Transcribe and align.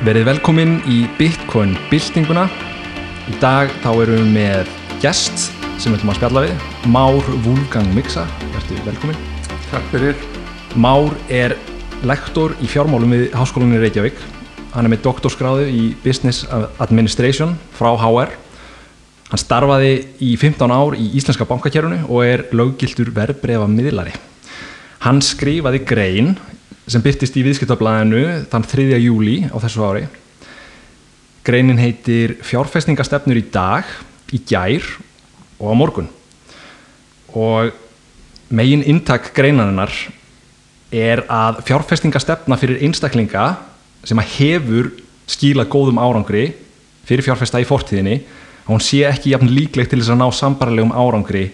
Verið 0.00 0.30
velkomin 0.30 0.78
í 0.88 1.02
Bitcoin 1.18 1.74
byltinguna. 1.90 2.46
Í 3.28 3.34
dag 3.36 3.68
þá 3.82 3.90
erum 4.00 4.22
við 4.22 4.30
með 4.32 4.70
gest 5.02 5.50
sem 5.76 5.92
við 5.92 5.98
ætlum 5.98 6.12
að 6.14 6.16
spjalla 6.16 6.42
við, 6.46 6.62
Már 6.88 7.26
Wolfgang 7.44 7.90
Mixa. 7.92 8.22
Verður 8.54 8.80
velkomin. 8.86 9.18
Takk 9.68 9.90
fyrir. 9.92 10.22
Már 10.80 11.12
er 11.28 11.52
lektor 12.08 12.54
í 12.64 12.70
fjármálum 12.72 13.12
við 13.12 13.26
Háskólanum 13.36 13.76
í 13.76 13.82
Reykjavík. 13.82 14.24
Hann 14.72 14.88
er 14.88 14.94
með 14.94 15.02
doktorskráðu 15.04 15.66
í 15.68 15.82
Business 16.00 16.46
Administration 16.80 17.52
frá 17.76 17.92
HR. 17.92 18.32
Hann 19.28 19.42
starfaði 19.44 19.98
í 20.24 20.30
15 20.40 20.72
ár 20.80 20.96
í 20.96 21.10
Íslenska 21.20 21.44
bankakerfunu 21.44 22.06
og 22.08 22.24
er 22.24 22.46
löggiltur 22.56 23.12
verbreyfa 23.12 23.68
miðlari. 23.68 24.16
Hann 25.04 25.20
skrifaði 25.20 25.84
grein 25.84 26.38
sem 26.88 27.02
byrtist 27.04 27.36
í 27.36 27.44
viðskiptablaðinu 27.46 28.46
þann 28.50 28.66
3. 28.70 28.86
júli 29.02 29.36
á 29.50 29.56
þessu 29.62 29.84
ári. 29.84 30.06
Greinin 31.44 31.80
heitir 31.80 32.36
Fjárfestingastefnur 32.44 33.40
í 33.40 33.44
dag, 33.52 33.84
í 34.32 34.40
gær 34.46 34.84
og 35.58 35.72
á 35.72 35.74
morgun. 35.76 36.08
Og 37.34 37.72
megin 38.50 38.84
intak 38.86 39.30
greinarinnar 39.36 39.92
er 40.90 41.22
að 41.30 41.62
fjárfestingastefna 41.68 42.58
fyrir 42.58 42.82
einstaklinga 42.84 43.46
sem 44.04 44.18
að 44.18 44.34
hefur 44.38 44.90
skílað 45.30 45.70
góðum 45.70 46.00
árangri 46.02 46.50
fyrir 47.06 47.24
fjárfesta 47.26 47.62
í 47.62 47.68
fortíðinni 47.68 48.20
að 48.20 48.72
hún 48.72 48.84
sé 48.84 49.04
ekki 49.06 49.34
jafn 49.34 49.50
líklegt 49.54 49.94
til 49.94 50.02
þess 50.02 50.14
að 50.14 50.22
ná 50.22 50.28
sambarlegum 50.34 50.94
árangri 50.94 51.46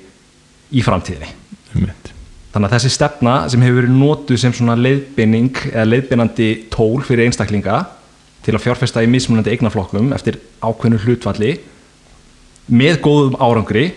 í 0.73 0.85
framtíðinni. 0.85 1.33
Einmitt. 1.75 2.16
Þannig 2.57 2.71
að 2.71 2.79
þessi 2.79 2.91
stefna 2.95 3.33
sem 3.53 3.61
hefur 3.61 3.83
verið 3.83 3.97
nótuð 4.01 4.39
sem 4.41 4.53
svona 4.57 4.79
leiðbynning 4.81 5.59
eða 5.75 5.83
leiðbynandi 5.91 6.47
tól 6.73 7.03
fyrir 7.05 7.27
einstaklinga 7.27 7.83
til 8.47 8.55
að 8.57 8.63
fjárfesta 8.65 9.03
í 9.05 9.11
mismunandi 9.13 9.53
eignaflokkum 9.53 10.15
eftir 10.17 10.39
ákveðnu 10.65 11.03
hlutvalli 11.03 11.51
með 12.73 12.97
góðum 13.05 13.37
árangri 13.45 13.91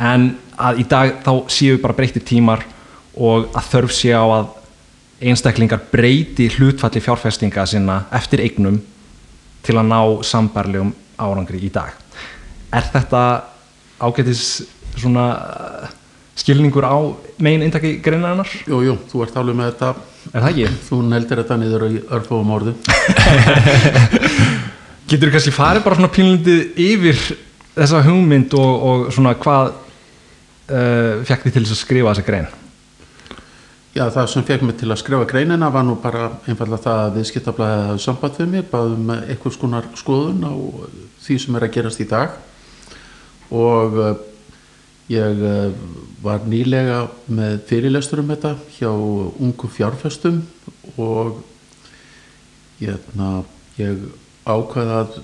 en 0.00 0.30
að 0.56 0.80
í 0.80 0.86
dag 0.88 1.12
þá 1.26 1.52
séu 1.52 1.76
bara 1.82 1.98
breytir 1.98 2.24
tímar 2.24 2.64
og 3.20 3.50
að 3.52 3.68
þörf 3.74 3.92
sé 3.98 4.14
á 4.16 4.24
að 4.24 4.48
einstaklingar 5.28 5.84
breyti 5.92 6.48
hlutvalli 6.56 7.04
fjárfestinga 7.04 7.66
sinna 7.68 7.98
eftir 8.16 8.40
eignum 8.46 8.80
til 9.60 9.76
að 9.76 9.92
ná 9.92 10.00
sambarlegum 10.24 10.96
árangri 11.20 11.60
í 11.68 11.72
dag. 11.72 11.92
Er 12.72 12.88
þetta 12.96 13.22
ágætis 14.00 14.64
svona 14.96 15.28
skilningur 16.36 16.84
á 16.84 16.96
megin 17.42 17.64
eintaki 17.66 17.94
greinarinnar? 18.04 18.50
Jú, 18.68 18.82
jú, 18.84 18.94
þú 19.10 19.22
ert 19.24 19.36
alveg 19.40 19.56
með 19.56 19.70
þetta, 19.72 19.90
Er 20.32 20.42
það 20.42 20.50
ekki? 20.50 20.66
þú 20.88 20.96
neldir 21.06 21.40
þetta 21.42 21.56
niður 21.62 21.82
í 21.86 21.88
örfóum 22.18 22.50
orðu. 22.56 22.72
Getur 25.06 25.30
þú 25.30 25.34
kannski 25.36 25.54
farið 25.54 25.84
bara 25.86 25.98
svona 26.00 26.10
pínlundið 26.12 26.60
yfir 26.82 27.18
þessa 27.76 28.00
hugmynd 28.06 28.54
og, 28.58 28.72
og 28.90 29.04
svona 29.14 29.36
hvað 29.38 29.66
uh, 29.70 31.12
fekk 31.28 31.46
þið 31.46 31.52
til 31.56 31.64
þess 31.64 31.76
að 31.76 31.82
skrifa 31.84 32.12
þessa 32.14 32.26
grein? 32.26 32.48
Já, 33.96 34.04
það 34.12 34.26
sem 34.28 34.44
fekk 34.44 34.62
mig 34.66 34.76
til 34.76 34.90
að 34.92 34.98
skrifa 35.00 35.24
greinina 35.30 35.70
var 35.72 35.84
nú 35.86 35.94
bara 36.02 36.26
einfallega 36.44 36.82
það 36.84 36.98
að 37.06 37.14
viðskiptablaðið 37.20 37.86
hafði 37.86 38.02
samband 38.04 38.34
við 38.42 38.48
mig, 38.52 38.64
baðum 38.72 39.12
eitthvað 39.16 39.54
skonar 39.56 39.86
skoðun 39.96 40.42
á 40.44 40.52
því 41.24 41.34
sem 41.40 41.56
er 41.56 41.64
að 41.64 41.74
gerast 41.78 42.02
í 42.04 42.08
dag 42.10 42.34
og 43.56 43.96
uh, 44.02 44.10
ég 45.12 45.42
uh, 45.46 45.74
var 46.22 46.46
nýlega 46.48 47.04
með 47.30 47.60
fyrirlestur 47.68 48.22
um 48.22 48.32
þetta 48.32 48.56
hjá 48.78 48.90
ungu 48.90 49.68
fjárfestum 49.70 50.40
og 50.98 51.38
hérna, 52.80 53.44
ég 53.78 54.02
ákvaði 54.46 54.96
að 54.96 55.20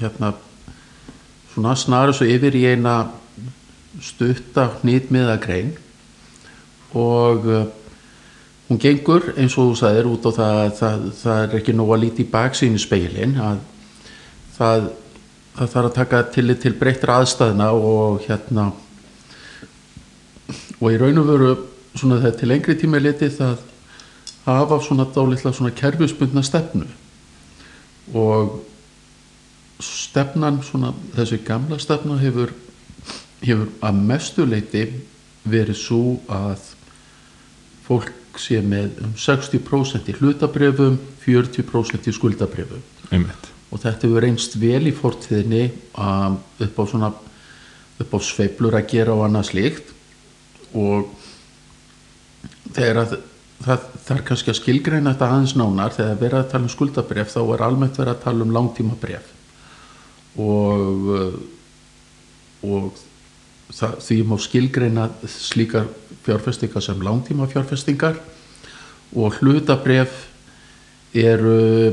hérna, 0.00 0.32
svona 1.52 1.74
snara 1.76 2.14
svo 2.16 2.28
yfir 2.28 2.56
í 2.56 2.64
eina 2.72 2.96
stutta 4.00 4.70
hnýtmiða 4.80 5.36
grein 5.42 5.74
og 6.96 7.44
uh, 7.44 7.66
hún 8.68 8.80
gengur 8.80 9.34
eins 9.36 9.58
og 9.58 9.72
þú 9.72 9.76
sagðir 9.82 10.08
út 10.08 10.24
á 10.24 10.30
það 10.32 10.62
að 10.62 10.72
það, 10.78 11.04
það 11.20 11.42
er 11.42 11.58
ekki 11.58 11.76
nóg 11.76 11.92
að 11.92 12.02
líti 12.06 12.24
í 12.24 12.30
baksínu 12.32 12.80
speilin 12.80 13.36
að 13.36 13.60
það, 14.56 14.88
það 15.58 15.74
þarf 15.74 15.90
að 15.90 15.98
taka 15.98 16.22
tillit 16.32 16.64
til 16.64 16.72
breyttra 16.80 17.18
aðstæðna 17.20 17.68
og 17.76 18.24
hérna 18.24 18.70
og 20.82 20.90
í 20.90 20.98
raun 20.98 21.22
og 21.22 21.28
veru 21.30 21.52
svona 21.94 22.18
þegar 22.18 22.36
til 22.40 22.50
lengri 22.50 22.76
tíma 22.80 22.98
er 22.98 23.06
litið 23.06 23.36
það 23.38 23.62
hafa 24.48 24.80
svona 24.82 25.06
dálitla 25.14 25.52
svona 25.54 25.70
kerfisbundna 25.78 26.42
stefnu. 26.42 26.88
Og 28.18 28.58
stefnan 29.82 30.58
svona 30.66 30.90
þessi 31.14 31.38
gamla 31.46 31.78
stefna 31.78 32.18
hefur 32.18 32.50
hefur 33.42 33.70
að 33.82 34.02
mestu 34.06 34.46
leiti 34.46 34.84
verið 35.48 35.78
svo 35.78 36.02
að 36.30 36.68
fólk 37.86 38.38
sé 38.40 38.60
með 38.64 39.00
um 39.04 39.16
60% 39.18 40.10
í 40.12 40.14
hlutabrefum 40.16 40.98
40% 41.24 42.06
í 42.08 42.14
skuldabrefum 42.14 42.84
Einmitt. 43.10 43.50
og 43.70 43.82
þetta 43.82 44.06
hefur 44.06 44.24
reynst 44.24 44.54
vel 44.60 44.86
í 44.88 44.94
fortíðinni 44.94 45.64
upp 45.98 46.78
á 46.78 46.84
svona 46.86 47.10
upp 47.12 48.14
á 48.14 48.18
sveiflur 48.22 48.78
að 48.78 48.88
gera 48.94 49.16
og 49.16 49.26
annað 49.26 49.50
slíkt 49.50 49.91
og 50.78 51.12
þegar 52.72 53.02
að 53.04 53.14
það, 53.62 53.86
er 54.14 54.24
kannski 54.26 54.52
að 54.52 54.58
skilgreina 54.58 55.12
þetta 55.12 55.30
aðeins 55.30 55.56
nánar 55.58 55.94
þegar 55.94 56.20
verið 56.20 56.38
að 56.40 56.50
tala 56.52 56.66
um 56.66 56.72
skuldabref 56.72 57.32
þá 57.32 57.40
er 57.42 57.64
almennt 57.66 57.98
verið 58.00 58.14
að 58.14 58.22
tala 58.24 58.46
um 58.46 58.54
langtímabref 58.56 59.32
og 60.42 61.10
uh, 61.12 61.34
og 62.62 63.00
það, 63.74 63.96
því 64.06 64.18
má 64.30 64.36
skilgreina 64.40 65.08
slíkar 65.26 65.88
fjárfestingar 66.22 66.84
sem 66.84 67.02
langtíma 67.02 67.48
fjárfestingar 67.50 68.20
og 69.18 69.38
hlutabref 69.40 70.28
eru 71.12 71.92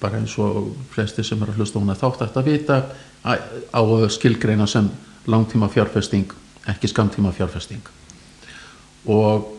bara 0.00 0.20
eins 0.20 0.36
og 0.38 0.74
flesti 0.92 1.24
sem 1.24 1.40
er 1.42 1.50
að 1.50 1.62
hlusta 1.62 1.80
hún 1.80 1.90
að 1.94 2.02
þátt 2.04 2.36
að 2.36 2.50
vita 2.50 2.80
á 3.24 3.82
skilgreina 4.12 4.68
sem 4.70 4.90
langtíma 5.26 5.70
fjárfesting 5.72 6.28
ekki 6.70 6.90
skamtíma 6.90 7.32
fjárfesting. 7.36 7.84
Og 9.06 9.52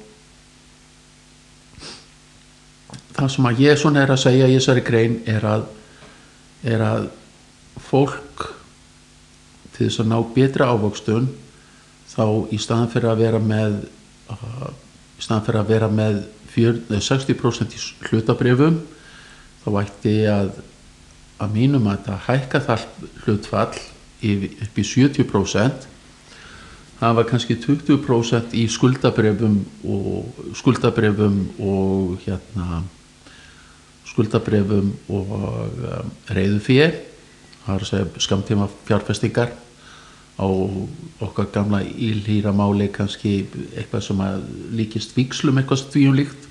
það 3.18 3.32
sem 3.34 3.50
að 3.50 3.64
ég 3.64 3.80
svona 3.80 4.04
er 4.04 4.14
að 4.14 4.24
segja 4.26 4.50
í 4.50 4.56
þessari 4.58 4.86
grein 4.86 5.18
er 5.30 5.48
að, 5.48 5.68
er 6.68 6.84
að 6.86 7.10
fólk 7.88 8.48
til 9.76 9.88
þess 9.88 10.02
að 10.04 10.12
ná 10.12 10.18
betra 10.36 10.72
ávöxtun 10.74 11.30
þá 12.12 12.26
í 12.54 12.60
staðan 12.62 12.92
fyrir 12.92 13.12
að 13.12 13.24
vera 13.24 13.42
með 13.42 13.78
í 14.28 15.24
staðan 15.24 15.46
fyrir 15.48 15.62
að 15.62 15.72
vera 15.72 15.90
með 15.92 16.24
40, 16.54 17.02
60% 17.06 17.76
í 17.78 17.84
hlutabrifum 18.10 18.82
þá 19.64 19.70
ætti 19.84 20.16
að 20.32 20.58
að 21.38 21.54
mínum 21.54 21.86
að 21.86 22.00
þetta 22.00 22.16
hækka 22.26 22.62
það 22.66 22.86
hlutfall 23.24 23.78
upp 23.78 24.80
í 24.82 24.86
70% 24.90 25.86
var 27.00 27.28
kannski 27.30 27.58
20% 27.62 28.56
í 28.58 28.68
skuldabrefum 28.72 29.60
og 29.86 30.56
skuldabrefum 30.58 31.44
og 31.60 32.18
hérna 32.26 32.82
skuldabrefum 34.08 34.94
og 35.14 35.36
um, 35.38 36.12
reyðu 36.34 36.60
fyrir 36.64 36.98
það 37.68 37.76
er 37.76 37.84
að 37.84 37.90
segja 37.92 38.24
skamtíma 38.24 38.68
fjárfestingar 38.88 39.52
á 40.38 40.48
okkar 41.26 41.50
gamla 41.54 41.82
ílhýra 41.84 42.54
máli 42.56 42.88
kannski 42.94 43.42
eitthvað 43.76 44.06
sem 44.06 44.22
að 44.24 44.44
líkist 44.78 45.16
vikslum 45.18 45.58
eitthvað 45.58 45.82
stvíum 45.82 46.16
líkt. 46.18 46.46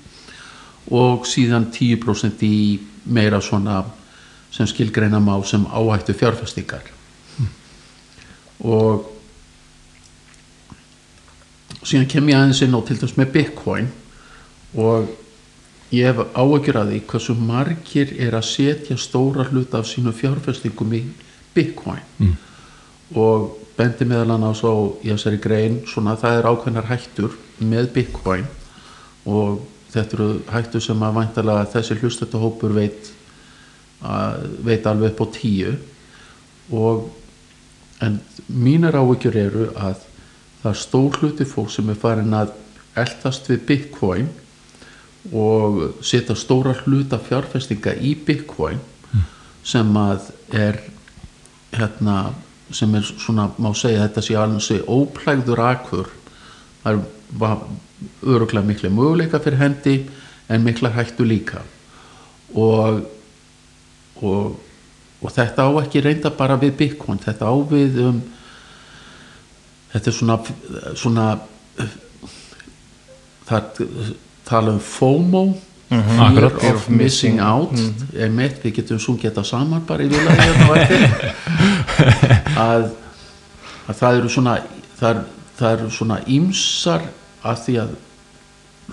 Og 0.91 1.25
síðan 1.27 1.69
10% 1.73 2.43
í 2.47 2.79
meira 3.11 3.39
svona 3.43 3.81
sem 4.53 4.67
skilgreina 4.67 5.19
má 5.19 5.33
sem 5.43 5.65
áhættu 5.67 6.15
fjárfestingar 6.15 6.85
mm. 7.39 7.49
og 8.71 9.16
síðan 11.87 12.09
kem 12.11 12.27
ég 12.31 12.37
aðeins 12.39 12.61
inn 12.65 12.75
á 12.75 12.81
til 12.87 12.97
dæmis 12.99 13.15
með 13.17 13.31
Bitcoin 13.37 13.87
og 14.77 15.07
ég 15.95 16.09
hef 16.09 16.33
áökjur 16.35 16.81
að 16.81 16.89
því 16.91 16.99
hversu 17.07 17.35
margir 17.39 18.11
er 18.19 18.35
að 18.35 18.49
setja 18.49 18.97
stóra 18.99 19.45
hluta 19.47 19.79
af 19.79 19.87
sínu 19.87 20.11
fjárfestingum 20.15 20.93
í 20.97 21.05
Bitcoin 21.55 22.03
Mm. 22.19 22.35
og 23.15 23.57
bendi 23.77 24.05
meðal 24.09 24.33
annars 24.35 24.63
á 24.65 24.73
í 25.05 25.11
þessari 25.13 25.39
grein 25.39 25.75
svona 25.87 26.15
það 26.17 26.39
er 26.39 26.47
ákveðnar 26.49 26.89
hættur 26.89 27.35
með 27.61 27.91
Bitcoin 27.93 28.47
og 29.25 29.61
þetta 29.93 30.17
eru 30.17 30.27
hættur 30.51 30.81
sem 30.83 31.03
að 31.05 31.15
væntalega 31.21 31.69
þessi 31.75 31.97
hlustættahópur 32.01 32.73
veit 32.75 33.11
að, 34.03 34.49
veit 34.65 34.85
alveg 34.89 35.13
upp 35.13 35.21
á 35.23 35.27
tíu 35.37 35.75
og 36.73 37.07
en 38.03 38.19
mínar 38.49 38.97
áökjur 38.99 39.37
eru 39.45 39.69
að 39.77 40.03
það 40.61 40.71
er 40.71 40.81
stór 40.81 41.17
hluti 41.21 41.47
fólk 41.47 41.71
sem 41.73 41.89
er 41.89 41.99
farin 42.01 42.35
að 42.35 42.53
eldast 42.97 43.49
við 43.51 43.63
Bitcoin 43.69 44.29
og 45.35 45.81
setja 46.05 46.35
stóra 46.39 46.73
hluta 46.85 47.19
fjárfestinga 47.21 47.95
í 47.99 48.15
Bitcoin 48.27 48.79
sem 49.67 49.89
að 49.99 50.29
er 50.55 50.79
hérna 51.75 52.33
sem 52.73 52.95
er 52.95 53.03
svona, 53.07 53.49
má 53.59 53.71
segja 53.75 54.05
þetta 54.05 54.23
sé 54.23 54.35
alveg 54.35 54.87
óplægður 54.91 55.61
akur. 55.63 56.09
Það 56.83 57.03
var 57.39 57.61
öruglega 58.23 58.67
miklu 58.67 58.91
möguleika 58.91 59.39
fyrir 59.43 59.61
hendi 59.61 59.97
en 60.51 60.63
mikla 60.63 60.91
hættu 60.95 61.27
líka. 61.27 61.61
Og 62.55 63.05
og, 64.23 64.57
og 65.21 65.33
þetta 65.33 65.67
á 65.67 65.71
ekki 65.83 66.01
reynda 66.03 66.31
bara 66.33 66.57
við 66.59 66.75
Bitcoin, 66.79 67.21
þetta 67.21 67.49
á 67.49 67.55
við 67.69 67.99
um 68.05 68.21
þetta 69.97 70.11
er 70.11 70.17
svona 70.17 70.37
svona 70.95 71.27
það 73.47 73.81
tala 74.47 74.75
um 74.75 74.79
FOMO 74.83 75.45
Fear 75.87 76.43
Akkurat. 76.43 76.63
of 76.75 76.89
Missing 76.89 77.39
Out. 77.39 77.71
einmitt, 78.11 78.59
við 78.63 78.81
getum 78.81 78.99
svo 78.99 79.15
geta 79.19 79.43
saman 79.47 79.85
bara 79.87 80.03
í 80.03 80.09
vilja 80.11 80.33
hérna 80.35 80.65
að, 82.67 82.89
að 83.87 84.01
það 84.01 84.17
eru 84.19 84.31
svona 84.33 84.57
það, 84.97 85.07
er, 85.13 85.21
það 85.59 85.77
eru 85.77 85.93
svona 85.95 86.17
ímsar 86.27 87.07
að 87.47 87.63
því 87.63 87.77
að 87.85 87.95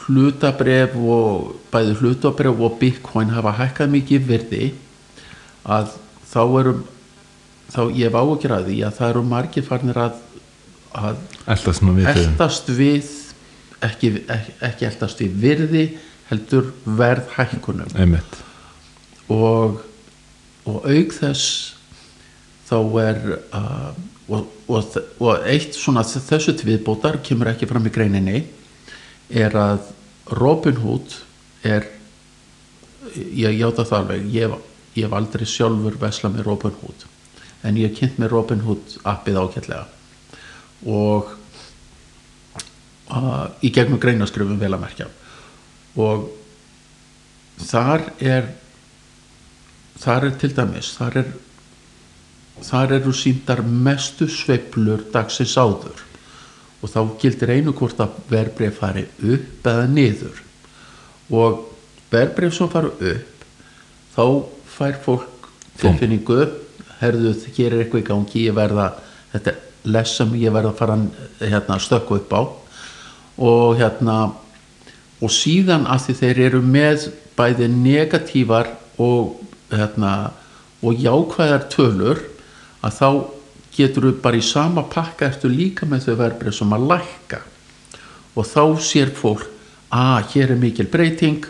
hlutabref 0.04 0.94
og 0.98 1.50
bæði 1.74 1.98
hlutabref 1.98 2.62
og 2.68 2.78
bitcoin 2.78 3.34
hafa 3.34 3.56
hækkað 3.58 3.92
mikið 3.96 4.20
í 4.20 4.30
virði 4.30 4.70
að 5.66 5.96
þá 6.30 6.40
eru 6.60 6.76
þá 7.74 7.80
ég 7.90 8.06
hef 8.06 8.18
því 8.70 8.78
að 8.86 8.96
það 9.00 9.10
eru 9.10 9.24
margir 9.34 9.66
farnir 9.66 9.98
að, 9.98 10.22
að 10.94 11.20
svona 11.66 11.96
við 11.98 12.10
eldast 12.14 12.70
við 12.70 13.10
ekki, 13.84 14.10
ekki, 14.30 14.56
ekki 14.64 14.88
eldast 14.88 15.22
við 15.22 15.38
virði 15.42 15.84
heldur 16.30 16.72
verð 16.84 17.28
hækkunum 17.36 17.94
Einmitt. 17.98 18.40
Og, 19.32 19.80
og 20.68 20.86
auk 20.88 21.14
þess 21.16 21.74
þá 22.68 22.76
er 23.04 23.20
uh, 23.52 23.90
og, 24.32 24.46
og, 24.68 25.00
og 25.20 25.48
eitt 25.48 25.76
svona 25.76 26.04
þessu 26.04 26.54
tviðbótar 26.60 27.20
kemur 27.24 27.52
ekki 27.52 27.68
fram 27.68 27.88
í 27.88 27.92
greininni 27.92 28.44
er 29.28 29.56
að 29.58 29.90
Robin 30.38 30.78
Hood 30.80 31.18
er 31.64 31.90
ég 33.14 33.58
játa 33.58 33.84
það 33.84 33.98
alveg 33.98 34.30
ég, 34.32 34.54
ég 34.96 35.06
hef 35.06 35.16
aldrei 35.18 35.44
sjálfur 35.48 35.98
veslað 36.00 36.38
með 36.38 36.48
Robin 36.48 36.78
Hood 36.80 37.04
en 37.64 37.80
ég 37.80 37.90
hef 37.90 38.00
kynnt 38.00 38.22
með 38.22 38.32
Robin 38.32 38.64
Hood 38.64 38.96
appið 39.08 39.40
ágætlega 39.42 39.84
og 40.84 41.30
uh, 43.10 43.46
í 43.64 43.72
gegnum 43.74 44.00
greinaskrifum 44.02 44.60
vel 44.60 44.74
að 44.74 44.84
merkja. 44.84 45.08
Og 46.00 46.28
þar 47.64 48.08
er 48.20 48.50
þar 50.00 50.28
er 50.28 50.38
til 50.40 50.50
dæmis 50.56 50.90
þar, 50.98 51.20
er, 51.22 51.28
þar 52.64 52.96
eru 52.98 53.12
síndar 53.16 53.62
mestu 53.64 54.28
sveiflur 54.28 55.06
dagsins 55.14 55.56
áður. 55.56 56.02
Og 56.84 56.90
þá 56.92 57.00
gildir 57.22 57.54
einu 57.54 57.72
hvort 57.76 58.00
að 58.02 58.18
verbreyf 58.28 58.82
fari 58.82 59.06
upp 59.22 59.70
eða 59.70 59.86
niður. 59.88 60.42
Og 61.32 61.62
verbreyf 62.12 62.56
sem 62.56 62.68
fara 62.72 62.90
upp 62.92 63.46
þá 64.14 64.26
fær 64.74 64.98
fólk 65.02 65.48
tilfinningu 65.80 66.42
herðu 67.00 67.32
hér 67.56 67.74
er 67.74 67.84
eitthvað 67.84 68.02
í 68.02 68.08
gangi 68.08 68.44
ég 68.46 68.56
verða 68.56 68.90
þetta 69.32 69.52
er 69.54 69.62
less 69.84 70.16
sem 70.18 70.32
ég 70.40 70.52
verða 70.54 70.72
að 70.72 70.80
fara 70.80 70.96
hérna, 71.40 71.78
stökku 71.80 72.18
upp 72.18 72.32
á. 72.32 72.42
Og 73.44 73.76
hérna 73.78 74.18
og 75.22 75.32
síðan 75.32 75.86
að 75.90 76.06
því 76.06 76.16
þeir 76.20 76.42
eru 76.48 76.60
með 76.64 77.08
bæði 77.38 77.68
negatívar 77.72 78.70
og, 79.00 79.40
hérna, 79.72 80.32
og 80.84 81.00
jákvæðar 81.00 81.66
tölur 81.72 82.20
að 82.84 82.98
þá 82.98 83.08
getur 83.74 84.08
þú 84.08 84.12
bara 84.22 84.38
í 84.38 84.44
sama 84.44 84.84
pakka 84.90 85.26
eftir 85.30 85.50
líka 85.50 85.88
með 85.88 86.08
þau 86.08 86.14
verbreyð 86.20 86.58
sem 86.60 86.76
að 86.76 86.86
lækka. 86.92 87.40
Og 88.34 88.46
þá 88.46 88.62
sér 88.82 89.10
fólk 89.14 89.48
að 89.94 90.30
hér 90.34 90.54
er 90.54 90.60
mikil 90.60 90.86
breyting 90.90 91.44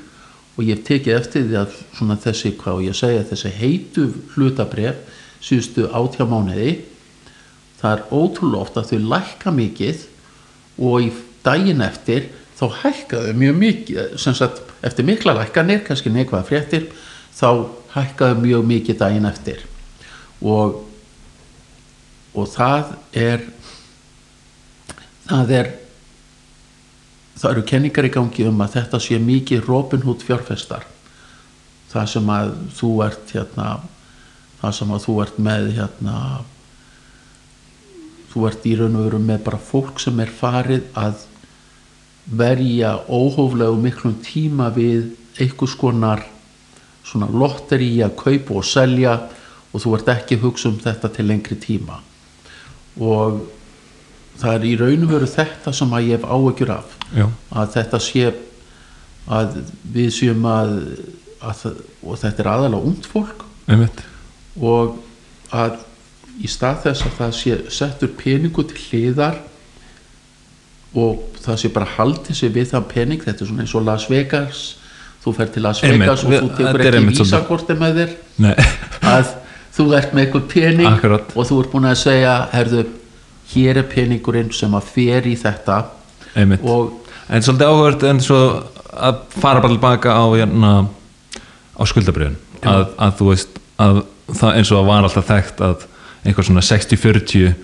og 0.54 0.64
ég 0.69 0.82
tekið 0.87 1.19
eftir 1.19 1.46
því 1.48 1.58
að 1.58 1.76
svona 1.96 2.16
þessi, 2.20 2.54
hvað 2.60 2.78
og 2.78 2.87
ég 2.87 2.96
segja, 2.98 3.26
þessi 3.30 3.52
heitu 3.58 4.04
hlutabref 4.34 5.20
síðustu 5.44 5.88
átjá 5.90 6.26
mánuði 6.28 6.76
það 7.84 7.98
er 7.98 8.04
ótrúlega 8.16 8.64
oft 8.64 8.78
að 8.81 8.90
þau 8.90 9.00
lækka 9.12 9.52
mikið 9.52 10.04
og 10.81 11.04
í 11.04 11.10
daginn 11.44 11.84
eftir 11.84 12.31
þá 12.56 12.64
hækkaðu 12.81 13.34
mjög 13.36 13.58
mikið 13.60 14.14
sem 14.25 14.36
sagt 14.38 14.62
eftir 14.84 15.04
mikla 15.04 15.34
lækkanir 15.36 15.82
kannski 15.84 16.12
neikvæða 16.14 16.48
fréttir 16.48 16.86
þá 17.36 17.69
hækkaðu 17.92 18.40
mjög 18.40 18.64
mikið 18.70 19.00
daginn 19.02 19.28
eftir. 19.28 19.60
Og 20.40 20.81
og 22.34 22.48
það 22.50 22.94
er 23.14 23.44
það 25.28 25.52
er 25.58 25.69
það 27.34 27.50
eru 27.50 27.66
kenningar 27.69 28.08
í 28.08 28.14
gangi 28.16 28.48
um 28.48 28.64
að 28.64 28.78
þetta 28.78 29.02
sé 29.02 29.20
mikið 29.20 29.69
Robin 29.69 30.02
Hood 30.06 30.25
fjárfestar. 30.25 30.88
Það 31.92 32.10
sem 32.16 32.32
að 32.32 32.56
þú 32.80 32.90
ert 33.04 33.37
hérna 33.37 33.69
það 34.62 34.76
sem 34.80 34.96
að 34.96 35.04
þú 35.04 35.20
ert 35.26 35.38
með 35.52 35.70
hérna 35.76 36.16
þú 38.34 38.48
ert 38.48 38.66
í 38.66 38.75
raun 38.75 38.98
og 38.98 39.06
veru 39.06 39.22
með 39.22 39.44
bara 39.46 39.62
fólk 39.62 40.00
sem 40.02 40.19
er 40.19 40.32
farið 40.34 40.88
að 40.98 41.22
verja 42.25 42.96
óhóflegu 43.06 43.76
miklum 43.78 44.16
tíma 44.25 44.72
við 44.75 45.12
einhvers 45.38 45.76
konar 45.78 46.25
svona 47.04 47.28
lotteri 47.31 48.00
að 48.02 48.16
kaupa 48.19 48.58
og 48.58 48.66
selja 48.66 49.14
og 49.70 49.82
þú 49.82 49.94
ert 49.98 50.10
ekki 50.16 50.38
að 50.38 50.48
hugsa 50.48 50.70
um 50.70 50.81
þetta 50.82 51.10
til 51.14 51.28
lengri 51.28 51.58
tíma. 51.62 52.00
Og 52.98 53.44
það 54.40 54.56
er 54.56 54.66
í 54.66 54.75
raun 54.80 55.06
og 55.06 55.14
veru 55.14 55.30
þetta 55.30 55.75
sem 55.76 55.94
að 55.94 56.09
ég 56.09 56.18
hef 56.18 56.26
áhyggjur 56.26 56.75
af 56.75 56.99
Já, 57.14 57.26
að 57.54 57.73
þetta 57.76 58.02
sé 58.02 58.28
að 59.30 59.59
við 59.94 60.11
séum 60.18 60.47
að, 60.50 60.75
að 61.38 61.64
og 62.02 62.18
þetta 62.20 62.42
er 62.42 62.50
aðalega 62.50 62.90
ungt 62.90 63.11
fólk. 63.11 63.44
Einmitt. 63.70 64.02
Og 64.59 64.99
að 65.54 65.78
í 66.43 66.49
stað 66.50 66.81
þess 66.88 67.05
að 67.07 67.19
það 67.19 67.35
sé 67.38 67.59
settur 67.71 68.11
peningu 68.19 68.64
til 68.71 68.81
hliðar 68.88 69.37
og 70.95 71.23
það 71.45 71.59
sé 71.62 71.71
bara 71.75 71.88
haldið 71.97 72.38
sér 72.38 72.53
við 72.55 72.69
það 72.73 72.85
pening 72.93 73.23
þetta 73.25 73.45
er 73.45 73.49
svona 73.50 73.64
eins 73.64 73.75
og 73.75 73.85
Las 73.87 74.05
Vegas 74.11 74.61
þú 75.25 75.33
fer 75.38 75.49
til 75.55 75.62
Las 75.64 75.81
Einmitt, 75.83 76.05
Vegas 76.05 76.25
og 76.25 76.31
við- 76.35 76.43
þú 76.45 76.50
tekur 76.59 76.85
ekki 76.85 76.99
einmitt 77.00 77.21
vísakorti 77.23 77.76
með 77.81 77.95
þér. 78.00 78.11
Nei, 78.45 78.55
að 79.14 79.31
þú 79.75 79.87
ert 79.99 80.12
með 80.14 80.25
eitthvað 80.26 80.45
pening 80.53 80.87
Akkurat. 80.91 81.33
og 81.35 81.49
þú 81.49 81.61
ert 81.62 81.71
búin 81.73 81.88
að 81.91 81.97
segja 82.03 82.35
herðu, 82.53 82.83
hér 83.55 83.81
er 83.81 83.88
peningurinn 83.95 84.53
sem 84.53 84.75
að 84.76 84.83
fer 84.95 85.26
í 85.31 85.35
þetta. 85.41 85.79
Einmitt. 86.37 86.61
Og 86.62 87.00
En 87.31 87.41
svolítið 87.41 87.71
áhugavert 87.73 88.03
en 88.05 88.19
svo 88.21 88.38
að 88.93 89.21
fara 89.41 89.61
bara 89.64 89.73
tilbaka 89.73 90.12
á, 90.12 90.25
hérna, 90.37 90.73
á 91.73 91.83
skuldabriðun 91.88 92.37
að, 92.69 92.83
að 93.00 93.14
þú 93.17 93.29
veist 93.31 93.57
að 93.81 94.03
það 94.29 94.59
eins 94.59 94.73
og 94.75 94.79
að 94.83 94.88
var 94.91 95.07
alltaf 95.09 95.26
þekkt 95.31 95.62
að 95.64 95.87
einhver 96.25 96.47
svona 96.47 96.64
60-40 96.64 97.54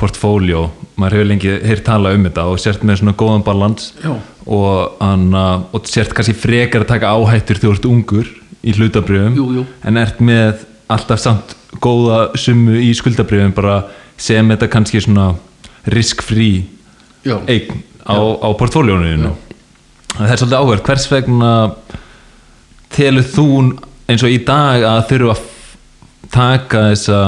portfóljó, 0.00 0.68
maður 0.98 1.18
hefur 1.18 1.28
lengi 1.30 1.52
heyrt 1.64 1.84
tala 1.86 2.12
um 2.16 2.24
þetta 2.26 2.46
og 2.50 2.60
sért 2.60 2.82
með 2.86 3.00
svona 3.00 3.14
góðan 3.18 3.44
balans 3.46 3.92
og, 4.04 4.96
anna, 5.04 5.44
og 5.72 5.86
sért 5.88 6.14
kannski 6.16 6.34
frekar 6.36 6.82
að 6.84 6.90
taka 6.96 7.12
áhættur 7.14 7.60
þegar 7.60 7.70
þú 7.70 7.76
ert 7.78 7.90
ungur 7.92 8.32
í 8.64 8.74
jú. 8.74 9.66
en 9.84 10.00
ert 10.00 10.20
með 10.24 10.64
alltaf 10.90 11.20
samt 11.22 11.54
góða 11.82 12.34
summu 12.38 12.76
í 12.80 12.90
skuldabriðum 12.96 13.54
bara 13.56 13.84
sem 14.20 14.48
þetta 14.50 14.70
kannski 14.72 15.02
svona 15.04 15.32
risk-free 15.90 16.64
Já. 17.24 17.38
eign 17.48 17.82
á, 18.04 18.18
á 18.18 18.48
portfóljónuðinu 18.58 19.32
það 20.14 20.30
er 20.30 20.40
svolítið 20.40 20.60
áhverð 20.60 20.84
hvers 20.88 21.08
vegna 21.10 21.52
telur 22.94 23.26
þú 23.34 23.48
eins 24.10 24.24
og 24.24 24.32
í 24.32 24.38
dag 24.46 24.84
að 24.86 25.02
þurfa 25.10 25.34
að 25.34 25.50
taka 26.34 26.86
þessa 26.92 27.18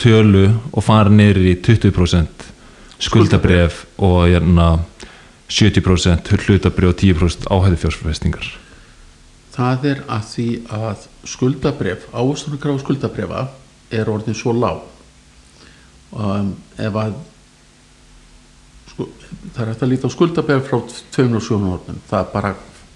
tölu 0.00 0.48
og 0.72 0.84
fara 0.86 1.12
niður 1.12 1.44
í 1.52 1.54
20% 1.60 2.48
skuldabref 3.02 3.84
og 3.98 4.26
hérna 4.30 4.72
70% 5.52 6.34
hlutabref 6.46 6.94
og 6.94 7.00
10% 7.02 7.48
áhættu 7.52 7.82
fjórsfæstingar 7.84 8.52
það 9.52 9.88
er 9.90 10.00
að 10.10 10.24
því 10.30 10.46
að 10.72 11.04
skuldabref, 11.28 12.08
ávöstunarkrá 12.12 12.78
skuldabrefa 12.80 13.44
er 13.92 14.08
orðin 14.08 14.36
svo 14.36 14.54
lág. 14.56 14.80
Um, 16.12 16.54
ef 16.80 16.96
að 17.00 17.14
sko, 18.92 19.06
það 19.52 19.62
er 19.62 19.70
hægt 19.72 19.84
að 19.84 19.92
líta 19.92 20.08
á 20.08 20.14
skuldabref 20.16 20.66
frá 20.68 20.78
tveimur 21.14 21.44
sjónarhornum 21.44 22.02
það 22.10 22.18
er 22.18 22.34
bara 22.34 22.52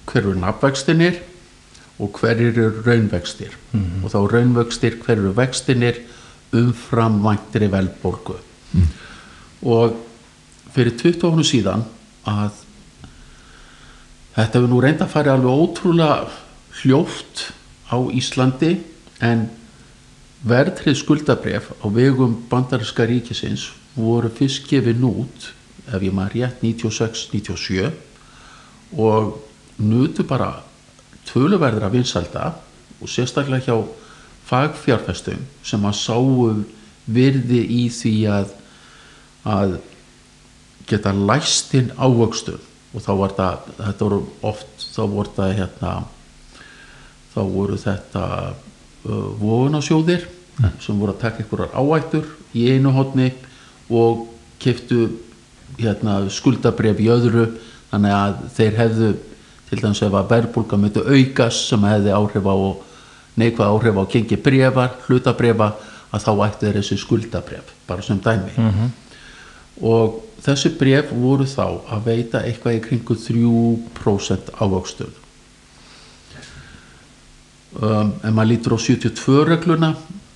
hver 0.07 0.23
eru 0.23 0.35
nafnvextinir 0.41 1.23
og 1.97 2.21
hver 2.21 2.43
eru 2.45 2.67
raunvextir. 2.85 3.57
Og 4.05 4.13
þá 4.13 4.19
raunvextir 4.33 4.99
hver 5.05 5.17
eru 5.21 5.33
vextinir 5.37 6.03
umfram 6.55 7.19
væntri 7.25 7.71
velborgu 7.73 8.37
og 9.67 9.97
fyrir 10.75 10.95
20 11.01 11.27
árum 11.27 11.45
síðan 11.47 11.85
að 12.27 12.63
Þetta 14.37 14.59
hefur 14.59 14.69
nú 14.69 14.79
reynda 14.85 15.07
fara 15.09 15.33
alveg 15.33 15.49
ótrúlega 15.49 16.27
hljóft 16.83 17.47
á 17.89 17.97
Íslandi 18.13 18.75
en 19.25 19.47
verðtrið 20.45 20.99
skuldabref 21.01 21.71
á 21.81 21.87
vegum 21.89 22.35
bandariska 22.51 23.07
ríkisins 23.09 23.71
voru 23.97 24.29
fyrst 24.29 24.69
gefin 24.69 25.01
út 25.09 25.49
ef 25.89 26.05
ég 26.05 26.13
maður 26.13 26.37
rétt 26.37 26.61
96-97 26.61 27.89
og 29.01 29.41
nutu 29.81 30.27
bara 30.29 30.51
töluverðra 31.31 31.89
vinsalda 31.97 32.53
og 33.01 33.09
sérstaklega 33.09 33.65
hjá 33.65 33.77
fagfjárfestum 34.47 35.43
sem 35.67 35.87
að 35.87 35.99
sáu 35.99 36.55
virði 37.07 37.61
í 37.77 37.83
því 37.93 38.15
að, 38.31 38.53
að 39.47 39.77
geta 40.87 41.15
læstinn 41.15 41.93
ávöxtun. 41.99 42.63
Og 42.97 43.03
þá 43.05 43.13
var 43.19 43.35
það, 43.37 43.73
þetta 43.81 44.07
voru 44.07 44.21
oft 44.47 44.87
þá 44.95 45.03
voru 45.13 45.33
það 45.37 45.57
hérna 45.59 45.93
þá 47.35 47.41
voru 47.53 47.77
þetta 47.77 48.25
uh, 49.05 49.27
vóðunasjóðir 49.43 50.25
sem 50.81 50.97
voru 50.97 51.13
að 51.13 51.21
taka 51.21 51.43
einhverjar 51.43 51.75
áættur 51.77 52.31
í 52.57 52.71
einu 52.73 52.95
hodni 52.97 53.29
og 53.93 54.25
keftu 54.63 55.11
hérna, 55.77 56.23
skuldabref 56.33 57.03
í 57.05 57.11
öðru. 57.13 57.51
Þannig 57.91 58.15
að 58.17 58.39
þeir 58.57 58.79
hefðu 58.81 59.11
til 59.69 59.81
dæmis 59.83 60.03
ef 60.07 60.17
að 60.17 60.31
verðbólka 60.33 60.79
myndi 60.81 61.03
aukast 61.05 61.69
sem 61.69 61.85
hefði 61.85 62.15
áhrif 62.17 62.49
á 62.49 62.57
neikvað 63.37 63.73
áhrif 63.73 64.01
á 64.01 64.05
gengi 64.13 64.39
brefar, 64.41 64.97
hlutabrefa 65.07 65.73
að 66.15 66.25
þá 66.25 66.33
ættu 66.47 66.67
þeir 66.67 66.79
þessi 66.81 66.99
skuldabref 67.03 67.75
bara 67.89 68.05
sem 68.05 68.21
dæmi. 68.23 68.55
Og 69.85 70.23
þessi 70.45 70.73
bref 70.79 71.13
voru 71.13 71.47
þá 71.49 71.67
að 71.93 72.05
veita 72.07 72.43
eitthvað 72.47 72.79
í 72.79 72.83
kringu 72.85 73.17
3% 73.21 74.53
ávöxtun. 74.61 75.15
Um, 77.77 78.15
ef 78.25 78.33
maður 78.33 78.51
lítur 78.55 78.77
á 78.77 78.79
72 78.81 79.43
regluna 79.45 79.91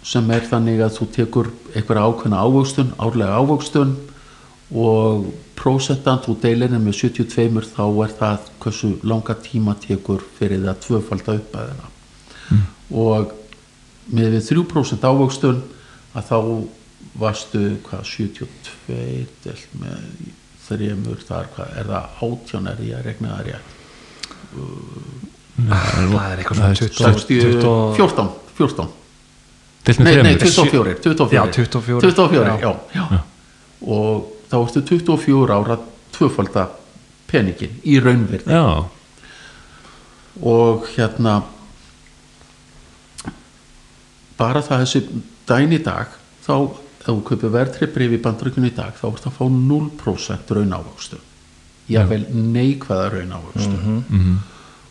sem 0.04 0.26
er 0.33 0.45
þannig 0.45 0.83
að 0.85 0.97
þú 0.99 1.07
tekur 1.14 1.49
eitthvað 1.73 2.02
ákveðna 2.04 2.42
ávöxtun, 2.45 2.90
árlega 3.00 3.38
ávöxtun 3.40 3.95
og 4.71 5.30
prósentan 5.57 6.21
þú 6.25 6.37
deilir 6.42 6.75
með 6.76 6.99
72 7.00 7.73
þá 7.73 7.85
er 8.04 8.12
það 8.19 8.50
hversu 8.62 8.92
langa 9.04 9.37
tíma 9.45 9.76
tekur 9.80 10.23
fyrir 10.37 10.62
það 10.66 10.85
tvöfalda 10.87 11.38
uppæðina 11.40 11.88
mm. 11.88 11.89
Og 12.90 13.35
með 14.11 14.37
við 14.37 14.47
3% 14.50 15.06
ávöxtun 15.06 15.62
að 16.18 16.30
þá 16.30 16.38
varstu 17.20 17.64
hvað 17.87 18.06
72 18.06 19.26
delt 19.44 19.75
með 19.80 19.99
þrjumur 20.66 21.23
þar 21.26 21.50
hvað 21.54 21.76
er 21.80 21.90
það 21.90 22.25
átján 22.26 22.70
er 22.70 22.82
ég 22.87 22.97
að 22.99 23.06
regna 23.09 23.35
það 23.35 23.44
rétt 23.50 23.76
það 25.70 26.32
er 26.32 26.42
eitthvað 26.42 26.56
svona 26.56 26.75
20 26.80 26.97
60, 27.00 27.44
20 27.61 27.94
14 27.99 28.32
14 28.61 28.97
Deilt 29.80 30.02
með 30.04 30.18
nei, 30.20 30.23
nei, 30.26 30.35
þremur. 30.37 30.70
24 30.70 30.94
24, 31.00 31.32
Já, 31.32 31.42
24. 31.56 32.00
24 32.04 32.59
Já. 32.61 32.73
já. 32.94 33.20
Og 33.80 34.26
þá 34.50 34.56
ertu 34.61 34.82
24 34.90 35.56
ára 35.56 35.76
tvöfalda 36.12 36.66
peningin 37.30 37.78
í 37.88 37.97
raunverði 38.02 38.52
Já, 38.52 38.85
og 40.40 40.87
hérna 40.97 41.38
bara 44.40 44.62
það 44.64 44.85
þessi 44.85 45.02
dæn 45.49 45.76
í 45.76 45.80
dag 45.85 46.14
þá 46.44 46.54
ef 47.00 47.09
þú 47.09 47.18
kaupir 47.28 47.52
verðtribrif 47.54 48.14
í 48.16 48.23
bandrökun 48.23 48.68
í 48.68 48.75
dag 48.76 48.97
þá 48.97 49.11
ert 49.11 49.28
að 49.28 49.37
fá 49.38 49.44
0% 49.49 50.54
raunávöxtu 50.56 51.20
jável 51.90 52.25
neikvæða 52.30 53.11
raunávöxtu 53.16 54.38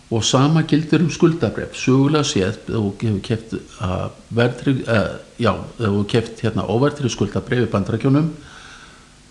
og 0.10 0.24
sama 0.26 0.64
gildir 0.66 1.04
um 1.06 1.10
skuldabref 1.14 1.76
sögulega 1.78 2.26
séð 2.26 2.48
ef 2.50 2.62
þú 2.66 2.84
hefur 3.02 3.20
keft 3.28 3.54
uh, 3.54 4.10
verðtryg, 4.34 4.82
uh, 4.90 5.20
já, 5.38 5.52
ef 5.54 5.86
þú 5.86 6.06
keft 6.10 6.42
hérna 6.42 6.66
óverðtrið 6.66 7.14
skuldabref 7.14 7.68
í 7.68 7.72
bandrækjunum 7.76 8.32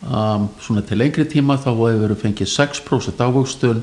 um, 0.07 0.49
svona 0.63 0.85
til 0.87 1.01
lengri 1.03 1.27
tíma 1.27 1.59
þá 1.59 1.73
hefur 1.75 2.15
þú 2.15 2.21
fengið 2.23 2.53
6% 2.55 3.25
ávöxtun. 3.27 3.83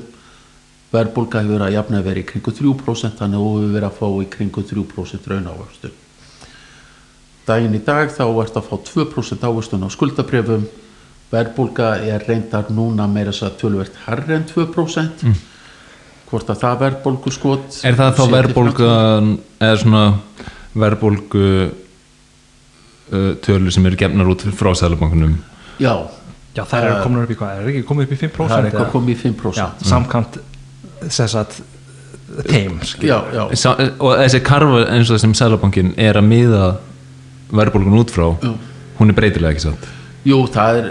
Verðbólga 0.94 1.42
hefur 1.42 1.58
verið 1.58 1.66
að 1.66 1.76
jafna 1.76 2.02
verið 2.06 2.24
í 2.24 2.28
kringu 2.30 2.56
3% 2.62 3.20
þannig 3.20 3.36
að 3.36 3.44
þú 3.44 3.54
hefur 3.58 3.76
verið 3.76 3.88
að 3.90 4.00
fá 4.00 4.08
í 4.08 4.28
kringu 4.32 4.66
3% 4.72 5.32
raunávöxtun 5.34 6.02
daginn 7.46 7.76
í 7.78 7.82
dag 7.86 8.10
þá 8.12 8.24
ert 8.42 8.58
að 8.58 8.68
fá 8.70 8.76
2% 8.90 9.46
ávöxtun 9.46 9.86
á 9.86 9.88
skuldabrefum 9.92 10.66
verðbólga 11.32 11.92
er 12.06 12.24
reyndar 12.28 12.70
núna 12.70 13.08
meira 13.10 13.32
þess 13.34 13.48
að 13.48 13.56
tölvert 13.62 14.00
herri 14.06 14.36
en 14.38 14.46
2% 14.50 15.24
hvort 16.26 16.50
að 16.50 16.62
það 16.62 16.78
verðbólgu 16.84 17.32
skot 17.34 17.80
er 17.86 17.98
það 17.98 18.18
þá 18.18 18.24
verðbólga 18.34 18.90
eða 19.62 19.80
svona 19.82 20.04
verðbólgu 20.76 21.46
uh, 21.66 23.32
tölur 23.42 23.74
sem 23.74 23.86
eru 23.90 23.98
gefnar 24.00 24.30
út 24.30 24.46
frá 24.54 24.72
Sælabankunum 24.78 25.38
já, 25.82 25.94
Já, 26.56 26.64
það 26.64 26.86
er 26.88 27.00
komin 27.04 27.22
upp 27.22 27.32
í 27.32 27.36
hvað, 27.36 27.60
er 27.60 27.70
ekki 27.72 27.86
komin 27.86 28.06
upp 28.06 28.12
í 28.14 28.20
5% 28.22 28.50
það 28.50 28.58
er 28.58 28.68
eitthvað 28.70 28.84
eða? 28.86 28.92
komið 28.94 29.14
í 29.14 29.18
5% 29.22 29.60
Já, 29.60 29.66
samkant 29.90 30.38
þess 31.06 31.38
að 31.42 31.58
teim, 32.46 32.78
já, 33.04 33.18
já, 33.34 33.42
Sá, 33.58 33.70
og 33.76 34.16
þessi 34.22 34.42
karfa 34.46 34.84
eins 34.90 35.10
og 35.10 35.16
það 35.16 35.24
sem 35.26 35.34
Sælabankin 35.42 35.92
er 36.00 36.18
að 36.18 36.30
miða 36.30 36.70
verðbólgun 37.52 37.98
út 38.00 38.10
frá 38.14 38.26
Já. 38.42 38.52
hún 38.98 39.10
er 39.12 39.16
breytilega 39.18 39.52
ekki 39.54 39.64
satt? 39.68 39.88
Jú, 40.26 40.40
það 40.50 40.78
er, 40.80 40.86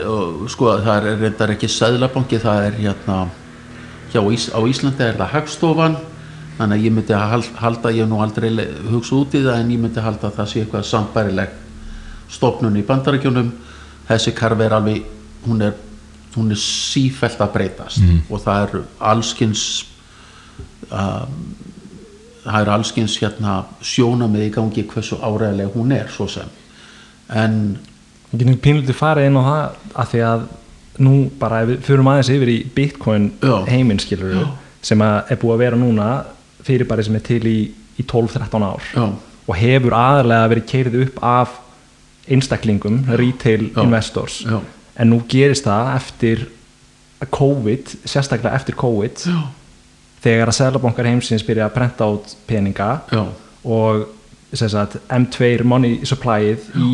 sko, 0.53 0.69
það 0.85 1.07
er 1.11 1.17
reyndar 1.19 1.51
ekki 1.55 1.67
sæðlabanki, 1.71 2.37
það 2.39 2.67
er 2.69 2.77
hérna, 2.79 3.17
hjá 4.13 4.21
Ís, 4.31 4.45
á 4.55 4.59
Íslandi 4.63 5.03
er 5.03 5.17
það 5.19 5.33
hagstofan, 5.33 5.97
þannig 6.57 6.77
að 6.79 6.85
ég 6.85 6.93
myndi 6.95 7.15
að 7.17 7.25
hal- 7.33 7.55
halda, 7.59 7.91
ég 7.91 8.05
hef 8.05 8.09
nú 8.13 8.21
aldrei 8.23 8.49
hugsað 8.87 9.19
út 9.25 9.35
í 9.35 9.41
það, 9.43 9.59
en 9.59 9.73
ég 9.75 9.81
myndi 9.83 9.99
halda 10.05 10.29
að 10.29 10.37
það 10.39 10.47
sé 10.53 10.61
eitthvað 10.63 10.85
sambærileg 10.87 11.49
stofnun 12.31 12.79
í 12.79 12.85
bandarækjunum, 12.87 13.49
þessi 14.07 14.31
karfi 14.37 14.63
er 14.69 14.77
alveg, 14.79 15.03
hún 15.49 15.61
er, 15.67 15.73
hún 16.37 16.51
er 16.55 16.61
sífellt 16.63 17.39
að 17.43 17.51
breytast 17.53 17.99
og 18.29 18.39
það 18.43 18.63
er 18.63 18.81
allskins, 19.11 19.65
um, 20.91 21.35
það 22.45 22.61
er 22.61 22.71
allskins 22.75 23.17
hérna 23.21 23.55
sjónamið 23.81 24.45
í 24.47 24.53
gangi 24.53 24.85
hversu 24.91 25.17
áræðileg 25.21 25.73
hún 25.75 25.91
er, 25.95 26.07
svo 26.13 26.27
sem, 26.31 26.49
en 27.33 27.59
Við 28.35 28.41
getum 28.41 28.61
pínlítið 28.63 28.97
farið 28.99 29.29
inn 29.29 29.37
á 29.39 29.43
það 29.45 29.91
að 29.95 30.07
því 30.11 30.21
að 30.27 30.45
nú 31.05 31.13
bara 31.39 31.59
við 31.67 31.83
fyrum 31.85 32.09
aðeins 32.11 32.31
yfir 32.33 32.51
í 32.51 32.55
Bitcoin 32.75 33.27
Já. 33.43 33.55
heiminn 33.69 34.01
skilur 34.01 34.33
við 34.33 34.47
sem 34.85 35.01
er 35.05 35.39
búið 35.41 35.53
að 35.55 35.61
vera 35.63 35.79
núna 35.79 36.07
fyrirbæri 36.65 37.05
sem 37.05 37.15
er 37.17 37.23
til 37.25 37.41
í, 37.47 37.57
í 37.99 38.03
12-13 38.03 38.65
ár 38.65 38.89
Já. 38.91 39.05
og 39.45 39.59
hefur 39.59 39.95
aðalega 39.97 40.51
verið 40.51 40.67
keirið 40.71 40.97
upp 41.05 41.21
af 41.25 41.55
einstaklingum, 42.25 43.03
retail 43.21 43.69
Já. 43.69 43.81
investors 43.83 44.41
Já. 44.45 44.59
en 44.97 45.11
nú 45.13 45.21
gerist 45.29 45.67
það 45.67 45.91
eftir 45.95 46.45
COVID, 47.35 47.93
sérstaklega 48.03 48.57
eftir 48.57 48.75
COVID 48.79 49.27
Já. 49.29 49.39
Þegar 50.25 50.49
að 50.49 50.57
seðlabankar 50.59 51.09
heimsins 51.09 51.45
byrja 51.45 51.67
að 51.69 51.75
prenta 51.75 52.07
át 52.09 52.31
peninga 52.49 52.89
Já. 53.13 53.23
og 53.63 54.07
sagt, 54.55 54.97
M2 55.11 55.65
money 55.67 55.99
supplyið 56.07 56.69
í 56.81 56.89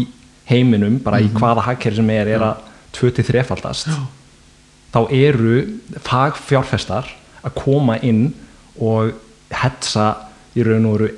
heiminum 0.50 0.98
bara 1.04 1.22
í 1.22 1.30
hvaða 1.32 1.64
hagkerri 1.70 2.02
sem 2.02 2.12
er 2.12 2.34
er 2.36 2.44
að 2.50 2.68
2-3 2.98 3.44
faldast 3.48 3.92
þá 4.92 5.02
eru 5.16 5.62
fagfjárfestar 6.04 7.08
að 7.42 7.56
koma 7.58 7.98
inn 8.04 8.26
og 8.82 9.14
hetsa 9.62 10.10
í 10.56 10.66
raun 10.68 10.90
og 10.90 10.98
veru 10.98 11.12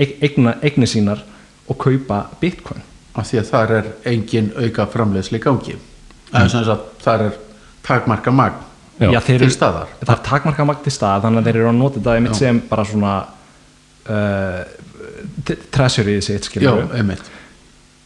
eigna, 0.00 0.56
eigni 0.64 0.88
sínar 0.88 1.20
og 1.68 1.76
kaupa 1.80 2.22
bitcoin. 2.40 2.80
Af 3.14 3.28
því 3.28 3.40
að 3.40 3.50
þar 3.50 3.74
er 3.76 3.90
engin 4.08 4.50
auka 4.56 4.86
framleiðsli 4.88 5.40
gangi. 5.42 5.76
Sagt 6.32 7.04
þar 7.04 7.26
er 7.26 7.38
takmarka 7.84 8.32
magn 8.32 8.69
Já, 9.00 9.20
þeir 9.24 9.38
til 9.38 9.46
eru- 9.46 9.54
staðar. 9.54 9.92
það 10.04 10.14
er 10.14 10.22
takmarka 10.28 10.64
magt 10.68 10.82
til 10.84 10.92
stað 10.92 11.22
þannig 11.24 11.40
að 11.40 11.46
þeir 11.48 11.58
eru 11.60 11.68
að 11.70 11.78
nota 11.78 11.98
þetta 12.00 12.16
einmitt 12.18 12.34
Já. 12.34 12.38
sem 12.38 12.58
bara 12.68 12.84
svona 12.84 13.14
uh, 14.10 14.64
sitt 16.20 16.44
skilur 16.48 16.82
við 16.82 16.96
einmitt. 17.00 17.30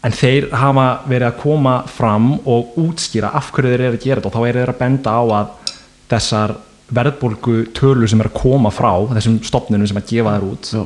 En 0.05 0.13
þeir 0.13 0.51
hafa 0.53 0.87
verið 1.09 1.27
að 1.31 1.39
koma 1.41 1.75
fram 1.89 2.35
og 2.45 2.75
útskýra 2.77 3.31
af 3.35 3.51
hverju 3.55 3.73
þeir 3.73 3.85
eru 3.89 3.97
að 3.99 4.05
gera 4.05 4.21
þetta 4.21 4.29
og 4.31 4.35
þá 4.37 4.49
eru 4.51 4.61
þeir 4.61 4.73
að 4.75 4.81
benda 4.83 5.15
á 5.17 5.23
að 5.25 5.75
þessar 6.13 6.55
verðbólgu 6.95 7.57
tölur 7.75 8.11
sem 8.13 8.21
er 8.21 8.29
að 8.29 8.37
koma 8.37 8.71
frá 8.75 8.93
þessum 9.15 9.39
stopnunum 9.49 9.89
sem 9.89 9.97
að 9.99 10.11
gefa 10.13 10.35
þær 10.37 10.47
út 10.51 10.69
já, 10.75 10.83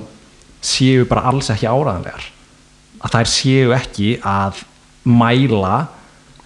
séu 0.63 1.05
bara 1.11 1.25
alls 1.33 1.51
ekki 1.51 1.67
áraðanlegar 1.67 2.29
að 3.03 3.15
þær 3.17 3.31
séu 3.33 3.75
ekki 3.75 4.13
að 4.27 4.63
mæla 5.09 5.75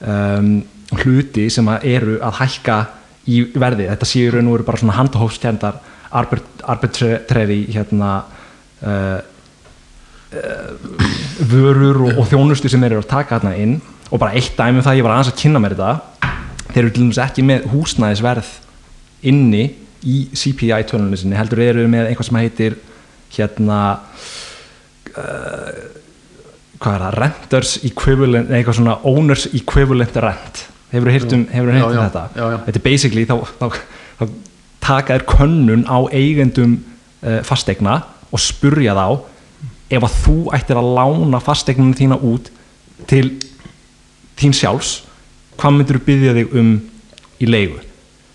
um, 0.00 0.50
hluti 1.02 1.46
sem 1.52 1.68
að 1.72 1.86
eru 1.92 2.16
að 2.24 2.40
hækka 2.40 2.78
í 3.30 3.42
verði, 3.54 3.88
þetta 3.90 4.08
séu 4.08 4.32
raun 4.32 4.48
og 4.50 4.56
veru 4.56 4.66
bara 4.66 4.80
svona 4.80 4.96
handahófstjendar 4.98 5.80
arbitrary 6.12 7.60
hérna 7.72 8.14
uh, 8.82 9.20
vörur 11.52 12.02
og, 12.06 12.22
og 12.22 12.28
þjónustu 12.30 12.70
sem 12.72 12.82
þeir 12.82 12.96
eru 12.96 13.04
að 13.04 13.12
taka 13.12 13.38
þarna 13.38 13.54
inn. 13.60 13.76
Og 14.12 14.20
bara 14.20 14.36
eitt 14.36 14.56
dæmi 14.58 14.80
um 14.80 14.84
það, 14.84 14.98
ég 14.98 15.06
var 15.06 15.14
aðeins 15.14 15.32
að 15.32 15.40
kynna 15.40 15.62
mér 15.62 15.76
þetta. 15.78 16.32
Þeir 16.72 16.82
eru 16.82 16.92
til 16.92 17.04
dæmis 17.04 17.22
ekki 17.22 17.46
með 17.48 17.68
húsnæðisverð 17.72 18.52
inni 19.28 19.64
í 20.08 20.16
CPI 20.34 20.82
tölunni 20.90 21.18
sinni 21.20 21.38
heldur 21.38 21.62
eru 21.62 21.86
með 21.90 22.10
einhvað 22.10 22.28
sem 22.28 22.38
heitir 22.40 22.78
hérna 23.32 23.78
uh, 25.14 25.70
hvað 26.82 26.96
er 26.96 27.04
það, 27.04 27.18
renters 27.20 27.76
equivalent 27.86 28.50
eitthvað 28.50 28.80
svona 28.80 28.98
owners 29.08 29.46
equivalent 29.54 30.18
rent 30.24 30.64
hefur 30.92 31.08
þú 31.08 31.16
heyrt 31.16 31.36
um, 31.36 31.44
um 31.48 31.98
þetta 31.98 32.24
já, 32.36 32.44
já. 32.44 32.56
þetta 32.66 32.78
er 32.78 32.86
basically 32.86 33.26
þá, 33.28 33.36
þá, 33.58 33.66
þá 34.18 34.24
taka 34.82 35.16
þér 35.16 35.26
könnun 35.30 35.84
á 35.88 35.98
eigendum 36.12 36.78
uh, 37.22 37.40
fastegna 37.46 38.00
og 38.32 38.42
spurja 38.42 38.96
þá 38.96 39.06
ef 39.92 40.06
að 40.08 40.18
þú 40.24 40.36
ættir 40.56 40.80
að 40.80 40.92
lána 40.98 41.40
fastegninu 41.42 41.96
þína 41.96 42.18
út 42.24 42.50
til 43.10 43.26
þín 44.40 44.54
sjálfs 44.56 45.00
hvað 45.60 45.78
myndir 45.78 45.98
þú 46.00 46.06
byggja 46.08 46.36
þig 46.38 46.54
um 46.60 46.74
í 47.42 47.48
leigu 47.48 47.80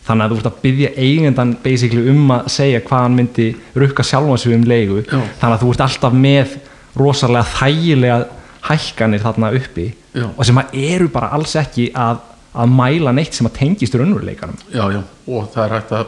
þannig 0.07 0.23
að 0.23 0.31
þú 0.31 0.37
ert 0.39 0.49
að 0.49 0.59
byggja 0.63 0.91
eigendan 1.03 1.53
basically 1.63 2.11
um 2.11 2.31
að 2.31 2.49
segja 2.53 2.83
hvað 2.85 3.03
hann 3.03 3.17
myndi 3.17 3.47
rukka 3.75 4.05
sjálfan 4.07 4.41
sig 4.41 4.55
um 4.55 4.65
leigu 4.67 5.01
Já. 5.03 5.19
þannig 5.41 5.55
að 5.55 5.63
þú 5.63 5.71
ert 5.73 5.85
alltaf 5.87 6.17
með 6.25 6.55
rosalega 6.97 7.51
þægilega 7.57 8.19
hækkanir 8.67 9.23
þarna 9.23 9.51
uppi 9.57 9.87
Já. 10.15 10.27
og 10.29 10.47
sem 10.47 10.61
að 10.61 10.77
eru 10.87 11.09
bara 11.13 11.31
alls 11.35 11.55
ekki 11.59 11.89
að, 11.95 12.21
að 12.57 12.71
mæla 12.73 13.11
neitt 13.13 13.33
sem 13.37 13.47
að 13.49 13.57
tengist 13.59 13.95
raunveruleikanum. 13.95 14.57
Já, 14.73 14.85
já, 14.95 15.01
og 15.27 15.51
það 15.53 15.63
er 15.65 15.75
hægt 15.77 15.91
að 15.97 16.07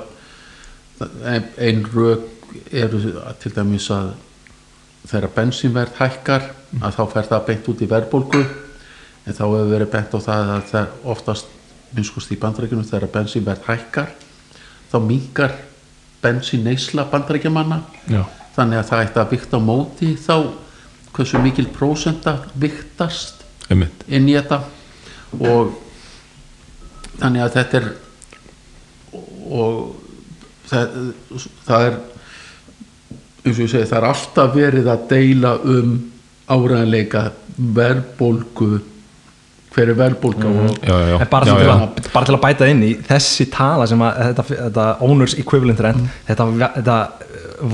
ein- 1.34 1.51
ein 1.58 1.84
rök 1.94 2.25
eru 2.74 3.00
til 3.39 3.51
dæmis 3.56 3.89
að 3.94 4.10
þegar 5.08 5.29
bensínverð 5.36 5.94
hækkar 6.00 6.48
að 6.82 6.96
þá 6.98 7.03
fer 7.13 7.27
það 7.29 7.46
beint 7.48 7.70
út 7.72 7.82
í 7.86 7.88
verðbólgu 7.89 8.41
en 9.27 9.34
þá 9.34 9.44
hefur 9.46 9.70
verið 9.72 9.91
bent 9.94 10.13
á 10.18 10.20
það 10.20 10.51
að 10.56 10.63
það 10.72 10.88
oftast 11.13 11.46
minnskust 11.96 12.32
í 12.34 12.38
bandarækjunum 12.41 12.86
þegar 12.89 13.13
bensínverð 13.13 13.63
hækkar 13.70 14.10
þá 14.91 14.98
mingar 15.06 15.53
bensín 16.24 16.63
neysla 16.65 17.06
bandarækjumanna 17.10 17.82
Já. 18.10 18.24
þannig 18.58 18.82
að 18.82 18.89
það 18.89 19.03
ætti 19.06 19.22
að 19.24 19.29
vikta 19.36 19.58
á 19.58 19.62
móti 19.62 20.10
þá 20.18 20.36
hversu 21.13 21.39
mikil 21.44 21.68
prósenta 21.74 22.36
viktast 22.60 23.44
inn 24.08 24.27
í 24.29 24.34
þetta. 24.36 24.62
Og 25.39 25.74
þannig 27.20 27.46
að 27.46 27.58
þetta 27.58 27.82
er 27.82 27.90
og 29.50 29.96
það, 30.70 30.96
það 31.66 31.88
er 31.88 31.98
eins 33.40 33.58
og 33.58 33.64
ég 33.64 33.72
segi 33.72 33.90
það 33.90 33.98
er 34.00 34.08
alltaf 34.10 34.56
verið 34.56 34.90
að 34.92 35.06
deila 35.10 35.56
um 35.74 35.98
áræðanleika 36.50 37.24
verðbólgu 37.58 38.70
hver 39.70 39.92
er 39.94 39.98
verðbólga 39.98 40.50
og 40.50 40.78
já, 40.82 40.94
já, 40.94 41.08
já. 41.12 41.16
en 41.22 41.30
bara, 41.30 41.46
já, 41.50 41.56
til 41.56 41.66
já. 41.68 41.74
Að, 41.74 42.12
bara 42.14 42.28
til 42.30 42.36
að 42.36 42.44
bæta 42.46 42.70
inn 42.72 42.86
í 42.86 42.92
þessi 43.06 43.50
tala 43.54 43.88
sem 43.90 44.06
að 44.06 44.22
þetta, 44.30 44.46
þetta 44.52 44.86
owners 45.06 45.36
equivalent 45.40 45.84
rent 45.86 46.06
þetta, 46.30 46.48
þetta 46.78 46.98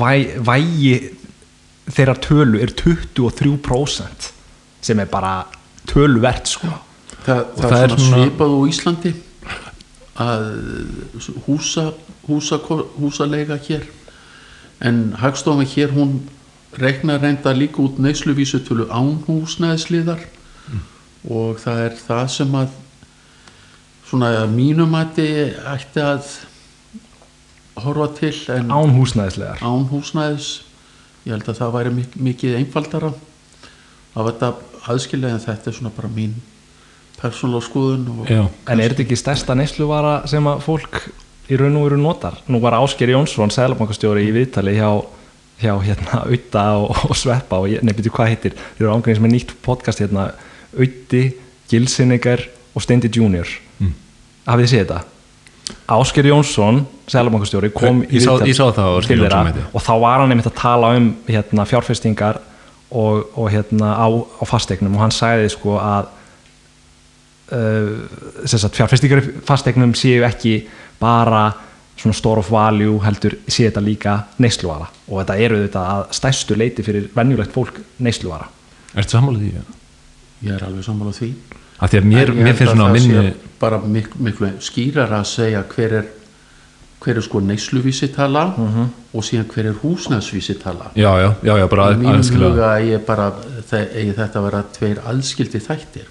væ, 0.02 0.12
vægi 0.50 0.96
þeirra 1.96 2.18
tölu 2.26 2.62
er 2.66 2.74
23% 2.76 4.32
sem 4.86 5.02
er 5.02 5.10
bara 5.12 5.38
töluvert 5.90 6.50
sko 6.50 6.72
það, 7.26 7.46
það, 7.56 7.64
það 7.64 7.78
er 7.78 7.86
er 7.86 7.96
svona 7.96 8.24
svipað 8.26 8.56
á 8.56 8.60
Íslandi 8.74 9.14
að 10.16 10.46
húsa, 11.46 11.92
húsa, 12.28 12.60
húsalega 13.00 13.58
hér. 13.68 13.84
En 14.80 15.14
hagstofan 15.20 15.68
hér 15.68 15.92
hún 15.96 16.22
reiknar 16.76 17.22
reynda 17.22 17.54
líka 17.56 17.82
út 17.84 18.00
neysluvísutölu 18.00 18.88
án 18.92 19.20
húsnæðisliðar. 19.28 20.24
Og 21.28 21.60
það 21.60 21.84
er 21.86 21.96
það 22.00 22.26
sem 22.32 22.56
að 22.56 22.74
svona 24.06 24.32
að 24.44 24.52
mínum 24.56 24.92
mati 24.94 25.28
ætti 25.74 26.04
að 26.04 26.28
horfa 27.84 28.08
til 28.20 28.36
en 28.56 28.72
án 28.72 28.94
húsnæðislegar 28.96 29.64
án 29.64 29.88
húsnæðis. 29.92 30.50
Ég 31.26 31.34
held 31.34 31.50
að 31.50 31.60
það 31.60 31.76
væri 31.76 31.94
mik 31.96 32.20
mikið 32.28 32.60
einfaldara 32.60 33.12
að 34.16 34.28
þetta 34.30 34.52
aðskilja 34.94 35.32
en 35.34 35.42
þetta 35.44 35.72
er 35.72 35.76
svona 35.80 35.96
bara 35.96 36.12
mín 36.14 36.36
persónulega 37.20 37.66
skoðun 37.68 38.08
en 38.30 38.82
er 38.82 38.94
þetta 38.94 39.06
ekki 39.06 39.18
stærsta 39.20 39.56
neysluvara 39.58 40.18
sem 40.30 40.48
að 40.50 40.64
fólk 40.66 41.02
í 41.50 41.60
raun 41.60 41.78
og 41.80 41.88
veru 41.88 42.00
notar? 42.02 42.40
Nú 42.50 42.60
var 42.64 42.78
Ásker 42.80 43.12
Jónsson, 43.14 43.54
sælabankastjóri 43.54 44.26
í 44.26 44.34
viðtali 44.36 44.76
hjá, 44.78 44.90
hjá 45.62 45.74
hérna 45.86 46.24
Auta 46.26 46.66
og, 46.82 47.04
og 47.10 47.18
Sveppa 47.20 47.62
og 47.62 47.70
ég 47.72 47.86
nefnir 47.86 48.14
hvað 48.14 48.32
heitir? 48.34 48.56
Þeir 48.78 48.88
eru 48.88 48.94
ángreins 48.96 49.22
með 49.24 49.36
nýtt 49.36 49.56
podcast 49.66 50.02
hérna 50.02 50.32
Auti, 50.76 51.26
Gilsinnegar 51.72 52.44
og 52.76 52.84
Steindi 52.84 53.12
Junior. 53.14 53.50
Mm. 53.80 53.94
hafið 54.48 54.66
þið 54.66 54.74
séð 54.74 54.84
þetta? 54.86 55.04
Ásker 55.96 56.28
Jónsson, 56.30 56.84
sælabankastjóri 57.10 57.72
kom 57.74 58.04
í 58.06 58.20
viðtal 58.20 58.74
til 59.06 59.22
þeirra 59.22 59.46
og 59.72 59.82
þá 59.82 59.94
var 60.02 60.22
hann 60.22 60.34
einmitt 60.34 60.50
að 60.50 60.60
tala 60.60 60.92
um 60.98 61.12
hérna, 61.30 61.66
fjárfestingar 61.70 62.42
og, 62.90 63.26
og 63.34 63.50
hérna 63.54 63.94
á, 63.98 64.08
á 64.10 64.44
fastegnum 64.50 64.98
og 64.98 65.06
hann 65.06 65.14
sagði 65.14 65.50
sko 65.54 65.78
að 65.82 66.12
uh, 67.52 68.46
sem 68.46 68.60
sagt, 68.60 68.76
fjárfestingar 68.76 69.22
í 69.24 69.36
fastegnum 69.46 69.94
séu 69.98 70.24
ekki 70.28 70.58
bara 71.00 71.48
svona 71.96 72.16
store 72.18 72.40
of 72.44 72.50
value 72.52 73.00
heldur 73.06 73.38
séu 73.48 73.70
þetta 73.70 73.84
líka 73.84 74.16
neysluvara. 74.44 74.88
Og 75.10 75.22
þetta 75.22 75.38
eru 75.48 75.62
þetta 75.64 75.86
að 75.94 76.04
stærstu 76.18 76.58
leiti 76.60 76.84
fyrir 76.84 77.10
venjulegt 77.16 77.54
fólk 77.56 77.80
neysluvara. 78.04 78.50
Ertu 78.96 79.18
sammálið 79.18 79.50
því? 79.50 79.66
ég 80.46 80.52
er 80.58 80.66
alveg 80.68 80.84
sammála 80.86 81.14
því. 81.16 81.30
Af 81.82 81.92
því 81.92 81.98
að 82.00 82.06
mér, 82.12 82.30
mér 82.36 82.54
finnst 82.56 82.72
að 82.72 82.76
svona 82.76 82.90
að 82.90 82.98
minni 83.00 83.34
bara 83.60 83.80
miklu, 83.82 84.20
miklu 84.28 84.50
skýrar 84.64 85.12
að 85.18 85.26
segja 85.32 85.64
hver 85.72 85.96
er 86.02 86.06
hver 87.06 87.20
er 87.20 87.22
sko 87.26 87.40
neysluvísitala 87.44 88.44
Mhm. 88.58 88.86
og 89.14 89.24
síðan 89.24 89.48
hver 89.52 89.66
er 89.70 89.74
húsnæðsvísitala 89.84 90.92
Já, 90.96 91.12
já, 91.22 91.34
já, 91.44 91.54
já, 91.60 91.68
bara 91.70 91.92
í 91.94 91.98
mínum 92.00 92.20
aðskilja 92.20 92.50
huga 92.50 92.70
ég 92.82 93.06
bara 93.06 93.32
það, 93.70 93.88
eigi 93.96 94.14
þetta 94.16 94.40
að 94.40 94.44
vera 94.48 94.64
tveir 94.78 95.02
aðskildi 95.12 95.60
þættir 95.62 96.08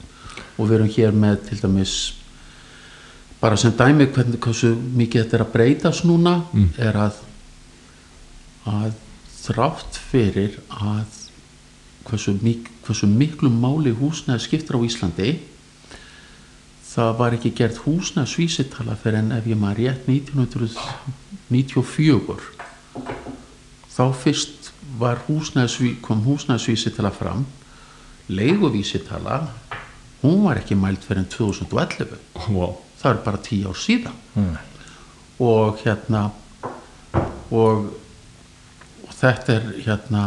og 0.58 0.68
við 0.68 0.74
erum 0.78 0.88
hér 0.96 1.12
með 1.12 1.36
til 1.48 1.58
dæmis 1.62 1.94
bara 3.40 3.56
sem 3.60 3.72
dæmi 3.76 4.06
hvernig 4.06 4.40
hversu 4.40 4.74
mikið 4.96 5.22
þetta 5.24 5.36
er 5.36 5.42
að 5.44 5.52
breytast 5.52 6.04
núna 6.08 6.34
Mm. 6.52 6.68
er 6.78 6.94
að 6.96 7.12
að 8.66 8.92
þrátt 9.44 9.98
fyrir 10.10 10.52
að 10.70 11.04
hversu, 12.08 12.32
mik 12.42 12.70
hversu 12.86 13.06
miklu 13.08 13.50
máli 13.52 13.90
húsnæði 13.92 14.40
skiptir 14.40 14.76
á 14.76 14.80
Íslandi 14.86 15.38
það 16.94 17.16
var 17.18 17.32
ekki 17.36 17.50
gert 17.58 17.76
húsnæðsvísitala 17.84 18.94
fyrir 19.02 19.18
en 19.18 19.32
ef 19.36 19.44
ég 19.50 19.56
maður 19.58 19.76
rétt 19.82 20.02
1994 20.08 22.40
þá 23.94 24.04
fyrst 24.14 24.72
var 24.98 25.18
húsnæðsví, 25.28 25.94
kom 26.00 26.22
húsnæðsvísitala 26.24 27.10
fram 27.12 27.44
leiguvísitala 28.28 29.48
hún 30.24 30.40
var 30.46 30.62
ekki 30.62 30.76
mælt 30.80 31.04
fyrir 31.04 31.22
en 31.22 31.28
2011 31.30 32.16
wow. 32.48 32.78
það 33.00 33.10
er 33.10 33.20
bara 33.26 33.42
tíu 33.44 33.68
ár 33.68 33.78
síðan 33.78 34.56
og 35.44 35.82
hérna 35.84 36.24
og, 37.50 37.90
og 39.04 39.14
þetta 39.18 39.58
er 39.58 39.70
hérna 39.84 40.24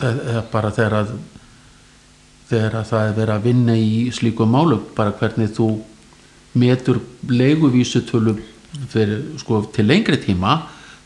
það 0.00 0.22
er 0.34 0.46
bara 0.52 0.72
þegar 0.74 1.00
að 1.02 1.16
þegar 2.48 2.78
að 2.80 2.88
það 2.90 3.08
er 3.08 3.18
verið 3.18 3.34
að 3.34 3.46
vinna 3.48 3.76
í 3.80 3.92
slíku 4.12 4.46
málu 4.48 4.78
bara 4.96 5.14
hvernig 5.18 5.52
þú 5.56 5.68
metur 6.60 7.00
leiguvísutölu 7.28 8.36
fyrir, 8.90 9.22
sko, 9.40 9.64
til 9.74 9.86
lengri 9.88 10.18
tíma 10.22 10.58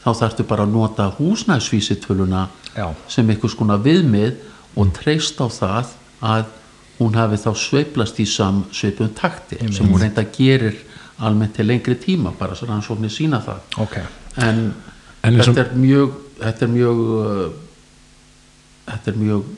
þá 0.03 0.11
þarftu 0.23 0.47
bara 0.49 0.67
að 0.67 0.75
nota 0.75 1.09
húsnæðsvísitöluna 1.19 2.47
Já. 2.75 2.93
sem 3.11 3.29
einhvers 3.29 3.57
konar 3.59 3.83
viðmið 3.85 4.39
og 4.79 4.93
treyst 4.97 5.41
á 5.43 5.47
það 5.51 5.95
að 6.23 6.47
hún 6.99 7.15
hafi 7.15 7.39
þá 7.39 7.51
sveiplast 7.57 8.19
í 8.21 8.27
sam 8.27 8.65
sveipum 8.75 9.13
takti 9.15 9.59
sem 9.73 9.87
hún 9.87 10.03
reynda 10.03 10.25
gerir 10.35 10.77
almennt 11.25 11.57
til 11.59 11.67
lengri 11.67 11.97
tíma 11.99 12.33
bara 12.39 12.57
svo 12.59 12.69
rannsóknir 12.69 13.13
sína 13.13 13.41
það. 13.43 13.65
Ok, 13.85 13.97
en, 14.45 14.69
En 15.27 15.35
þetta 15.39 15.65
er 15.65 15.73
mjög 15.75 16.15
þetta 16.39 16.67
er 16.67 16.71
mjög 16.73 17.01
uh, 17.03 17.49
þetta 18.87 19.13
er 19.13 19.19
mjög 19.19 19.49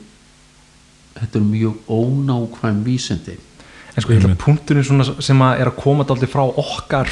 þetta 1.19 1.39
er 1.39 1.45
mjög 1.45 1.91
ónákvæm 1.91 2.83
vísindi. 2.85 3.37
En 3.91 4.03
sko 4.03 4.15
ég 4.15 4.21
held 4.21 4.31
að 4.31 4.41
punkturinn 4.41 4.87
svona 4.87 5.05
sem 5.21 5.43
að 5.45 5.61
er 5.61 5.69
að 5.69 5.79
koma 5.83 6.07
dálítið 6.07 6.33
frá 6.33 6.43
okkar 6.47 7.11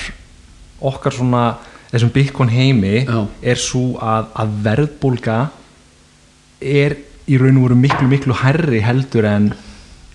okkar 0.79 1.13
svona 1.13 1.43
þessum 1.89 2.11
Bitcoin 2.13 2.51
heimi 2.53 3.03
Já. 3.03 3.23
er 3.41 3.59
svo 3.59 3.97
að, 4.01 4.29
að 4.39 4.53
verðbólga 4.65 5.39
er 6.59 6.95
í 7.29 7.37
raun 7.39 7.59
og 7.59 7.67
veru 7.67 7.77
miklu 7.79 8.09
miklu 8.09 8.37
hærri 8.41 8.81
heldur 8.85 9.27
en 9.29 9.51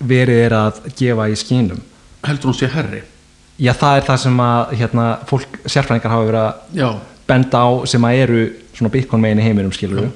verið 0.08 0.42
er 0.46 0.56
að 0.58 0.80
gefa 0.98 1.28
í 1.30 1.38
skínum 1.38 1.80
heldur 2.24 2.50
hún 2.52 2.58
sé 2.58 2.70
herri 2.72 3.02
já 3.60 3.72
það 3.78 3.96
er 4.00 4.06
það 4.08 4.20
sem 4.24 4.42
að 4.44 4.74
hérna, 4.80 5.06
fólk, 5.30 5.58
sérfræðingar 5.66 6.14
hafa 6.14 6.28
verið 6.28 6.42
að 6.42 6.78
já, 6.80 6.88
benda 7.30 7.64
á 7.64 7.68
sem 7.86 8.06
að 8.08 8.20
eru 8.24 8.44
svona 8.74 8.92
Bitcoin 8.94 9.22
megin 9.22 9.42
í 9.42 9.46
heiminum 9.48 9.74
skilur 9.74 10.04
við 10.04 10.12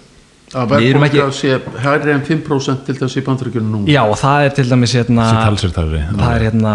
að 0.56 0.72
ekki- 1.04 1.24
sé 1.36 1.60
herri 1.84 2.12
en 2.14 2.22
5% 2.24 2.84
til 2.86 2.94
þess 2.96 3.18
í 3.20 3.24
bandaríkjunum 3.26 3.72
núna. 3.74 3.90
Já 3.92 4.00
og 4.08 4.16
það 4.16 4.44
er 4.46 4.54
til 4.56 4.68
dæmis 4.70 4.94
hérna, 4.96 5.26
það 6.16 6.34
er 6.34 6.44
hérna 6.48 6.74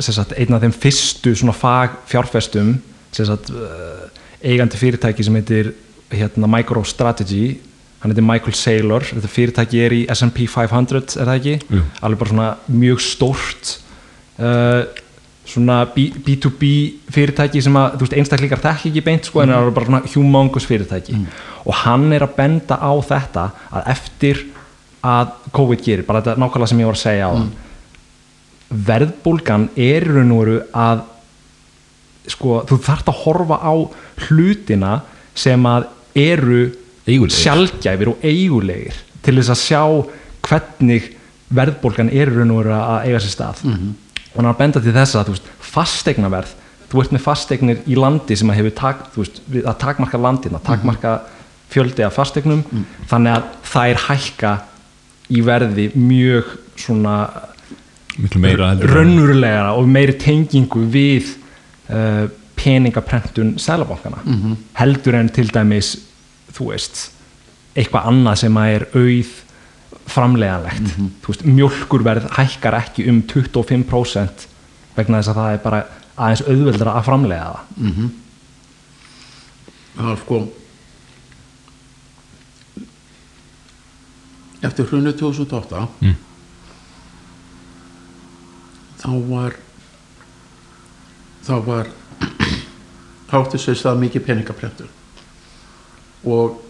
sem 0.00 0.14
sagt, 0.14 0.32
einn 0.32 0.54
af 0.54 0.62
þeim 0.62 0.72
fyrstu 0.72 1.34
svona 1.36 1.52
fag 1.52 1.98
fjárfestum 2.08 2.78
sem 3.12 3.26
sagt, 3.26 3.50
uh, 3.50 4.08
eigandi 4.42 4.78
fyrirtæki 4.80 5.24
sem 5.26 5.34
heitir 5.34 5.74
hérna, 6.10 6.48
MicroStrategy 6.48 7.58
hann 8.00 8.12
heitir 8.12 8.26
Michael 8.26 8.56
Saylor 8.56 9.04
þetta 9.10 9.30
fyrirtæki 9.30 9.84
er 9.84 9.94
í 9.94 10.00
S&P 10.14 10.48
500 10.48 11.20
er 11.20 11.28
það 11.28 11.36
ekki? 11.36 11.56
Jú. 11.68 11.84
alveg 12.00 12.22
bara 12.22 12.32
svona 12.32 12.50
mjög 12.80 13.02
stórt 13.04 13.74
uh, 14.40 14.82
svona 15.50 15.80
B- 15.94 16.22
B2B 16.24 16.70
fyrirtæki 17.12 17.62
sem 17.64 17.76
að 17.76 17.98
þú 17.98 18.06
veist, 18.06 18.16
einstaklingar 18.20 18.62
þekki 18.62 18.92
ekki 18.92 19.04
beint 19.04 19.28
sko, 19.28 19.42
en 19.42 19.52
það 19.52 19.68
er 19.68 19.76
bara 19.76 19.90
svona 19.90 20.02
humongous 20.14 20.68
fyrirtæki 20.68 21.18
og 21.64 21.76
hann 21.82 22.08
er 22.16 22.24
að 22.24 22.36
benda 22.38 22.78
á 22.80 22.92
þetta 23.04 23.46
að 23.70 23.92
eftir 23.94 24.44
að 25.00 25.32
COVID 25.56 25.84
gerir, 25.84 26.04
bara 26.06 26.20
þetta 26.20 26.36
er 26.36 26.42
nákvæmlega 26.42 26.72
sem 26.72 26.82
ég 26.82 26.90
var 26.90 26.98
að 26.98 27.04
segja 27.04 27.30
á 27.32 27.34
mm. 27.34 27.48
verðbólgan 28.90 29.70
er 29.76 30.04
í 30.04 30.12
raun 30.12 30.34
og 30.36 30.42
veru 30.44 30.58
að 30.76 31.06
sko, 32.30 32.60
þú 32.68 32.80
þarft 32.84 33.10
að 33.10 33.22
horfa 33.24 33.60
á 33.64 33.74
hlutina 34.28 34.92
sem 35.34 35.66
að 35.66 35.88
eru 36.20 36.62
Eigulegir. 37.10 37.40
sjálfgæfir 37.42 38.08
og 38.12 38.24
eigulegir 38.26 38.94
til 39.24 39.36
þess 39.40 39.52
að 39.54 39.60
sjá 39.64 39.82
hvernig 40.48 41.10
verðbólgan 41.50 42.10
er 42.14 42.30
raun 42.32 42.50
og 42.54 42.60
veru 42.62 42.72
að 42.76 43.04
eiga 43.08 43.20
sér 43.24 43.34
stað. 43.34 43.62
Og 43.66 44.36
hann 44.38 44.46
er 44.46 44.52
að 44.54 44.58
benda 44.62 44.80
til 44.84 44.92
þess 44.94 45.16
að 45.18 45.32
fastegnaverð 45.70 46.56
þú 46.90 47.02
ert 47.04 47.12
með 47.14 47.22
fastegnir 47.22 47.82
í 47.86 47.94
landi 47.98 48.36
sem 48.38 48.50
að 48.50 48.56
hefur 48.60 48.72
tak, 48.78 49.02
veist, 49.14 49.36
að 49.62 49.76
takmarka 49.78 50.18
landina 50.18 50.58
takmarka 50.66 51.12
fjöldi 51.70 52.02
af 52.02 52.16
fastegnum 52.18 52.64
þannig 53.10 53.36
að 53.36 53.44
það 53.70 53.92
er 53.92 54.00
hækka 54.08 54.52
í 55.30 55.42
verði 55.46 55.84
mjög 55.94 56.48
svona 56.82 57.14
miklu 58.18 58.40
meira 58.42 58.72
heldur 58.72 58.90
en- 58.90 58.96
raunverulega 58.96 59.68
og 59.78 59.86
meiri 59.88 60.16
tengingu 60.18 60.82
við 60.90 61.28
uh, 61.90 62.26
peningaprentun 62.58 63.54
sælabankana 63.62 64.18
heldur 64.80 65.14
en 65.20 65.28
til 65.30 65.46
dæmis 65.54 65.92
þú 66.60 66.68
veist 66.74 67.02
eitthvað 67.78 68.08
annað 68.10 68.38
sem 68.44 68.60
að 68.60 68.74
er 68.76 68.84
auð 69.00 69.32
framleiðanlegt. 70.10 70.94
Þú 71.22 71.32
veist, 71.32 71.44
mjölkurverð 71.46 72.24
hækkar 72.36 72.76
ekki 72.80 73.04
um 73.10 73.20
25% 73.30 74.46
vegna 74.96 75.20
þess 75.20 75.30
að 75.32 75.38
það 75.40 75.52
er 75.56 75.60
bara 75.64 75.82
aðeins 76.20 76.42
auðveldra 76.50 76.96
að 76.98 77.06
framleiða 77.06 77.50
það. 77.50 78.08
Það 79.94 80.08
var 80.10 80.18
sko 80.24 80.40
eftir 84.68 84.84
hrunu 84.90 85.12
2008 85.16 85.86
Mm. 86.04 86.16
þá 89.00 89.10
var 89.30 89.54
þá 91.46 91.54
var 91.66 91.88
þá 93.30 93.34
átti 93.40 93.60
sér 93.62 93.78
stað 93.80 94.02
mikið 94.02 94.26
peningaprentur 94.26 94.90
og 96.24 96.60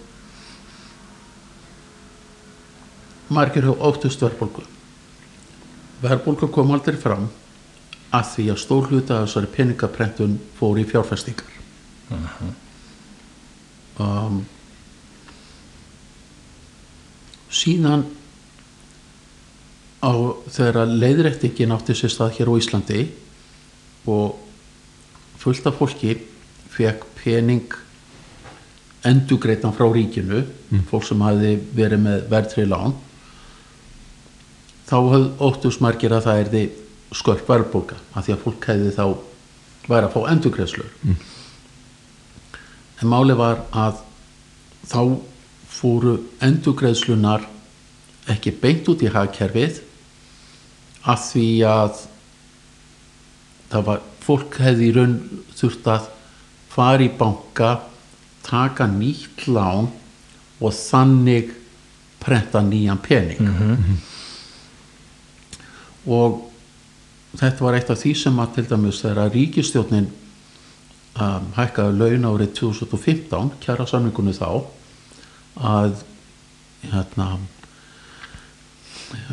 margir 3.31 3.67
höfðu 3.67 3.87
óttust 3.87 4.23
verðbólgu. 4.23 4.65
Verðbólgu 6.03 6.49
kom 6.55 6.73
aldrei 6.75 6.99
fram 6.99 7.29
að 8.11 8.31
því 8.35 8.47
að 8.53 8.63
stór 8.63 8.89
hluta 8.91 9.21
af 9.21 9.29
þessari 9.29 9.53
peningaprentun 9.55 10.39
fór 10.59 10.81
í 10.81 10.87
fjárfestingar. 10.89 11.59
Um, 14.01 14.41
síðan 17.53 18.07
á 20.01 20.13
þegar 20.51 20.89
leiðrættingin 20.89 21.75
átti 21.77 21.95
sér 21.99 22.15
stað 22.15 22.39
hér 22.39 22.51
á 22.51 22.55
Íslandi 22.59 23.05
og 24.11 24.41
fullt 25.41 25.69
af 25.69 25.77
fólki 25.79 26.17
fekk 26.73 27.05
pening 27.21 27.77
endugreitan 29.07 29.73
frá 29.77 29.87
ríkinu 29.93 30.43
fólk 30.91 31.07
sem 31.09 31.23
hafði 31.25 31.55
verið 31.77 32.05
með 32.05 32.27
verðri 32.33 32.67
lán 32.69 32.95
þá 34.91 34.97
höfðu 34.99 35.31
óttust 35.47 35.83
margir 35.85 36.13
að 36.13 36.27
það 36.27 36.43
erði 36.45 36.63
skörp 37.17 37.49
verðbólga 37.49 37.99
af 38.15 38.27
því 38.27 38.35
að 38.35 38.45
fólk 38.45 38.69
hefði 38.71 38.95
þá 38.97 39.05
væri 39.91 40.07
að 40.07 40.15
fá 40.15 40.21
endugreiðslur 40.35 40.91
en 43.01 43.11
máli 43.11 43.37
var 43.39 43.65
að 43.73 44.03
þá 44.91 45.03
fóru 45.71 46.17
endugreiðslunar 46.45 47.47
ekki 48.31 48.53
beint 48.61 48.89
út 48.93 49.03
í 49.03 49.11
hagkerfið 49.11 49.81
að 51.09 51.23
því 51.25 51.49
að 51.65 52.03
það 53.71 53.87
var 53.87 54.03
fólk 54.21 54.59
hefði 54.61 54.91
í 54.91 54.95
raun 54.97 55.15
þurft 55.57 55.89
að 55.89 56.11
fara 56.71 57.07
í 57.07 57.11
banka 57.19 57.71
taka 58.47 58.87
nýtt 58.91 59.47
lán 59.49 59.91
og 60.61 60.73
þannig 60.77 61.53
prenta 62.21 62.61
nýjan 62.65 63.01
pening. 63.03 63.41
Og 66.07 66.51
þetta 67.39 67.65
var 67.65 67.79
eitt 67.79 67.91
af 67.93 68.01
því 68.01 68.15
sem 68.19 68.43
að 68.43 68.55
til 68.57 68.67
dæmis 68.71 69.01
þegar 69.05 69.33
ríkistjórnin 69.35 70.09
um, 71.21 71.49
hækkaði 71.57 71.97
laun 71.99 72.29
árið 72.33 72.55
2015 72.61 73.53
kjara 73.63 73.87
samningunni 73.89 74.35
þá 74.37 74.49
að 75.61 76.03
hérna 76.91 77.29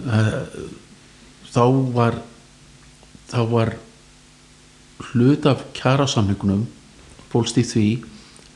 uh, 0.06 0.42
þá 1.54 1.64
var 1.96 2.20
þá 3.28 3.42
var 3.52 3.74
hlut 5.12 5.46
af 5.50 5.66
kjarasamningunum 5.78 6.66
fólst 7.32 7.58
í 7.60 7.66
því 7.68 7.88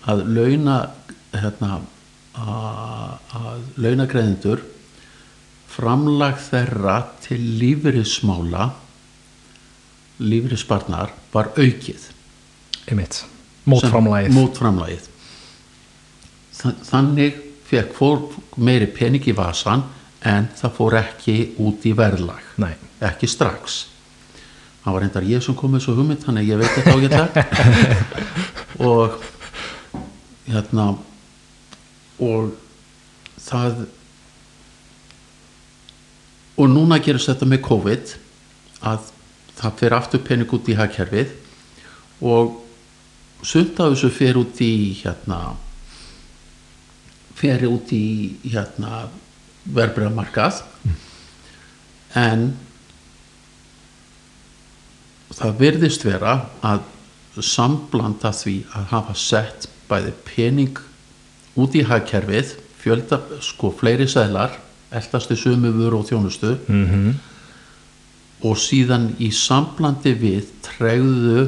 að 0.10 0.24
launa 0.36 0.78
hérna, 1.36 1.80
að, 2.42 3.62
launagreðendur 3.78 4.64
framlag 5.72 6.40
þeirra 6.50 6.96
til 7.24 7.40
lífeyrismála 7.62 8.70
lífeyrisbarnar 10.22 11.14
var 11.34 11.52
aukið. 11.58 12.04
Einmitt, 12.92 13.24
mótframlagið. 14.36 15.08
Þa- 16.62 16.76
þannig 16.86 17.40
fekk 17.72 17.94
fólk 17.98 18.36
meiri 18.58 18.90
pening 18.92 19.24
í 19.32 19.34
vasan 19.38 19.86
en 20.28 20.50
það 20.58 20.76
fór 20.78 20.98
ekki 21.00 21.38
út 21.64 21.86
í 21.90 21.94
verðlag. 21.98 22.44
Nei. 22.62 22.74
ekki 23.02 23.26
strax. 23.26 23.88
Það 24.84 24.94
var 24.94 25.02
reyndar 25.02 25.26
ég 25.26 25.42
sem 25.42 25.56
kom 25.58 25.72
með 25.74 25.82
svo 25.86 25.96
hugmynd 25.98 26.22
þannig 26.22 26.50
ég 26.52 26.60
veit 26.62 26.76
þetta 26.76 26.94
ágætlega 26.94 27.46
og 28.92 29.16
hérna 30.48 30.88
og 32.22 32.52
það 33.42 33.86
og 36.62 36.70
núna 36.70 37.00
gerist 37.02 37.30
þetta 37.32 37.48
með 37.50 37.64
COVID 37.66 38.16
að 38.92 39.12
það 39.58 39.78
fer 39.82 39.96
aftur 39.98 40.24
pening 40.26 40.54
út 40.54 40.70
í 40.70 40.78
hagkerfið 40.78 41.34
og 42.22 42.58
sumt 43.46 43.80
af 43.82 43.94
þessu 43.94 44.12
fer 44.14 44.40
út 44.42 44.62
í 44.62 44.74
hérna 45.02 45.40
fer 47.38 47.66
út 47.70 47.94
í 47.96 48.06
hérna 48.46 49.06
verbreyðamarkað 49.74 50.62
en 52.18 52.52
það 55.32 55.60
virðist 55.62 56.06
vera 56.06 56.36
að 56.66 56.86
samblanda 57.42 58.34
því 58.36 58.58
að 58.76 58.90
hafa 58.92 59.18
sett 59.18 59.71
bæði 59.92 60.16
pening 60.28 60.80
út 61.60 61.76
í 61.76 61.84
hagkerfið 61.84 62.56
fjölda, 62.82 63.20
sko, 63.44 63.74
fleiri 63.78 64.08
sæðlar 64.10 64.56
eldastu 64.92 65.38
sumu 65.40 65.72
vöru 65.76 66.02
og 66.02 66.10
þjónustu 66.10 66.56
mm 66.68 67.12
og 68.48 68.58
síðan 68.58 69.12
í 69.22 69.30
samblandi 69.34 70.16
við 70.18 70.48
tregðu 70.66 71.44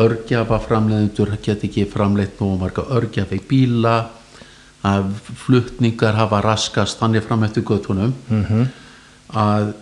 örgjafa 0.00 0.58
framleiðendur 0.64 1.36
get 1.42 1.62
ekki 1.68 1.86
framleitt 1.90 2.40
nú 2.42 2.56
marga 2.58 2.82
örgjafi 2.96 3.38
bíla 3.48 3.94
að 4.84 5.12
flutningar 5.44 6.18
hafa 6.18 6.42
raskast 6.44 6.98
þannig 7.00 7.24
fram 7.24 7.44
eftir 7.46 7.62
göttunum 7.62 8.12
-hmm. 8.28 8.66
að 9.30 9.74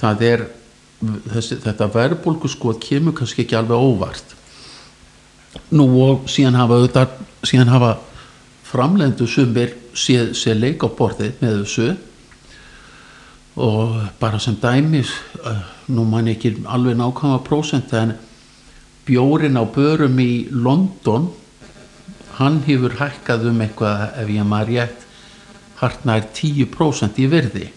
það 0.00 0.22
er 0.22 0.46
þessi, 1.30 1.56
þetta 1.62 1.86
verðbólgu 1.94 2.48
sko 2.48 2.74
kemur 2.80 3.14
kannski 3.14 3.42
ekki 3.42 3.56
alveg 3.56 3.78
óvart 3.78 4.34
nú 5.74 5.86
og 6.04 6.28
síðan 6.30 6.58
hafa 6.58 6.78
auðvitað, 6.78 7.14
síðan 7.46 7.72
hafa 7.72 7.92
framleiðendur 8.68 9.30
sumir 9.30 9.76
séð, 9.94 10.34
séð 10.38 10.60
leik 10.62 10.84
á 10.86 10.88
borðið 10.90 11.40
með 11.42 11.56
þessu. 11.62 11.88
Og 13.64 13.94
bara 14.18 14.40
sem 14.42 14.56
dæmis 14.58 15.12
eh, 15.46 15.62
nú 15.94 16.06
man 16.10 16.26
ég 16.26 16.38
ekki 16.38 16.66
alveg 16.66 16.98
nákvæma 16.98 17.38
prósent 17.46 17.92
en 17.94 18.16
bjórin 19.06 19.60
á 19.60 19.64
börum 19.68 20.18
í 20.18 20.48
London 20.50 21.30
hann 22.38 22.62
hefur 22.66 22.96
hækkað 22.98 23.48
um 23.50 23.62
eitthvað 23.62 24.04
ef 24.22 24.30
ég 24.34 24.48
maður 24.48 24.72
rétt 24.72 25.04
hartnær 25.78 26.26
10% 26.34 27.20
í 27.22 27.28
virði. 27.30 27.68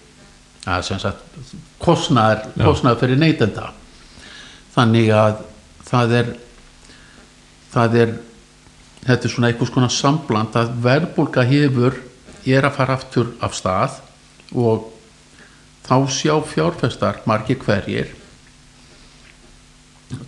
Það 0.63 0.79
er 0.79 0.85
sem 0.87 1.01
sagt 1.01 1.53
kostnaður 1.81 2.99
fyrir 3.01 3.21
neytenda. 3.21 3.69
Þannig 4.73 5.13
að 5.13 5.43
það 5.87 6.15
er 6.19 6.33
það 7.77 7.97
er 8.01 8.13
þetta 9.05 9.29
er 9.29 9.33
svona 9.33 9.51
einhvers 9.51 9.73
konar 9.73 9.93
sambland 9.93 10.57
að 10.59 10.75
verðbólga 10.83 11.45
hefur 11.47 12.01
er 12.47 12.67
að 12.67 12.77
fara 12.79 12.97
aftur 12.97 13.33
af 13.43 13.55
stað 13.55 13.99
og 14.57 14.89
þá 15.87 15.95
sjá 16.11 16.33
fjárfestar 16.43 17.21
margir 17.29 17.59
hverjir 17.63 18.13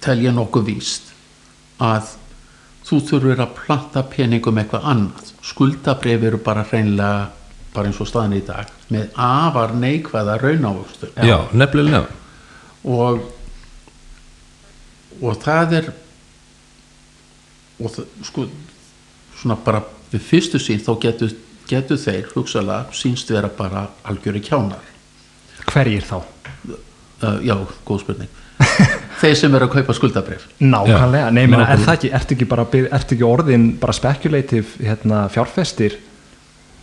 tel 0.04 0.20
ég 0.24 0.36
nokkuð 0.36 0.68
víst 0.68 1.12
að 1.80 2.16
þú 2.88 3.00
þurfur 3.08 3.44
að 3.44 3.58
planta 3.58 4.04
peningum 4.12 4.58
eitthvað 4.60 4.88
annað. 4.92 5.34
Skuldabrif 5.46 6.24
eru 6.26 6.40
bara 6.44 6.66
hreinlega 6.68 7.30
bara 7.74 7.90
eins 7.92 8.00
og 8.02 8.10
staðan 8.10 8.38
í 8.40 8.42
dag 8.46 8.72
með 8.90 9.12
afar 9.14 9.76
neikvæða 9.78 10.40
raunávöxtu 10.42 11.12
já, 11.16 11.38
nefnilega. 11.54 12.08
Og 12.84 13.22
og 15.20 15.36
það 15.44 15.76
er 15.80 15.92
og 17.80 17.94
það, 17.96 18.10
sko 18.28 18.48
svona 19.40 19.60
bara 19.66 19.84
við 20.12 20.26
fyrstu 20.26 20.60
sín 20.62 20.82
þá 20.84 20.92
getur, 21.06 21.34
getur 21.70 22.00
þeir 22.02 22.28
hugsalega 22.34 22.98
sínst 22.98 23.32
vera 23.32 23.50
bara 23.50 23.88
algjöri 24.10 24.42
kjánar. 24.44 24.84
Hverjir 25.70 26.06
þá? 26.08 26.20
uh, 27.24 27.40
já, 27.44 27.56
góð 27.86 28.04
spurning. 28.04 28.30
Þeir 29.22 29.38
sem 29.40 29.56
eru 29.56 29.68
að 29.70 29.76
kaupa 29.78 29.96
skuldabrif 29.96 30.46
Nákvæmlega, 30.60 31.30
nei, 31.32 31.46
meina, 31.48 31.66
er 31.72 31.80
það 31.80 31.94
ekki, 31.96 32.10
ertu 32.18 32.36
ekki, 32.36 32.48
bara, 32.52 32.66
ertu 33.00 33.16
ekki 33.16 33.28
orðin 33.28 33.66
bara 33.80 33.96
spekulativ 33.96 34.74
hérna, 34.84 35.22
fjárfestir 35.32 35.96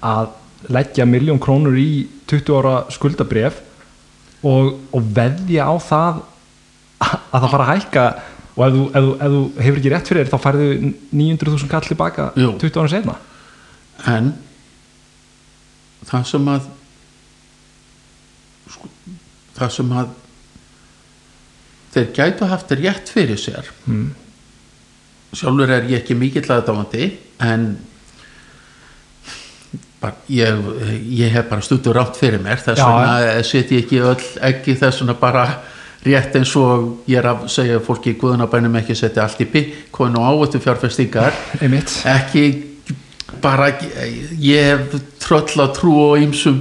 að 0.04 0.30
leggja 0.72 1.04
miljón 1.08 1.40
krónur 1.42 1.76
í 1.76 2.06
20 2.30 2.56
ára 2.56 2.74
skuldabref 2.92 3.60
og, 4.40 4.72
og 4.88 5.12
veðja 5.16 5.68
á 5.68 5.74
það 5.84 6.22
að 7.04 7.36
það 7.36 7.50
fara 7.52 7.66
að 7.66 7.70
hækka 7.74 8.06
og 8.56 8.64
ef 8.64 8.74
þú, 8.74 8.84
ef, 8.88 9.08
ef 9.20 9.32
þú 9.32 9.40
hefur 9.60 9.80
ekki 9.80 9.92
rétt 9.92 10.10
fyrir 10.10 10.24
þér 10.24 10.32
þá 10.32 10.44
færðu 10.46 10.68
900.000 11.12 11.72
kall 11.72 11.88
tilbaka 11.90 12.28
Jú. 12.40 12.52
20 12.62 12.80
ára 12.80 12.92
setna 12.92 13.16
en 14.12 14.30
það 16.06 16.28
sem 16.30 16.52
að 16.52 16.70
sko, 18.74 18.92
það 19.58 19.74
sem 19.76 19.98
að 20.02 20.14
þeir 21.96 22.08
gætu 22.16 22.48
haft 22.50 22.72
rétt 22.76 23.12
fyrir 23.12 23.40
sér 23.40 23.68
mm. 23.84 24.08
sjálfur 25.36 25.76
er 25.76 25.90
ég 25.90 26.00
ekki 26.02 26.16
mikill 26.18 26.48
aðdáandi 26.56 27.10
en 27.44 27.70
bara, 30.00 30.16
ég, 30.32 30.66
ég 31.12 31.32
hef 31.32 31.48
bara 31.50 31.64
stundur 31.64 31.96
rátt 31.96 32.16
fyrir 32.20 32.40
mér 32.44 32.60
þess 32.64 32.80
vegna 32.80 33.46
set 33.46 33.72
ég 33.74 33.84
ekki 33.84 34.00
öll 34.04 34.28
ekki 34.48 34.76
þess 34.80 35.02
vegna 35.02 35.16
bara 35.20 35.46
rétt 36.06 36.38
eins 36.38 36.54
og 36.58 37.02
ég 37.10 37.18
er 37.20 37.28
að 37.32 37.46
segja 37.52 37.82
fólki 37.82 38.14
í 38.14 38.20
guðunabænum 38.20 38.78
ekki 38.80 38.96
setja 38.98 39.24
allt 39.26 39.42
í 39.42 39.48
pikkon 39.50 40.16
og 40.20 40.30
ávötu 40.30 40.62
fjárfestingar. 40.62 41.36
Einmitt. 41.62 41.92
Ekki 42.08 42.46
bara 43.42 43.68
ég 44.40 44.68
hef 44.70 44.94
tröll 45.20 45.62
að 45.64 45.72
trú 45.76 45.94
á 46.14 46.22
ýmsum 46.22 46.60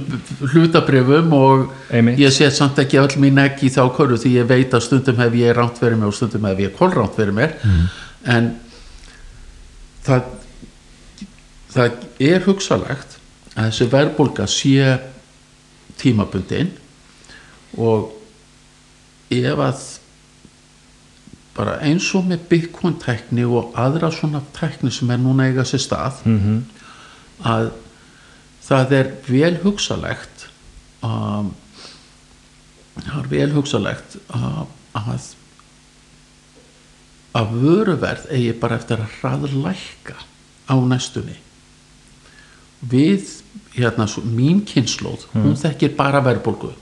hlutabrifum 0.52 1.32
og 1.36 1.68
Einmitt. 1.94 2.18
ég 2.20 2.34
set 2.34 2.56
samt 2.56 2.80
ekki 2.82 2.98
öll 3.00 3.20
mín 3.22 3.38
ekki 3.42 3.70
í 3.70 3.74
þá 3.74 3.84
körfu 3.96 4.18
því 4.24 4.32
ég 4.40 4.48
veit 4.50 4.74
að 4.74 4.86
stundum 4.88 5.22
hef 5.22 5.36
ég 5.38 5.54
ránt 5.56 5.78
fyrir 5.78 5.98
mér 6.00 6.10
og 6.10 6.18
stundum 6.18 6.48
hef 6.50 6.64
ég 6.66 6.74
kolránt 6.78 7.14
fyrir 7.16 7.36
mér. 7.36 7.54
En 8.26 8.56
það 10.06 10.32
það 11.76 12.02
er 12.24 12.44
hugsalegt 12.46 13.16
að 13.54 13.70
þessi 13.70 13.88
verðbólga 13.92 14.46
sé 14.50 14.96
tímabundin 16.00 16.72
og 17.76 18.15
ef 19.32 19.62
að 19.62 19.84
bara 21.56 21.78
eins 21.86 22.06
og 22.14 22.26
með 22.28 22.44
Bitcoin 22.50 22.98
tækni 23.00 23.46
og 23.48 23.72
aðra 23.80 24.10
svona 24.12 24.42
tækni 24.56 24.92
sem 24.92 25.10
er 25.10 25.22
núna 25.22 25.48
eiga 25.48 25.64
sér 25.64 25.82
stað 25.82 26.24
mm 26.24 26.64
að 27.36 27.66
það 28.64 28.92
er 28.96 29.08
vel 29.28 29.56
hugsalegt 29.60 30.46
um, 31.04 31.50
það 32.96 33.18
er 33.18 33.28
vel 33.28 33.50
hugsalegt 33.52 34.16
uh, 34.32 34.62
að 34.96 35.34
að 37.36 37.52
vöruverð 37.60 38.30
eigi 38.32 38.54
bara 38.60 38.78
eftir 38.80 39.02
að 39.02 39.18
hraðlækka 39.18 40.16
á 40.72 40.76
næstunni. 40.88 41.36
Við 42.80 43.28
hérna, 43.76 44.06
svo, 44.08 44.22
mín 44.24 44.62
kynnslóð 44.64 45.26
hún 45.34 45.56
þekkir 45.58 45.94
bara 45.98 46.22
verðbólgu 46.24 46.72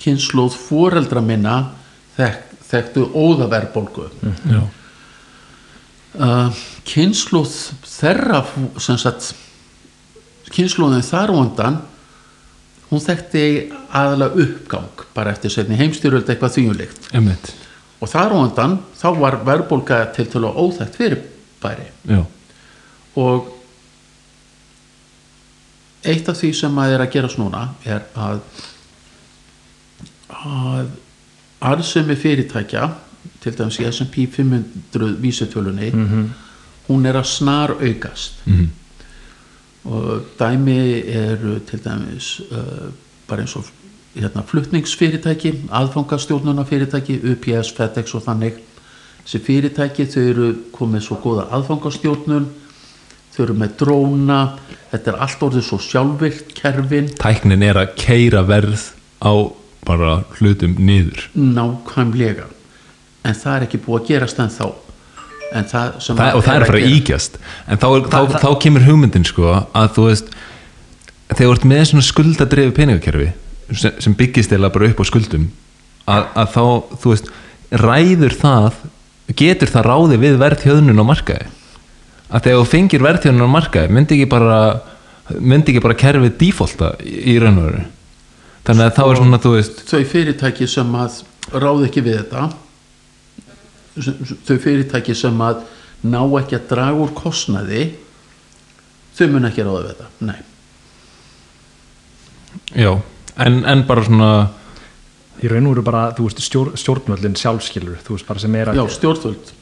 kynnslóð 0.00 0.56
foreldra 0.56 1.22
minna 1.24 1.56
þek, 2.16 2.42
þekktu 2.70 3.06
óðaverðbólgu. 3.12 4.08
Já, 4.48 4.62
uh, 6.18 6.64
kynnslóð 6.88 7.54
sagt 8.80 9.32
kynnslóðin 10.50 11.06
þar 11.06 11.30
á 11.30 11.34
undan 11.38 11.78
hún 12.90 13.02
þekkti 13.02 13.44
aðalega 13.94 14.44
uppgang 14.44 15.04
bara 15.14 15.34
eftir 15.34 15.52
setni 15.54 15.78
heimstyröld 15.78 16.26
eitthvað 16.26 16.56
þýjulikt 16.56 17.10
og 18.00 18.10
þar 18.10 18.34
á 18.34 18.38
undan 18.40 18.76
þá 18.98 19.08
var 19.20 19.38
verðbólga 19.46 20.02
til 20.16 20.26
til 20.30 20.42
að 20.42 20.58
óþekkt 20.64 20.98
fyrir 20.98 21.22
bæri 21.62 21.86
já, 22.08 22.24
og 23.20 23.50
eitt 26.02 26.28
af 26.32 26.38
því 26.40 26.52
sem 26.56 26.82
að 26.82 26.96
er 26.96 27.04
að 27.04 27.12
gerast 27.14 27.38
núna 27.38 27.68
er 27.84 28.06
að 28.18 28.40
að 30.46 30.86
arðsemi 31.60 32.16
fyrirtækja 32.16 32.88
til 33.42 33.52
dæmis 33.58 33.78
í 33.80 33.84
S&P 33.90 34.26
500 34.32 35.16
vísitölunni 35.20 35.90
hún 36.88 37.06
er 37.06 37.14
að 37.20 37.26
snar 37.28 37.70
aukast 37.80 38.40
Mhm. 38.46 38.68
og 39.84 40.22
dæmi 40.38 41.02
eru 41.08 41.58
til 41.66 41.78
dæmis 41.84 42.40
uh, 42.50 42.90
bara 43.28 43.40
eins 43.40 43.56
og 43.56 43.64
hérna, 44.16 44.42
flutningsfyrirtæki 44.46 45.52
aðfangastjórnuna 45.70 46.64
fyrirtæki 46.64 47.20
UPS, 47.32 47.70
FedEx 47.76 48.14
og 48.14 48.22
þannig 48.26 48.58
þessi 49.24 49.38
fyrirtæki 49.46 50.06
þau 50.06 50.22
eru 50.30 50.48
komið 50.72 51.00
svo 51.06 51.16
góða 51.22 51.46
aðfangastjórnun 51.56 52.48
þau 53.36 53.42
eru 53.44 53.54
með 53.54 53.76
dróna 53.78 54.40
þetta 54.90 55.12
er 55.12 55.20
allt 55.22 55.42
orðið 55.46 55.62
svo 55.68 55.78
sjálfvirkt 55.78 56.54
kerfin. 56.58 57.08
Tæknin 57.20 57.62
er 57.62 57.76
að 57.76 57.94
keira 57.96 58.42
verð 58.42 58.88
á 59.22 59.32
bara 59.88 60.20
hlutum 60.38 60.76
niður. 60.78 61.26
Nákvæmlega. 61.34 62.46
En 63.24 63.36
það 63.36 63.56
er 63.56 63.66
ekki 63.66 63.82
búið 63.84 64.00
að 64.00 64.08
gerast 64.10 64.40
en 64.42 64.52
þá 64.52 64.66
en 65.50 65.66
það 65.66 65.96
það, 65.98 66.36
og 66.36 66.44
það 66.44 66.52
er 66.52 66.62
að 66.62 66.68
fara 66.70 66.80
að 66.80 66.92
íkjast 66.94 67.38
en 67.66 67.80
þá, 67.82 67.86
þá, 68.06 68.18
þá 68.38 68.50
kemur 68.62 68.84
hugmyndin 68.86 69.26
sko 69.26 69.48
að 69.50 69.88
þú 69.96 70.04
veist 70.06 70.28
þegar 71.30 71.40
þú 71.40 71.54
ert 71.54 71.66
með 71.72 71.82
svona 71.90 72.06
skuldadrefi 72.06 72.74
peningakerfi 72.76 73.26
sem, 73.74 73.96
sem 74.02 74.14
byggist 74.18 74.54
eða 74.54 74.70
bara 74.74 74.90
upp 74.90 75.02
á 75.02 75.04
skuldum 75.10 75.48
að, 76.06 76.28
að 76.38 76.52
þá, 76.54 76.62
þú 77.02 77.14
veist 77.14 77.32
ræður 77.82 78.36
það, 78.40 78.78
getur 79.38 79.70
það 79.70 79.86
ráði 79.86 80.20
við 80.24 80.38
verðhjöðnun 80.40 81.02
á 81.02 81.04
markaði? 81.06 81.50
Að 82.30 82.46
þegar 82.46 82.60
þú 82.60 82.70
fengir 82.70 83.04
verðhjöðnun 83.06 83.46
á 83.46 83.54
markaði 83.56 83.94
myndi 83.94 84.18
ekki 84.18 84.30
bara 84.30 84.60
myndi 85.38 85.72
ekki 85.72 85.82
bara 85.84 85.98
kerfið 85.98 86.36
defaulta 86.40 86.94
í, 87.02 87.34
í 87.34 87.38
raun 87.42 87.58
og 87.58 87.68
veru 87.68 87.84
þannig 88.66 88.86
að 88.86 88.94
þá 88.96 89.02
er 89.04 89.20
svona, 89.20 89.40
þú 89.42 89.54
veist 89.56 89.82
þau 89.88 90.02
fyrirtæki 90.12 90.68
sem 90.70 90.94
að 91.00 91.20
ráð 91.50 91.86
ekki 91.88 92.04
við 92.06 92.20
þetta 92.20 92.48
þau 94.46 94.56
fyrirtæki 94.66 95.16
sem 95.18 95.42
að 95.44 95.64
ná 96.06 96.20
ekki 96.40 96.56
að 96.58 96.68
draga 96.70 97.02
úr 97.04 97.12
kostnaði 97.16 97.90
þau 99.18 99.26
mun 99.34 99.48
ekki 99.50 99.66
ráða 99.66 99.82
við 99.84 99.92
þetta 99.92 100.30
nei, 100.30 100.40
já, 102.84 102.92
en, 103.36 103.62
en 103.68 103.86
bara 103.88 104.06
svona 104.06 104.30
í 105.40 105.48
raun 105.48 105.68
og 105.68 105.76
veru 105.76 105.86
bara, 105.86 106.02
þú 106.16 106.26
veist, 106.28 106.42
stjór, 106.44 106.74
stjórnvöldin 106.80 107.38
sjálfskilur, 107.38 108.00
þú 108.04 108.16
veist, 108.16 108.28
bara 108.28 108.42
sem 108.42 108.56
er 108.60 108.70
að 108.70 108.80
já 108.80 108.84
stjórnvöld. 108.96 109.54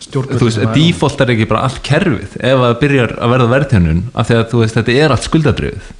Þú 0.00 0.46
veist, 0.46 0.60
default 0.72 1.20
er 1.20 1.32
ekki 1.34 1.46
bara 1.50 1.66
allt 1.66 1.82
kerfið 1.84 2.38
ef 2.40 2.62
það 2.62 2.76
byrjar 2.80 3.10
að 3.20 3.32
verða 3.34 3.48
verðhjönnun 3.50 3.98
af 4.14 4.30
því 4.30 4.36
að 4.38 4.46
þú 4.52 4.60
veist, 4.62 4.78
þetta 4.78 4.94
er 4.96 5.14
allt 5.14 5.26
skuldadrifið 5.26 5.90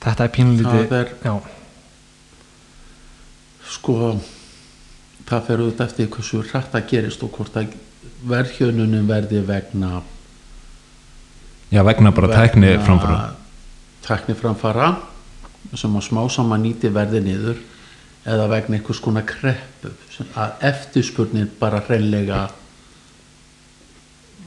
þetta 0.00 0.26
er 0.26 1.12
já, 1.24 1.34
sko 3.70 3.96
það 5.28 5.44
fer 5.46 5.64
út 5.66 5.82
eftir 5.84 6.08
hversu 6.10 6.42
hrætt 6.42 6.72
það 6.72 6.88
gerist 6.90 7.22
og 7.26 7.34
hvort 7.36 7.58
að 7.60 7.76
verðhjönunin 8.30 9.08
verði 9.08 9.42
vegna 9.46 10.00
já, 11.70 11.82
vegna 11.84 12.12
bara 12.16 12.32
tækni 12.34 12.76
framfara 12.84 13.20
tækni 14.06 14.34
framfara 14.38 14.94
sem 15.74 15.96
að 15.96 16.06
smá 16.08 16.24
saman 16.32 16.64
nýti 16.64 16.90
verði 16.92 17.20
niður 17.24 17.60
eða 18.28 18.48
vegna 18.50 18.78
einhvers 18.78 19.00
konar 19.02 19.26
kreppu 19.28 19.92
að 20.36 20.64
eftirspurnin 20.70 21.50
bara 21.60 21.80
hreinlega 21.86 22.48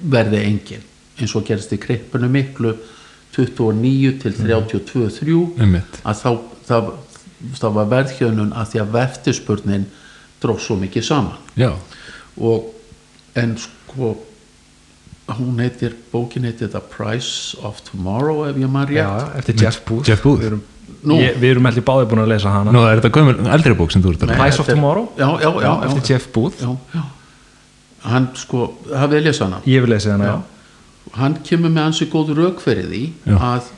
verði 0.03 0.41
engin. 0.43 0.83
Eins 1.17 1.33
og 1.37 1.45
gerist 1.47 1.73
í 1.73 1.79
kreppinu 1.81 2.29
miklu 2.31 2.73
29 3.35 4.19
til 4.21 4.33
32 4.37 5.09
3 5.19 5.37
einmitt, 5.63 5.99
að 6.05 6.19
þá 6.23 6.29
það, 6.67 6.91
það 7.59 7.73
var 7.79 7.87
verðhjönun 7.93 8.53
að 8.53 8.67
því 8.73 8.81
að 8.83 8.99
eftirspurnin 9.03 9.85
dróð 10.43 10.59
svo 10.65 10.75
mikið 10.81 11.07
saman. 11.07 11.39
Já, 11.59 11.71
og 12.37 12.69
en 13.39 13.55
sko 13.57 14.13
hún 15.33 15.57
heitir, 15.63 15.95
bókin 16.11 16.43
heitir 16.45 16.69
The 16.69 16.81
Price 16.93 17.57
of 17.63 17.79
Tomorrow 17.87 18.43
ef 18.49 18.57
ég 18.59 18.69
maður 18.69 18.97
já, 18.97 19.07
rétt 19.07 19.39
eftir 19.39 19.63
Jeff 19.63 19.81
Booth. 19.87 20.07
Jeff 20.09 20.21
Booth. 20.23 20.41
við 20.43 20.49
erum, 20.51 20.61
Nú. 21.03 21.15
ég, 21.19 21.37
við 21.39 21.53
erum 21.55 21.65
allir 21.69 21.83
báðir 21.87 22.09
búin 22.11 22.21
að 22.25 22.31
lesa 22.33 22.51
hana. 22.51 22.71
Nú, 22.75 22.83
er 22.85 22.99
þetta 22.99 23.11
gömul 23.17 23.35
eldri 23.55 23.73
bók 23.79 23.91
sem 23.95 24.03
þú 24.03 24.11
ert 24.13 24.25
að 24.25 24.33
Nei, 24.33 24.37
Price 24.41 24.59
of 24.59 24.67
þetta 24.67 24.71
er- 24.75 24.79
Tomorrow? 24.81 25.05
já, 25.17 25.27
já, 25.41 25.49
já, 25.49 25.61
já, 25.63 25.73
eftir 25.87 26.11
Jeff 26.11 26.27
Booth. 26.35 26.61
Já, 26.61 26.75
já. 26.93 27.03
hann 28.03 28.27
sko, 28.35 28.73
hafið 28.91 29.15
þið 29.17 29.25
lesað 29.29 29.45
hana? 29.47 29.61
Ég 29.65 29.81
vil 29.85 29.89
lesa 29.95 30.11
hana, 30.11 30.25
já, 30.25 30.35
hann 31.11 31.39
kemur 31.45 31.71
með 31.73 31.89
ansi 31.89 32.07
góð 32.11 32.33
rauk 32.37 32.61
fyrir 32.63 32.87
því 32.89 33.01
Já. 33.27 33.37
að 33.37 33.71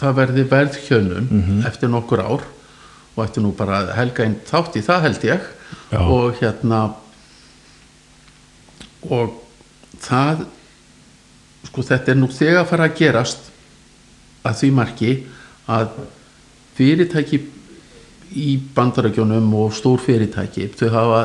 það 0.00 0.18
verði 0.20 0.44
verðhjönun 0.50 1.64
eftir 1.68 1.90
nokkur 1.92 2.22
ár 2.22 2.44
og 3.16 3.24
eftir 3.24 3.44
nú 3.44 3.52
bara 3.56 3.82
helga 3.96 4.24
einn 4.26 4.38
þátt 4.46 4.76
í 4.76 4.84
það 4.84 5.06
held 5.08 5.26
ég 5.26 5.48
Já. 5.92 6.00
og 6.00 6.36
hérna 6.40 6.80
og 9.06 9.40
það 10.02 10.46
sko 11.66 11.82
þetta 11.82 12.12
er 12.12 12.20
nú 12.20 12.28
þegar 12.30 12.62
að 12.62 12.70
fara 12.70 12.88
að 12.88 12.98
gerast 13.00 13.50
að 14.46 14.60
því 14.60 14.70
marki 14.76 15.10
að 15.66 15.96
fyrirtæki 16.76 17.40
í 18.36 18.52
bandarækjunum 18.76 19.48
og 19.58 19.74
stór 19.74 19.98
fyrirtæki 20.02 20.68
þau 20.76 20.88
hafa 20.94 21.20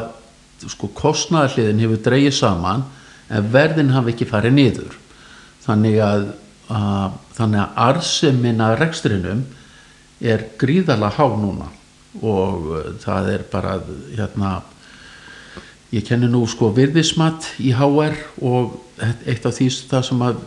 sko 0.72 0.90
kostnaðarliðin 0.98 1.82
hefur 1.84 2.02
dreigið 2.06 2.36
saman 2.38 2.84
en 3.32 3.48
verðin 3.54 3.94
hafa 3.96 4.12
ekki 4.14 4.28
farið 4.30 4.58
niður 4.58 4.98
þannig 5.66 6.00
að, 6.06 6.26
að 6.72 7.20
þannig 7.38 7.62
að 7.64 7.80
arsemin 7.88 8.64
að 8.66 8.78
rekstrinum 8.82 9.46
er 10.22 10.46
gríðarlega 10.62 11.18
há 11.18 11.38
núna 11.42 11.70
og 12.22 12.68
uh, 12.72 12.82
það 13.02 13.30
er 13.36 13.46
bara 13.52 13.78
hérna 14.16 14.56
ég 15.92 16.06
kenni 16.08 16.30
nú 16.32 16.46
sko 16.48 16.72
virðismat 16.76 17.54
í 17.60 17.74
HR 17.76 18.18
og 18.48 18.78
eitt 19.02 19.46
af 19.48 19.56
því 19.58 19.70
það 19.92 20.06
sem 20.08 20.28
að 20.28 20.44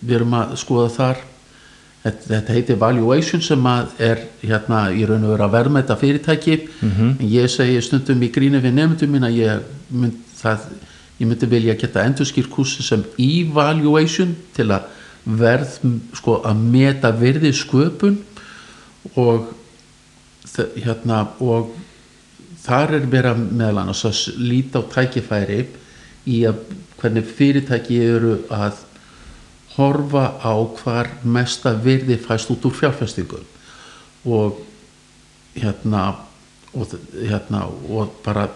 við 0.00 0.16
erum 0.16 0.38
að 0.40 0.54
skoða 0.58 0.88
þar 0.94 1.20
þetta, 2.04 2.26
þetta 2.26 2.56
heitir 2.56 2.80
valuation 2.80 3.42
sem 3.44 3.66
að 3.68 3.94
er 4.10 4.22
hérna 4.42 4.84
í 4.94 5.04
raun 5.08 5.26
og 5.26 5.34
veru 5.34 5.46
að 5.46 5.56
verðmæta 5.56 5.96
fyrirtæki. 6.00 6.56
En 7.20 7.26
ég 7.28 7.50
segi 7.52 7.80
stundum 7.84 8.22
í 8.24 8.30
gríni 8.32 8.62
við 8.62 8.76
nefndum 8.78 9.12
mín 9.14 9.28
að 9.28 9.40
ég 9.40 9.66
mynd, 9.90 10.16
það, 10.40 10.66
ég 11.20 11.28
myndi 11.28 11.48
vilja 11.50 11.76
geta 11.78 12.04
endurskýrt 12.08 12.50
kursi 12.52 12.84
sem 12.84 13.04
evaluation 13.20 14.32
til 14.56 14.70
að 14.72 14.88
verð 15.40 15.76
sko 16.16 16.38
að 16.48 16.62
meta 16.72 17.10
virði 17.12 17.52
sköpun 17.56 18.16
og 19.20 19.50
hérna 20.80 21.26
og 21.44 21.74
þar 22.64 22.96
er 22.98 23.10
vera 23.12 23.34
meðal 23.36 23.82
annars 23.84 24.04
að 24.08 24.40
líta 24.40 24.80
á 24.80 24.90
tækifæri 24.96 25.60
í 26.28 26.40
að 26.48 26.64
hvernig 27.00 27.28
fyrirtæki 27.36 28.00
eru 28.04 28.38
að 28.52 28.80
horfa 29.76 30.24
á 30.40 30.52
hvar 30.80 31.12
mesta 31.24 31.72
virði 31.84 32.18
fæst 32.20 32.50
út 32.52 32.66
úr 32.68 32.76
fjárfestingum 32.76 33.44
og 34.24 34.58
hérna 35.54 36.08
og, 36.74 36.92
hérna, 37.14 37.64
og 37.90 38.12
bara 38.24 38.48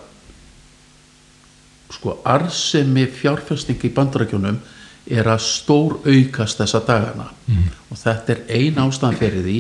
sko 1.93 2.19
arsemi 2.25 3.07
fjárfesting 3.11 3.83
í 3.85 3.93
bandarækjunum 3.95 4.61
er 5.05 5.29
að 5.29 5.43
stór 5.45 5.99
aukast 6.07 6.61
þessa 6.61 6.81
dagana 6.87 7.27
mm. 7.47 7.67
og 7.91 7.99
þetta 8.01 8.35
er 8.35 8.45
ein 8.57 8.79
ástæðan 8.81 9.19
fyrir 9.21 9.45
því 9.45 9.59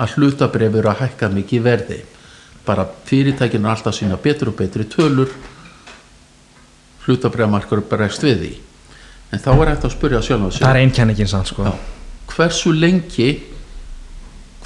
að 0.00 0.16
hlutabref 0.16 0.80
eru 0.80 0.90
að 0.90 1.04
hækka 1.04 1.28
mikið 1.34 1.62
verði 1.66 2.00
bara 2.66 2.86
fyrirtækinu 3.06 3.68
er 3.68 3.74
alltaf 3.74 3.96
sína 3.96 4.18
betur 4.20 4.50
og 4.52 4.58
betri 4.58 4.86
tölur 4.90 5.30
hlutabrefmarkur 7.06 7.84
bregst 7.90 8.26
við 8.26 8.42
því 8.42 8.52
en 9.30 9.42
þá 9.44 9.50
er 9.54 9.70
hægt 9.72 9.86
að 9.86 9.94
spyrja 9.94 10.22
sjálf 10.26 10.58
það 10.58 10.72
er 10.72 10.80
einkenningin 10.82 11.30
sann 11.30 11.46
sko. 11.46 11.64
Já. 11.64 11.74
hversu 12.34 12.72
lengi 12.74 13.30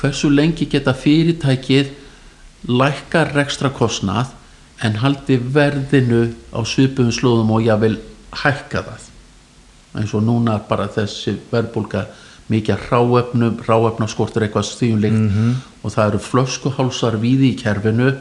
hversu 0.01 0.31
lengi 0.33 0.69
geta 0.71 0.97
fyrirtækið 0.97 1.93
lækka 2.69 3.27
rekstra 3.35 3.71
kostnað 3.75 4.33
en 4.83 4.97
haldi 5.01 5.39
verðinu 5.39 6.33
á 6.53 6.61
svipum 6.67 7.11
slóðum 7.15 7.51
og 7.55 7.63
jável 7.65 7.97
hækka 8.43 8.83
það. 8.89 9.09
Eins 9.95 10.15
og 10.15 10.23
núna 10.27 10.57
er 10.59 10.65
bara 10.69 10.89
þessi 10.91 11.37
verðbólga 11.53 12.07
mikið 12.51 12.89
ráefnum, 12.91 13.61
ráefnaskortur 13.65 14.43
eitthvað 14.45 14.67
stíðunlíkt 14.69 15.21
Mhm. 15.31 15.55
og 15.85 15.91
það 15.95 16.09
eru 16.09 16.19
flöskuhálsar 16.19 17.17
víði 17.21 17.55
í 17.55 17.59
kerfinu. 17.63 18.15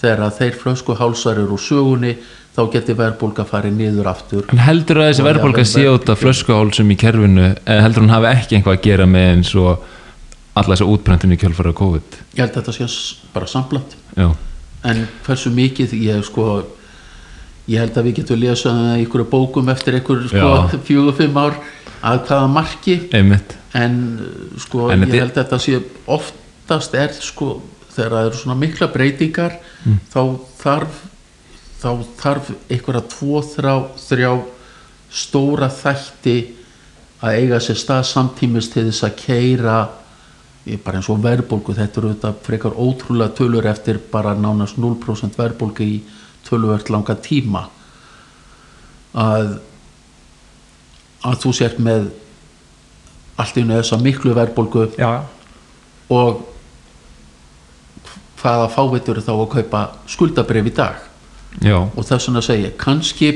Þegar 0.00 0.20
að 0.28 0.38
þeir 0.38 0.54
flöskuhálsar 0.62 1.32
eru 1.42 1.56
úr 1.56 1.58
sögunni 1.60 2.16
þá 2.56 2.70
geti 2.72 2.94
verðbólga 2.94 3.44
farið 3.44 3.72
niður 3.76 4.06
aftur. 4.06 4.44
En 4.52 4.58
heldur 4.58 4.96
að 5.02 5.10
þessi 5.10 5.24
jafnvel 5.26 5.64
sé 5.66 5.84
út 5.90 6.08
af 6.08 6.20
flöskuhálsum 6.22 6.90
í 6.92 6.96
kerfinu 6.96 7.56
eða 7.66 7.82
heldur 7.82 8.02
hún 8.06 8.10
hafi 8.14 8.26
ekki 8.30 8.56
einhvað 8.56 8.78
að 8.78 8.82
gera 8.82 9.06
með 9.06 9.34
eins 9.36 9.54
og 9.58 9.82
alla 10.56 10.74
þessa 10.74 10.86
útbrendinu 10.88 11.34
í 11.34 11.38
kjölfara 11.42 11.72
COVID? 11.74 12.16
Ég 12.34 12.38
held 12.46 12.54
að 12.56 12.62
þetta 12.62 12.72
sé 12.72 12.86
bara 13.34 13.46
samblant 13.46 13.94
Já, 14.16 14.30
en 14.84 15.06
hversu 15.26 15.50
mikið 15.50 15.94
ég 16.02 16.24
sko 16.24 16.44
ég 17.68 17.80
held 17.82 17.96
að 17.98 18.04
við 18.08 18.14
getum 18.20 18.40
lesað 18.40 19.02
ykkur 19.04 19.24
bókum 19.28 19.68
eftir 19.68 19.98
ykkur 20.00 20.22
sko, 20.28 20.36
Já. 20.72 20.78
fjögur, 20.86 21.16
fimm 21.18 21.36
ár 21.36 21.58
að 22.02 22.20
hvaða 22.28 22.48
marki 22.52 22.98
einmitt 23.12 23.56
en 23.74 23.98
sko 24.58 24.90
En 24.90 25.02
ég 25.02 25.18
held 25.18 25.34
að 25.36 25.42
þetta 25.42 25.58
sé 25.60 25.80
oftast 26.06 26.94
er 26.94 27.12
sko 27.12 27.58
þegar 27.94 28.10
það 28.14 28.26
eru 28.30 28.36
svona 28.42 28.60
mikla 28.60 28.88
breytingar 28.92 29.58
Mm. 29.86 29.98
þá 30.10 30.22
þarf 30.58 30.96
þá 31.78 31.90
þarf 32.18 32.48
einhverja 32.68 33.02
tvo, 33.12 33.38
þrjá, 33.46 33.74
þrjá 34.08 34.30
stóra 35.10 35.68
þætti 35.70 36.34
að 37.22 37.36
eiga 37.38 37.60
sér 37.62 37.78
stað 37.78 38.02
samtímis 38.08 38.68
til 38.72 38.88
þess 38.88 39.04
að 39.06 39.14
keira 39.22 39.76
bara 40.76 41.00
eins 41.00 41.08
og 41.08 41.22
verðbólgu 41.24 41.74
þetta 41.76 42.00
eru 42.00 42.12
þetta 42.12 42.32
frekar 42.44 42.76
ótrúlega 42.76 43.34
tölur 43.38 43.66
eftir 43.70 44.00
bara 44.12 44.34
nánast 44.36 44.78
0% 44.78 45.38
verðbólgu 45.38 45.86
í 45.86 45.96
töluvert 46.48 46.90
langa 46.92 47.16
tíma. 47.22 47.68
Að 49.14 49.58
að 51.26 51.40
þú 51.42 51.52
sért 51.56 51.80
með 51.82 52.10
allt 53.38 53.56
í 53.58 53.64
einu 53.64 53.78
þessa 53.78 53.98
miklu 54.02 54.34
verðbólgu 54.36 54.84
og 56.14 56.44
hvaða 58.38 58.68
fávitur 58.70 59.20
þá 59.22 59.32
að 59.34 59.48
kaupa 59.56 59.82
skuldabrif 60.10 60.70
í 60.70 60.74
dag? 60.74 61.00
Já, 61.64 61.78
og 61.80 62.04
þess 62.06 62.28
vegna 62.28 62.42
segi 62.44 62.68
ég 62.68 62.76
kannski 62.78 63.30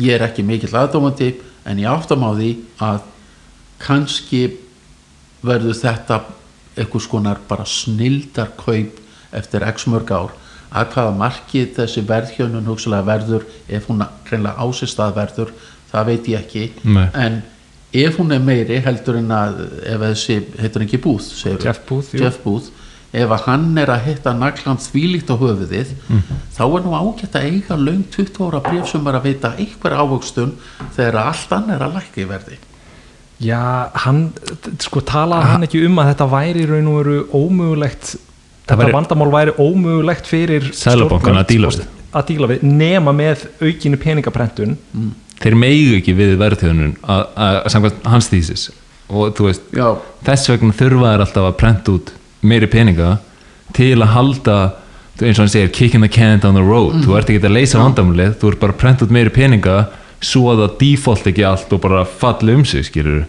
ég 0.00 0.16
er 0.16 0.24
ekki 0.26 0.42
mikill 0.46 0.72
aðdómandi 0.74 1.34
en 1.68 1.82
ég 1.82 1.90
áttam 1.90 2.24
á 2.26 2.30
því 2.34 2.50
að 2.82 3.00
kannski 3.80 4.42
verður 5.42 5.76
þetta 5.78 6.20
einhvers 6.78 7.08
konar 7.10 7.40
bara 7.48 7.66
snildar 7.68 8.52
kaup 8.60 9.00
eftir 9.36 9.64
x 9.70 9.86
mörg 9.90 10.10
ár 10.12 10.34
að 10.70 10.92
hvaða 10.94 11.14
markið 11.18 11.70
þessi 11.78 12.02
verðhjónun 12.06 12.68
hugsalega 12.70 13.06
verður 13.08 13.46
ef 13.68 13.88
hún 13.90 14.04
reynilega 14.30 14.66
ásist 14.66 15.00
að 15.02 15.16
verður 15.18 15.54
það 15.90 16.10
veit 16.12 16.28
ég 16.30 16.44
ekki 16.44 16.66
Nei. 16.86 17.08
en 17.14 17.40
ef 17.90 18.20
hún 18.20 18.30
er 18.34 18.44
meiri 18.44 18.78
heldur 18.84 19.18
en 19.18 19.32
að 19.34 19.64
ef 19.82 20.04
þessi 20.04 20.38
heitur 20.60 20.86
ekki 20.86 21.00
segirðu? 21.26 21.64
Jeff 21.66 21.82
jú. 21.90 22.22
Jeff 22.22 22.38
Booth 22.44 22.70
ef 23.10 23.32
að 23.34 23.46
hann 23.48 23.78
er 23.82 23.90
að 23.90 24.04
hitta 24.06 24.32
naglan 24.38 24.78
þvílíkt 24.78 25.32
á 25.34 25.36
höfuðið 25.40 25.94
þá 26.54 26.62
er 26.62 26.84
nú 26.84 26.94
ágætt 26.94 27.34
að 27.34 27.46
eiga 27.50 27.76
löng 27.76 28.04
20 28.14 28.44
ára 28.46 28.60
bréf 28.62 28.90
sem 28.92 29.06
er 29.10 29.18
að 29.18 29.26
veita 29.26 29.54
einhver 29.58 29.96
ávöxtun 29.98 30.52
þegar 30.94 31.22
allt 31.24 31.56
annar 31.58 31.80
er 31.80 31.86
að 31.88 31.96
lækka 31.98 32.22
í 32.22 32.28
verði 32.30 32.58
Já, 33.40 33.60
hann, 34.04 34.18
sko 34.84 35.00
talaði 35.08 35.46
hann 35.54 35.64
ekki 35.64 35.80
um 35.86 35.96
að 36.02 36.10
þetta 36.12 36.26
væri 36.34 36.66
raun 36.68 36.90
og 36.90 36.98
veru 37.00 37.14
ómögulegt 37.32 38.10
þetta 38.66 38.76
væri- 38.82 38.92
vandamál 38.98 39.30
væri 39.32 39.54
ómögulegt 39.56 40.28
fyrir 40.28 40.66
Seðlabankann 40.76 41.38
að 41.40 41.46
stjórnvöld 41.46 41.54
díla 41.54 41.70
við. 41.72 41.86
að 42.20 42.26
díla 42.28 42.50
við, 42.50 42.62
nema 42.62 43.14
með 43.16 43.46
aukinu 43.64 43.96
peningaprentun. 44.02 44.76
Þeir 45.40 45.56
meigu 45.56 45.96
ekki 46.02 46.12
við 46.18 46.34
verðhjóðunum 46.42 46.92
að, 47.00 47.22
að, 47.36 47.56
að 47.64 47.72
samkvæmt 47.72 48.04
hans 48.12 48.28
þýsis. 48.28 48.66
Og 49.10 49.32
þú 49.38 49.46
veist, 49.48 49.62
Já, 49.74 49.88
þess 50.28 50.50
vegna 50.52 50.76
þurfa 50.76 51.14
þær 51.14 51.24
alltaf 51.24 51.48
að 51.48 51.56
prenta 51.62 51.94
út 51.96 52.12
meiri 52.46 52.68
peninga 52.70 53.14
til 53.74 53.94
að 54.02 54.12
halda 54.18 54.58
eins 55.20 55.36
og 55.36 55.42
hann 55.46 55.50
segir, 55.52 55.72
kicking 55.72 56.00
the 56.04 56.08
can 56.12 56.38
down 56.40 56.54
the 56.56 56.62
road. 56.64 56.94
Þú 57.04 57.16
ert 57.18 57.28
ekki 57.32 57.40
að 57.44 57.56
leysa 57.56 57.80
vandamálið, 57.80 58.36
þú 58.40 58.52
ert 58.52 58.60
bara 58.60 58.72
að 58.76 58.78
prenta 58.84 59.04
út 59.08 59.10
meiri 59.16 59.32
peninga 59.34 59.74
svo 60.20 60.50
að 60.52 60.64
það 60.64 60.78
default 60.82 61.28
ekki 61.30 61.44
allt 61.48 61.72
og 61.76 61.82
bara 61.84 62.04
falli 62.04 62.56
um 62.58 62.64
sig 62.68 62.86
skilur 62.88 63.22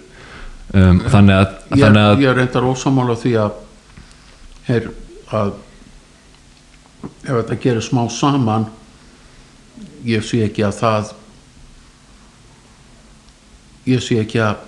um, 0.75 1.01
þannig 1.11 1.37
að, 1.37 1.53
ég, 1.71 1.83
þannig 1.85 2.07
að 2.07 2.23
ég 2.25 2.37
reyndar 2.37 2.67
ósamála 2.67 3.17
því 3.19 3.33
að 3.45 3.59
er 4.71 4.89
að 5.31 5.53
ef 7.01 7.31
þetta 7.31 7.59
gerir 7.63 7.85
smá 7.85 8.03
saman 8.13 8.67
ég 10.05 10.25
sé 10.25 10.43
ekki 10.45 10.65
að 10.67 10.77
það 10.81 11.15
ég 13.89 14.03
sé 14.03 14.19
ekki 14.21 14.43
að 14.43 14.67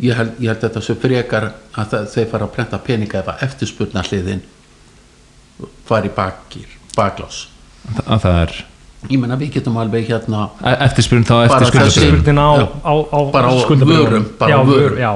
ég 0.00 0.16
held, 0.16 0.38
ég 0.38 0.52
held 0.52 0.64
þetta 0.64 0.82
sem 0.84 0.98
frekar 1.00 1.50
að 1.50 1.92
það, 1.92 2.08
þeir 2.14 2.30
fara 2.32 2.46
að 2.46 2.54
prenta 2.56 2.80
peninga 2.84 3.20
ef 3.20 3.30
að 3.32 3.46
eftirspurna 3.48 4.04
hliðin 4.06 4.42
fari 5.88 6.08
bakir, 6.14 6.68
baklás. 6.96 7.48
Að 8.06 8.22
það 8.22 8.38
er 8.44 8.54
ég 9.08 9.18
menna 9.20 9.36
við 9.40 9.54
getum 9.58 9.78
alveg 9.80 10.08
hérna 10.10 10.48
eftirspurn 10.60 11.24
þá 11.24 11.34
Bara 11.48 11.66
eftir 11.66 11.92
skuldabréfum 11.92 12.40
á, 12.40 12.50
á, 12.84 12.94
á 13.00 13.20
Bara 13.32 13.52
á 13.52 13.56
vörum, 13.86 14.26
bara 14.38 14.50
já, 14.50 14.58
á 14.60 14.62
vörum. 14.64 14.90
vör, 14.92 14.98
já, 15.00 15.12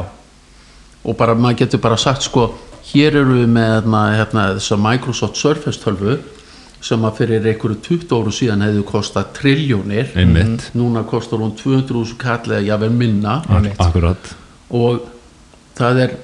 og 1.05 1.17
bara 1.17 1.35
maður 1.35 1.59
getur 1.65 1.83
bara 1.85 1.97
sagt 2.01 2.25
sko 2.25 2.55
hér 2.93 3.21
eru 3.21 3.41
við 3.43 3.51
með 3.53 3.71
hérna, 3.79 4.03
hérna, 4.19 4.47
þessa 4.59 4.79
Microsoft 4.81 5.37
Surface 5.41 5.81
12 5.85 6.19
sem 6.85 7.05
að 7.09 7.17
fyrir 7.17 7.47
einhverju 7.49 7.79
20 7.81 8.13
áru 8.13 8.33
síðan 8.35 8.65
hefðu 8.67 8.83
kostað 8.89 9.31
triljónir 9.39 10.11
einmitt, 10.21 10.67
núna 10.77 11.05
kostar 11.09 11.41
hún 11.41 11.55
200.000 11.57 12.19
kall 12.21 12.45
eða 12.53 12.61
jável 12.67 12.91
minna. 12.93 13.39
Akkurat. 13.81 14.35
Og 14.69 15.07
það 15.79 16.01
er 16.05 16.17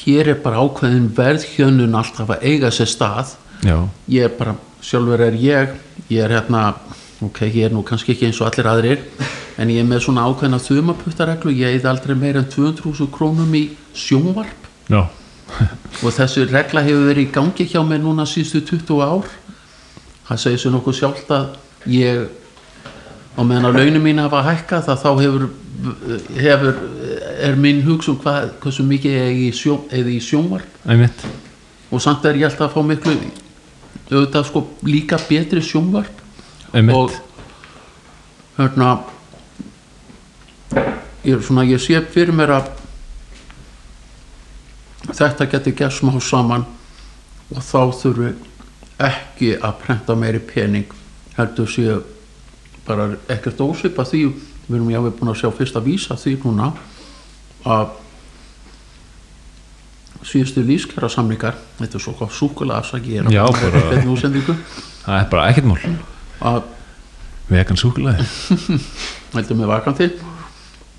hér 0.00 0.32
er 0.32 0.40
bara 0.40 0.62
ákveðin 0.64 1.10
verðhjönnun 1.16 1.98
alltaf 2.00 2.32
að 2.32 2.46
eiga 2.48 2.70
sér 2.72 2.88
stað 2.88 3.34
já, 3.64 3.76
ég 4.08 4.26
er 4.26 4.34
bara, 4.38 4.56
sjálfur 4.84 5.20
er 5.20 5.36
ég 5.38 5.78
ég 6.10 6.24
er 6.24 6.34
hérna, 6.34 6.74
ok, 7.20 7.44
ég 7.46 7.68
er 7.68 7.74
nú 7.74 7.84
kannski 7.86 8.14
ekki 8.14 8.30
eins 8.30 8.40
og 8.40 8.48
allir 8.50 8.68
aðrir 8.70 9.04
en 9.60 9.70
ég 9.70 9.82
er 9.82 9.88
með 9.88 10.06
svona 10.06 10.24
ákveðina 10.26 10.60
þumaputtareglu 10.64 11.52
ég 11.54 11.78
eða 11.78 11.92
aldrei 11.92 12.16
meira 12.18 12.42
en 12.42 12.48
200.000 12.50 13.10
krónum 13.12 13.54
í 13.54 13.66
sjónvarp. 13.94 14.68
Og 16.04 16.14
þessi 16.14 16.46
regla 16.48 16.82
hefur 16.86 17.08
verið 17.10 17.26
í 17.26 17.32
gangi 17.34 17.66
hjá 17.68 17.80
mér 17.84 18.00
núna 18.02 18.26
síðustu 18.28 18.62
20 18.70 19.02
ár. 19.02 19.26
Það 20.28 20.42
segir 20.44 20.62
sér 20.62 20.74
nokkuð 20.76 20.96
sjálft 20.96 21.32
að 21.34 21.90
ég 21.90 22.28
á 23.34 23.40
meðan 23.42 23.68
að 23.68 23.80
launum 23.80 24.06
mín 24.06 24.22
hafa 24.22 24.44
hækkað 24.46 24.88
þá 25.02 25.10
hefur, 25.18 25.46
hefur 26.38 26.80
er 27.42 27.58
minn 27.58 27.82
hugsun 27.86 28.18
hvað, 28.22 28.54
hversu 28.62 28.86
mikið 28.86 29.16
ég 29.16 29.28
eigi 29.28 29.46
í, 29.50 29.54
sjón, 29.58 29.84
í 29.90 30.18
sjónvarp. 30.24 30.80
Einmitt. 30.86 31.26
Og 31.90 32.02
samt 32.02 32.24
er 32.30 32.38
ég 32.38 32.48
alltaf 32.48 32.70
að 32.70 32.76
fá 32.78 32.86
miklu 32.86 33.16
auðvitað 34.16 34.46
sko 34.48 34.64
líka 34.86 35.18
betri 35.28 35.62
sjónvarp 35.62 36.20
einmitt, 36.74 36.96
og 36.96 37.10
hérna 38.58 38.90
ég, 41.24 41.40
svona, 41.42 41.64
ég 41.68 41.82
sé 41.82 42.00
fyrir 42.12 42.34
mér 42.36 42.54
að 42.58 42.70
þetta 45.10 45.48
getur 45.50 45.76
gert 45.78 45.96
smá 45.96 46.14
saman 46.22 46.66
og 47.50 47.62
þá 47.64 47.80
þurfi 48.02 48.32
ekki 49.00 49.54
að 49.56 49.78
prenta 49.80 50.16
meiri 50.18 50.40
pening 50.44 50.90
heldur 51.36 51.70
sé 51.70 51.98
bara 52.86 53.10
ekkert 53.30 53.60
ósvipa 53.64 54.04
því. 54.04 54.26
Við 54.66 54.76
erum 54.76 54.90
jáfnveg 54.92 55.16
búin 55.18 55.32
að 55.32 55.40
sjá 55.40 55.50
fyrsta 55.54 55.82
vísa 55.82 56.16
því 56.18 56.36
núna 56.44 56.70
að 57.66 57.96
síðustu 60.26 60.64
lífskjara 60.66 61.08
samlingar 61.12 61.56
þetta 61.78 61.98
er 61.98 62.04
svo 62.04 62.28
súkulega 62.34 62.80
afsaki 62.82 63.16
ég 63.16 63.24
er 63.24 63.40
að 63.40 63.60
bara 63.60 64.02
útsendingu. 64.12 64.56
Það 65.04 65.16
er 65.16 65.28
bara 65.32 65.46
ekkert 65.50 65.68
mál. 65.70 65.78
Að 66.40 66.62
vegan 67.50 67.80
súkulega 67.80 68.26
heldur 69.34 69.58
mig 69.58 69.70
vakandi. 69.70 70.10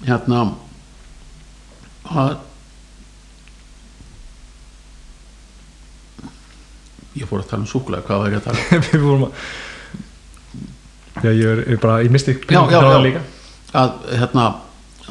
Hérna 0.07 0.45
að 2.11 2.39
ég 7.19 7.27
fór 7.27 7.43
að 7.43 7.51
tala 7.51 7.65
um 7.65 7.69
súkulega 7.69 8.07
hvað 8.07 8.23
var 8.23 8.33
ég 8.33 8.41
að 8.41 8.47
tala 8.49 8.63
um? 8.63 8.85
Við 8.87 9.05
vorum 9.05 9.27
að 9.27 9.31
já, 11.21 11.31
ég 11.35 11.45
er, 11.45 11.63
er 11.67 11.79
bara, 11.81 12.01
ég 12.05 12.11
misti 12.13 12.35
já, 12.39 12.61
já, 12.71 12.79
já. 12.81 13.21
að 13.77 13.89
hérna 14.21 14.45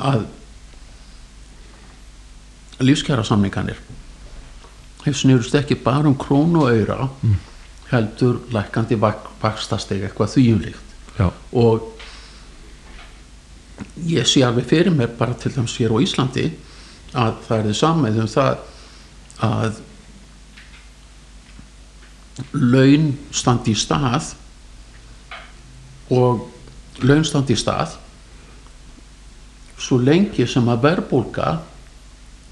að 0.00 0.26
lífskjara 2.80 3.24
samninganir 3.26 3.78
hef 5.04 5.16
snýrust 5.16 5.54
ekki 5.56 5.78
bara 5.80 6.08
um 6.08 6.16
krónu 6.18 6.64
og 6.64 6.74
auðra 6.74 7.08
heldur 7.90 8.40
lækandi 8.54 8.98
vakstasteg 9.00 10.04
eitthvað 10.06 10.34
þvíumlíkt 10.34 11.22
og 11.56 11.88
ég 14.10 14.28
sé 14.28 14.42
alveg 14.44 14.68
fyrir 14.68 14.94
mér 14.94 15.14
bara 15.18 15.34
til 15.34 15.52
dæmis 15.54 15.78
hér 15.80 15.94
á 15.96 15.98
Íslandi 16.04 16.50
að 17.16 17.40
það 17.46 17.56
er 17.56 17.68
þið 17.68 17.78
samið 17.80 18.20
um 18.20 18.28
það 18.34 18.52
að 19.46 19.80
laun 22.52 23.08
standi 23.34 23.74
í 23.74 23.80
stað 23.80 24.30
og 26.14 26.46
laun 27.04 27.26
standi 27.26 27.56
í 27.56 27.60
stað 27.60 27.96
svo 29.80 29.98
lengi 30.00 30.46
sem 30.48 30.68
að 30.68 30.84
verbulga 30.84 31.50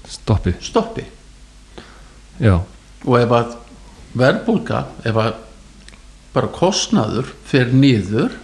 stoppi. 0.09 0.55
Stoppi 0.61 1.05
já, 2.39 2.55
og 3.05 3.19
ef 3.19 3.35
að 3.35 3.55
verbulga 4.19 4.83
ef 5.05 5.19
að 5.19 5.33
bara 6.33 6.51
kostnaður 6.53 7.29
fer 7.49 7.71
niður 7.73 8.35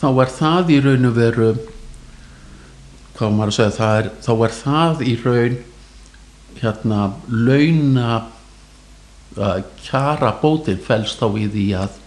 þá 0.00 0.08
er 0.10 0.34
það 0.34 0.74
í 0.74 0.80
raun 0.84 1.08
og 1.08 1.16
veru 1.16 1.50
hvað 3.14 3.34
maður 3.34 3.52
að 3.52 3.56
segja 3.58 3.76
það 3.78 3.98
er, 3.98 4.10
þá 4.24 4.32
er 4.34 4.56
það 4.58 5.04
í 5.04 5.16
raun 5.24 5.58
hérna 6.60 7.00
launa 7.28 8.22
að 9.34 9.64
kjara 9.82 10.32
bótin 10.40 10.82
fælst 10.82 11.20
þá 11.20 11.26
í 11.38 11.46
því 11.50 11.66
að 11.78 12.00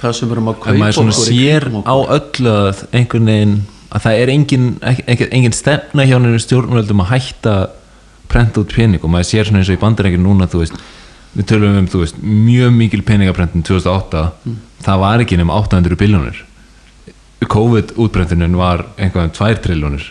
það 0.00 0.16
sem 0.16 0.28
við 0.28 0.34
erum 0.36 0.50
að 0.50 0.56
en 0.56 0.64
kaupa 0.64 0.90
okkur 0.90 1.16
sér 1.18 1.66
kringum 1.68 1.86
á 1.88 1.94
okkur. 1.94 2.18
öllu 2.18 2.54
að 2.54 2.82
einhvern 2.92 3.30
veginn 3.30 3.56
að 3.94 4.04
það 4.04 4.20
er 4.20 4.32
engin, 4.34 4.68
engin, 4.82 5.32
engin 5.38 5.56
stefna 5.56 6.06
hjá 6.08 6.16
nefnir 6.18 6.44
stjórnvöldum 6.44 7.02
að 7.04 7.10
hætta 7.14 7.54
prenta 8.34 8.60
út 8.64 8.74
pening 8.74 9.02
og 9.04 9.12
maður 9.14 9.30
sér 9.30 9.48
svona 9.48 9.62
eins 9.62 9.70
og 9.70 9.78
í 9.78 9.82
bandarækjum 9.84 10.24
núna 10.26 10.48
þú 10.50 10.64
veist, 10.64 10.76
við 11.34 11.46
tölum 11.50 11.78
um 11.80 11.86
þú 11.90 12.02
veist, 12.02 12.18
mjög 12.22 12.74
mikil 12.76 13.02
peningaprentin 13.06 13.64
2008 13.66 14.24
Mm. 14.44 14.58
það 14.84 15.00
var 15.06 15.22
ekki 15.24 15.38
nema 15.40 15.56
800 15.62 15.96
biljónir 16.02 16.42
COVID 17.54 17.94
útbrentunin 18.00 18.56
var 18.56 18.86
einhvað 18.96 19.26
um 19.28 19.32
2 19.36 19.58
triljónir 19.64 20.04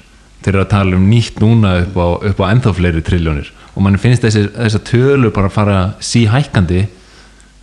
þeir 0.44 0.54
eru 0.54 0.64
að 0.66 0.72
tala 0.74 0.98
um 0.98 1.06
nýtt 1.10 1.40
núna 1.42 1.72
upp 1.82 1.96
á, 1.98 2.08
upp 2.30 2.42
á 2.44 2.46
ennþá 2.52 2.74
fleiri 2.78 3.02
triljónir 3.06 3.52
og 3.74 3.82
mann 3.86 3.98
finnst 3.98 4.26
þessi, 4.26 4.48
þessa 4.54 4.82
tölu 4.86 5.32
bara 5.34 5.50
að 5.50 5.56
fara 5.56 5.78
síhækkandi 6.04 6.84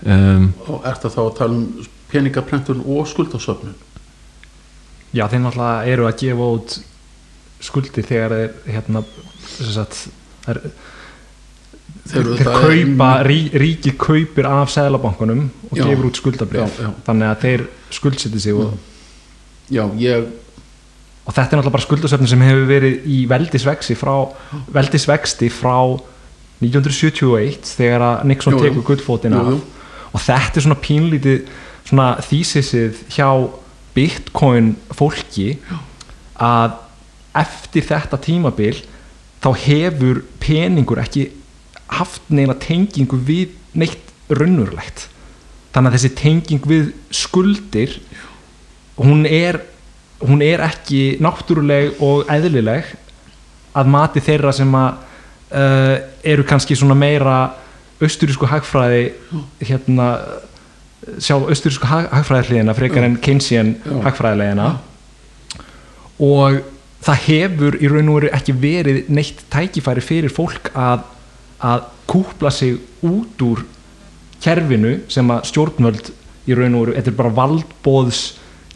um, 0.06 0.48
og 0.66 0.86
ert 0.88 1.04
það 1.04 1.14
þá 1.16 1.20
að 1.26 1.34
tala 1.38 1.58
um 1.58 1.88
peningaprentun 2.10 2.80
og 2.82 3.06
skuldasöfnun? 3.06 3.76
Já, 5.14 5.26
þeir 5.30 5.42
náttúrulega 5.44 5.92
eru 5.92 6.08
að 6.08 6.18
gefa 6.24 6.48
út 6.56 6.78
skuldir 7.62 8.06
þegar 8.08 8.34
þeir 8.34 8.74
hérna 8.74 9.04
sem 9.50 9.72
sagt, 9.74 10.00
þeir, 10.46 10.60
Þeir 12.10 12.28
þeir 12.40 12.48
kaupa 12.50 13.08
rí, 13.26 13.38
ríkið 13.60 13.96
kaupir 14.00 14.46
af 14.50 14.70
seðlabankunum 14.72 15.42
og 15.70 15.76
Já. 15.78 15.84
gefur 15.86 16.08
út 16.08 16.18
skuldabrif 16.18 16.78
Já, 16.78 16.84
já. 16.86 16.90
þannig 17.06 17.28
að 17.28 17.42
þeir 17.44 17.64
skuldseti 17.94 18.40
sig 18.42 18.56
og, 18.58 18.72
já, 19.70 19.84
ég 20.00 20.24
og 21.26 21.34
þetta 21.36 21.44
er 21.44 21.60
náttúrulega 21.60 21.74
bara 21.76 21.84
skuldasöfnum 21.86 22.30
sem 22.32 22.42
hefur 22.42 22.64
verið 22.70 23.04
í 23.06 23.18
veldisvexti 23.30 23.94
frá, 23.98 24.14
veldisvexti 24.74 25.50
frá 25.52 25.76
1971 26.60 27.74
þegar 27.78 28.04
að 28.08 28.24
Nixon 28.32 28.58
tekur 28.58 28.84
gullfótina 28.90 29.42
Jú, 29.46 29.54
jú. 29.54 29.60
og 30.10 30.24
þetta 30.24 30.58
er 30.60 30.66
svona 30.66 30.80
pínlítið 30.82 31.44
svona 31.88 32.08
þýsisið 32.26 33.04
hjá 33.14 33.28
bitcoin 33.94 34.74
fólki 34.94 35.52
að 36.40 36.76
eftir 37.40 37.86
þetta 37.86 38.18
tímabil 38.22 38.74
þá 39.40 39.50
hefur 39.64 40.22
peningur 40.42 41.00
ekki 41.02 41.28
haft 42.00 42.28
neina 42.30 42.54
tengingu 42.60 43.18
við 43.26 43.56
neitt 43.74 44.12
raunurlegt 44.30 45.08
þannig 45.74 45.90
að 45.90 45.96
þessi 45.96 46.12
tenging 46.18 46.66
við 46.66 46.90
skuldir 47.14 47.96
hún 48.98 49.24
er 49.26 49.60
hún 50.20 50.42
er 50.44 50.62
ekki 50.66 51.16
náttúruleg 51.22 52.00
og 52.04 52.28
eðlileg 52.30 52.90
að 53.78 53.90
mati 53.90 54.22
þeirra 54.24 54.52
sem 54.52 54.74
að 54.76 54.90
uh, 55.54 55.96
eru 56.26 56.44
kannski 56.46 56.76
svona 56.76 56.98
meira 56.98 57.38
austurísku 58.00 58.48
hagfræði 58.48 59.10
hérna 59.62 60.10
sjá 61.22 61.36
austurísku 61.38 61.88
hagfræði 61.88 62.50
hliðina 62.50 62.76
frekar 62.76 63.06
en 63.06 63.16
Keynesian 63.22 63.74
hagfræðilegina 64.04 64.68
og 66.20 66.60
það 67.06 67.22
hefur 67.26 67.78
í 67.80 67.88
raun 67.90 68.08
og 68.12 68.18
veru 68.20 68.32
ekki 68.36 68.54
verið 68.60 69.08
neitt 69.16 69.44
tækifæri 69.52 70.02
fyrir 70.04 70.32
fólk 70.34 70.70
að, 70.76 71.06
að 71.64 71.86
kúpla 72.10 72.50
sig 72.52 72.76
út 73.06 73.44
úr 73.46 73.62
kerfinu 74.44 74.98
sem 75.12 75.30
að 75.32 75.46
stjórnvöld 75.50 76.10
í 76.50 76.56
raun 76.56 76.76
og 76.78 76.86
veru, 76.86 76.96
þetta 76.98 77.12
er 77.12 77.18
bara 77.18 77.34
valdbóðs 77.36 78.20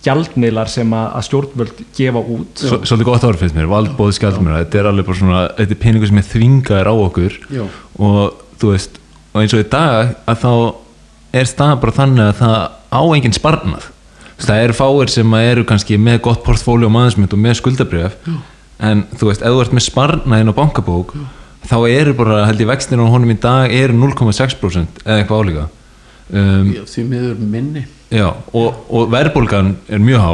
gjaldmiðlar 0.04 0.68
sem 0.68 0.90
að, 0.92 1.14
stjórnvöld 1.28 1.78
gefa 1.96 2.20
út. 2.20 2.60
Svo- 2.60 2.82
svolítið 2.84 3.08
gott 3.08 3.24
orð 3.24 3.40
finnst 3.40 3.56
mér, 3.56 3.68
valdbóð 3.72 4.10
skjaldmjöra 4.18 4.60
þetta 4.64 4.80
er 4.82 4.88
alveg 4.90 5.06
bara 5.08 5.16
svona, 5.20 5.42
þetta 5.56 5.72
er 5.76 5.80
peningur 5.80 6.10
sem 6.10 6.20
er 6.20 6.28
þvingaður 6.28 6.90
á 6.92 6.94
okkur. 7.06 7.38
Já. 7.56 7.64
og 7.98 8.42
þú 8.60 8.72
veist, 8.74 8.98
og 9.32 9.40
eins 9.40 9.54
og 9.56 9.64
í 9.64 9.68
dag 9.72 10.12
að 10.28 10.42
þá 10.44 10.52
er 11.40 11.48
staðan 11.50 11.80
bara 11.82 11.96
þannig 11.96 12.24
að 12.28 12.36
það 12.42 12.58
á 12.94 13.00
engin 13.16 13.34
sparnað 13.40 13.88
það 14.42 14.64
eru 14.64 14.76
fáir 14.76 15.12
sem 15.12 15.38
eru 15.38 15.64
kannski 15.68 15.98
með 16.00 16.20
gott 16.26 16.42
portfóljó 16.46 16.90
mannsmynd 16.92 17.32
og 17.34 17.40
með 17.40 17.58
skuldabrjöf 17.60 18.18
en 18.84 19.04
þú 19.14 19.30
veist, 19.30 19.42
ef 19.44 19.54
þú 19.54 19.62
ert 19.62 19.74
með 19.76 19.86
sparnaðin 19.86 20.50
á 20.50 20.58
bankabók 20.58 21.14
þá 21.68 21.76
eru 21.88 22.14
bara, 22.18 22.44
held 22.48 22.60
ég 22.60 22.68
vextin 22.68 23.00
á 23.00 23.06
honum 23.08 23.32
í 23.32 23.38
dag 23.40 23.72
eru 23.72 23.96
0,6% 23.96 25.04
eða 25.04 25.20
eitthvað 25.22 25.44
álíka. 25.44 25.68
Um, 26.34 26.70
því 26.88 27.04
miður 27.08 27.40
minni. 27.40 27.84
Já, 28.14 28.28
og, 28.54 28.82
og 28.92 29.08
verðbólgan 29.12 29.74
er 29.92 30.02
mjög 30.02 30.22
há 30.22 30.32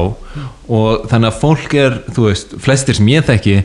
og 0.71 1.07
þannig 1.11 1.31
að 1.31 1.39
fólk 1.41 1.77
er, 1.79 1.97
þú 2.15 2.27
veist, 2.29 2.53
flestir 2.63 2.99
sem 2.99 3.09
ég 3.11 3.25
þekki 3.27 3.57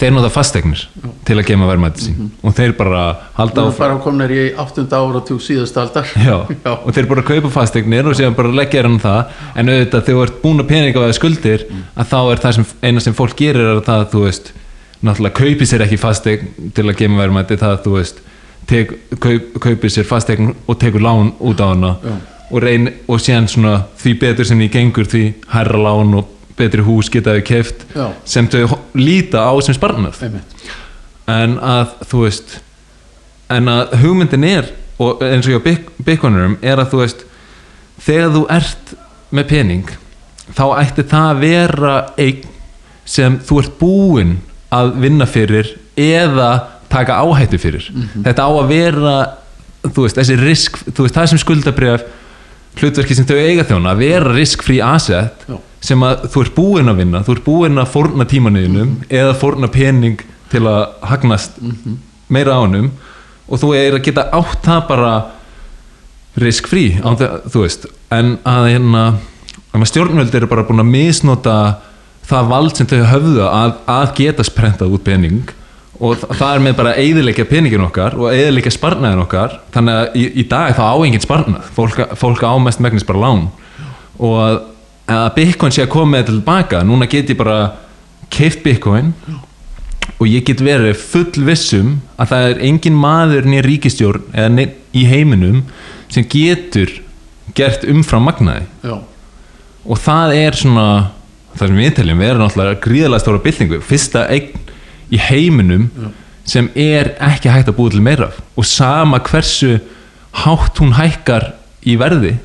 þeir 0.00 0.14
nota 0.16 0.30
fastegnir 0.32 0.80
til 1.28 1.36
að 1.38 1.46
gema 1.50 1.66
verðmætti 1.68 2.06
sín. 2.06 2.30
Og 2.42 2.54
þeir 2.56 2.72
bara 2.78 3.02
halda 3.36 3.54
Það 3.54 3.66
er 3.66 3.68
áfram. 3.72 3.82
bara 3.82 3.98
komnir 4.06 4.32
í 4.34 4.40
áttunda 4.58 4.98
áratug 5.02 5.42
síðust 5.44 5.76
aldar. 5.78 6.08
Já, 6.26 6.36
Já. 6.64 6.72
og 6.72 6.88
þeir 6.96 7.08
bara 7.12 7.22
kaupa 7.28 7.50
fastegnir 7.54 8.08
og 8.10 8.16
síðan 8.18 8.34
bara 8.38 8.54
leggja 8.56 8.82
hann 8.86 8.98
það. 9.02 9.36
En 9.56 9.68
auðvitað 9.72 10.06
þegar 10.08 10.18
þú 10.18 10.24
ert 10.26 10.42
búin 10.42 10.64
að 10.64 10.70
peninga 10.72 11.04
að 11.06 11.14
skuldir 11.20 11.66
að 11.94 12.10
þá 12.14 12.18
er 12.32 12.42
það 12.46 12.58
sem 12.58 12.66
eina 12.82 13.04
sem 13.04 13.14
fólk 13.20 13.36
gerir 13.38 13.62
er 13.68 13.76
að 13.78 13.84
það, 13.90 14.04
þú 14.16 14.24
veist, 14.26 14.52
náttúrulega 15.02 15.38
kaupi 15.42 15.66
sér 15.70 15.86
ekki 15.86 16.00
fastegn 16.02 16.52
til 16.74 16.88
að 16.88 16.98
gema 17.02 17.22
verðmætti 17.22 17.56
það, 17.62 17.78
þú 17.86 17.94
veist, 17.98 18.20
tek, 18.70 18.92
kaup, 19.22 19.48
kaupi 19.64 19.90
sér 19.90 20.06
fastegn 20.08 20.52
og 20.66 20.78
tekur 20.82 21.02
lán 21.02 21.32
út 21.42 21.58
á 21.62 21.66
hana 21.74 21.96
Já. 22.02 22.12
og 22.52 22.62
reyn 22.62 22.86
og 23.10 23.18
síðan 23.22 23.48
svona 23.50 23.72
því 23.98 24.12
betur 24.20 24.46
sem 24.46 24.60
því 24.62 24.68
gengur 24.76 25.08
því 25.10 25.22
hærra 25.50 25.80
lán 25.82 26.14
og 26.20 26.30
betri 26.58 26.84
hús 26.84 27.10
geta 27.12 27.34
þau 27.36 27.44
keft 27.48 27.84
Já. 27.96 28.06
sem 28.24 28.48
þau 28.52 28.78
líta 28.98 29.44
á 29.44 29.52
sem 29.64 29.76
sparnað 29.76 30.20
en 31.32 31.58
að 31.58 31.96
þú 32.10 32.22
veist 32.26 32.56
en 33.52 33.68
að 33.72 33.96
hugmyndin 34.02 34.46
er 34.48 34.70
og 35.02 35.22
eins 35.24 35.48
og 35.48 35.54
hjá 35.56 35.78
byggunurum 36.04 36.58
er 36.62 36.80
að 36.82 36.92
þú 36.92 37.02
veist 37.02 37.24
þegar 38.02 38.32
þú 38.36 38.42
ert 38.58 38.94
með 39.32 39.48
pening 39.52 39.92
þá 40.52 40.64
ætti 40.82 41.04
það 41.08 41.28
að 41.30 41.42
vera 41.46 41.94
eign 42.20 42.48
sem 43.08 43.38
þú 43.46 43.60
ert 43.62 43.78
búinn 43.80 44.34
að 44.72 44.92
vinna 45.02 45.26
fyrir 45.28 45.74
eða 45.98 46.50
taka 46.92 47.20
áhættu 47.24 47.58
fyrir 47.60 47.88
þetta 48.24 48.44
á 48.44 48.50
að 48.52 48.68
vera 48.72 49.14
þú 49.82 50.04
veist, 50.04 50.18
þessi 50.18 50.36
risk, 50.38 50.78
þú 50.94 51.06
veist, 51.06 51.16
það 51.16 51.30
sem 51.32 51.40
skuldabref 51.42 52.04
hlutverki 52.78 53.16
sem 53.16 53.26
þau 53.28 53.36
eiga 53.40 53.64
þjóna 53.68 53.92
að 53.92 54.02
vera 54.04 54.34
riskfrí 54.36 54.78
asset 54.84 55.46
Já. 55.48 55.56
Sem 55.82 56.02
að 56.06 56.26
þú 56.32 56.42
ert 56.44 56.54
búinn 56.56 56.90
að 56.92 57.00
vinna 57.02 57.22
þú 57.26 57.34
ert 57.36 57.44
búinn 57.46 57.80
að 57.82 57.90
fórna 57.94 58.26
tímanuðinum 58.30 58.92
eða 59.10 59.34
fórna 59.40 59.68
pening 59.74 60.20
til 60.52 60.62
að 60.70 60.82
hagnast 61.10 61.56
meira 62.32 62.54
á 62.54 62.62
hannum 62.62 62.90
og 63.48 63.58
þú 63.60 63.72
er 63.76 63.96
að 63.98 64.04
geta 64.06 64.28
átt 64.38 64.62
það 64.64 64.82
bara 64.88 65.12
riskfrí 66.38 66.84
án 67.04 67.16
þe- 67.20 67.32
þú 67.52 67.62
veist, 67.66 67.86
en 68.14 68.36
að 68.48 68.68
hérna 68.72 69.02
að 69.72 69.86
stjórnvöld 69.90 70.34
eru 70.38 70.48
bara 70.48 70.64
búin 70.68 70.80
að 70.84 70.92
misnota 70.92 71.56
það 72.28 72.48
vald 72.52 72.76
sem 72.78 72.86
þau 72.88 73.02
höfðu 73.10 73.42
að, 73.48 73.74
að 73.90 74.14
geta 74.20 74.46
sprentað 74.46 74.94
út 74.96 75.04
pening 75.04 75.42
og 76.02 76.16
þa- 76.22 76.30
það 76.38 76.54
er 76.54 76.62
með 76.64 76.76
bara 76.78 76.92
að 76.94 77.02
eyðileggja 77.04 77.48
peningin 77.50 77.84
okkar 77.84 78.16
og 78.18 78.30
eyðileggja 78.32 78.72
sparnaðin 78.74 79.20
okkar. 79.22 79.58
Þannig 79.74 79.98
að 79.98 80.16
í, 80.18 80.24
í 80.40 80.44
dag 80.50 80.72
þá 80.74 80.82
á 80.88 80.96
engin 81.04 81.22
sparnað. 81.22 81.68
Fólk, 81.76 82.00
fólk 82.18 82.42
á 82.42 82.52
mest 82.58 82.80
megnis 82.82 83.04
bara 83.06 83.20
lán. 83.22 83.44
Og 84.18 84.34
að, 84.42 84.56
að 85.14 85.30
Bitcoin 85.36 85.74
sé 85.74 85.84
að 85.84 85.92
koma 85.94 86.12
með 86.12 86.22
þetta 86.22 86.34
tilbaka. 86.36 86.82
Núna 86.86 87.08
get 87.10 87.30
ég 87.32 87.38
bara 87.38 87.58
keift 88.32 88.62
Bitcoin 88.64 89.12
og 90.18 90.26
ég 90.28 90.44
get 90.46 90.62
verið 90.64 90.98
full 90.98 91.46
vissum 91.46 91.96
að 92.20 92.32
það 92.32 92.50
er 92.50 92.62
engin 92.68 92.98
maður 92.98 93.48
niður 93.48 93.68
ríkistjórn 93.70 94.28
eða 94.32 94.52
neinn 94.56 94.76
í 94.92 95.06
heiminum 95.08 95.62
sem 96.12 96.26
getur 96.28 96.92
gert 97.56 97.84
umfram 97.88 98.26
magnaði. 98.28 98.66
Já. 98.84 99.00
og 99.82 99.98
það 99.98 100.34
er 100.38 100.56
svona 100.56 100.86
það 101.56 101.68
sem 101.68 101.80
við 101.80 101.94
teljum, 101.96 102.20
við 102.22 102.30
erum 102.30 102.44
náttúrulega 102.44 102.80
gríðalega 102.84 103.22
stóra 103.24 103.40
byltingu, 103.44 103.80
fyrsta 103.84 104.26
eign 104.32 104.60
í 105.12 105.18
heiminum 105.20 105.88
sem 106.48 106.68
er 106.78 107.12
ekki 107.22 107.50
hægt 107.52 107.70
að 107.70 107.76
búa 107.78 107.92
til 107.92 108.02
meira 108.04 108.30
og 108.56 108.66
sama 108.66 109.20
hversu 109.26 109.76
hátt 110.42 110.80
hún 110.80 110.94
hækkar 110.96 111.52
í 111.84 111.98
verði 112.00 112.36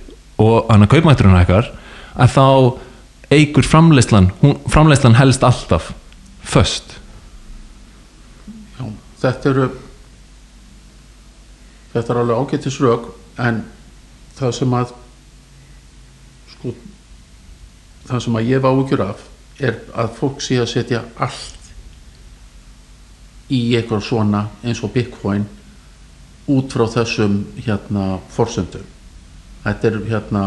og 0.42 0.68
hann 0.70 0.86
að 0.86 0.92
kaupmætturinn 0.96 1.38
hækkar 1.38 1.72
að 2.18 2.34
þá 2.34 2.46
eigur 3.34 3.68
framleyslan 3.68 4.32
hún, 4.42 4.58
framleyslan 4.72 5.18
helst 5.20 5.44
alltaf 5.44 5.92
föst 6.48 6.96
Já. 8.78 8.86
Þetta 9.22 9.50
eru 9.52 9.68
þetta 11.94 12.14
er 12.14 12.22
alveg 12.22 12.38
ágættis 12.44 12.80
rök 12.84 13.10
en 13.42 13.64
það 14.38 14.56
sem 14.60 14.78
að 14.78 14.94
sko 16.54 16.74
það 18.08 18.24
sem 18.26 18.40
að 18.40 18.52
ég 18.54 18.64
var 18.64 18.78
ágjur 18.78 19.06
af 19.08 19.28
er 19.58 19.80
að 19.98 20.18
fólk 20.20 20.42
sé 20.46 20.60
að 20.62 20.72
setja 20.72 21.04
allt 21.18 21.72
í 23.54 23.62
eitthvað 23.78 24.06
svona 24.06 24.48
eins 24.64 24.84
og 24.84 24.94
Bitcoin 24.94 25.48
út 26.52 26.72
frá 26.72 26.86
þessum 26.92 27.42
hérna 27.60 28.18
forsöndum 28.32 28.86
þetta 29.66 29.90
er 29.90 30.00
hérna 30.12 30.44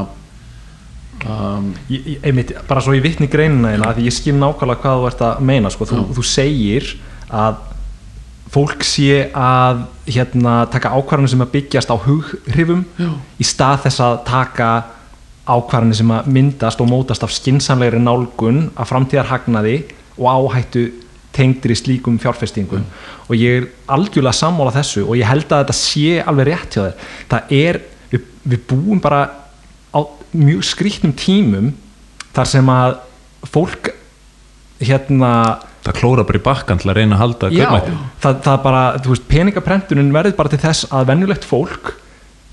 um, 1.28 1.72
Ég- 1.90 2.20
einmitt, 2.24 2.52
bara 2.68 2.80
svo 2.80 2.94
ég 2.96 3.02
vitni 3.04 3.26
greinina 3.28 3.74
þína 3.74 3.94
því 3.96 4.06
ég 4.08 4.16
skil 4.16 4.34
nákvæmlega 4.38 4.80
hvað 4.84 5.00
þú 5.02 5.08
ert 5.10 5.24
að 5.26 5.40
meina 5.50 5.70
sko. 5.70 5.84
þú, 5.84 5.96
Já. 6.00 6.14
þú 6.16 6.24
segir 6.24 6.94
að 7.30 7.54
fólk 8.50 8.82
sé 8.82 9.30
að 9.36 9.84
hérna, 10.10 10.54
taka 10.70 10.90
ákvarðanir 10.90 11.30
sem 11.30 11.44
að 11.44 11.52
byggjast 11.52 11.90
á 11.92 11.96
hughrifum 12.02 12.84
Já. 12.98 13.10
í 13.38 13.44
stað 13.46 13.84
þess 13.86 14.00
að 14.02 14.16
taka 14.26 14.70
ákvarðanir 15.50 15.96
sem 16.00 16.10
að 16.10 16.26
myndast 16.34 16.80
og 16.82 16.88
mótast 16.90 17.22
af 17.26 17.30
skinsamlegri 17.34 18.00
nálgun 18.02 18.70
af 18.76 18.90
framtíðarhagnaði 18.90 19.76
og 20.18 20.26
áhættu 20.50 20.88
tengdir 21.32 21.70
í 21.70 21.78
slíkum 21.78 22.18
fjárfestingum 22.18 22.82
og 23.28 23.36
ég 23.38 23.60
er 23.62 23.68
algjörlega 23.86 24.34
sammála 24.34 24.72
þessu 24.74 25.04
og 25.06 25.14
ég 25.16 25.28
held 25.30 25.46
að 25.46 25.62
þetta 25.62 25.76
sé 25.78 26.18
alveg 26.26 26.48
rétt 26.50 26.74
hjá 26.74 26.82
þér 26.82 26.96
það 27.30 27.54
er, 27.60 27.78
við, 28.10 28.24
við 28.50 28.64
búum 28.72 29.00
bara 29.02 29.20
mjög 30.36 30.66
skrýtnum 30.68 31.14
tímum 31.18 31.72
þar 32.34 32.50
sem 32.52 32.70
að 32.72 33.00
fólk 33.50 33.90
hérna 34.80 35.32
það 35.84 35.96
klóra 35.96 36.26
bara 36.28 36.40
í 36.40 36.44
bakkan 36.44 36.80
til 36.80 36.90
að 36.92 37.00
reyna 37.00 37.16
að 37.16 37.22
halda 37.24 37.50
já, 37.56 37.68
það, 38.20 38.38
það 38.44 38.62
bara, 38.64 38.84
þú 39.00 39.14
veist, 39.14 39.26
peningaprentunin 39.30 40.12
verður 40.14 40.36
bara 40.38 40.52
til 40.52 40.60
þess 40.60 40.88
að 40.92 41.10
venjulegt 41.12 41.46
fólk 41.48 41.94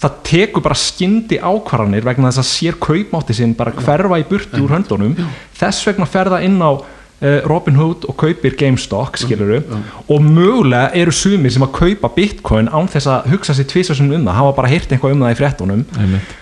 það 0.01 0.19
tekur 0.27 0.63
bara 0.65 0.77
skyndi 0.77 1.39
ákvarðanir 1.41 2.05
vegna 2.05 2.29
þess 2.29 2.43
að 2.43 2.49
sér 2.51 2.77
kaupmátti 2.81 3.35
sinn 3.37 3.55
bara 3.57 3.73
hverfa 3.73 4.19
í 4.21 4.25
burti 4.29 4.61
úr 4.61 4.75
höndunum. 4.75 5.15
Þess 5.57 5.87
vegna 5.89 6.05
ferða 6.09 6.41
inn 6.45 6.59
á 6.61 6.77
uh, 6.77 7.39
Robin 7.49 7.79
Hood 7.79 8.05
og 8.09 8.17
kaupir 8.21 8.53
GameStop 8.59 9.17
skiluru 9.17 9.63
og 10.05 10.19
mögulega 10.21 10.91
eru 11.01 11.13
sumir 11.15 11.53
sem 11.53 11.65
að 11.65 11.73
kaupa 11.79 12.11
Bitcoin 12.13 12.69
án 12.69 12.89
þess 12.93 13.09
að 13.09 13.31
hugsa 13.33 13.57
sér 13.57 13.69
tvisasum 13.71 14.11
um 14.11 14.27
það, 14.27 14.37
hafa 14.37 14.57
bara 14.59 14.73
heyrt 14.73 14.91
eitthvað 14.91 15.17
um 15.17 15.25
það 15.25 15.33
í 15.33 15.39
fréttunum. 15.41 15.87
Einmitt. 15.97 16.37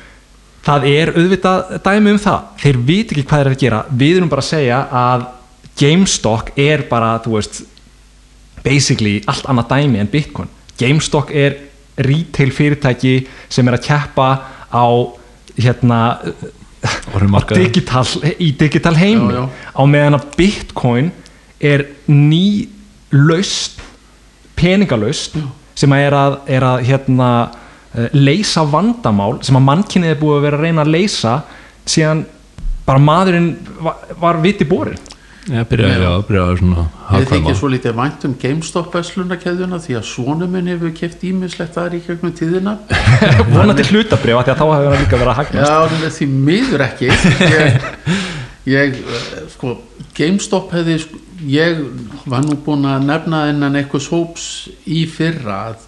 Það 0.65 0.87
er 0.89 1.13
auðvitað 1.13 1.75
dæmi 1.85 2.15
um 2.15 2.19
það. 2.21 2.49
Þeir 2.63 2.81
viti 2.87 3.15
ekki 3.15 3.25
hvað 3.29 3.41
þeir 3.41 3.45
eru 3.45 3.55
að 3.55 3.63
gera. 3.63 3.81
Við 4.01 4.19
erum 4.19 4.31
bara 4.31 4.45
að 4.45 4.49
segja 4.49 4.81
að 5.01 5.25
GameStop 5.75 6.51
er 6.59 6.85
bara, 6.89 7.15
þú 7.23 7.35
veist 7.35 7.61
basically 8.65 9.19
allt 9.29 9.47
annað 9.51 9.71
dæmi 9.75 10.01
en 10.01 10.11
Bitcoin. 10.11 10.51
GameStop 10.79 11.31
er 11.35 11.59
retail 12.01 12.51
fyrirtæki 12.51 13.15
sem 13.51 13.67
er 13.67 13.77
að 13.77 13.85
keppa 13.85 14.29
á 14.73 14.87
hérna 15.55 15.99
digital, 17.53 18.05
í 18.39 18.51
digital 18.57 18.95
heimi. 18.97 19.33
Já, 19.33 19.43
já. 19.45 19.49
á 19.75 19.83
meðan 19.87 20.17
að 20.19 20.25
Bitcoin 20.37 21.11
er 21.61 21.85
ný 22.09 22.67
laust 23.13 23.79
peningalaust 24.59 25.37
sem 25.75 25.91
að 25.91 26.07
er 26.07 26.15
að, 26.15 26.35
er 26.57 26.65
að 26.65 26.83
hérna, 26.89 27.29
leysa 28.13 28.65
vandamál 28.67 29.39
sem 29.45 29.57
að 29.57 29.67
mannkynnið 29.69 30.13
er 30.15 30.21
búið 30.21 30.37
að 30.39 30.47
vera 30.47 30.59
að 30.59 30.65
reyna 30.67 30.85
að 30.85 30.93
leysa 30.95 31.35
síðan 31.85 32.25
bara 32.85 33.01
maðurinn 33.01 33.51
var, 33.81 34.01
var 34.19 34.41
viti 34.43 34.67
borin 34.67 34.99
Já, 35.45 35.61
byrjaði, 35.69 36.01
já, 36.01 36.11
byrjaði 36.25 36.57
svona 36.57 36.83
Ég 37.13 37.27
þykir 37.29 37.57
svo 37.59 37.67
lítið 37.69 37.93
vænt 37.99 38.23
um 38.25 38.31
GameStop 38.41 38.95
veslunarkeðjuna 38.95 39.77
því 39.83 39.97
að 39.99 40.07
svonu 40.09 40.47
minn 40.49 40.71
hefur 40.71 40.93
keft 40.97 41.21
ímislegt 41.27 41.75
þar 41.77 41.93
í 41.93 41.99
gegnum 42.01 42.31
tíðina. 42.33 42.73
Vonandi 43.53 43.85
hlutabrif 43.91 44.39
því 44.41 44.53
að 44.55 44.57
þá 44.57 44.63
hefur 44.63 44.87
hann 44.89 45.03
líka 45.03 45.19
verið 45.21 45.33
að 45.35 45.37
hagnast. 45.43 45.69
Já, 45.69 46.07
en 46.07 46.15
því 46.15 46.27
miður 46.47 46.85
ekki. 46.87 47.11
Ég, 47.53 47.77
ég 48.73 48.97
eh, 48.97 49.35
sko 49.53 49.75
GameStop 50.17 50.73
hefði 50.73 50.97
sko, 51.03 51.21
ég 51.45 51.83
var 52.25 52.41
nú 52.47 52.57
búin 52.65 52.89
að 52.89 53.05
nefna 53.11 53.45
innan 53.51 53.77
eitthvað 53.77 54.09
hóps 54.15 54.47
í 54.89 55.05
fyrra 55.13 55.59
að 55.69 55.85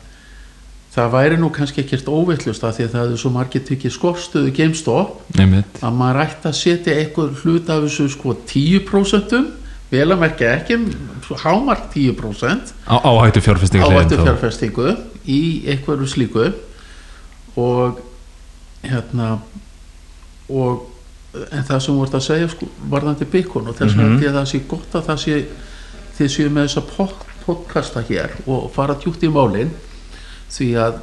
það 0.97 1.11
væri 1.13 1.37
nú 1.37 1.49
kannski 1.53 1.83
ekkert 1.83 2.07
óvillust 2.09 2.63
að 2.65 2.75
því 2.77 2.83
að 2.87 2.91
það 2.95 3.03
hefði 3.05 3.19
svo 3.21 3.29
margir 3.35 3.63
tekið 3.67 3.93
skorstuðu 3.97 4.51
GameStop. 4.57 5.13
Einmitt. 5.37 5.79
að 5.85 5.93
maður 5.99 6.21
ætti 6.25 6.49
að 6.49 6.57
setja 6.57 6.95
eitthvað 6.97 7.41
hlut 7.43 7.69
af 7.69 7.83
þessu 7.85 8.07
sko 8.15 8.33
10% 8.49 9.37
vel 9.91 10.07
að 10.11 10.19
merkja 10.19 10.49
ekki 10.57 10.77
hámark 11.43 11.85
10% 11.93 12.73
Á, 12.89 12.95
áhættu 13.07 13.41
fjárfestingu 13.45 13.87
ávættu 13.87 14.17
fjárfestingu 14.23 14.87
í 15.27 15.39
einhverju 15.71 16.07
slíku. 16.07 16.49
Og 17.57 17.99
hérna 18.83 19.37
og 20.49 20.85
en 21.51 21.63
það 21.67 21.79
sem 21.83 21.97
ert 22.01 22.13
að 22.17 22.23
segja 22.25 22.49
sko, 22.51 22.67
varðandi 22.89 23.25
byggun 23.31 23.67
og 23.69 23.75
þess 23.77 23.93
vegna 23.95 24.07
Mhm. 24.07 24.17
mm 24.17 24.27
að 24.29 24.37
það 24.37 24.47
sé 24.51 24.59
gott 24.67 24.93
að 24.95 25.05
það 25.09 25.17
sé 25.23 25.45
þið 26.17 26.29
séu 26.35 26.49
með 26.49 26.63
þessa 26.67 26.83
pod, 26.95 27.13
podcasta 27.45 28.01
hér 28.09 28.31
og 28.47 28.71
fara 28.73 28.95
djúpt 28.95 29.23
í 29.23 29.29
málin 29.29 29.69
því 30.53 30.69
að 30.81 31.01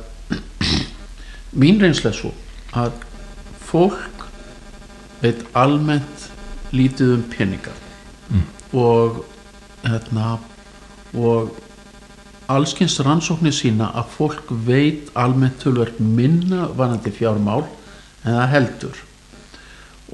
mín 1.54 1.80
reynsla 1.82 2.10
er 2.10 2.18
svo 2.18 2.32
að 2.74 2.96
fólk 3.64 4.26
veit 5.22 5.44
almennt 5.56 6.28
lítið 6.74 7.14
um 7.18 7.22
peningar. 7.30 7.76
Og 8.74 9.22
hérna 9.84 10.38
og 11.14 11.54
allskins 12.50 12.98
rannsóknir 13.04 13.54
sína 13.54 13.92
að 13.94 14.12
fólk 14.18 14.52
veit 14.66 15.10
almennt 15.14 15.60
tölvert 15.62 16.00
minna 16.00 16.68
vanandi 16.76 17.12
fjármál 17.14 17.64
en 18.24 18.34
það 18.34 18.52
heldur. 18.56 19.02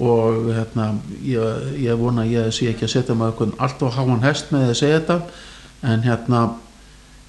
Og 0.01 0.51
hérna 0.55 0.93
ég, 1.27 1.65
ég 1.83 1.99
vona 1.99 2.27
ég 2.29 2.53
sé 2.55 2.71
ekki 2.71 2.87
að 2.87 2.95
setja 2.95 3.17
maður 3.17 3.51
eitthvað 3.51 3.65
allt 3.67 3.83
á 3.83 3.89
háan 3.97 4.23
hest 4.25 4.53
með 4.55 4.69
að 4.69 4.79
segja 4.83 5.01
þetta 5.01 5.19
en 5.91 6.05
hérna 6.07 6.45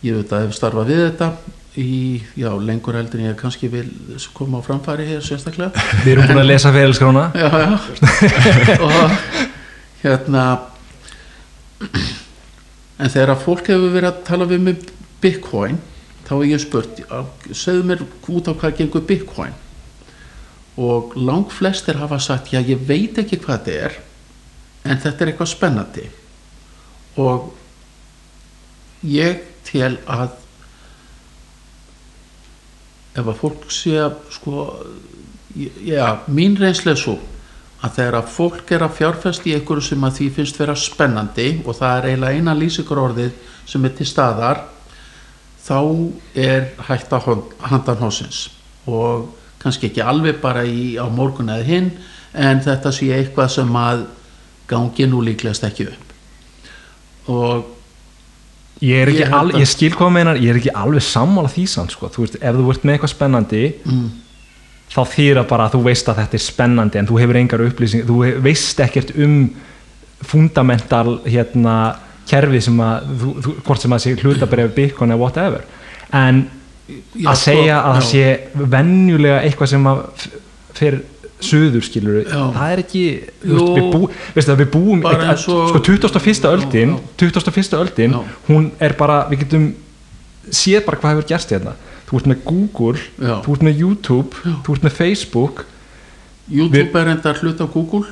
ég 0.05 0.19
veit 0.19 0.35
að 0.35 0.47
ef 0.49 0.55
starfa 0.57 0.85
við 0.87 1.03
þetta 1.07 1.31
í, 1.79 2.21
já, 2.35 2.49
lengur 2.59 2.97
heldur 2.99 3.21
en 3.21 3.29
ég 3.29 3.37
kannski 3.39 3.69
vil 3.71 3.87
koma 4.35 4.59
á 4.59 4.65
framfæri 4.65 5.07
hér 5.07 5.23
sérstaklega. 5.23 5.71
Við 6.03 6.15
erum 6.15 6.27
búin 6.31 6.43
að 6.43 6.49
lesa 6.49 6.73
fyrirskrána 6.75 7.29
já, 7.37 7.47
já. 7.63 7.69
Og 8.87 9.15
hérna 10.01 10.45
en 13.01 13.09
þegar 13.09 13.33
að 13.35 13.45
fólk 13.45 13.71
hefur 13.71 13.95
verið 13.95 14.09
að 14.11 14.21
tala 14.27 14.49
við 14.49 14.65
með 14.67 14.91
Bitcoin 15.23 15.79
þá 16.27 16.33
hef 16.35 16.45
ég 16.49 16.63
spurt 16.63 17.01
segðu 17.55 17.87
mér 17.87 18.03
út 18.03 18.51
á 18.51 18.53
hvað 18.53 18.77
gengur 18.81 19.07
Bitcoin? 19.07 19.55
Og 20.81 21.15
lang 21.19 21.49
flestir 21.51 21.99
hafa 21.99 22.19
sagt 22.21 22.51
já 22.53 22.59
ég 22.59 22.83
veit 22.87 23.17
ekki 23.21 23.39
hvað 23.41 23.65
þetta 23.65 23.87
er 23.87 23.97
en 24.91 24.99
þetta 24.99 25.23
er 25.23 25.31
eitthvað 25.31 25.51
spennandi. 25.51 26.05
Og 27.21 27.51
ég 29.07 29.43
tel 29.67 29.95
að 30.09 30.40
ef 33.15 33.25
að 33.25 33.39
fólk 33.41 33.67
sé 33.73 33.97
að 33.99 34.17
sko 34.31 34.65
já, 35.83 36.05
mín 36.31 36.55
reynslega 36.59 36.99
svo 36.99 37.17
að 37.81 37.95
þegar 37.97 38.17
að 38.19 38.31
fólk 38.35 38.71
er 38.75 38.85
að 38.85 38.95
fjárfest 38.99 39.47
í 39.49 39.55
einhverju 39.55 39.87
sem 39.89 40.05
að 40.05 40.17
því 40.19 40.29
finnst 40.35 40.59
vera 40.61 40.77
spennandi 40.77 41.47
og 41.65 41.75
það 41.79 41.97
er 41.97 42.07
eiginlega 42.11 42.37
eina 42.37 42.55
lýsingur 42.57 43.01
orðið 43.01 43.33
sem 43.67 43.85
er 43.87 43.95
til 43.97 44.07
staðar 44.07 44.63
þá 45.61 45.79
er 46.37 46.71
hægt 46.87 47.13
að 47.15 47.29
handan 47.71 48.01
hósins 48.01 48.47
og 48.89 49.29
kannski 49.61 49.89
ekki 49.89 50.03
alveg 50.05 50.39
bara 50.41 50.63
í, 50.65 50.97
á 50.97 51.05
morgun 51.09 51.51
eða 51.53 51.67
hinn 51.67 51.91
en 52.33 52.61
þetta 52.63 52.93
sé 52.95 53.11
eitthvað 53.13 53.53
sem 53.57 53.77
að 53.77 54.05
gangi 54.71 55.07
nú 55.09 55.19
líklegast 55.25 55.65
ekki 55.67 55.89
upp. 55.91 56.13
Og 57.31 57.80
Ég, 58.81 59.11
Ég 59.13 59.29
al, 59.37 59.51
ég 59.59 59.67
skil 59.69 59.91
hvað 59.93 60.09
meinar, 60.15 60.39
ég 60.41 60.49
er 60.49 60.57
ekki 60.57 60.71
alveg 60.73 61.03
sammála 61.05 61.49
því 61.53 61.65
sann 61.69 61.89
sko. 61.93 62.07
þú 62.09 62.23
veist, 62.25 62.37
ef 62.41 62.55
þú 62.57 62.69
ert 62.73 62.85
með 62.87 62.95
eitthvað 62.95 63.11
spennandi 63.13 63.59
mm, 63.85 64.07
þá 64.95 65.01
þýra 65.13 65.43
bara 65.47 65.67
að 65.67 65.75
þú 65.75 65.81
veist 65.85 66.09
að 66.09 66.17
þetta 66.23 66.37
er 66.39 66.43
spennandi 66.45 66.97
en 67.01 67.09
þú 67.11 67.19
hefur 67.21 67.37
engar 67.43 67.61
upplýsing 67.67 68.07
þú 68.09 68.17
hef- 68.25 68.39
veist 68.47 68.79
ekkert 68.87 69.13
um 69.21 69.35
fundamental 70.25 71.19
hérna 71.25 71.75
kerfi 72.29 72.61
sem 72.61 72.77
að 72.85 73.05
þú, 73.21 73.29
þú, 73.43 73.53
hvort 73.65 73.81
sem 73.85 73.93
að 73.95 74.03
sé 74.03 74.15
hlutabref 74.21 74.73
Bitcoin 74.75 75.13
eða 75.13 75.21
whatever. 75.21 75.63
En 76.13 76.43
já, 77.15 77.29
að 77.31 77.39
segja 77.41 77.79
að 77.81 77.95
það 77.97 78.05
sé 78.09 78.67
venjulega 78.75 79.39
eitthvað 79.45 79.71
sem 79.73 79.87
að 79.91 80.03
f- 80.11 80.37
fer 81.41 81.49
suður 81.49 81.83
skilur 81.85 82.23
það 82.29 82.71
er 82.71 82.81
ekki 82.83 83.03
veist, 83.43 83.71
við, 83.75 83.87
bú, 83.91 84.09
veistu, 84.35 84.55
við 84.61 84.69
búum 84.73 85.01
eins 85.09 85.47
og- 85.49 85.69
sko 85.73 85.79
21. 85.79 86.47
öldin 86.51 86.95
Já, 86.95 86.99
21. 87.17 87.77
öldin 87.81 88.15
hún 88.47 88.71
er 88.79 88.93
bara, 88.93 89.25
við 89.29 89.43
getum 89.45 89.73
séð 90.51 90.85
bara 90.85 90.97
hvað 91.01 91.15
hefur 91.17 91.27
gerst 91.33 91.49
hérna 91.53 91.75
þú 92.11 92.17
ert 92.19 92.27
með 92.27 92.39
Google, 92.45 92.99
Já. 93.19 93.35
þú 93.45 93.53
ert 93.55 93.61
með 93.63 93.77
YouTube 93.79 94.35
Já. 94.45 94.55
þú 94.65 94.73
ert 94.75 94.83
með 94.83 94.91
Facebook 94.97 95.65
YouTube 96.51 96.99
er 96.99 97.07
enda 97.15 97.33
hlut 97.33 97.61
af 97.61 97.71
Google 97.73 98.05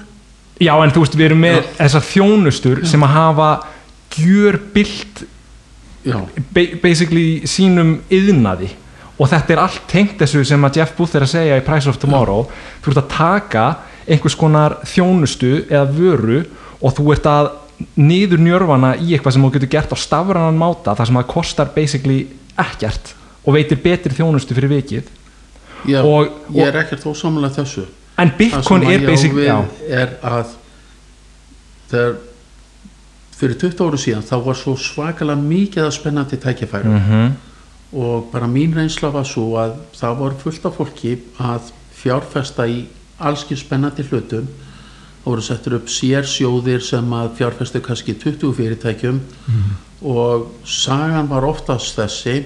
já 0.59 0.73
en 0.83 0.91
þú 0.91 0.99
veist 1.03 1.15
við 1.15 1.25
erum 1.29 1.41
með 1.43 1.57
Já. 1.61 1.67
þessar 1.79 2.05
þjónustur 2.11 2.85
sem 2.87 3.01
að 3.03 3.13
hafa 3.15 3.49
gjörbilt 4.15 5.23
já, 6.05 6.19
basically 6.81 7.41
sínum 7.47 7.99
yðnaði 8.09 8.69
og 9.19 9.27
þetta 9.27 9.53
er 9.53 9.59
allt 9.65 9.81
tengt 9.91 10.17
þessu 10.21 10.45
sem 10.47 10.63
að 10.63 10.77
Jeff 10.79 10.95
Booth 10.97 11.15
er 11.15 11.25
að 11.25 11.33
segja 11.33 11.57
í 11.59 11.63
Price 11.65 11.89
of 11.91 11.97
Tomorrow. 11.99 12.45
Þú 12.81 12.91
ert 12.93 13.01
að 13.03 13.09
taka 13.17 13.65
einhvers 14.09 14.35
konar 14.39 14.77
þjónustu 14.87 15.65
eða 15.69 15.85
vöru 15.91 16.45
og 16.81 16.93
þú 16.97 17.11
ert 17.13 17.27
að 17.29 17.49
niður 17.99 18.39
njörfana 18.43 18.93
í 18.99 19.13
eitthvað 19.15 19.35
sem 19.35 19.43
þú 19.43 19.51
getur 19.57 19.71
gert 19.75 19.93
á 19.95 19.97
stafranan 19.99 20.57
máta 20.59 20.95
þar 20.95 21.07
sem 21.11 21.19
það 21.19 21.27
kostar 21.33 21.69
basically 21.75 22.19
ekkert 22.59 23.13
og 23.45 23.53
veitir 23.55 23.79
betri 23.83 24.15
þjónustu 24.15 24.55
fyrir 24.57 24.71
vikið. 24.73 25.03
Já 25.87 26.01
Og- 26.03 26.31
ég 26.55 26.63
og- 26.63 26.67
er 26.67 26.79
ekkert 26.83 27.03
þó 27.03 27.13
samanlega 27.15 27.61
þessu. 27.63 27.85
En 28.17 28.31
Bitcoin 28.37 28.83
er 28.83 28.99
basically 29.07 29.47
er 29.47 30.17
að 30.23 30.55
þegar 31.91 32.17
fyrir 33.39 33.55
20 33.61 33.85
áru 33.85 33.97
síðan 33.99 34.25
þá 34.27 34.33
var 34.45 34.57
svo 34.59 34.73
svakalega 34.75 35.39
mikið 35.39 35.85
að 35.85 35.93
spennandi 35.95 36.37
tækifærum. 36.37 36.97
Mm 36.99 37.35
og 37.93 38.29
bara 38.31 38.47
mín 38.47 38.75
reynsla 38.75 39.09
var 39.13 39.25
svo 39.25 39.55
að 39.57 39.77
það 39.97 40.19
var 40.19 40.35
fullt 40.43 40.65
af 40.69 40.75
fólki 40.77 41.13
að 41.41 41.71
fjárfesta 41.99 42.67
í 42.69 42.83
allski 43.19 43.57
spennandi 43.59 44.05
hlutum. 44.09 44.47
Það 45.19 45.31
voru 45.31 45.45
settur 45.45 45.75
upp 45.77 45.89
sérsjóðir 45.91 46.83
sem 46.85 47.13
að 47.13 47.33
fjárfestu 47.37 47.81
kannski 47.85 48.15
20 48.17 48.53
fyrirtækjum. 48.57 49.19
Og 50.01 50.47
sagan 50.65 51.27
var 51.29 51.45
oftast 51.45 51.97
þessi 51.97 52.45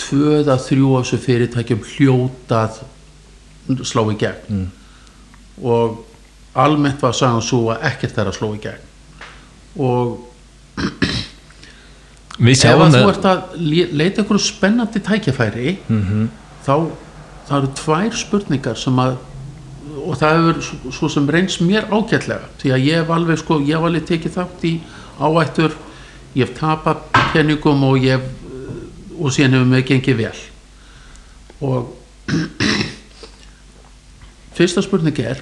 tvöð 0.00 0.48
að 0.50 0.64
þrjú 0.66 0.94
af 0.96 1.04
þessu 1.04 1.20
fyrirtækjum 1.26 1.84
hljótað 1.92 2.80
slá 3.86 4.02
í 4.10 4.16
gegn. 4.18 4.48
Mm. 4.48 4.70
og 5.62 6.04
almennt 6.54 7.02
var 7.02 7.14
sagan 7.14 7.42
svo 7.44 7.70
að 7.72 7.84
ekkert 7.92 8.18
er 8.18 8.30
að 8.30 8.36
sló 8.36 8.48
í 8.56 8.60
gegn. 8.60 8.88
Og 9.78 10.18
ef 12.42 12.80
að 12.82 12.96
þú 12.96 13.08
ert 13.12 13.26
að 13.30 13.42
le- 13.58 13.90
leita 13.92 14.22
einhverju 14.22 14.42
spennandi 14.46 15.00
tækjafæri 15.00 15.76
Mhm. 15.88 16.28
þá 16.66 16.74
það 17.48 17.56
eru 17.58 17.70
tvær 17.82 18.12
spurningar 18.16 18.76
sem 18.78 18.96
að 18.98 19.16
og 20.02 20.16
það 20.18 20.36
hefur 20.36 20.56
svo- 20.92 21.10
sem 21.10 21.26
reyns 21.28 21.58
mér 21.60 21.84
ágætlega 21.90 22.46
því 22.58 22.68
að 22.74 22.84
ég 22.86 22.94
hef 23.02 23.08
alveg 23.10 23.38
sko, 23.38 23.58
ég 23.60 23.74
hef 23.76 23.84
alveg 23.84 24.04
tekið 24.08 24.32
þátt 24.36 24.64
í 24.64 24.80
áættur 25.20 25.72
ég 26.34 26.46
hef 26.46 26.54
tapað 26.58 26.96
peningum 27.32 27.82
og 27.84 27.96
ég 28.02 28.18
hef 28.18 28.22
og 29.20 29.30
síðan 29.30 29.52
hefur 29.52 29.66
mig 29.66 29.86
gengið 29.86 30.16
vel 30.16 30.38
og 31.60 31.86
fyrsta 34.56 34.82
spurning 34.84 35.18
er 35.22 35.40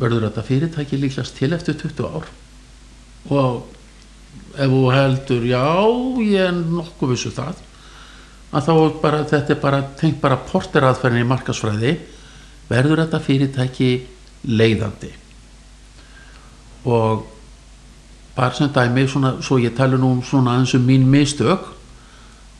verður 0.00 0.26
þetta 0.28 0.44
fyrirtæki 0.46 0.98
líklegast 1.00 1.36
til 1.38 1.52
eftir 1.56 1.76
20 1.80 2.06
ár 2.08 2.28
og 3.30 3.64
ef 4.56 4.70
þú 4.70 4.84
heldur 4.94 5.44
já, 5.48 5.64
ég 6.26 6.46
er 6.48 6.56
nokkuð 6.56 7.14
vissu 7.14 7.32
það 7.34 7.58
að 8.50 8.66
þá 8.66 9.00
bara, 9.02 9.24
þetta 9.30 9.54
er 9.54 9.60
bara 9.62 9.82
tengt 9.98 10.20
bara 10.22 10.40
porteraðferðin 10.48 11.22
í 11.22 11.28
markasfræði 11.30 11.92
verður 12.70 13.04
þetta 13.04 13.20
fyrirtæki 13.22 13.90
leiðandi. 14.50 15.10
Og 16.90 17.26
bara 18.34 18.56
sem 18.56 18.70
dæmi 18.72 19.06
svona, 19.10 19.36
svo 19.44 19.58
ég 19.60 19.76
tala 19.76 19.98
nú 20.00 20.14
um 20.16 20.24
svona 20.24 20.56
aðeins 20.56 20.74
um 20.78 20.86
mín 20.86 21.06
mistök 21.10 21.68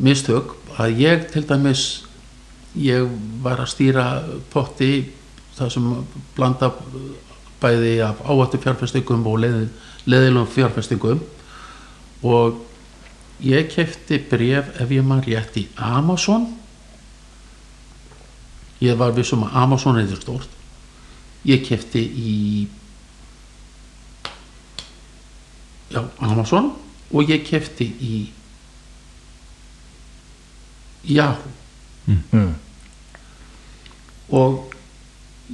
mistök 0.00 0.54
að 0.80 1.00
ég 1.00 1.26
til 1.32 1.44
dæmis 1.48 2.04
ég 2.78 3.08
var 3.42 3.62
að 3.62 3.72
stýra 3.72 4.04
potti 4.52 5.10
það 5.56 5.72
sem 5.74 5.88
blanda 6.36 6.70
bæði 7.60 7.98
af 8.04 8.22
áhættu 8.24 8.60
fjárfestingum 8.62 9.26
og 9.28 9.40
leið, 9.42 9.66
leiðilum 10.08 10.48
fjárfestingum 10.48 11.20
og 12.22 12.62
ég 13.44 13.68
kefti 13.72 14.20
bref 14.30 14.74
ef 14.80 14.90
ég 14.92 15.04
maður 15.06 15.30
rétt 15.32 15.60
í 15.60 15.66
Amazon. 15.76 16.48
Ég 18.80 18.96
var 18.96 19.12
vissum 19.16 19.44
að 19.44 19.60
Amazon 19.64 20.00
er 20.00 20.08
þetta 20.08 20.24
stórt 20.24 20.56
ég 21.46 21.64
kefti 21.64 22.00
í 22.00 22.34
já, 25.90 26.04
Amazon. 26.18 26.72
Og 27.10 27.30
ég 27.30 27.42
kefti 27.46 27.88
í 28.00 28.18
Yahoo. 31.10 31.56
Mm. 32.10 32.54
og 34.34 34.72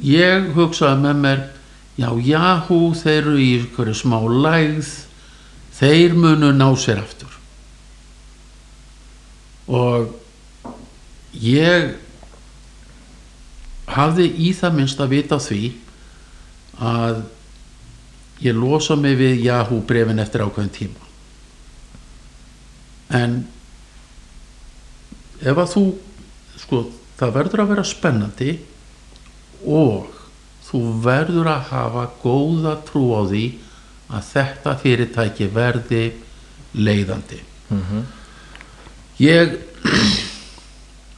ég 0.01 0.47
hugsaði 0.57 1.03
með 1.03 1.19
mér 1.21 1.41
já, 1.99 2.09
Yahoo 2.25 2.95
þeir 2.97 3.19
eru 3.19 3.35
í 3.41 3.95
smá 3.99 4.17
lægð 4.25 4.89
þeir 5.77 6.17
munu 6.17 6.53
ná 6.57 6.69
sér 6.79 7.03
aftur. 7.03 7.33
Og 9.67 10.13
ég 11.43 11.97
hafði 13.97 14.29
í 14.47 14.53
það 14.57 14.79
minnst 14.79 15.03
að 15.03 15.13
vita 15.15 15.39
því 15.43 15.63
að 16.83 17.25
ég 18.45 18.57
losa 18.57 18.97
mig 19.01 19.17
við 19.19 19.45
Yahoo 19.47 19.83
brefin 19.87 20.21
eftir 20.23 20.45
ákveðin 20.45 20.75
tíma. 20.75 21.03
En 23.17 23.37
ef 25.41 25.57
að 25.57 25.73
þú 25.73 25.85
sko, 26.61 26.83
það 27.21 27.37
verður 27.39 27.63
að 27.63 27.73
vera 27.75 27.87
spennandi 27.87 28.57
og 29.67 30.11
þú 30.67 30.81
verður 31.05 31.49
að 31.53 31.71
hafa 31.71 32.05
góða 32.23 32.75
trú 32.89 33.07
á 33.15 33.23
því 33.31 33.45
að 34.07 34.29
þetta 34.33 34.75
fyrirtæki 34.83 35.49
verði 35.55 36.05
leiðandi. 36.77 37.41
Ég, 39.23 39.57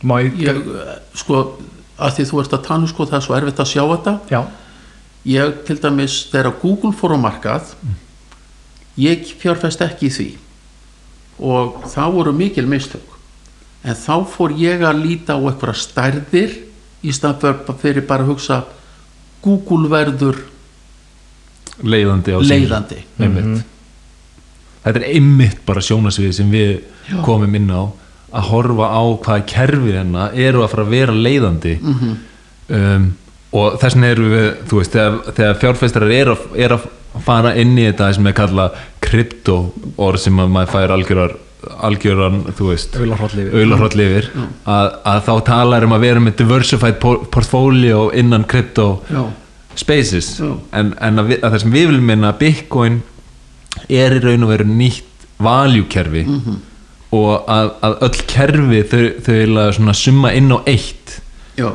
má 0.06 0.20
ég, 0.22 0.38
ég 0.46 0.60
sko 1.18 1.42
að 1.98 2.18
því 2.18 2.26
þú 2.30 2.42
ert 2.42 2.56
að 2.56 2.66
tala 2.68 2.86
um 2.86 2.90
sko 2.90 3.06
það 3.08 3.18
er 3.18 3.26
svo 3.26 3.36
erfitt 3.38 3.62
að 3.62 3.70
sjá 3.72 3.82
þetta. 3.92 4.14
Já, 4.30 4.40
ég 5.28 5.56
til 5.66 5.78
dæmis 5.82 6.18
þegar 6.32 6.60
Google 6.62 6.94
fór 6.96 7.16
á 7.16 7.24
markað 7.26 7.72
ég 8.98 9.26
fjárfest 9.38 9.82
ekki 9.84 10.08
í 10.08 10.14
því. 10.14 10.28
Og 11.38 11.84
það 11.90 12.14
voru 12.16 12.34
mikil 12.34 12.66
mistök. 12.70 13.14
En 13.86 13.94
þá 13.94 14.26
fór 14.26 14.54
ég 14.58 14.82
að 14.82 15.04
líta 15.04 15.36
á 15.38 15.40
eitthvað 15.42 15.78
stærðir 15.78 16.56
í 17.06 17.12
stað 17.14 17.44
fyrir, 17.44 17.76
fyrir 17.78 18.06
bara 18.08 18.24
að 18.26 18.32
hugsa 18.32 18.62
Google 19.44 19.90
verður 19.90 20.40
leiðandi 21.84 22.34
á 22.34 22.38
leiðandi. 22.42 22.98
Einmitt. 23.22 23.64
Þetta 24.84 25.00
er 25.02 25.08
einmitt 25.14 25.62
bara 25.66 25.82
sjónasvið 25.84 26.32
sem 26.38 26.50
við 26.52 26.70
Já. 27.10 27.20
komum 27.26 27.54
inn 27.58 27.70
á 27.70 27.82
að 28.28 28.48
horfa 28.50 28.88
á 28.92 29.02
hvaða 29.24 29.46
kerfi 29.48 29.94
hérna 29.96 30.28
eru 30.36 30.62
að 30.64 30.70
fara 30.74 30.84
að 30.86 30.92
vera 30.94 31.16
leiðandi. 31.16 31.74
Um, 32.68 33.08
og 33.56 33.78
þess 33.80 33.96
vegna 33.96 34.10
eru 34.12 34.28
við 34.28 34.48
þú 34.68 34.80
veist, 34.82 34.92
þegar, 34.92 35.18
þegar 35.38 35.60
fjárfæstarar 35.62 36.10
er 36.12 36.30
að, 36.34 36.42
er 36.60 36.74
að 36.76 36.88
fara 37.24 37.54
inn 37.56 37.76
í 37.80 37.86
þetta 37.88 38.10
sem 38.14 38.26
er 38.28 38.36
kallað 38.36 38.80
krypto 39.00 39.56
orð 39.96 40.20
sem 40.26 40.40
að 40.42 40.50
maður 40.52 40.74
fær 40.74 40.92
algjörar 40.98 41.36
algjöran, 41.88 42.36
þú 42.54 42.68
veist 42.70 42.94
yfir. 44.04 44.28
að, 44.68 44.90
að 45.10 45.22
þá 45.26 45.32
talar 45.48 45.84
um 45.88 45.94
að 45.96 46.04
vera 46.06 46.20
með 46.22 46.36
diversified 46.38 47.00
por- 47.02 47.24
portfolio 47.34 48.04
innan 48.14 48.44
krypto. 48.48 49.00
Já. 49.10 49.24
Spaces 49.78 50.32
en, 50.42 50.94
en 51.00 51.22
að, 51.22 51.34
að 51.38 51.52
það 51.54 51.60
sem 51.64 51.74
við 51.76 51.86
viljum 51.92 52.08
minna 52.10 52.32
Bitcoin 52.38 53.00
er 53.88 54.16
í 54.16 54.22
raun 54.24 54.46
og 54.46 54.50
veru 54.54 54.66
nýtt 54.68 55.26
valjukerfi 55.38 56.24
Mhm. 56.28 56.56
og 57.14 57.46
að, 57.48 57.68
að 57.86 57.94
öll 58.04 58.24
kerfi 58.28 58.80
þau, 58.90 59.04
þau 59.24 59.34
vilja 59.38 59.66
svona 59.78 59.94
summa 59.96 60.32
inn 60.36 60.50
á 60.52 60.58
eitt 60.68 61.14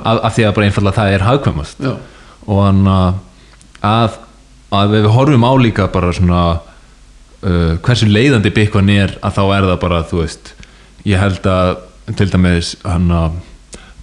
af, 0.04 0.20
af 0.30 0.36
því 0.36 0.44
að 0.48 0.54
bara 0.58 0.68
einfallega 0.68 0.98
það 1.00 1.14
er 1.16 1.24
hagkvæmast 1.28 1.80
Já. 1.84 1.94
og 2.48 2.60
hann 2.68 2.84
að, 3.84 4.20
að 4.74 4.94
við 4.94 5.08
horfum 5.16 5.48
á 5.48 5.52
líka 5.60 5.88
bara 5.92 6.12
svona 6.16 6.44
uh, 6.54 7.74
hversu 7.84 8.08
leiðandi 8.12 8.52
Bitcoin 8.56 8.92
er 8.94 9.16
að 9.24 9.40
þá 9.40 9.42
er 9.58 9.68
það 9.72 9.80
bara 9.82 10.04
þú 10.12 10.22
veist 10.22 10.54
ég 11.08 11.20
held 11.20 11.50
að 11.50 11.74
til 12.20 12.30
dæmis 12.32 12.76
hann 12.84 13.10
að 13.16 13.40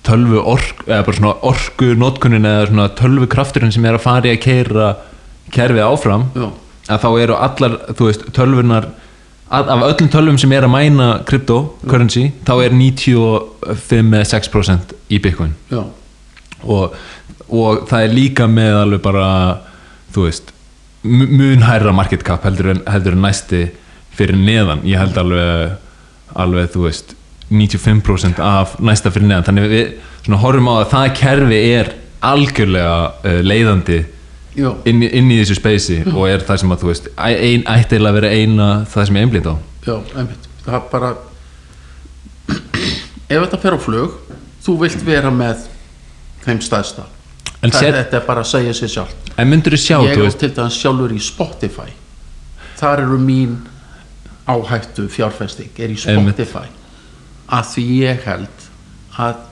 tölvu 0.06 0.40
ork 0.48 0.84
eða 0.86 1.02
bara 1.06 1.16
svona 1.18 1.34
orku 1.50 1.90
notkunin 2.00 2.46
eða 2.48 2.66
svona 2.70 2.88
tölvu 2.98 3.26
krafturinn 3.30 3.72
sem 3.74 3.84
er 3.84 3.98
að 3.98 4.04
fara 4.06 4.30
í 4.30 4.34
að 4.36 4.42
keira 4.46 4.88
kerfið 5.52 5.84
áfram 5.86 6.24
Já. 6.36 6.48
að 6.94 7.02
þá 7.04 7.08
eru 7.24 7.36
allar 7.36 7.76
þú 7.98 8.08
veist 8.08 8.24
tölvunar 8.36 8.86
af 9.50 9.66
öllum 9.82 10.08
tölvum 10.12 10.38
sem 10.38 10.52
er 10.54 10.62
að 10.66 10.70
mæna 10.76 11.08
cryptocurrency 11.26 12.28
þá 12.46 12.52
er 12.68 12.76
95-6% 13.68 14.94
í 15.10 15.18
Bitcoin 15.22 15.52
Já. 15.72 15.82
og, 16.64 16.94
og 17.50 17.84
það 17.90 18.04
er 18.06 18.14
líka 18.16 18.46
með 18.50 18.78
alveg 18.84 19.02
bara 19.04 19.26
þú 20.14 20.26
veist 20.28 20.52
mu- 21.02 21.28
mun 21.30 21.64
hærra 21.66 21.92
market 21.96 22.24
cap 22.26 22.44
heldur 22.46 22.72
en, 22.74 22.82
heldur 22.90 23.16
en 23.16 23.24
næsti 23.26 23.64
fyrir 24.16 24.36
neðan 24.38 24.82
ég 24.88 25.00
held 25.00 25.18
alveg, 25.20 25.76
alveg 26.34 26.70
þú 26.74 26.86
veist 26.88 27.14
95% 27.50 28.38
af 28.44 28.76
næsta 28.80 29.10
fyrir 29.10 29.26
neðan. 29.28 29.46
Þannig 29.48 29.66
við 29.74 30.38
horfum 30.42 30.70
á 30.70 30.74
að 30.80 30.88
það 30.94 31.08
kerfi 31.18 31.60
er 31.74 31.92
algjörlega 32.30 32.96
uh, 33.24 33.38
leiðandi 33.46 33.98
inn, 34.60 35.02
inn 35.06 35.30
í 35.32 35.38
þessu 35.40 35.56
speysi 35.58 36.00
og 36.10 36.26
er 36.28 36.44
það 36.44 36.62
sem 36.62 36.74
að 36.74 36.82
þú 36.82 36.90
veist 36.90 37.08
ein, 37.16 37.64
ættilega 37.70 38.10
að 38.12 38.18
vera 38.18 38.32
eina 38.34 38.68
það 38.90 39.08
sem 39.08 39.18
ég 39.18 39.26
einblind 39.26 39.48
á. 39.48 39.54
Já, 39.86 39.94
einmitt. 40.20 40.48
Það 40.66 40.76
er 40.76 40.86
bara 40.92 41.12
ef 43.30 43.44
þetta 43.44 43.60
fer 43.62 43.76
á 43.76 43.80
flug 43.80 44.16
þú 44.64 44.76
vilt 44.82 45.04
vera 45.06 45.30
með 45.32 45.64
Það, 47.70 47.82
sér- 47.84 47.96
þetta 48.00 48.18
er 48.18 48.26
bara 48.26 48.42
að 48.44 48.50
segja 48.50 48.74
sér 48.76 48.92
sjálf 48.94 49.16
en 49.40 49.48
myndur 49.48 49.76
þú 49.76 49.80
sjá, 49.80 49.96
ég 50.04 50.22
er 50.24 50.36
til 50.40 50.50
dæmis 50.56 50.76
sjálfur 50.80 51.12
í 51.14 51.20
Spotify. 51.22 51.88
Þar 52.80 53.02
eru 53.06 53.18
mín 53.20 53.56
áhættu 54.48 55.06
fjárfesting 55.12 55.78
er 55.78 55.92
í. 55.94 55.98
Spotify 56.00 56.66
að 57.50 57.70
því 57.74 57.84
ég 58.00 58.26
held 58.26 58.66
að 59.20 59.46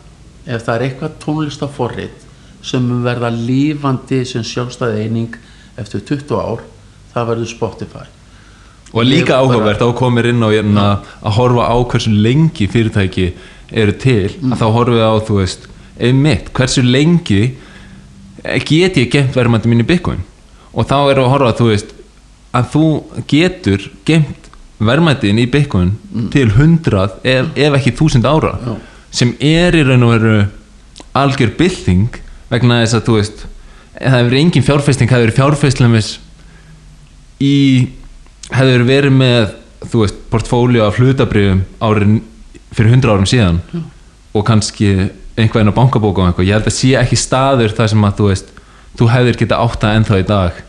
ef 0.49 0.64
það 0.64 0.74
er 0.74 0.84
eitthvað 0.86 1.16
tónlistaforrit 1.24 2.26
sem 2.64 2.86
verða 3.05 3.30
lífandi 3.34 4.22
sem 4.26 4.44
sjálfstæði 4.46 5.05
eining 5.07 5.36
eftir 5.78 6.03
20 6.09 6.38
ár 6.38 6.62
það 7.12 7.28
verður 7.32 7.51
Spotify. 7.51 8.07
Og 8.94 9.05
líka 9.05 9.36
áhugavert 9.36 9.82
á 9.84 9.88
komir 9.92 10.30
inn 10.30 10.40
á 10.40 10.49
hérna, 10.49 10.86
að 11.20 11.36
horfa 11.36 11.68
á 11.68 11.76
hversu 11.84 12.12
lengi 12.14 12.68
fyrirtæki 12.70 13.32
eru 13.70 13.92
til 13.92 14.32
Mm. 14.40 14.53
að 14.53 14.59
þá 14.62 14.66
horfum 14.72 14.96
við 14.96 15.05
á 15.05 15.14
þú 15.28 15.34
veist 15.42 15.68
einmitt, 16.01 16.53
hversu 16.53 16.82
lengi 16.82 17.55
get 18.64 18.96
ég 18.96 19.11
gemt 19.11 19.34
verðmætti 19.36 19.68
mín 19.68 19.82
í 19.82 19.86
Bitcoin? 19.86 20.24
Og 20.72 20.86
þá 20.86 20.96
við 21.05 21.18
að 21.18 21.32
horfa 21.34 21.57
þú 21.59 21.68
veist 21.68 21.92
að 22.55 22.70
þú 22.72 22.84
getur 23.28 23.90
gemt 24.07 24.47
verðmættin 24.78 25.38
í 25.42 25.46
Bitcoin 25.50 25.92
til 26.32 26.48
hundrað 26.54 27.16
ef, 27.26 27.48
ef 27.56 27.74
ekki 27.80 27.94
þúsund 27.98 28.26
ára 28.28 28.52
Mm. 28.58 28.66
Já. 28.66 28.76
sem 29.10 29.30
er 29.40 29.74
í 29.74 29.82
raun 29.88 30.02
og 30.06 30.12
veru 30.14 30.34
algjör 31.18 31.54
bylting 31.58 32.18
vegna 32.50 32.82
þess 32.84 32.94
að 32.98 33.06
þú 33.08 33.14
veist 33.18 33.46
það 33.98 34.18
hefur 34.20 34.36
engin 34.38 34.62
fjárfesting, 34.66 35.08
það 35.10 35.22
hefur 35.24 35.36
fjárfestlumis 35.40 36.10
í 37.42 37.54
hefur 38.52 38.84
verið 38.88 39.14
með 39.18 39.54
þú 39.88 40.02
veist, 40.04 40.20
portfóljó 40.30 40.86
af 40.86 40.98
hlutabrifum 41.00 41.64
árin 41.82 42.20
fyrir 42.74 42.92
100 42.98 43.10
árum 43.14 43.26
síðan 43.28 43.60
og 44.34 44.44
kannski 44.46 44.92
einhverjum 45.38 45.70
á 45.74 45.78
bankabóku 45.80 46.20
og 46.22 46.28
eitthvað, 46.30 46.46
ég 46.48 46.56
held 46.58 46.68
að 46.70 46.76
sé 46.76 46.94
ekki 47.00 47.16
staður 47.18 47.74
þar 47.78 47.90
sem 47.92 48.04
að 48.08 48.16
þú 48.20 48.28
veist, 48.30 48.48
þú 48.98 49.08
hefðir 49.12 49.38
geta 49.42 49.58
átta 49.62 49.92
ennþá 49.96 50.18
í 50.22 50.26
dag 50.28 50.62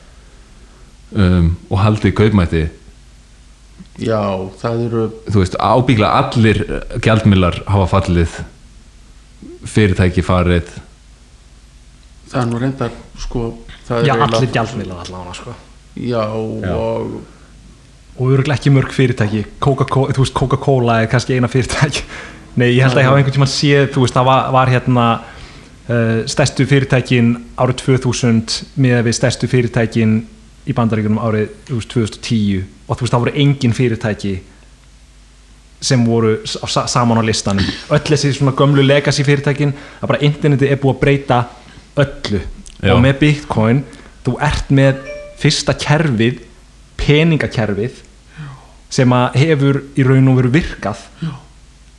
um, 1.15 1.47
og 1.69 1.81
haldið 1.83 2.13
kaupmætti 2.19 2.63
já, 3.99 4.21
það 4.61 4.83
eru 4.87 5.05
þú 5.29 5.41
veist, 5.43 5.57
ábyggla 5.59 6.11
allir 6.19 6.61
gjaldmiðlar 7.03 7.61
hafa 7.67 7.87
fallið 7.95 8.37
fyrirtæki 9.69 10.23
farið 10.25 10.69
það 12.29 12.41
er 12.43 12.47
nú 12.51 12.61
reyndar 12.61 12.95
sko 13.19 13.49
það 13.87 14.07
já 14.07 14.13
allir 14.15 14.53
gjaldmiðlar 14.53 15.03
allavega 15.05 15.35
sko. 15.39 15.55
já, 15.95 16.23
Já. 16.23 16.73
og 16.75 17.19
og 18.19 18.33
örgulega 18.35 18.57
ekki 18.59 18.71
mörg 18.75 18.91
fyrirtæki 18.91 19.45
Coca-Cola, 19.63 20.11
þú 20.11 20.25
veist 20.25 20.35
Coca-Cola 20.35 20.97
er 21.03 21.11
kannski 21.11 21.37
eina 21.37 21.47
fyrirtæki 21.51 22.03
nei, 22.59 22.73
ég 22.73 22.83
held 22.83 22.97
að 22.97 23.03
ég 23.03 23.07
hafa 23.09 23.19
einhvern 23.21 23.37
tímann 23.37 23.51
séð 23.51 23.93
þú 23.95 24.03
veist, 24.03 24.17
það 24.17 24.27
var, 24.27 24.49
var 24.55 24.71
hérna 24.73 25.05
uh, 25.87 26.17
stærstu 26.27 26.67
fyrirtækin 26.67 27.31
árið 27.59 27.85
2000 27.85 28.59
með 28.83 29.05
við 29.07 29.17
stærstu 29.19 29.49
fyrirtækin 29.51 30.19
í 30.69 30.75
bandaríkunum 30.77 31.21
árið 31.21 31.51
þú 31.67 31.79
veist, 31.79 31.93
2010 32.21 32.63
og 32.87 32.97
þú 32.97 33.05
veist, 33.05 33.13
það 33.13 33.23
voru 33.25 33.35
engin 33.43 33.75
fyrirtæki 33.75 34.33
sem 35.81 36.03
voru 36.05 36.35
saman 36.45 37.21
á 37.21 37.23
listanum 37.23 37.65
öll 37.95 38.03
þessi 38.03 38.33
svona 38.35 38.55
gömlu 38.57 38.83
legacy 38.83 39.23
fyrirtækin 39.27 39.71
að 40.01 40.11
bara 40.11 40.21
interneti 40.27 40.67
er 40.67 40.81
búið 40.81 40.95
að 40.95 41.01
breyta 41.05 41.39
öllu 42.03 42.41
Já. 42.79 42.93
og 42.93 43.01
með 43.03 43.17
bitcoin 43.23 43.81
þú 44.25 44.35
ert 44.43 44.71
með 44.75 45.01
fyrsta 45.39 45.75
kerfið 45.79 46.43
peningakerfið 46.99 48.03
sem 48.91 49.13
að 49.15 49.37
hefur 49.39 49.81
í 49.95 50.05
raun 50.05 50.31
og 50.31 50.39
veru 50.41 50.53
virkað 50.53 51.05
Já. 51.23 51.31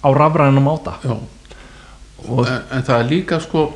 á 0.05 0.09
rafrænum 0.13 0.69
máta 0.69 0.99
Já, 1.01 1.17
en, 1.17 2.61
en 2.77 2.85
það 2.85 2.97
er 2.99 3.09
líka 3.15 3.41
sko 3.41 3.71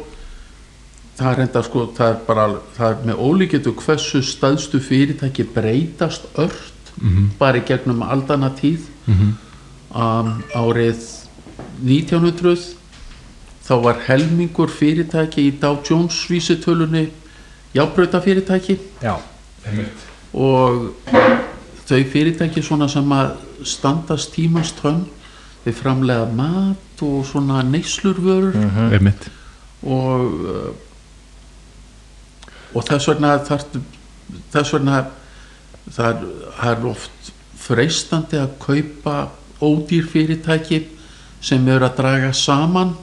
það 1.19 1.31
er 1.31 1.41
reynda 1.41 1.63
sko 1.63 1.87
það 1.97 2.13
er 2.13 2.21
bara, 2.27 2.47
það 2.77 2.93
er 2.93 3.09
með 3.11 3.25
ólíkjötu 3.29 3.75
hversu 3.81 4.23
staðstu 4.27 4.81
fyrirtæki 4.83 5.47
breytast 5.55 6.27
ört 6.41 6.73
bara 7.39 7.59
í 7.59 7.65
gegnum 7.67 8.03
aldana 8.07 8.51
tíð. 8.55 8.87
Um, 9.95 10.31
árið 10.55 11.03
1900 11.85 12.75
þá 13.65 13.75
var 13.85 14.01
helmingur 14.09 14.73
fyrirtæki 14.73 15.49
í 15.49 15.53
Dow 15.61 15.79
Jones 15.87 16.17
vísitölunni 16.27 17.09
jábrauta 17.75 18.21
fyrirtæki 18.21 18.79
já, 19.03 19.15
og 20.35 20.91
þau 21.87 22.03
fyrirtæki 22.11 22.63
svona 22.63 22.89
sem 22.91 23.15
að 23.15 23.37
standast 23.63 24.35
tímans 24.35 24.75
tönn 24.81 25.05
við 25.65 25.79
framlega 25.79 26.27
mat 26.35 27.05
og 27.05 27.23
svona 27.29 27.63
neyslurvörur. 27.65 28.57
Einmitt. 28.93 29.31
Og 29.85 30.35
uh, 30.45 30.75
og 32.75 32.85
þess 32.89 33.09
vegna 33.13 33.35
þar, 33.47 33.65
þess 34.55 34.75
vegna 34.75 34.99
það 35.95 36.09
er, 36.11 36.25
það 36.61 36.87
oft 36.91 37.33
freistandi 37.65 38.41
að 38.41 38.55
kaupa 38.63 39.17
ódýr 39.65 40.07
fyrirtæki 40.11 40.83
sem 41.45 41.69
eru 41.69 41.87
að 41.87 41.97
draga 42.01 42.33
saman. 42.37 42.95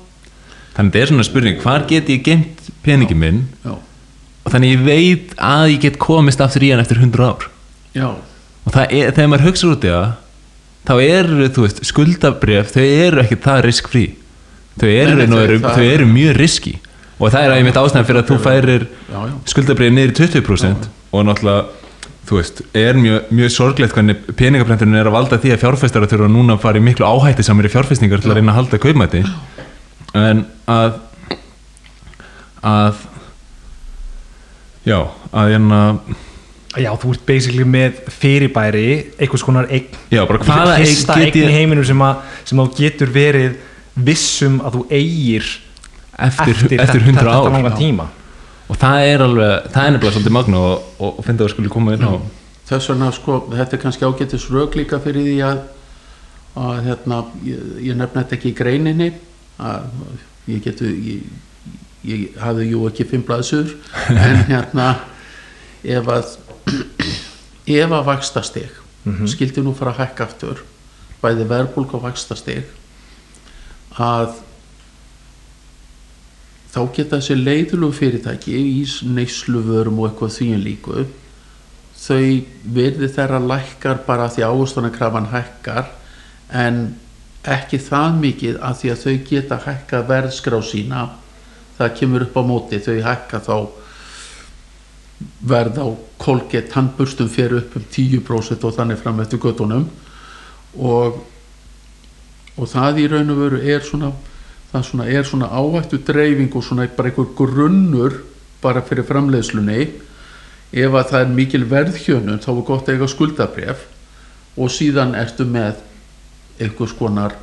Þannig 0.75 0.91
þetta 0.93 1.01
er 1.03 1.09
svona 1.11 1.25
spurning 1.27 1.61
hvar 1.61 1.85
get 1.89 2.09
ég 2.09 2.23
gemt 2.25 2.67
peningi 2.85 3.15
minn? 3.17 3.43
Já, 3.65 3.75
og 4.41 4.53
þannig 4.53 4.75
ég 4.75 4.83
veit 4.85 5.33
að 5.37 5.65
ég 5.75 5.81
get 5.87 5.99
komist 6.01 6.41
aftur 6.41 6.63
í 6.65 6.71
hann 6.73 6.81
eftir 6.83 7.01
100 7.01 7.25
ár. 7.27 7.47
Já, 7.95 8.07
og 8.65 8.71
það 8.75 8.93
er, 8.97 9.11
þegar 9.15 9.31
maður 9.33 9.47
hugsa 9.49 9.71
út 9.73 9.85
í 9.87 9.91
það 9.91 10.11
þá 10.87 10.93
eru, 11.05 11.49
þú 11.53 11.65
veist, 11.67 11.81
skuldabref 11.85 12.71
þau 12.73 12.85
eru 12.85 13.21
ekki 13.21 13.37
það 13.43 13.59
riskfrí. 13.67 14.05
Þau 14.81 14.87
eru, 14.89 15.15
Nei, 15.19 15.25
þau, 15.27 15.35
þau- 15.35 15.43
eru, 15.45 15.59
það- 15.61 15.75
þau 15.77 15.89
eru 15.93 16.05
mjög 16.09 16.37
riski 16.39 16.73
og 17.21 17.29
það 17.29 17.43
er 17.45 17.53
einmitt 17.59 17.77
ástæðan 17.77 18.07
fyrir 18.07 18.23
að 18.23 18.31
þú 18.31 18.37
færir 18.41 18.87
skuldabref 19.51 19.93
niður 19.93 20.13
í 20.13 20.17
20% 20.17 20.89
og 21.11 21.25
náttúrulega 21.27 21.77
þú 22.31 22.37
veist, 22.37 22.61
er 22.77 22.97
mjög, 23.01 23.29
mjög 23.33 23.51
sorglegt 23.53 23.95
hvernig 23.97 24.19
peningaprenturinn 24.39 24.97
er 24.99 25.09
að 25.09 25.15
valda 25.17 25.39
því 25.41 25.53
að 25.55 25.61
fjárfæstar 25.63 26.05
þurfa 26.09 26.29
núna 26.31 26.55
að 26.57 26.63
fara 26.65 26.81
í 26.81 26.83
miklu 26.85 27.05
áhætti 27.07 27.45
samir 27.45 27.67
í 27.69 27.71
fjárfæstingar 27.73 28.21
til 28.23 28.31
að 28.31 28.37
reyna 28.39 28.53
að 28.53 28.59
halda 28.61 28.81
kaupmæti 28.81 29.23
en 30.17 30.43
að 30.69 30.99
að 32.61 32.99
já, 34.85 34.99
að 35.33 35.55
hérna 35.55 35.79
Já, 36.79 36.93
þú 36.95 37.09
ert 37.11 37.23
basically 37.27 37.65
með 37.67 37.97
fyrirbæri 38.15 38.83
einhvers 39.19 39.41
konar 39.43 39.65
eign. 39.67 39.89
Hvaða 40.07 40.77
eign 40.79 40.85
ég- 41.19 41.35
í 41.35 41.49
heiminum 41.51 41.83
sem, 41.83 41.99
að, 41.99 42.21
sem 42.47 42.61
þú 42.61 42.67
getur 42.77 43.11
verið 43.11 43.57
vissum 43.99 44.61
að 44.63 44.77
þú 44.77 44.83
eigir 44.95 45.49
eftir, 46.27 46.55
eftir, 46.55 46.77
þetta- 46.79 47.03
100 47.07 47.25
þetta 47.25 47.71
ár. 47.71 47.77
tíma. 47.77 48.07
Og 48.71 48.77
það 48.79 49.05
er 49.07 49.23
alveg, 49.25 49.69
það 49.73 49.85
er 49.85 49.91
nefnilega 49.91 50.15
svolítið 50.15 50.35
magna 50.37 50.57
og, 50.57 50.83
og, 50.99 51.19
og 51.19 51.25
finna 51.25 51.41
að 51.41 51.47
við 51.47 51.53
skulle 51.55 51.69
koma 51.73 51.93
inn 51.97 52.05
á. 52.07 52.13
Þess 52.71 52.89
vegna 52.93 53.11
sko, 53.11 53.37
þetta 53.51 53.75
er 53.77 53.81
kannski 53.83 54.05
ágættis 54.07 54.45
rauk 54.53 54.75
líka 54.79 54.99
fyrir 55.03 55.25
því 55.27 55.37
að, 55.43 55.61
að 56.55 56.83
hérna, 56.87 57.21
ég, 57.43 57.65
ég 57.89 57.97
nefna 57.99 58.23
þetta 58.23 58.37
ekki 58.37 58.51
í 58.53 58.57
greininni. 58.61 59.09
Að 59.59 59.89
ég 60.47 60.63
getu 60.63 60.87
ég, 60.87 61.25
ég 62.07 62.37
hafði 62.41 62.69
jú 62.71 62.85
ekki 62.87 63.05
fimm 63.11 63.25
blaðsur 63.27 63.75
en 64.09 64.45
hérna 64.47 64.87
ef 65.83 66.07
að 66.09 66.37
ef 67.71 67.91
að 67.91 68.07
vaxtastig 68.07 68.71
skildi 69.29 69.61
nú 69.65 69.73
fara 69.77 69.91
að 69.95 69.99
hækka 70.05 70.25
aftur 70.27 70.63
bæði 71.21 71.45
verðbólk 71.49 71.93
og 71.97 72.03
vaxtastig 72.07 72.63
að 74.01 74.35
þá 76.71 76.81
geta 76.95 77.17
þessi 77.19 77.37
leiðulegu 77.39 77.97
fyrirtæki 77.97 78.55
í 78.55 78.85
neysluvörum 79.15 79.99
og 79.99 80.11
eitthvað 80.11 80.37
þvíum 80.37 80.63
líku 80.65 81.05
þau 82.01 82.41
virði 82.75 83.09
þeirra 83.13 83.39
lækkar 83.43 84.01
bara 84.07 84.29
því 84.31 84.45
ávöstunarkrafan 84.47 85.29
hækkar 85.31 85.91
en 86.51 86.79
ekki 87.47 87.79
það 87.81 88.17
mikið 88.21 88.57
að 88.61 88.79
því 88.79 88.91
að 88.93 89.03
þau 89.03 89.13
geta 89.29 89.59
hækka 89.65 90.01
verðskrá 90.09 90.61
sína. 90.65 91.03
Það 91.77 91.93
kemur 91.99 92.25
upp 92.27 92.37
á 92.37 92.43
móti 92.45 92.81
þau 92.81 92.97
hækka 93.05 93.41
þá 93.45 93.55
verð 95.51 95.77
á 95.81 95.87
kolgett 96.21 96.71
tannburstum 96.73 97.29
fyrir 97.29 97.61
upp 97.61 97.77
um 97.77 97.85
10% 97.93 98.65
og 98.65 98.75
þannig 98.77 99.01
fram 99.01 99.21
eftir 99.21 99.41
göttunum 99.41 99.85
og 100.77 101.21
og 102.57 102.67
það 102.67 102.99
í 102.99 103.05
raun 103.09 103.29
og 103.31 103.37
veru 103.39 103.59
er 103.63 103.85
svona 103.85 104.09
það 104.71 104.85
svona 104.87 105.07
er 105.11 105.27
svona 105.27 105.51
áhættu 105.51 105.99
dreifing 106.07 106.55
og 106.55 106.63
svona 106.63 106.87
bara 106.95 107.11
einhver 107.11 107.31
grunnur 107.35 108.21
bara 108.61 108.83
fyrir 108.85 109.07
framleiðslunni. 109.07 109.87
Ef 110.71 110.93
að 110.95 111.09
það 111.11 111.21
er 111.21 111.33
mikil 111.35 111.65
verðhjönun 111.67 112.43
þá 112.43 112.51
er 112.53 112.61
gott 112.67 112.87
að 112.87 112.95
eiga 112.95 113.09
skuldabref 113.11 113.87
og 114.55 114.71
síðan 114.71 115.15
ertu 115.19 115.47
með 115.47 115.81
einhvers 116.61 116.93
konar 116.95 117.35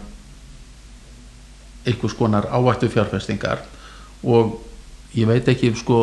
einhvers 1.88 2.16
konar 2.16 2.48
áhættu 2.52 2.88
fjárfestingar 2.92 3.62
og 4.22 4.58
ég 5.16 5.28
veit 5.28 5.48
ekki 5.48 5.72
sko 5.76 6.00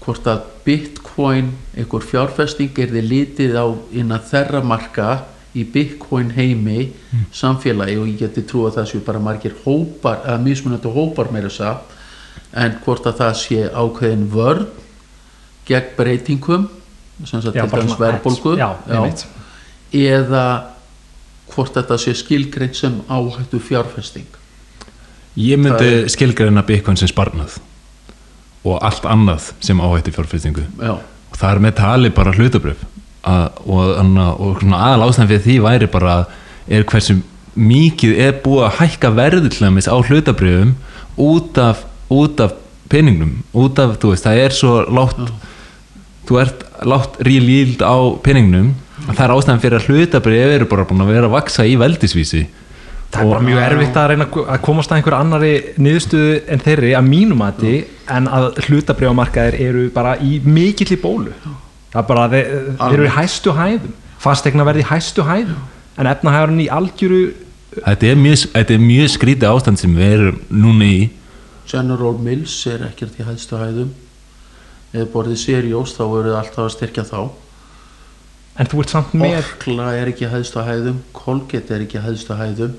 hvort 0.00 0.28
að 0.28 0.46
bitcoin 0.64 1.52
einhver 1.76 2.04
fjárfesting 2.04 2.72
er 2.80 2.92
þið 2.92 3.08
litið 3.12 3.56
á 3.56 3.66
innan 3.92 4.24
þeirra 4.30 4.62
marka 4.64 5.10
í 5.56 5.64
bitcoin 5.72 6.30
heimi 6.36 6.90
samfélagi 7.34 7.96
og 7.98 8.06
ég 8.06 8.18
geti 8.24 8.42
trú 8.46 8.66
að 8.68 8.76
það 8.78 8.90
séu 8.92 9.00
bara 9.06 9.18
margir 9.22 9.54
hópar, 9.64 10.20
eða 10.26 10.38
mismunandi 10.44 10.92
hópar 10.94 11.30
meira 11.34 11.48
þess 11.48 11.60
að 11.60 11.96
en 12.64 12.76
hvort 12.84 13.06
að 13.06 13.18
það 13.22 13.32
sé 13.40 13.62
ákveðin 13.70 14.26
vörn 14.30 14.66
gegn 15.66 15.90
breytingum 15.96 16.68
sem 17.24 17.42
sagt 17.42 17.54
til 17.54 17.66
dæmis 17.70 17.96
einmitt. 18.88 19.26
eða 19.92 20.44
hvort 21.50 21.74
þetta 21.74 21.98
sé 21.98 22.14
skilgreint 22.14 22.76
sem 22.78 23.00
áhættu 23.10 23.58
fjárfesting 23.60 24.26
Ég 25.38 25.56
Það 25.56 25.62
myndi 25.62 25.90
er- 26.02 26.08
skilgreina 26.10 26.62
Bitcoin 26.66 26.96
sem 26.98 27.08
sparnað 27.08 27.58
og 28.66 28.78
allt 28.82 29.04
annað 29.06 29.52
sem 29.62 29.78
áhætti 29.80 30.10
fjárfestingu 30.12 30.64
já, 30.78 30.90
og 30.98 31.36
það 31.38 31.50
er 31.54 31.60
með 31.64 31.74
tali 31.78 32.10
bara 32.10 32.32
hlutabrif 32.34 32.82
að, 32.82 32.89
og, 33.24 33.98
anna, 34.00 34.30
og 34.36 34.60
svona 34.62 34.80
aðal 34.86 35.08
ástæðan 35.08 35.30
fyrir 35.32 35.44
því 35.44 35.58
væri 35.66 35.90
bara 35.92 36.16
er 36.70 36.86
hversu 36.88 37.18
mikið 37.60 38.20
er 38.26 38.38
búið 38.44 38.66
að 38.68 38.76
hækka 38.80 39.10
dæmis 39.60 39.90
á 39.90 39.96
hlutabrifum 39.98 40.74
út 41.20 41.58
af, 41.58 41.84
út 42.08 42.40
af 42.40 42.54
peningnum, 42.88 43.42
út 43.52 43.78
af, 43.78 43.98
þú 44.00 44.14
veist, 44.14 44.24
það 44.24 44.44
er 44.44 44.54
svo 44.56 44.76
látt 44.88 45.18
þú 46.28 46.40
ert 46.40 46.64
látt 46.86 47.18
yield 47.26 47.82
á 47.82 47.96
peningnum 48.22 48.72
að 49.08 49.14
það 49.16 49.24
er 49.26 49.34
ástæðan 49.34 49.62
fyrir 49.64 49.78
að 49.80 49.86
hlutabrif 49.90 50.54
eru 50.54 50.68
bara 50.70 50.86
búin 50.88 51.04
að 51.04 51.12
vera 51.14 51.28
að 51.28 51.36
vaksa 51.36 51.66
í 51.66 51.76
veldisvísi. 51.80 52.44
Það 53.10 53.24
er 53.24 53.30
bara 53.32 53.42
mjög 53.42 53.62
erfitt 53.64 53.96
að 53.98 54.08
reyna 54.12 54.26
að 54.54 54.60
komast 54.62 54.92
að 54.92 55.00
einhver 55.00 55.16
annari 55.16 55.54
niðurstöðu 55.82 56.36
en 56.46 56.62
þeirri 56.62 56.92
að 56.94 57.08
mínum 57.08 57.40
mati 57.42 57.72
en 58.10 58.28
að 58.30 58.60
hlutabrjámarkaðir 58.68 59.56
eru 59.66 59.88
bara 59.94 60.14
í 60.22 60.38
mikill 60.46 60.92
í 60.94 61.00
bólu 61.00 61.34
það 61.92 62.00
er 62.02 62.08
bara, 62.08 62.28
þeir, 62.32 62.50
þeir 62.80 62.96
eru 62.96 63.06
í 63.08 63.14
hæstu 63.16 63.54
hæðum. 63.56 63.94
Fastegna 64.20 64.64
verði 64.68 64.84
í 64.84 64.88
hæstu 64.90 65.24
hæðum. 65.26 65.62
En 65.98 66.06
efnahæðurinn 66.06 66.60
í 66.64 66.68
algjöru 66.72 67.22
þetta 67.84 68.06
er 68.10 68.16
mjög, 68.20 68.44
þetta 68.54 68.74
er 68.74 68.82
mjög 68.84 69.08
skrítið 69.14 69.48
ástand 69.50 69.78
sem 69.80 69.94
við 69.96 70.12
erum 70.16 70.40
núna 70.50 70.84
í. 70.90 71.00
General 71.70 72.16
Mills 72.18 72.54
er 72.66 72.86
ekkert 72.88 73.18
í 73.20 73.26
hæðstu 73.26 73.58
hæðum. 73.60 73.90
Eða 74.92 75.06
borðið 75.12 75.38
Seriós 75.44 75.92
þá 75.94 76.02
eru 76.18 76.32
alltaf 76.34 76.64
að 76.66 76.72
styrkja 76.74 77.04
þá. 77.06 77.20
En 78.60 78.66
þú 78.66 78.80
ert 78.82 78.90
samt 78.92 79.12
með 79.16 79.36
Orkla 79.38 79.92
er 80.00 80.08
ekki 80.10 80.26
í 80.26 80.30
hæðstu 80.32 80.64
hæðum. 80.66 80.96
Colgate 81.14 81.76
er 81.76 81.84
ekki 81.86 82.00
í 82.00 82.02
hæðstu 82.04 82.34
hæðum. 82.40 82.72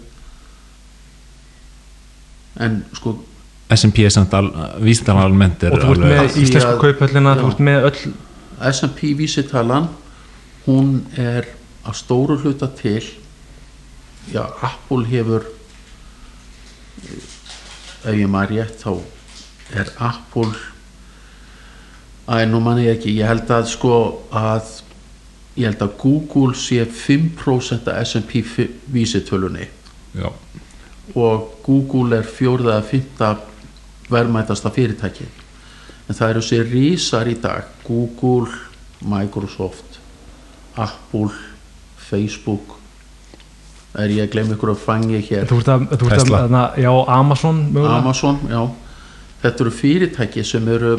En 2.62 2.82
sko 2.97 3.16
S&P 3.72 4.03
er 4.03 4.12
samt 4.12 4.34
al, 4.36 4.49
vísindalega 4.84 5.30
almennt 5.30 5.62
er 5.64 5.72
og 5.78 5.80
þú 5.86 5.93
ert 5.93 6.01
alveg- 6.03 6.18
með 6.18 6.41
íslensku 6.41 6.74
að- 6.74 6.82
kauphöllina 6.84 7.36
þú 7.39 7.45
ert 7.53 7.62
með 7.64 7.86
öll 7.88 8.14
S&P 8.70 9.14
vísitalan 9.18 9.89
hún 10.68 11.01
er 11.18 11.47
að 11.82 11.97
stóru 11.97 12.38
hluta 12.41 12.70
til 12.78 13.01
já, 14.32 14.43
Apple 14.62 15.07
hefur 15.09 15.47
ef 17.01 18.14
ég 18.14 18.30
maður 18.30 18.55
rétt 18.57 18.84
þá 18.84 18.93
er 19.82 19.91
Apple 19.97 20.53
Æ, 22.32 22.45
nú 22.47 22.62
manni 22.64 22.86
ekki, 22.88 23.16
ég 23.18 23.28
held 23.28 23.49
að 23.51 23.66
sko 23.74 23.95
að 24.30 24.70
ég 25.57 25.68
held 25.68 25.82
að 25.84 25.95
Google 25.99 26.55
sé 26.55 26.86
5% 26.86 27.89
af 27.91 28.05
S&P 28.05 28.43
vísitölunni 28.93 29.68
Já. 30.16 30.30
og 31.16 31.49
Google 31.66 32.22
er 32.22 32.28
fjórða 32.28 32.78
að 32.78 32.88
fymta 32.93 33.32
verðmætasta 34.12 34.72
fyrirtæki 34.72 35.28
en 36.12 36.18
það 36.18 36.34
eru 36.34 36.43
sér 36.43 36.68
rísar 36.68 37.30
í 37.32 37.38
dag. 37.39 37.70
Google, 37.88 38.51
Microsoft 39.07 39.99
Apple 40.76 41.32
Facebook. 42.09 42.78
Er 43.95 44.12
ég 44.12 44.28
að 44.28 44.36
glemja 44.36 44.57
ykkur 44.57 44.74
að 44.74 44.84
fangi 44.86 45.24
hér? 45.24 45.47
Þú 45.47 45.62
ert 45.64 45.72
að, 45.72 45.88
þú 45.95 46.12
ert 46.12 46.24
að 46.24 46.34
þarna, 46.36 46.64
já, 46.80 46.91
Amazon 47.16 47.66
mögulega. 47.72 47.97
Amazon, 47.99 48.39
já. 48.51 48.62
Þetta 49.41 49.66
eru 49.66 49.74
fyrirtæki 49.76 50.43
sem 50.47 50.68
eru 50.72 50.95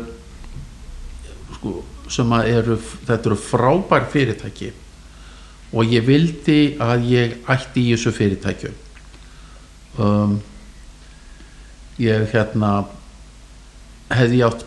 sko, 1.57 1.75
sem 2.13 2.33
að 2.37 2.49
eru 2.53 2.79
þetta 2.83 3.31
eru 3.31 3.39
frábær 3.41 4.09
fyrirtæki. 4.13 4.73
Og 5.73 5.93
ég 5.93 6.05
vildi 6.05 6.61
að 6.83 7.07
ég 7.13 7.37
ætti 7.53 7.87
í 7.87 7.93
þessu 7.95 8.13
fyrirtækju 8.17 8.73
um, 9.99 10.37
ég 12.01 12.29
hérna 12.33 12.73
hefði 14.13 14.43
átt 14.47 14.65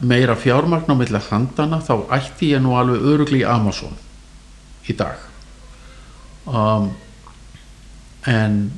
meira 0.00 0.36
fjármagn 0.38 0.90
á 0.90 0.94
milli 0.94 1.20
handana 1.30 1.80
þá 1.82 1.94
ætti 2.14 2.52
ég 2.54 2.62
nú 2.62 2.76
alveg 2.78 3.02
örugli 3.02 3.40
í 3.42 3.46
Amazon 3.48 3.96
í 4.88 4.94
dag. 4.96 5.18
Um, 6.46 6.90
en 8.26 8.70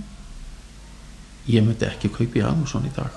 ég 1.51 1.63
myndi 1.67 1.87
ekki 1.87 2.09
kaupa 2.15 2.39
í 2.41 2.45
Amazon 2.47 2.87
í 2.89 2.93
dag. 2.97 3.13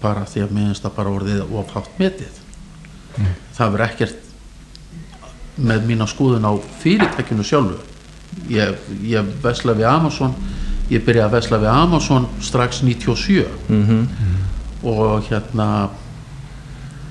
Bara 0.00 0.24
því 0.24 0.46
að 0.46 0.54
minnst 0.56 0.82
það 0.86 0.94
bara 0.96 1.12
orðið 1.18 1.54
of 1.60 1.74
hátt 1.76 1.92
metið. 2.00 2.40
Það 3.56 3.72
verður 3.74 3.86
ekkert 3.86 4.26
með 5.60 5.86
mína 5.90 6.06
skoðun 6.08 6.46
á 6.48 6.52
fyrirtækinu 6.80 7.44
sjálfu. 7.44 7.76
Ég, 8.48 8.78
ég 9.04 9.30
vesla 9.42 9.74
við 9.76 9.88
Amazon 9.90 10.34
ég 10.90 11.02
byrjaði 11.06 11.26
að 11.28 11.34
vesla 11.36 11.58
við 11.62 11.70
Amazon 11.74 12.28
strax 12.42 12.80
97 12.82 13.44
Mhm. 13.68 14.08
og 14.82 15.26
hérna 15.28 15.90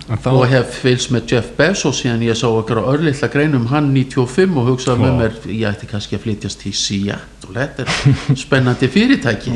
þá, 0.10 0.30
og 0.34 0.46
hef 0.50 0.78
fylgst 0.82 1.12
með 1.14 1.26
Jeff 1.34 1.50
Bezos 1.58 2.00
síðan 2.02 2.24
ég 2.26 2.38
sá 2.40 2.48
okkur 2.50 2.80
á 2.82 2.90
örlittla 2.94 3.28
greinum 3.30 3.68
hann 3.70 3.92
95 3.94 4.56
og 4.58 4.70
hugsaði 4.72 5.04
með 5.04 5.12
Vá. 5.12 5.18
mér 5.22 5.36
ég 5.54 5.66
ætti 5.70 5.90
kannski 5.92 6.18
að 6.18 6.24
flytjast 6.26 6.62
til 6.64 6.74
Seattle 6.74 7.54
þetta 7.54 7.86
er 7.86 7.92
spennandi 8.44 8.90
fyrirtæki 8.90 9.54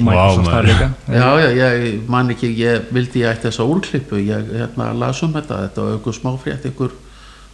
líka 0.68 0.90
já, 1.10 1.30
já, 1.42 1.70
ég 1.82 2.10
man 2.14 2.30
ekki 2.36 2.52
ég 2.60 2.92
vildi 2.94 3.24
ég 3.24 3.32
ætti 3.34 3.48
þessa 3.50 3.66
úrklippu 3.74 4.22
ég 4.22 4.52
hérna, 4.54 4.92
las 4.94 5.24
um 5.26 5.34
þetta, 5.34 5.62
þetta 5.68 5.88
var 5.88 5.98
ykkur 6.00 6.18
smáfrétt 6.20 6.68
ykkur 6.70 6.94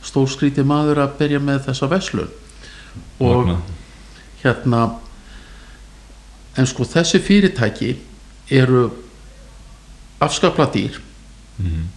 stórskríti 0.09 0.63
maður 0.67 1.01
að 1.05 1.15
byrja 1.19 1.39
með 1.43 1.63
þessa 1.69 1.89
veslun 1.91 2.29
og 3.19 3.45
Magnað. 3.45 3.75
hérna 4.43 4.83
en 6.59 6.67
sko 6.67 6.83
þessi 6.87 7.19
fyrirtæki 7.23 7.93
eru 8.51 8.89
afskapla 10.19 10.67
dýr 10.73 10.99
Mhm. 11.59 11.87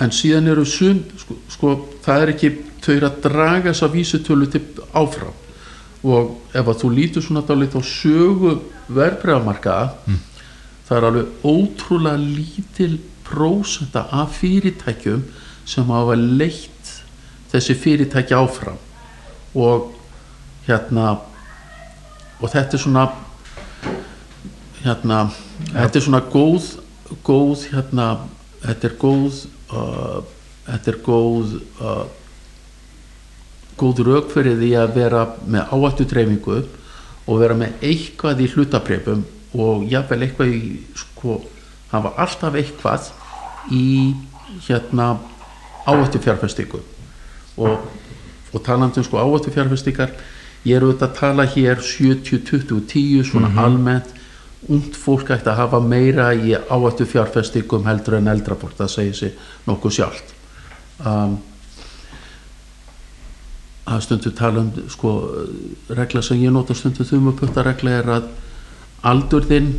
En 0.00 0.12
síðan 0.14 0.48
eru 0.48 0.64
sum 0.64 1.02
sko, 1.20 1.36
sko 1.52 1.74
það 2.04 2.24
er 2.24 2.32
ekki 2.34 2.50
þau 2.80 2.92
eru 2.94 3.08
að 3.10 3.20
draga 3.26 3.70
þessa 3.70 3.90
vísutölu 3.92 4.48
til 4.50 4.62
áfram. 4.96 5.36
Og 6.00 6.36
ef 6.56 6.64
að 6.64 6.78
þú 6.80 6.90
lítur 6.96 7.24
svona 7.24 7.44
dálít 7.44 7.76
á 7.76 7.82
sögu 7.84 8.56
verbreyðamarkaða 8.88 10.16
það 10.88 10.96
er 10.96 11.06
alveg 11.10 11.44
ótrúlega 11.46 12.18
lítil 12.18 12.94
prósenta 13.28 14.06
af 14.10 14.38
fyrirtækjum 14.40 15.26
sem 15.68 15.92
hafa 15.92 16.16
leitt 16.16 16.94
þessi 17.52 17.76
fyrirtæki 17.76 18.34
áfram. 18.34 18.80
Og 19.54 19.92
hérna 20.66 21.18
og 22.40 22.48
þetta 22.48 22.78
er 22.78 22.82
svona 22.82 23.06
hérna 24.80 25.22
þetta 25.74 25.98
er 25.98 26.04
svona 26.06 26.22
góð 26.32 26.68
góð 27.26 27.66
hérna 27.74 28.06
þetta 28.64 28.88
er 28.88 28.94
góð 29.00 29.40
uh, 29.72 30.20
þetta 30.66 30.92
er 30.92 30.98
góð 31.04 31.54
uh, 31.80 32.06
góð 33.80 34.02
rauk 34.06 34.32
fyrir 34.34 34.58
því 34.60 34.70
að 34.76 34.96
vera 34.98 35.24
með 35.48 35.72
áættu 35.72 36.06
dreifingu 36.10 36.58
og 36.60 37.40
vera 37.40 37.56
með 37.56 37.84
eitthvað 37.86 38.42
í 38.44 38.50
hlutabrefum 38.52 39.24
og 39.60 39.86
jafnvel 39.90 40.24
eitthvað 40.26 40.52
í 40.54 40.60
sko, 40.98 41.40
hafa 41.90 42.12
alltaf 42.22 42.58
eitthvað 42.58 43.08
í 43.74 43.86
hérna 44.66 45.14
áættu 45.88 46.20
fjárfestingu 46.22 46.82
og, 47.56 47.80
og 48.52 48.62
talandi 48.66 49.00
um 49.00 49.06
sko 49.06 49.22
áættu 49.22 49.54
fjárfestingar 49.54 50.12
ég 50.66 50.76
er 50.76 50.84
auðvitað 50.84 51.08
að 51.08 51.18
tala 51.18 51.46
hér 51.48 51.80
70, 51.80 52.42
20, 52.50 52.80
10 52.92 53.28
svona 53.30 53.50
almennt 53.64 54.12
ungt 54.68 54.96
fólk 55.00 55.30
ætti 55.32 55.48
að 55.48 55.60
hafa 55.62 55.80
meira 55.80 56.32
í 56.34 56.52
áættu 56.54 57.06
fjárfestingum 57.08 57.86
heldur 57.88 58.18
en 58.18 58.28
eldra 58.28 58.56
fólk, 58.60 58.74
það 58.76 58.92
segir 58.92 59.16
sig 59.16 59.32
nokkuð 59.66 59.94
sjálft. 59.96 60.34
Um, 61.00 61.38
að 63.90 64.02
stundu 64.04 64.32
tala 64.36 64.60
um 64.64 64.72
sko, 64.92 65.12
regla 65.96 66.22
sem 66.22 66.42
ég 66.42 66.52
nota 66.54 66.74
stundu 66.76 67.06
þumuputta 67.08 67.64
regla 67.66 67.96
er 68.02 68.10
að 68.18 68.28
aldurðinn 69.10 69.72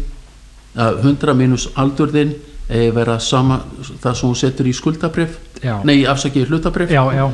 að 0.81 1.03
100 1.03 1.35
mínus 1.37 1.67
aldurðinn 1.79 2.33
eigi 2.71 2.91
vera 2.95 3.17
sama 3.19 3.59
það 4.01 4.15
sem 4.17 4.27
hún 4.29 4.39
setur 4.39 4.69
í 4.69 4.73
skuldabrif 4.75 5.37
Já. 5.61 5.75
nei, 5.85 6.01
afsakið 6.07 6.49
hlutabrif 6.49 6.91
já, 6.93 7.03
já, 7.13 7.25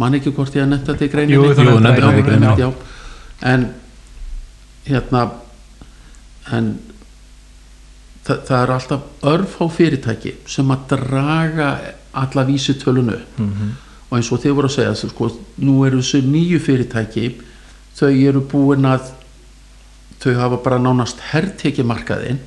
man 0.00 0.16
ekki 0.16 0.32
hvort 0.34 0.56
ég 0.56 0.64
að 0.64 0.72
nefna 0.72 0.94
þetta 0.94 1.06
í 1.06 1.12
greininni? 1.12 1.36
Jú, 1.36 1.54
þú 1.54 1.66
Jú, 1.68 1.76
þetta 1.84 2.12
í 2.16 2.24
greininni, 2.26 2.54
já. 2.64 2.70
en 3.52 3.66
hérna 4.88 5.24
en 6.52 6.70
það, 8.26 8.40
það 8.48 8.56
er 8.62 8.72
alltaf 8.74 9.00
örf 9.32 9.56
á 9.60 9.66
fyrirtæki 9.76 10.32
sem 10.50 10.70
að 10.74 10.86
draga 10.94 11.70
alla 12.12 12.44
vísitölunu 12.48 13.18
Mhm. 13.38 13.70
og 14.10 14.18
eins 14.18 14.32
og 14.32 14.40
þið 14.42 14.54
voru 14.58 14.68
að 14.68 14.74
segja 14.76 14.94
sko, 14.96 15.30
nú 15.62 15.84
eru 15.86 15.98
þessu 16.02 16.20
nýju 16.26 16.58
fyrirtæki 16.60 17.26
þau 17.96 18.10
eru 18.28 18.40
búin 18.40 18.84
að 18.86 19.10
þau 20.20 20.34
hafa 20.36 20.56
bara 20.64 20.78
nánast 20.78 21.20
herrteki 21.32 21.82
markaðinn 21.86 22.38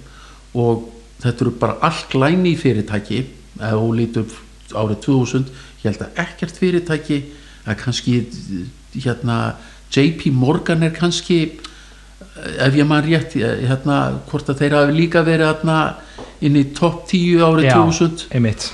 og 0.54 0.90
þetta 1.22 1.42
eru 1.42 1.52
bara 1.52 1.78
allt 1.82 2.10
glæni 2.12 2.56
fyrirtæki 2.58 3.20
ef 3.60 3.72
þú 3.72 3.96
lítur 3.96 4.26
árið 4.74 5.00
2000 5.06 5.46
ég 5.84 5.84
held 5.92 6.02
að 6.02 6.20
ekkert 6.26 6.58
fyrirtæki 6.60 7.24
að 7.66 7.76
kannski 7.84 8.26
hérna 8.96 9.56
JP 9.94 10.32
Morgan 10.34 10.84
er 10.84 10.92
kannski 10.92 11.60
ef 12.66 12.78
ég 12.78 12.88
maður 12.88 13.10
rétt 13.10 13.36
hérna, 13.40 14.00
hvort 14.30 14.50
að 14.52 14.64
þeir 14.64 14.78
hafi 14.78 14.96
líka 14.98 15.24
verið 15.26 15.50
hérna, 15.50 15.78
inn 16.44 16.58
í 16.60 16.64
topp 16.76 17.06
10 17.12 17.44
árið 17.48 17.70
já 17.70 17.76
2000 17.78 18.26
einmitt. 18.36 18.68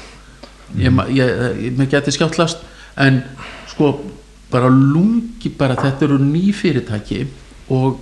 Ég, 0.77 1.01
ég, 1.17 1.35
ég, 1.65 1.77
mér 1.77 1.89
geti 1.89 2.13
skjáttlast 2.13 2.61
en 2.99 3.23
sko 3.71 3.93
bara 4.49 4.69
lungi 4.69 5.51
bara 5.57 5.77
þetta 5.77 6.07
eru 6.07 6.17
ný 6.21 6.49
fyrirtæki 6.53 7.23
og, 7.73 8.01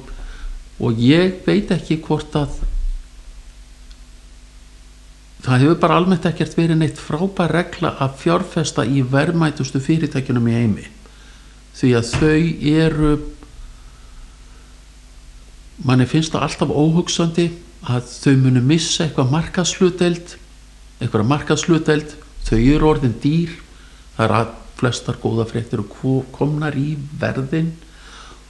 og 0.80 1.00
ég 1.00 1.42
veit 1.48 1.72
ekki 1.76 2.00
hvort 2.04 2.36
að 2.40 2.60
það 5.48 5.64
hefur 5.64 5.80
bara 5.84 5.98
almennt 6.00 6.28
ekkert 6.28 6.56
verið 6.58 6.82
neitt 6.82 7.00
frábær 7.00 7.54
regla 7.56 7.94
að 8.04 8.20
fjárfesta 8.24 8.84
í 8.88 9.04
verðmætustu 9.08 9.80
fyrirtækjunum 9.84 10.48
í 10.52 10.56
heimi. 10.58 10.88
Því 11.78 11.92
að 12.00 12.14
þau 12.18 12.40
eru 12.74 13.12
manni 15.86 16.06
finnst 16.10 16.32
það 16.34 16.46
alltaf 16.48 16.70
óhugsandi 16.74 17.48
að 17.88 18.08
þau 18.24 18.36
munu 18.42 18.62
missa 18.62 19.06
eitthvað 19.06 19.32
markaðsluteld 19.32 20.36
eitthvað 21.02 21.28
markaðsluteld 21.30 22.16
þau 22.48 22.58
eru 22.58 22.88
orðin 22.90 23.14
dýr. 23.22 23.52
Það 24.18 24.26
er 24.26 24.34
að 24.40 24.48
flestar 24.78 25.18
góða 25.22 25.46
fréttir 25.50 25.80
og 25.84 25.90
ko- 25.90 26.26
komnar 26.32 26.74
í 26.78 26.96
verðin 27.20 27.74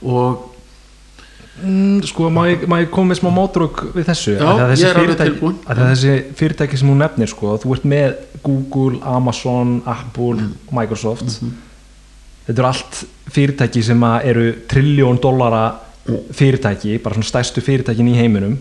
og 0.03 0.53
Mm, 1.57 2.03
sko, 2.05 2.27
má 2.29 2.43
ég, 2.45 2.67
má 2.69 2.75
ég 2.83 2.91
koma 2.93 3.09
með 3.15 3.17
smá 3.17 3.31
mótrúk 3.33 3.79
við 3.95 4.05
þessu? 4.05 4.35
Já, 4.37 4.45
að 4.45 4.75
þessi 4.75 4.89
fyrirtæki- 4.93 5.53
að 5.65 5.79
þessi 5.81 6.11
fyrirtæki 6.37 6.77
sem 6.77 6.87
hún 6.91 6.99
nefnir 7.01 7.27
sko, 7.31 7.55
þú 7.57 7.71
ert 7.73 7.83
með 7.89 8.11
Google, 8.43 8.99
Amazon, 9.01 9.81
Apple 9.87 10.43
og 10.67 10.73
Microsoft. 10.77 11.25
Þetta 12.45 12.59
eru 12.61 12.67
allt 12.67 12.99
fyrirtæki 13.33 13.81
sem 13.83 14.03
eru 14.03 14.53
trilljón 14.69 15.17
dollara 15.19 15.63
fyrirtæki, 16.35 16.97
bara 17.03 17.17
svona 17.17 17.27
stærstu 17.27 17.63
fyrirtækin 17.63 18.11
í 18.11 18.17
heiminum. 18.17 18.57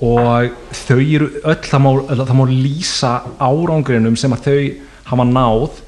Og 0.00 0.54
þau 0.86 1.00
eru 1.00 1.28
öll, 1.44 1.58
það 1.66 1.82
má, 1.84 1.90
það 2.08 2.36
má 2.38 2.44
lýsa 2.48 3.10
árangrinum 3.42 4.16
sem 4.16 4.32
að 4.32 4.46
þau 4.46 4.62
hafa 5.10 5.26
náð 5.28 5.82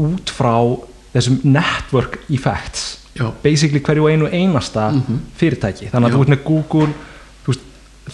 út 0.00 0.32
frá 0.32 0.54
þessum 1.12 1.40
network 1.44 2.18
effects. 2.30 2.96
Já, 3.18 3.26
basically 3.42 3.82
hverju 3.84 4.08
einu 4.08 4.30
einasta 4.30 4.88
fyrirtæki. 5.36 5.90
Þannig 5.90 6.06
að 6.06 6.12
Já. 6.12 6.16
þú 6.16 6.24
ert 6.24 6.32
með 6.32 6.42
Google 6.46 6.90
veist, 7.46 7.64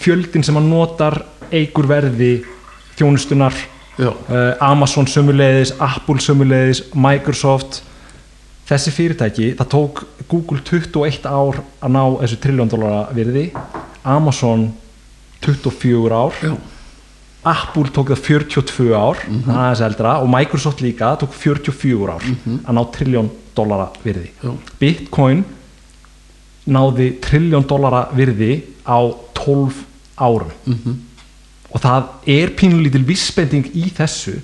fjöldin 0.01 0.43
sem 0.43 0.57
að 0.57 0.69
notar 0.71 1.19
eigur 1.53 1.87
verði 1.87 2.31
þjónustunar 2.97 3.55
uh, 4.01 4.57
Amazon 4.65 5.07
sömuleiðis, 5.07 5.75
Apple 5.79 6.19
sömuleiðis 6.23 6.83
Microsoft 6.97 7.83
þessi 8.67 8.91
fyrirtæki, 8.91 9.51
það 9.55 9.69
tók 9.71 10.01
Google 10.27 10.59
21 10.67 11.27
ár 11.29 11.61
að 11.79 11.93
ná 11.93 12.01
þessu 12.23 12.39
trilljón 12.43 12.71
dólara 12.71 13.03
virði 13.15 13.45
Amazon 14.03 14.67
24 15.45 16.17
ár 16.17 16.35
já, 16.43 16.53
Apple 17.47 17.91
tók 17.95 18.11
það 18.11 18.23
42 18.25 18.93
ár 18.97 19.21
aðeins 19.47 19.83
eldra 19.85 20.17
og 20.19 20.31
Microsoft 20.31 20.81
líka 20.83 21.13
tók 21.21 21.35
44 21.37 22.17
ár 22.17 22.25
að 22.27 22.73
ná 22.75 22.81
trilljón 22.91 23.29
dólara 23.57 23.89
virði. 24.03 24.31
Já, 24.43 24.51
Bitcoin 24.79 25.43
náði 26.67 27.11
trilljón 27.23 27.65
dólara 27.67 28.07
virði 28.15 28.59
á 28.83 28.99
12 29.37 29.83
árum. 30.19 30.51
Mhm, 30.65 30.97
og 31.71 31.81
það 31.81 32.03
er 32.27 32.53
pínulítil 32.57 33.05
vissbending 33.05 33.71
í 33.73 33.87
þessu. 33.95 34.41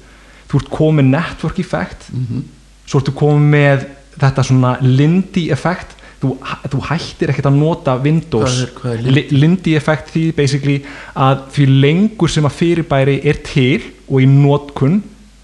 Þú 0.48 0.62
ert 0.62 0.70
komið 0.70 1.10
network 1.10 1.60
effect. 1.60 2.10
Mhm, 2.14 2.44
svo 2.86 3.00
ertu 3.00 3.12
komið 3.12 3.50
með 3.50 3.86
þetta 4.20 4.44
svona 4.48 4.76
Lindy 4.82 5.48
effect 5.52 5.96
þú, 6.24 6.36
þú 6.72 6.82
hættir 6.90 7.32
ekkert 7.34 7.50
að 7.50 7.58
nota 7.60 7.96
Windows 8.04 8.60
Hvað 8.60 8.68
er- 8.68 8.76
hvað 8.80 8.92
er 8.94 9.02
Lindy? 9.02 9.16
Li- 9.32 9.40
Lindy 9.42 9.76
effect 9.80 10.12
því 10.14 10.26
basically 10.38 10.78
að 11.16 11.42
því 11.56 11.66
lengur 11.86 12.30
sem 12.32 12.46
að 12.48 12.58
fyrirbæri 12.60 13.18
er 13.26 13.42
til 13.44 13.82
og 14.10 14.22
í 14.22 14.28
notkun 14.30 15.02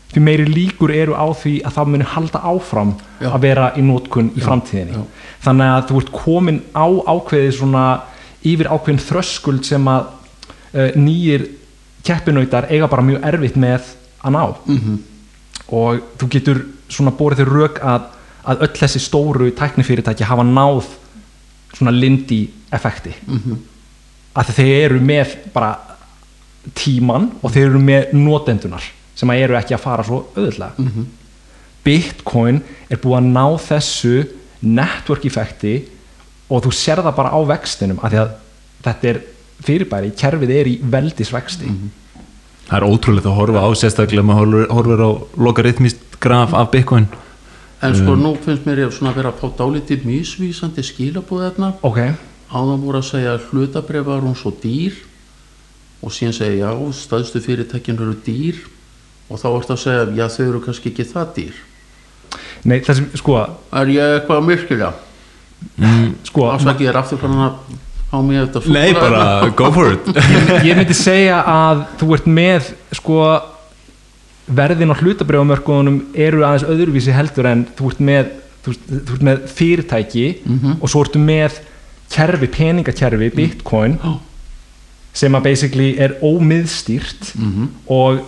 því 0.09 0.21
meiri 0.25 0.45
líkur 0.49 0.89
eru 0.95 1.13
á 1.13 1.27
því 1.37 1.59
að 1.67 1.75
það 1.75 1.89
muni 1.93 2.05
halda 2.13 2.39
áfram 2.49 2.93
Já. 3.21 3.27
að 3.29 3.41
vera 3.43 3.67
í 3.77 3.81
notkun 3.85 4.31
í 4.33 4.39
Já, 4.41 4.45
framtíðinni 4.47 4.95
já. 4.97 5.03
þannig 5.45 5.73
að 5.75 5.83
þú 5.91 5.99
ert 6.01 6.11
komin 6.15 6.61
á 6.73 6.85
ákveðið 7.13 7.51
svona 7.59 7.83
yfir 8.43 8.69
ákveðin 8.71 9.03
þröskuld 9.05 9.65
sem 9.67 9.85
að 9.91 10.07
uh, 10.73 10.91
nýjir 10.95 11.45
keppinautar 12.07 12.65
eiga 12.71 12.87
bara 12.89 13.03
mjög 13.05 13.25
erfitt 13.27 13.57
með 13.59 13.91
að 14.23 14.33
ná 14.33 14.43
mhm, 14.65 14.97
og 15.75 15.99
þú 16.17 16.29
getur 16.33 16.61
svona 16.89 17.11
borið 17.13 17.43
þér 17.43 17.51
rauk 17.53 17.79
að, 17.85 18.07
að 18.45 18.63
öll 18.65 18.75
þessi 18.79 19.01
stóru 19.03 19.51
tæknifyrirtæki 19.57 20.27
hafa 20.27 20.45
náð 20.47 20.87
svona 21.75 21.91
lindi 21.93 22.49
effekti. 22.73 23.13
Mhm, 23.27 23.59
að 24.35 24.53
þeir 24.57 24.85
eru 24.85 24.99
með 24.99 25.35
bara 25.53 25.77
tíman 26.75 27.31
og 27.41 27.51
þeir 27.53 27.69
eru 27.69 27.79
með 27.79 28.13
notendunar 28.13 28.83
sem 29.15 29.29
að 29.29 29.43
eru 29.45 29.57
ekki 29.59 29.75
að 29.75 29.83
fara 29.83 30.03
svo 30.03 30.25
auðvitað 30.35 31.05
Bitcoin 31.83 32.61
er 32.91 32.99
búið 32.99 33.17
að 33.17 33.29
ná 33.33 33.45
þessu 33.63 34.15
network 34.61 35.25
effekti 35.25 35.73
og 36.49 36.65
þú 36.65 36.73
sér 36.75 37.01
það 37.05 37.15
bara 37.15 37.31
á 37.31 37.39
vextinum 37.47 38.01
af 38.03 38.11
því 38.11 38.19
að 38.19 38.33
þetta 38.83 39.09
er 39.11 39.21
fyrirbæri, 39.63 40.11
kerfið 40.15 40.51
er 40.55 40.69
í 40.71 40.75
veldisvexti. 40.83 41.71
Það 42.69 42.77
er 42.77 42.85
ótrúlegt 42.87 43.27
að 43.27 43.37
horfa 43.39 43.63
á 43.63 43.69
sérstaklega 43.75 44.23
maður 44.27 44.67
horfir 44.71 45.03
á 45.03 45.09
logaritmist 45.39 46.19
graf 46.19 46.53
af 46.53 46.69
Bitcoin 46.71 47.07
en 47.81 47.95
sko 47.95 48.15
nú 48.19 48.33
finnst 48.43 48.65
mér 48.67 48.83
ég 48.85 48.95
svona 48.95 49.13
að 49.13 49.21
vera 49.21 49.31
að 49.33 49.39
fá 49.43 49.53
dálítið 49.61 50.07
mísvísandi 50.07 50.83
skilabúð 50.83 51.45
þarna 51.45 51.71
ok, 51.87 51.99
áðan 52.51 52.83
voru 52.83 52.99
að 52.99 53.09
segja 53.11 53.35
að 53.37 53.47
hlutabref 53.49 54.07
var 54.09 54.25
hún 54.25 54.37
svo 54.37 54.51
dýr 54.63 54.97
og 56.03 56.13
síðan 56.15 56.35
segja 56.35 56.69
já, 56.69 56.91
staðstu 56.95 57.41
fyrirtækin 57.43 57.99
eru 57.99 58.15
dýr 58.25 58.61
og 59.29 59.39
þá 59.39 59.47
vorst 59.49 59.73
að 59.73 59.83
segja 59.83 60.07
já, 60.17 60.25
þau 60.35 60.45
eru 60.47 60.63
kannski 60.63 60.91
ekki 60.91 61.05
það 61.07 61.35
dýr. 61.35 61.59
Nei 62.67 62.79
það 62.83 62.99
sem, 62.99 63.11
sko 63.19 63.37
er 63.39 63.93
ég 63.93 64.15
eitthvað 64.17 64.41
að 64.41 64.49
myrkjulega 64.49 64.91
sko, 66.27 66.49
ásaki 66.53 66.87
er 66.87 66.99
aftur 66.99 67.19
fann 67.21 67.37
að 67.43 67.59
á 68.09 68.17
mig 68.25 68.39
þetta 68.41 68.61
nei 68.73 68.89
súkkulaði. 68.89 68.99
bara 68.99 69.53
go 69.59 69.71
for 69.75 69.93
it. 69.93 70.07
Ég 70.65 70.77
myndi 70.79 70.97
segja 70.97 71.41
að 71.45 71.83
þú 71.99 72.11
ert 72.17 72.29
með 72.39 72.71
sko 72.97 73.19
verðin 74.55 74.91
á 74.93 74.99
hlutabrjáumörkunum 74.99 75.99
eru 76.15 76.43
aðeins 76.45 76.65
öðruvísi 76.69 77.13
heldur 77.15 77.45
en 77.49 77.65
þú 77.77 77.91
ert 77.91 77.99
með, 78.09 78.31
þú, 78.65 78.73
ert- 78.73 78.89
þú 79.07 79.13
ert 79.17 79.25
með 79.29 79.43
fyrirtæki 79.59 80.25
og 80.81 80.89
svo 80.89 81.03
ertu 81.05 81.19
með 81.21 81.59
kerfi, 82.09 82.47
peningakerfi, 82.47 83.29
bitcoin 83.35 83.97
Já. 84.01 84.13
sem 85.13 85.35
að 85.37 85.43
basically 85.49 85.89
er 85.99 86.15
ómiðstýrt 86.25 87.33
Mhm. 87.35 87.69
og 87.87 88.21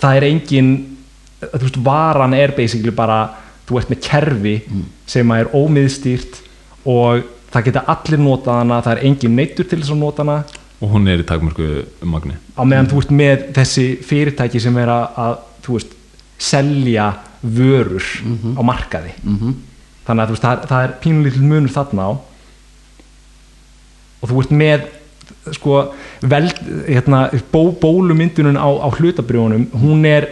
það 0.00 0.16
er 0.16 0.22
engin 0.32 0.70
þú 1.40 1.62
veist, 1.62 1.76
varan 1.84 2.34
er 2.34 2.50
basically 2.56 2.90
bara 2.90 3.30
þú 3.68 3.78
ert 3.78 3.90
með 3.90 4.00
kerfi 4.02 4.62
sem 5.06 5.28
að 5.30 5.40
er 5.40 5.52
ómiðstýrt 5.54 6.40
og 6.86 7.22
það 7.52 7.64
geta 7.64 7.84
allir 7.86 8.18
notað 8.18 8.58
hana, 8.58 8.82
það 8.82 8.96
er 8.96 9.04
engin 9.06 9.36
neittur 9.36 9.64
til 9.68 9.78
þess 9.80 9.90
að 9.94 9.98
nota 10.02 10.22
hana. 10.24 10.44
Og 10.80 10.90
hún 10.92 11.08
er 11.08 11.18
í 11.18 11.24
takmörku 11.26 11.84
magni. 12.06 12.34
Á 12.56 12.62
meðan 12.62 12.86
þú 12.90 12.98
ert 13.02 13.10
með 13.10 13.46
þessi 13.56 13.86
fyrirtæki 14.04 14.60
sem 14.60 14.76
er 14.78 14.86
að, 14.92 15.38
veist, 15.76 15.92
selja 16.38 17.08
vörur 17.42 18.02
á 18.56 18.62
markaði 18.62 19.12
Mhm. 19.24 19.54
þannig 20.06 20.22
að 20.24 20.28
veist, 20.32 20.42
það, 20.42 20.66
það 20.68 20.84
er 20.84 20.94
pínulítil 21.02 21.42
munur 21.42 21.70
þarna 21.74 22.02
á 22.08 22.10
og 24.22 24.30
þú 24.32 24.40
ert 24.42 24.54
með 24.58 24.86
sko, 25.54 25.74
vel, 26.28 26.48
hérna, 26.88 27.20
bó, 27.52 27.70
bólumyndunum 27.80 28.56
á, 28.58 28.68
á 28.68 28.88
hlutabrjónum 28.96 29.66
hún 29.82 30.04
er 30.08 30.26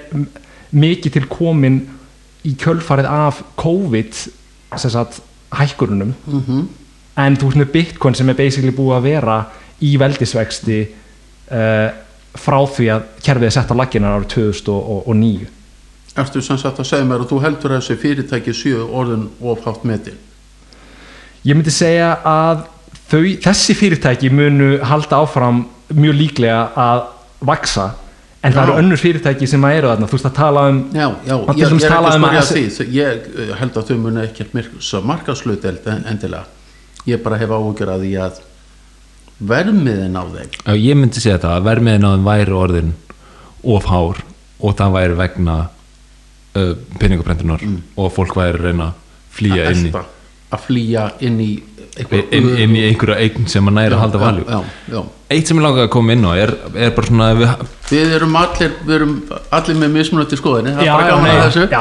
mikið 0.75 1.13
til 1.13 1.27
komin 1.31 1.83
í 2.47 2.55
kjölfarið 2.59 3.07
af 3.11 3.43
COVID 3.57 4.13
sagt, 4.77 5.21
hækkurunum 5.53 6.15
Mhm. 6.27 6.69
en 7.17 7.37
þú 7.37 7.47
veist 7.51 7.57
með 7.63 7.73
Bitcoin 7.73 8.15
sem 8.15 8.29
er 8.29 8.35
basically 8.35 8.73
búið 8.73 8.97
að 8.99 9.03
vera 9.03 9.39
í 9.83 9.97
veldisvexti 9.99 10.87
uh, 11.51 11.91
frá 12.41 12.59
því 12.77 12.89
að 12.95 13.11
kerfið 13.27 13.49
er 13.49 13.55
sett 13.57 13.73
á 13.73 13.75
laginar 13.79 14.17
árið 14.19 14.33
2009 14.37 15.53
Ertu 16.17 16.41
sem 16.41 16.57
sagt 16.57 16.79
að 16.81 16.89
segja 16.89 17.05
mér 17.05 17.27
að 17.27 17.33
þú 17.35 17.43
heldur 17.45 17.75
að 17.75 17.83
þessi 17.83 17.99
fyrirtæki 18.01 18.55
sjö 18.57 18.87
orðin 18.87 19.27
ofhátt 19.45 19.85
metin? 19.85 20.17
Ég 21.45 21.59
myndi 21.59 21.75
segja 21.75 22.15
að 22.25 22.65
þau, 23.11 23.21
þessi 23.45 23.77
fyrirtæki 23.77 24.31
munu 24.33 24.71
halda 24.81 25.21
áfram 25.21 25.67
mjög 25.93 26.17
líklega 26.23 26.63
að 26.73 27.05
vaksa 27.45 27.91
en 28.41 28.55
það 28.55 28.63
Já. 28.63 28.65
eru 28.65 28.79
önnur 28.81 29.03
fyrirtæki 29.03 29.49
sem 29.51 29.67
að 29.67 29.77
eru 29.77 29.93
þarna. 29.93 30.09
Þú 30.09 30.17
veist 30.17 30.29
að 30.31 30.37
tala 30.39 30.65
um 30.71 30.81
Já, 30.95 31.07
já, 31.27 31.37
ég, 31.37 31.61
ég 31.61 31.77
er 31.77 31.93
talaði 31.93 32.17
að 32.17 32.37
um 32.41 32.49
því. 32.49 32.89
Ég 32.97 33.31
eh, 33.45 33.55
held 33.61 33.77
að 33.77 33.91
þau 33.91 33.97
muni 34.07 34.25
ekki 34.25 34.49
að 34.49 35.09
markaslut 35.11 35.67
endilega. 35.69 36.45
Ég 37.07 37.23
bara 37.23 37.39
hef 37.41 37.53
áhugjur 37.53 37.93
að 37.93 38.07
því 38.07 38.13
að 38.25 38.41
vermiðin 39.39 40.17
á 40.17 40.23
þeim? 40.25 40.51
Já, 40.65 40.73
ég 40.81 40.99
myndi 40.99 41.23
segja 41.23 41.41
það 41.43 41.57
að 41.59 41.69
vermiðin 41.71 42.09
á 42.09 42.11
þeim 42.15 42.29
væri 42.31 42.57
orðin 42.57 42.93
of 43.77 43.89
hár 43.91 44.23
og 44.57 44.77
það 44.79 44.95
væri 44.97 45.19
vegna 45.21 45.57
uh, 46.57 46.75
peningabrendunar 47.01 47.65
og 47.97 48.13
fólk 48.17 48.37
væri 48.39 48.61
að 48.61 48.69
reyna 48.71 48.91
að 48.93 49.03
flýja 49.37 49.71
inn 49.73 49.89
í, 49.91 49.95
að 50.57 50.63
flýja 50.65 51.09
inn 51.27 51.41
í 51.45 51.51
inn, 51.97 52.49
inn 52.61 52.77
í 52.77 52.83
einhverja 52.91 53.19
eign 53.25 53.47
sem 53.51 53.69
að 53.69 53.77
næra 53.79 53.97
að 53.97 54.03
halda 54.05 54.21
valjú 54.21 54.45
já, 54.49 54.59
já, 54.93 55.01
eitt 55.33 55.49
sem 55.51 55.59
ég 55.59 55.65
langaði 55.65 55.87
að 55.87 55.93
koma 55.95 56.17
inn 56.17 56.27
á 56.29 56.33
er, 56.37 56.53
er 56.77 56.95
bara 56.97 57.11
svona 57.11 57.29
við, 57.37 57.53
Við 57.87 58.15
erum 58.17 58.37
allir, 58.41 58.73
við 58.83 58.97
erum 58.99 59.15
allir 59.55 59.79
með 59.81 59.93
mismunandi 59.95 60.39
skoðinni, 60.41 60.75
það 60.77 60.83
er 60.83 60.89
Já, 60.89 60.95
bara 60.97 61.07
já, 61.07 61.13
gaman 61.13 61.29
nei, 61.29 61.37
að 61.37 61.45
þessu. 61.45 61.67
já. 61.71 61.81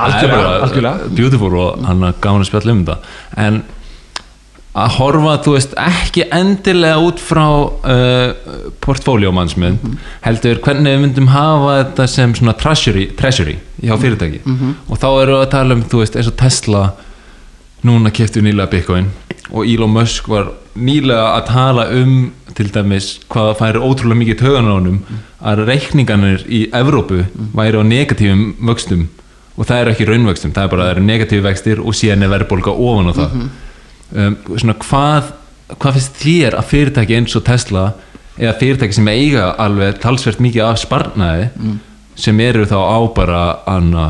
það 0.91 1.16
beautiful 1.20 1.51
og 1.64 1.88
hann 1.89 2.06
er 2.10 2.20
gaman 2.24 2.45
að 2.45 2.49
spjalla 2.51 2.76
um 2.76 2.84
þetta 2.86 3.45
en 3.47 3.60
að 4.76 4.95
horfa, 4.97 5.38
þú 5.45 5.53
veist, 5.55 5.76
ekki 5.80 6.26
endilega 6.36 6.99
út 6.99 7.21
frá 7.23 7.45
uh, 7.47 8.73
portfóljómannsmynd 8.84 9.86
heldur 10.26 10.59
hvernig 10.65 10.97
við 10.97 11.03
myndum 11.05 11.32
hafa 11.32 11.78
þetta 11.80 12.07
sem 12.11 12.36
svona 12.36 12.55
treasury, 12.59 13.07
treasury 13.15 13.55
hjá 13.80 13.95
fyrirtæki. 14.01 14.41
Og 14.89 14.99
þá 14.99 15.07
erum 15.21 15.38
við 15.38 15.43
að 15.45 15.51
tala 15.55 15.78
um, 15.78 15.86
þú 15.91 16.03
veist, 16.03 16.19
eins 16.19 16.32
og 16.32 16.38
Tesla 16.41 16.84
núna 17.86 18.11
keftu 18.11 18.41
nýlega 18.43 18.71
Bitcoin 18.71 19.11
og 19.53 19.67
Elon 19.69 19.93
Musk 19.93 20.28
var 20.28 20.49
nýlega 20.76 21.36
að 21.38 21.43
tala 21.53 21.89
um 21.95 22.15
til 22.55 22.71
dæmis 22.73 23.19
hvað 23.30 23.51
það 23.51 23.59
færi 23.61 23.84
ótrúlega 23.84 24.21
mikið 24.23 24.39
tögan 24.41 24.71
á 24.71 24.73
honum 24.76 24.97
að 25.45 25.61
reikninganir 25.69 26.47
í 26.49 26.65
Evrópu 26.76 27.26
væri 27.55 27.80
á 27.80 27.84
negatífum 27.86 28.55
vöxtum. 28.59 29.07
Og 29.55 29.70
það 29.70 29.82
er 29.82 29.91
ekki 29.93 30.08
raunvöxtum, 30.09 30.51
það 30.51 30.66
er 30.66 30.71
bara 30.74 30.87
það 30.87 30.93
eru 30.95 31.04
negatífi 31.05 31.43
vextir 31.45 31.79
og 31.79 31.95
síðan 31.95 32.25
er 32.25 32.33
verðbólga 32.33 32.74
ofan 32.75 33.12
á 33.12 33.13
það 33.16 33.37
um, 34.11 34.37
svona 34.57 34.77
hvað 34.83 35.33
hvað 35.73 35.97
finnst 35.97 36.19
þér 36.21 36.57
að 36.59 36.67
fyrirtæki 36.69 37.17
eins 37.17 37.36
og 37.37 37.45
Tesla 37.47 37.86
eða 38.37 38.57
fyrirtæki 38.59 38.97
sem 38.97 39.07
eiga 39.09 39.49
alveg 39.61 39.97
talsvert 40.03 40.41
mikið 40.43 40.67
af 40.67 40.82
sparnaði 40.83 41.47
sem 42.19 42.39
eru 42.39 42.67
þá 42.69 42.77
á 42.77 42.99
bara 43.15 43.41
anna 43.67 44.05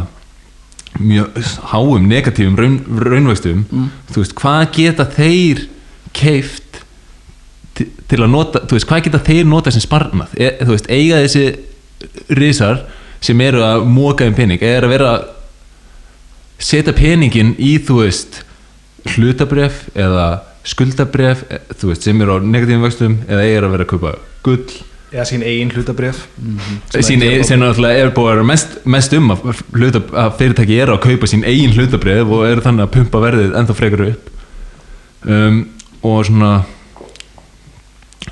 mjög 1.00 1.40
háum 1.72 2.08
negatífum 2.08 2.58
raun, 2.60 2.78
raunvöxtum 2.88 3.66
þú 4.12 4.22
veist, 4.22 4.36
hvað 4.36 4.66
geta 4.76 5.06
þeir 5.06 5.66
keift 6.16 6.82
til, 7.76 7.90
til 8.08 8.22
að 8.24 8.32
nota, 8.32 8.62
þú 8.64 8.78
veist, 8.78 8.88
hvað 8.88 9.08
geta 9.08 9.24
þeir 9.26 9.50
nota 9.52 9.74
sem 9.74 9.84
sparnað, 9.84 10.36
e, 10.40 10.52
þú 10.62 10.72
veist, 10.72 10.90
eiga 10.90 11.22
þessi 11.26 12.36
risar 12.40 12.86
sem 13.24 13.42
eru 13.42 13.64
að 13.66 13.88
móka 13.90 14.28
um 14.28 14.36
pening, 14.38 14.62
er 14.64 14.86
að 14.86 14.96
vera 14.96 15.14
setja 16.60 16.96
peningin 16.96 17.56
í, 17.60 17.76
þú 17.84 18.04
veist 18.04 18.45
hlutabref 19.14 19.86
eða 19.94 20.28
skuldabref, 20.66 21.46
e, 21.50 21.62
þú 21.78 21.92
veist, 21.92 22.06
sem 22.08 22.22
eru 22.26 22.38
á 22.38 22.38
negatífum 22.42 22.86
vöxtum 22.88 23.18
eða 23.28 23.46
eiga 23.46 23.64
að 23.64 23.74
vera 23.76 23.86
að 23.86 23.92
kaupa 23.94 24.14
gull 24.46 24.78
eða 25.16 25.26
sín 25.30 25.44
eigin 25.46 25.72
hlutabrif 25.72 26.24
sín, 26.92 27.24
sem 27.46 27.62
náttúrulega 27.62 28.06
er 28.06 28.14
búið 28.16 28.30
að 28.30 28.32
vera 28.34 28.48
mest, 28.50 28.78
mest 28.90 29.14
um 29.16 29.34
að, 29.36 29.44
hluta, 29.76 30.02
að 30.24 30.32
fyrirtæki 30.40 30.80
eru 30.84 30.96
að 30.96 31.04
kaupa 31.06 31.30
sín 31.30 31.46
eigin 31.48 31.76
hlutabrið 31.76 32.24
og 32.26 32.46
eru 32.50 32.64
þannig 32.66 32.88
að 32.88 32.96
pumpa 32.98 33.22
verðið 33.24 33.60
ennþá 33.60 33.78
frekar 33.78 34.06
upp 34.10 34.32
um, 35.36 35.62
og 36.06 36.26
svona 36.28 36.52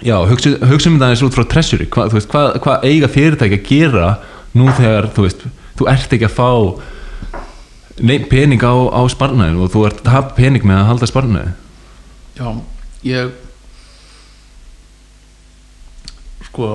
já, 0.03 0.17
hugsa, 0.29 0.55
hugsa 0.71 0.91
um 0.91 0.99
það 0.99 1.13
eins 1.13 1.25
út 1.27 1.37
frá 1.37 1.45
treasury 1.53 1.87
hvað, 1.93 2.11
þú 2.11 2.19
veist, 2.19 2.31
hvað, 2.33 2.49
hvað 2.65 2.87
eiga 2.89 3.11
fyrirtæki 3.13 3.59
að 3.61 3.69
gera 3.69 4.09
nú 4.57 4.67
þegar, 4.73 5.09
þú 5.13 5.27
veist, 5.27 5.47
þú 5.79 5.89
ert 5.93 6.17
ekki 6.17 6.27
að 6.29 6.35
fá 6.39 6.49
nei, 8.01 8.17
pening 8.29 8.63
á, 8.65 8.73
á 8.73 9.01
sparnaðin 9.11 9.61
og 9.61 9.71
þú 9.73 9.85
ert 9.89 10.01
að 10.05 10.15
hafa 10.15 10.35
pening 10.37 10.65
með 10.65 10.81
að 10.81 10.89
halda 10.89 11.09
sparnaði. 11.09 11.53
Já, 12.33 12.47
ég 13.05 13.33
sko 16.47 16.73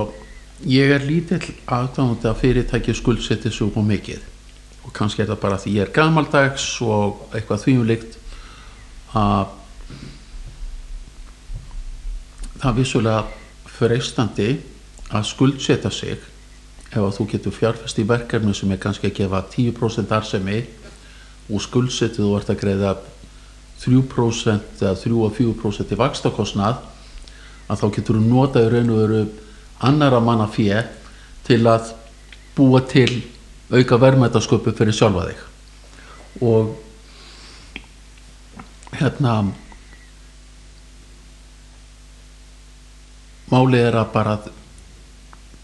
ég 0.67 0.91
er 0.91 1.05
lítill 1.07 1.43
aðdáðandi 1.67 2.27
að 2.27 2.39
fyrirtæki 2.41 2.95
skuldsetti 2.97 3.51
svo 3.51 3.83
mikið. 3.83 4.23
Og 4.83 4.93
kannski 4.95 5.23
er 5.23 5.29
það 5.31 5.41
bara 5.43 5.59
því 5.59 5.75
ég 5.75 5.87
er 5.87 5.93
gamaldags 5.95 6.65
og 6.81 7.29
eitthvað 7.35 7.63
þvíumlikt 7.65 8.17
að 9.19 9.55
það 12.59 12.79
vissulega 12.79 13.21
freistandi 13.69 14.49
að 15.09 15.29
skuldsetja 15.29 15.91
sig 15.93 16.19
ef 16.89 16.99
að 16.99 17.15
þú 17.15 17.27
getur 17.31 17.55
fjárfest 17.55 18.01
í 18.01 18.07
verkefni 18.07 18.53
sem 18.57 18.71
er 18.73 18.81
kannski 18.81 19.09
að 19.09 19.19
gefa 19.21 19.43
10% 19.53 20.15
arsemi 20.15 20.59
og 21.49 21.63
skuldsetið 21.63 22.21
þú 22.23 22.35
ert 22.37 22.51
að 22.53 22.61
greiða 22.61 22.93
3% 23.79 24.83
eða 24.83 24.95
3-4% 25.01 25.93
í 25.95 25.99
vakstakostnað 25.99 26.81
að 27.69 27.81
þá 27.81 27.87
getur 27.95 28.19
þú 28.19 28.23
notað 28.25 28.67
í 28.67 28.71
raun 28.73 28.93
og 28.93 29.01
veru 29.03 29.21
annara 29.89 30.19
manna 30.23 30.47
fjö 30.51 30.83
til 31.47 31.61
að 31.69 31.93
búa 32.57 32.81
til 32.89 33.23
auka 33.71 33.99
verðmætasköpu 34.01 34.73
fyrir 34.75 34.95
sjálfa 34.97 35.29
þig. 35.29 35.43
Og 36.45 36.73
hérna 38.99 39.33
málið 43.49 43.85
er 43.89 43.99
að 44.01 44.11
bara 44.13 44.39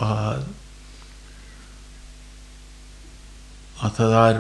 að 0.02 0.46
að 3.86 3.98
það 3.98 4.16
er 4.22 4.40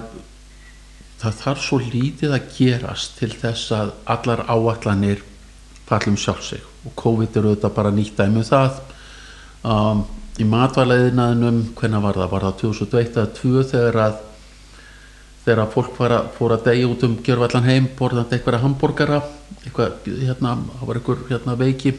það 1.21 1.39
þarf 1.41 1.63
svo 1.63 1.79
lítið 1.79 2.35
að 2.35 2.49
gerast 2.57 3.15
til 3.19 3.31
þess 3.31 3.71
að 3.75 3.93
allar 4.15 4.43
áallanir 4.51 5.23
fallum 5.87 6.17
sjálf 6.19 6.43
sig. 6.43 6.61
Og 6.85 6.93
COVID 6.99 7.37
er 7.39 7.47
auðvitað 7.49 7.75
bara 7.77 7.91
nýtt 7.95 8.17
dæmi 8.19 8.41
um 8.41 8.47
það. 8.49 8.79
Um, 9.65 10.03
í 10.41 10.45
matvæleiðinaðinum 10.49 11.61
hvernig 11.77 12.03
var 12.03 12.19
það, 12.19 12.31
var 12.33 12.45
það 12.49 12.57
2001 12.61 13.15
eða 13.15 13.27
2002 13.39 13.67
þegar 13.71 13.99
að 14.05 14.17
þegar 15.45 15.61
að 15.61 15.73
fólk 15.75 15.97
að, 16.01 16.15
fór 16.35 16.53
að 16.55 16.63
degja 16.65 16.89
út 16.89 17.03
um 17.05 17.15
gjörvallan 17.25 17.67
heim, 17.69 17.87
borðandi 17.99 18.37
eitthvað 18.39 18.63
hambúrgara 18.63 19.19
eitthvað, 19.65 20.07
hérna, 20.25 20.55
það 20.79 20.87
var 20.89 20.99
eitthvað 20.99 21.23
hérna 21.29 21.55
veiki. 21.59 21.93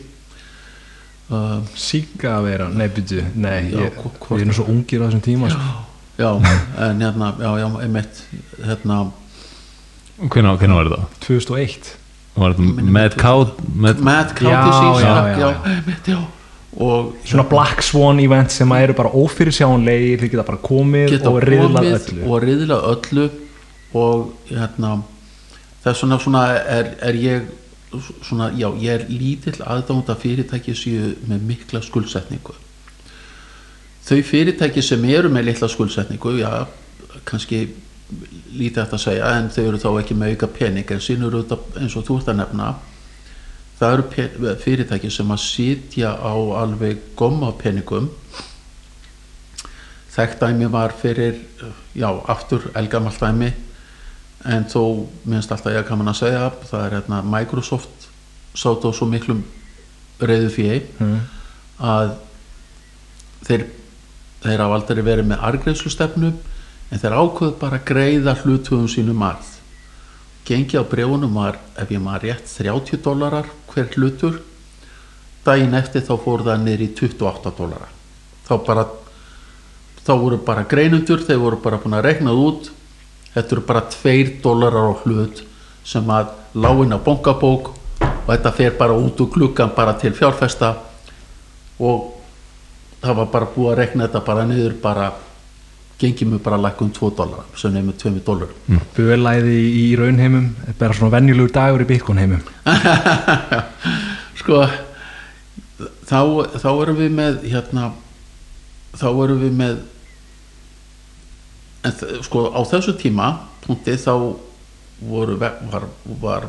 Uh, 1.27 1.59
Síka 1.75 2.37
að 2.37 2.45
vera, 2.51 2.67
nei 2.71 2.87
byrju, 2.95 3.23
nei 3.35 3.71
Já, 3.73 3.81
ég, 3.87 3.97
hvort- 3.99 4.29
við 4.31 4.45
erum 4.45 4.55
svo 4.55 4.67
ungir 4.71 5.03
á 5.03 5.07
þessum 5.09 5.23
tíma 5.27 5.51
sko. 5.51 5.71
Já, 6.19 6.31
en 6.89 7.03
hérna, 7.05 7.35
já, 7.41 7.51
já, 7.61 7.69
einmitt 7.85 8.25
hérna, 8.65 9.13
Hvernig, 10.17 10.71
var 10.73 10.89
þetta? 10.89 11.03
2001 11.27 11.93
Var 12.37 12.55
þetta 12.57 12.91
Mad 12.97 13.17
Cow 13.21 13.45
Mad, 13.77 14.33
Cow 14.39 14.49
Já, 14.49 14.63
Disease 14.65 15.05
já, 15.05 15.51
já, 16.09 16.19
og 16.77 17.15
svona 17.25 17.45
Black 17.49 17.83
Swan 17.83 18.21
event 18.21 18.53
sem 18.53 18.73
eru 18.77 18.95
bara 18.97 19.13
ófyrirsjánlegir 19.17 20.21
þeir 20.21 20.33
geta 20.35 20.45
bara 20.45 20.61
komið 20.61 21.15
geta 21.15 21.31
og 21.33 21.39
riðlað 21.45 21.87
öllu. 21.97 22.25
og 22.29 22.43
riðla 22.45 22.81
öllu 22.93 23.29
og 23.97 24.51
hérna 24.51 24.99
þess 25.85 26.05
vegna 26.05 26.19
svona 26.21 26.43
er, 26.61 26.91
er 27.01 27.17
ég 27.23 27.49
svona, 28.27 28.51
já, 28.53 28.69
ég 28.83 28.93
er 28.93 29.07
lítill 29.09 29.57
aðdánda 29.65 30.19
fyrirtæki 30.21 30.75
séu 30.77 31.15
með 31.31 31.49
mikla 31.49 31.81
skuldsetningu 31.85 32.57
þau 34.07 34.21
fyrirtæki 34.23 34.83
sem 34.85 35.05
eru 35.11 35.31
með 35.33 35.51
litla 35.51 35.69
skuldsetningu 35.71 36.37
já, 36.39 36.51
kannski 37.27 37.67
lítið 38.57 38.85
hægt 38.85 38.95
að 38.95 39.03
segja 39.03 39.31
en 39.39 39.49
þau 39.51 39.63
eru 39.65 39.81
þá 39.83 39.89
ekki 40.01 40.17
með 40.19 40.35
auka 40.37 40.51
pening 40.59 40.93
en 40.95 41.03
sín 41.03 41.25
eru 41.27 41.43
þetta 41.43 41.81
eins 41.83 41.97
og 41.99 42.07
þú 42.07 42.21
ert 42.21 42.31
að 42.31 42.39
nefna 42.41 42.69
það 43.81 43.97
eru 43.97 44.53
fyrirtæki 44.63 45.11
sem 45.13 45.33
að 45.35 45.43
sitja 45.43 46.13
á 46.15 46.35
alveg 46.63 47.03
gomma 47.19 47.51
peningum 47.59 48.09
þekkt 50.15 50.45
dæmi 50.45 50.69
var 50.73 50.95
fyrir 50.97 51.43
já, 51.97 52.09
aftur 52.09 52.71
elgamalt 52.79 53.21
dæmi 53.21 53.51
en 54.47 54.69
þó 54.71 55.07
minnst 55.27 55.51
alltaf 55.51 55.75
ég 55.75 55.89
kannan 55.89 56.13
að 56.13 56.21
segja 56.23 56.51
það 56.63 56.85
er 56.85 56.97
hérna 57.01 57.23
Microsoft 57.27 58.07
sátt 58.57 58.87
á 58.87 58.91
svo 58.95 59.09
miklum 59.11 59.43
reyðu 60.23 60.53
fjö 60.55 60.79
mm. 61.03 61.19
að 61.83 62.15
þeir 63.45 63.67
þeir 64.51 64.65
hafa 64.65 64.79
aldrei 64.81 65.03
verið 65.07 65.31
með 65.31 65.45
argreifslustefnu 65.51 66.33
en 66.91 67.03
þeir 67.03 67.19
ákveðu 67.19 67.59
bara 67.61 67.81
að 67.81 67.89
greiða 67.91 68.37
hlutuðum 68.43 68.89
sínum 68.91 69.27
arð. 69.27 69.51
Gengi 70.47 70.79
á 70.79 70.85
brefunum 70.87 71.35
var 71.35 71.59
ef 71.75 71.91
ég 71.91 72.03
maður 72.03 72.29
rétt 72.29 72.49
30 72.55 73.03
dólarar 73.03 73.51
hver 73.73 73.91
hlutur. 73.97 74.41
Daginn 75.47 75.75
eftir 75.79 76.07
þá 76.07 76.15
fór 76.23 76.47
það 76.47 76.65
niður 76.65 76.87
í 76.87 76.91
28 77.03 77.55
dólara 77.59 77.93
þá 78.47 78.55
bara 78.67 78.87
þá 80.07 80.13
voru 80.21 80.39
bara 80.47 80.67
greinundur 80.71 81.23
þeir 81.27 81.41
voru 81.43 81.59
bara 81.63 81.81
búin 81.83 81.97
að 81.99 82.07
reiknað 82.07 82.43
út. 82.43 82.69
Þetta 83.35 83.57
eru 83.57 83.65
bara 83.69 83.83
2 83.93 84.37
dólarar 84.45 84.93
á 84.95 84.95
hlut 85.03 85.43
sem 85.87 86.11
að 86.11 86.31
láin 86.55 86.95
á 86.95 86.99
bankabók 87.03 87.73
og 88.01 88.29
þetta 88.31 88.53
fer 88.55 88.77
bara 88.79 88.97
út 88.97 89.21
úr 89.23 89.31
gluggan 89.35 89.75
bara 89.75 89.97
til 89.99 90.15
fjárfesta 90.17 90.73
og 91.79 92.16
það 93.03 93.21
var 93.21 93.31
bara 93.33 93.49
búið 93.55 93.73
að 93.73 93.79
rekna 93.83 94.07
þetta 94.07 94.25
bara 94.27 94.47
niður 94.49 94.77
bara 94.83 95.11
gengið 96.01 96.29
mér 96.31 96.43
bara 96.45 96.59
að 96.59 96.67
lækka 96.67 96.85
um 96.85 96.93
2 96.99 97.11
dólar 97.17 97.45
sem 97.57 97.73
nefnir 97.73 97.97
2 98.03 98.25
dólar 98.27 98.51
Bölæði 98.97 99.55
í, 99.57 99.69
í 99.81 99.87
raunheimum 99.99 100.51
er 100.69 100.77
bara 100.79 100.97
svona 100.97 101.15
venjulegur 101.17 101.55
dagur 101.55 101.85
í 101.85 101.89
bitcoinheimum 101.89 102.43
sko 104.41 104.65
þá, 106.09 106.21
þá 106.61 106.69
erum 106.73 107.01
við 107.01 107.15
með 107.17 107.47
hérna 107.49 107.91
þá 108.97 109.09
erum 109.11 109.41
við 109.41 109.57
með 109.57 109.81
en, 111.87 111.97
sko 112.27 112.49
á 112.53 112.61
þessu 112.69 112.97
tíma 113.01 113.33
punkti 113.65 113.97
þá 114.01 114.13
voru, 115.01 115.37
var, 115.41 115.89
var, 116.21 116.49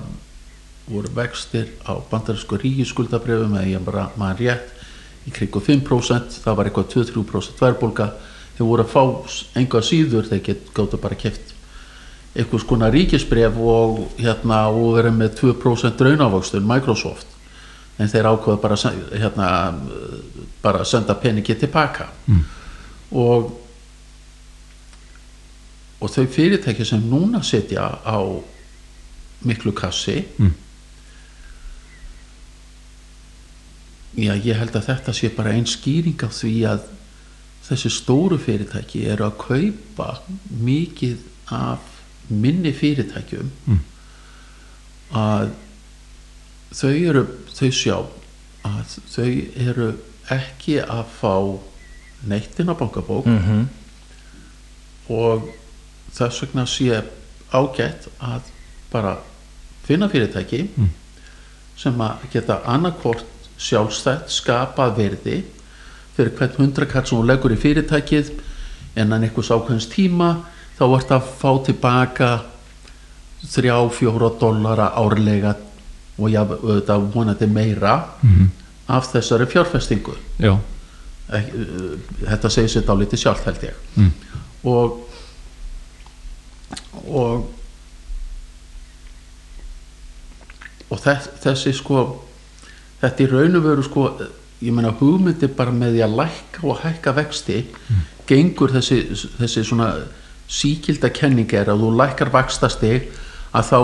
voru 0.88 1.14
vextir 1.15 1.72
á 1.88 1.95
bandarísku 2.11 2.60
ríkiskuldabrefum 2.61 3.57
eða 3.60 3.72
ég 3.74 3.88
bara 3.88 4.10
maður 4.19 4.44
rétt 4.44 4.77
í 5.28 5.34
kringu 5.36 5.62
5% 5.64 6.41
það 6.44 6.58
var 6.58 6.70
eitthvað 6.70 6.90
2-3% 6.95 7.62
verðbólga 7.62 8.10
þeir 8.58 8.70
voru 8.70 8.86
að 8.86 8.94
fá 8.94 9.04
enga 9.60 9.84
síður 9.86 10.30
þeir 10.30 10.44
get, 10.45 10.74
gáttu 10.76 10.99
bara 11.02 11.20
keft 11.20 11.54
eitthvað 12.38 12.64
skona 12.64 12.91
ríkisbref 12.94 13.58
og 13.58 14.04
hérna 14.22 14.68
og 14.70 14.98
verið 14.98 15.18
með 15.18 15.40
2% 15.41 16.04
raunávöxtun 16.08 16.68
Microsoft 16.70 17.38
en 17.98 18.12
þeir 18.12 18.30
ákveða 18.30 18.62
bara 18.62 18.78
að 18.78 18.99
hérna 19.18 19.48
bara 20.62 20.84
að 20.84 20.91
senda 20.91 21.16
peningi 21.18 21.56
tilbaka 21.58 22.12
mm. 22.28 22.44
og 23.18 23.56
og 25.98 26.14
þau 26.14 26.28
fyrirtæki 26.30 26.86
sem 26.86 27.02
núna 27.10 27.41
setja 27.41 27.90
á 28.06 28.20
miklu 29.45 29.74
kassi 29.74 30.26
Mm. 30.38 30.54
Já 34.18 34.34
ég 34.35 34.56
held 34.57 34.76
að 34.76 34.85
þetta 34.89 35.14
sé 35.14 35.30
bara 35.35 35.52
einn 35.53 35.65
skýring 35.69 36.18
á 36.26 36.30
því 36.34 36.53
að 36.72 36.80
þessi 37.68 37.89
stóru 37.91 38.38
fyrirtæki 38.39 39.03
eru 39.11 39.27
að 39.27 39.38
kaupa 39.44 40.07
mikið 40.64 41.18
af 41.53 41.80
minni 42.30 42.72
fyrirtækjum 42.73 43.52
Mm. 43.68 43.80
að 45.14 45.49
þau 46.73 46.94
eru 47.10 47.26
þau 47.53 47.69
sjá 47.72 47.98
að 48.68 48.98
þau 49.14 49.27
eru 49.69 49.89
ekki 50.31 50.80
að 50.84 51.06
fá 51.22 51.34
neittin 52.27 52.69
á 52.72 52.76
bankabók 52.76 53.26
mm 53.26 53.38
-hmm. 53.39 53.65
og 55.14 55.48
þess 56.18 56.41
vegna 56.41 56.65
sé 56.65 57.03
ágætt 57.53 58.07
að 58.19 58.41
bara 58.91 59.18
finna 59.84 60.10
fyrirtæki 60.10 60.69
Mm. 60.77 60.89
sem 61.77 61.94
að 62.02 62.15
geta 62.34 62.61
annarkvort 62.65 63.23
sjálfstætt 63.58 64.30
skapa 64.32 64.90
verði 64.98 65.42
fyrir 66.18 66.34
hvern 66.38 66.58
hundrakall 66.58 67.06
sem 67.06 67.18
hún 67.18 67.28
leggur 67.30 67.54
í 67.54 67.58
fyrirtækið 67.62 68.32
innan 68.98 69.24
einhvers 69.26 69.52
ákveðins 69.54 69.90
tíma 69.92 70.30
þá 70.78 70.84
vart 70.92 71.12
að 71.14 71.28
fá 71.40 71.52
tilbaka 71.66 72.30
þrjá, 73.48 73.76
fjóra 73.94 74.30
dollara 74.40 74.92
árlega 74.98 75.56
og 76.18 76.32
já, 76.34 76.42
auðvitað 76.42 77.12
vonandi 77.14 77.48
meira 77.48 77.96
Mhm. 78.24 78.50
af 78.88 79.12
þessari 79.14 79.46
fjárfestingu 79.46 80.16
Já, 80.40 80.54
uh, 80.54 81.42
þetta 82.24 82.50
segir 82.50 82.70
sér 82.70 82.86
dálítið 82.88 83.20
sjálf 83.22 83.44
held 83.46 83.62
ég 83.64 83.74
mm. 83.96 84.12
og 84.64 85.04
og 87.08 87.46
og 90.90 91.00
þess, 91.04 91.30
þessi 91.44 91.74
sko 91.76 92.04
þetta 93.02 93.24
í 93.24 93.30
raun 93.32 93.60
og 93.60 93.65
veru 93.68 93.86
sko 93.86 94.06
ég 94.61 94.74
meina 94.74 94.91
hugmyndi 94.99 95.49
bara 95.53 95.74
með 95.74 95.98
því 95.98 96.03
að 96.06 96.15
lækka 96.22 96.64
og 96.65 96.80
hækka 96.82 97.14
vexti 97.19 97.57
gengur 98.28 98.74
þessi, 98.74 99.02
þessi 99.38 99.64
svona 99.64 99.91
síkilda 100.49 101.11
kenning 101.14 101.52
er 101.53 101.69
að 101.69 101.84
þú 101.84 101.91
lækkar 101.99 102.32
vaxtastig 102.34 103.10
að 103.53 103.69
þá 103.69 103.80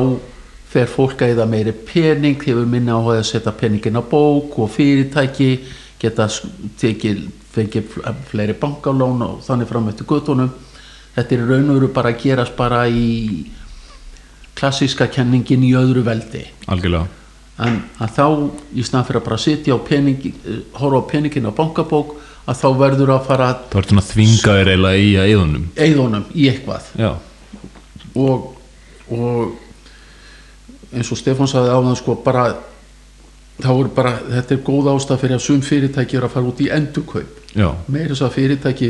fer 0.73 0.89
fólk 0.89 1.21
að 1.21 1.35
eða 1.35 1.45
meiri 1.45 1.75
pening 1.85 2.41
hefur 2.41 2.65
minna 2.65 2.97
á 2.97 3.01
að 3.13 3.23
setja 3.29 3.53
peningin 3.53 3.99
á 3.99 4.03
bók 4.03 4.57
og 4.63 4.71
fyrirtæki 4.73 5.51
geta 6.01 6.25
tekið 6.81 7.27
fengið 7.53 7.89
fl- 7.93 8.15
fleiri 8.31 8.55
bankalón 8.57 9.21
og 9.21 9.43
þannig 9.45 9.69
fram 9.69 9.91
eftir 9.91 10.09
göttunum 10.09 10.49
þetta 11.13 11.35
er 11.35 11.43
raun 11.51 11.69
og 11.69 11.77
veru 11.77 11.91
bara 11.93 12.15
að 12.15 12.23
gerast 12.25 12.55
bara 12.57 12.87
í 12.89 13.45
klassíska 14.57 15.07
kenningin 15.13 15.63
í 15.65 15.73
öðru 15.77 16.01
veldi. 16.05 16.47
Algjörlega 16.67 17.22
en 17.61 17.81
að 18.01 18.13
þá 18.15 18.25
í 18.73 18.83
snað 18.85 19.07
fyrir 19.09 19.21
að 19.21 19.27
bara 19.27 19.41
sitja 19.41 19.77
á 19.77 19.79
pening 19.85 20.25
eh, 20.25 20.61
horfa 20.79 21.03
á 21.05 21.09
peningin 21.11 21.49
á 21.49 21.53
bankabók 21.53 22.15
að 22.49 22.59
þá 22.59 22.67
verður 22.79 23.13
að 23.13 23.27
fara 23.27 23.49
Það 23.71 23.79
er 23.79 23.89
svona 23.89 24.05
þvingaður 24.07 24.71
eiginlega 24.73 25.03
í 25.03 25.11
að 25.15 25.31
eðunum 25.33 25.67
eigðunum 25.77 26.25
í 26.33 26.47
eitthvað. 26.51 26.89
Og, 28.13 28.49
og 29.13 30.93
eins 30.93 31.11
og 31.13 31.19
Stefán 31.19 31.49
sagði 31.49 31.73
áðan 31.73 31.99
sko 31.99 32.17
bara 32.25 32.47
þá 33.61 33.69
er 33.71 33.89
bara, 33.95 34.13
þetta 34.17 34.55
er 34.55 34.63
góð 34.65 34.89
ástæð 34.95 35.21
fyrir 35.21 35.37
að 35.37 35.45
sum 35.45 35.61
fyrirtæki 35.63 36.17
eru 36.17 36.27
að 36.27 36.35
fara 36.35 36.49
út 36.49 36.61
í 36.63 36.69
endurkaup. 36.73 37.39
Meira 37.87 38.11
þess 38.11 38.25
að 38.25 38.35
fyrirtæki 38.39 38.89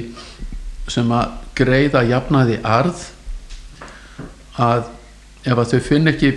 sem 0.91 1.11
að 1.15 1.35
greiða 1.57 2.03
jafnaði 2.07 2.57
arð 2.63 3.03
að 4.59 4.87
ef 5.43 5.59
að 5.59 5.73
þau 5.73 5.81
finn 5.83 6.11
ekki 6.11 6.31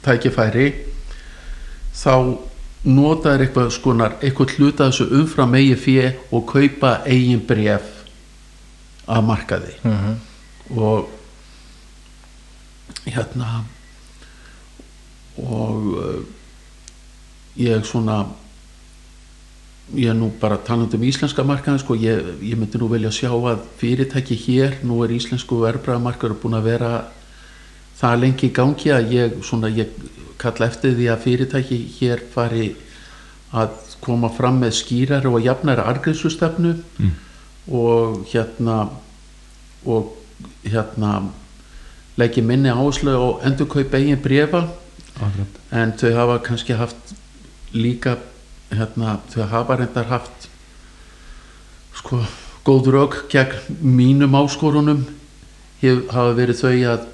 fjárfestingatækifæri 0.00 0.72
þá 1.94 2.38
notaður 2.84 3.42
eitthvað 3.44 3.70
skonar 3.74 4.14
eitthvað 4.24 4.54
hluta 4.56 4.86
þessu 4.88 5.06
umfram 5.20 5.54
eigi 5.58 5.76
fjö 5.76 6.04
og 6.32 6.46
kaupa 6.48 6.94
eigin 7.06 7.42
bref 7.46 7.82
að 9.06 9.24
markaði 9.26 9.74
Mhm. 9.84 10.14
og 10.76 11.08
hérna 13.06 13.64
og 15.36 15.76
uh, 15.96 16.24
ég 17.56 17.84
svona 17.84 18.26
ég 19.94 20.08
er 20.08 20.14
nú 20.14 20.30
bara 20.40 20.56
talandi 20.56 20.96
um 20.96 21.02
íslenska 21.02 21.42
markaði 21.42 21.80
sko, 21.80 21.94
ég, 21.94 22.22
ég 22.42 22.56
myndi 22.56 22.78
nú 22.78 22.88
velja 22.88 23.10
sjá 23.10 23.30
að 23.32 23.64
fyrirtæki 23.78 24.36
hér, 24.36 24.76
nú 24.84 25.02
er 25.04 25.10
íslensku 25.10 25.58
verðbræðamarkaður 25.60 26.36
búin 26.40 26.54
að 26.54 26.62
vera 26.62 26.90
það 28.00 28.20
lengi 28.20 28.48
í 28.48 28.54
gangi 28.56 28.92
að 28.94 29.12
ég 29.14 29.40
svona 29.44 29.68
ég 29.68 29.88
kalla 30.40 30.66
eftir 30.70 30.94
því 30.96 31.08
að 31.12 31.24
fyrirtæki 31.26 31.78
hér 31.98 32.22
fari 32.34 32.70
að 33.52 33.74
koma 34.00 34.30
fram 34.32 34.60
með 34.62 34.72
skýrar 34.78 35.26
og 35.28 35.42
jafnæra 35.44 35.84
argriðsustefnu 35.90 36.76
Mm. 36.98 37.10
og 37.70 38.26
hérna 38.32 38.88
og 39.86 40.16
hérna 40.64 41.30
leggi 42.16 42.40
minni 42.42 42.68
áherslu 42.68 43.12
á 43.16 43.44
endurkaup 43.46 43.94
eigin 43.94 44.20
brefa 44.22 44.68
en 45.72 45.92
þau 45.92 46.12
hafa 46.14 46.38
kannski 46.38 46.72
haft 46.72 46.96
líka 47.72 48.16
hérna, 48.70 49.18
þau 49.30 49.46
hafa 49.50 49.76
reyndar 49.76 50.06
haft 50.08 50.48
sko 51.94 52.22
góð 52.64 52.90
rauk 52.92 53.16
gegn 53.30 53.76
mínum 53.82 54.34
áskorunum. 54.34 55.04
Hef, 55.82 56.02
hafa 56.12 56.34
verið 56.36 56.60
þau 56.60 56.74
að 56.92 57.06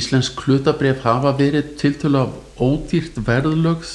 íslensk 0.00 0.40
hlutabref 0.46 1.04
hafa 1.06 1.32
verið 1.38 1.74
tiltölu 1.80 2.24
af 2.24 2.60
ódýrt 2.60 3.20
verðlögð 3.26 3.92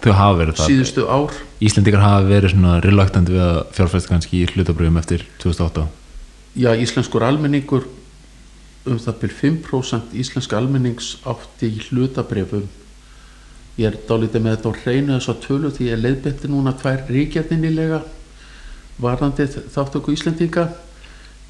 Þau 0.00 0.12
hafa 0.16 0.36
verið 0.38 0.56
það. 0.56 0.68
síðustu 0.70 1.02
ár. 1.12 1.34
Íslendingar 1.60 2.00
hafa 2.00 2.28
verið 2.30 2.54
svona 2.54 2.76
reluctant 2.80 3.28
við 3.28 3.42
að 3.44 3.58
fjárfæst 3.76 4.08
kannski 4.08 4.38
í 4.40 4.46
hlutabröfum 4.48 5.00
eftir 5.02 5.26
2008 5.42 5.86
já, 6.56 6.70
íslenskur 6.74 7.22
almenningur 7.22 7.86
um 8.88 8.98
það 8.98 9.18
byrj 9.20 9.34
5% 9.42 10.14
íslenska 10.16 10.56
almennings 10.56 11.18
átti 11.28 11.68
í 11.68 11.82
hlutabrefum 11.90 12.64
ég 13.80 13.90
er 13.90 13.98
dálítið 14.08 14.42
með 14.44 14.56
þetta 14.56 14.72
á 14.72 14.78
hreinu 14.82 15.18
þess 15.18 15.32
að 15.32 15.42
tölu 15.44 15.70
því 15.76 15.90
ég 15.90 16.00
leiðbetti 16.00 16.50
núna 16.50 16.72
tvær 16.80 17.04
ríkjarninnilega 17.12 18.00
varðandi 19.00 19.46
þáttöku 19.72 20.14
Íslendinga 20.16 20.66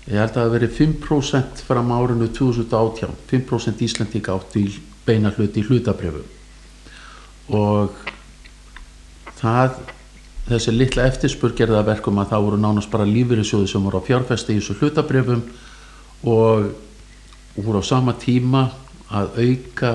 ég 0.08 0.16
held 0.16 0.30
að 0.30 0.34
það 0.34 0.44
hafi 0.44 0.54
verið 0.56 0.76
5% 0.78 1.62
fram 1.68 1.90
á 1.92 1.96
árinu 2.00 2.28
2018 2.34 3.14
5% 3.30 3.82
Íslendinga 3.86 4.34
átti 4.34 4.64
í 4.66 4.74
beina 5.06 5.30
hluti 5.36 5.60
í 5.60 5.66
hlutabrefum 5.68 7.56
og 7.56 7.96
það 9.40 9.80
þessi 10.50 10.72
litla 10.74 11.06
eftirspur 11.10 11.52
gerði 11.58 11.78
að 11.78 11.88
verkum 11.92 12.18
að 12.22 12.30
það 12.32 12.44
voru 12.46 12.60
nánast 12.62 12.90
bara 12.92 13.06
lífyrirsjóði 13.08 13.68
sem 13.70 13.84
voru 13.86 14.00
á 14.02 14.06
fjárfesti 14.08 14.54
í 14.56 14.60
þessu 14.60 14.78
hlutabrefum 14.80 15.42
og 16.30 16.70
voru 17.60 17.82
á 17.82 17.84
sama 17.86 18.14
tíma 18.18 18.64
að 19.10 19.36
auka 19.44 19.92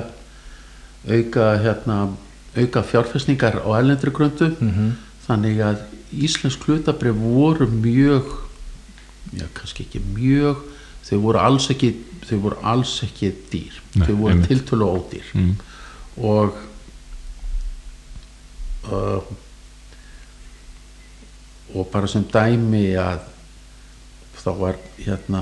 auka 1.05 1.49
hérna 1.61 1.97
auka 2.55 2.83
fjárfestningar 2.87 3.59
á 3.63 3.69
ælendri 3.79 4.11
gröndu 4.15 4.53
Mhm. 4.59 4.91
þannig 5.27 5.59
að 5.59 5.77
íslensk 6.13 6.63
hlutabref 6.67 7.15
voru 7.15 7.67
mjög 7.67 8.23
já 9.33 9.47
kannski 9.53 9.85
ekki 9.87 10.03
mjög 10.13 10.61
þau 11.05 11.21
voru 11.23 11.41
alls 11.41 11.69
ekki 11.73 11.91
þau 12.25 12.37
voru 12.41 12.59
alls 12.65 12.97
ekki 13.05 13.31
dýr. 13.51 13.81
Nei, 13.95 14.05
þau 14.07 14.15
voru 14.21 14.45
tiltölu 14.45 14.91
ódýr. 14.97 15.31
Mm. 15.33 15.55
og 16.17 16.57
uh, 18.89 19.23
og 21.75 21.89
bara 21.91 22.07
sem 22.07 22.23
dæmi 22.31 22.93
að 22.99 23.25
þá 24.39 24.51
var 24.59 24.77
hérna 25.01 25.41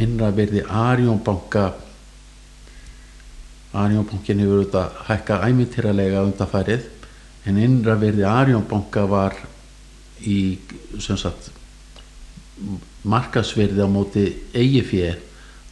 innra 0.00 0.30
verði 0.34 0.64
Arjónbanka 0.64 1.66
Arjónbankin 3.76 4.40
hefur 4.40 4.62
auðvitað 4.62 5.02
hækkað 5.10 5.44
æmintýralega 5.50 6.24
undanfarið 6.24 6.86
en 7.46 7.60
innra 7.62 7.98
verði 8.00 8.24
Arjónbanka 8.26 9.04
var 9.10 9.36
í 10.24 10.58
sem 10.98 11.20
sagt 11.20 11.52
markasverði 13.06 13.84
á 13.84 13.88
móti 13.90 14.24
eigifé 14.54 15.14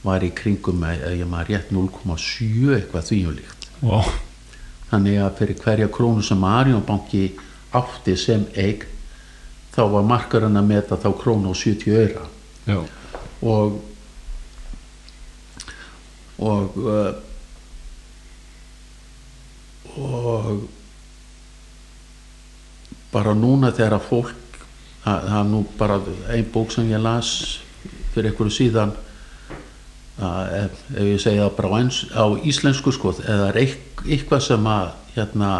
var 0.07 0.23
í 0.23 0.31
kringum 0.35 0.85
ég 0.87 1.27
maður 1.27 1.53
rétt 1.53 1.73
0,7 1.75 2.77
eitthvað 2.77 3.09
þvíjulíkt 3.11 3.69
wow. 3.83 4.07
þannig 4.93 5.19
að 5.25 5.41
fyrir 5.41 5.61
hverja 5.65 5.91
krónu 5.93 6.23
sem 6.23 6.47
Arjónbanki 6.47 7.25
átti 7.75 8.15
sem 8.21 8.47
eign 8.55 8.87
þá 9.75 9.83
var 9.93 10.07
markarinn 10.09 10.57
að 10.57 10.71
meta 10.71 10.97
þá 11.01 11.11
krónu 11.19 11.53
á 11.53 11.55
70 11.55 11.99
öyra 11.99 12.25
Já. 12.67 12.81
og 13.43 13.83
og 16.37 16.77
uh, 16.77 17.13
og 19.97 20.67
bara 23.13 23.33
núna 23.37 23.73
þegar 23.73 23.97
að 23.97 24.09
fólk 24.11 24.46
það 25.07 25.39
er 25.41 25.49
nú 25.51 25.61
bara 25.79 26.01
ein 26.35 26.47
bók 26.53 26.73
sem 26.75 26.89
ég 26.91 27.03
las 27.03 27.31
fyrir 28.15 28.31
einhverju 28.33 28.55
síðan 28.57 28.95
að 30.17 30.53
ef, 30.65 30.79
ef 30.97 31.03
ég 31.13 31.21
segja 31.21 31.49
bara 31.57 31.69
á, 31.69 31.77
ens, 31.85 31.99
á 32.17 32.25
íslensku 32.49 32.93
sko 32.97 33.13
eða 33.21 33.51
eitth- 33.61 34.07
eitthvað 34.09 34.41
sem 34.47 34.69
að 34.73 34.87
hérna 35.17 35.51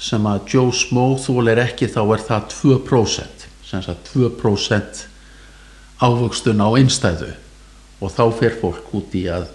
sem 0.00 0.24
að 0.26 0.48
Joe 0.54 0.72
Smo 0.74 1.04
þól 1.20 1.50
er 1.52 1.60
ekki 1.66 1.86
þá 1.92 2.00
er 2.16 2.24
það 2.24 2.46
2% 2.56 3.44
sem 3.68 3.82
sagt 3.84 4.10
2% 4.14 5.04
ávöxtun 6.04 6.60
á 6.64 6.68
einstæðu 6.80 7.30
og 8.02 8.10
þá 8.12 8.24
fer 8.40 8.56
fólk 8.60 8.90
út 8.96 9.14
í 9.16 9.26
að 9.30 9.46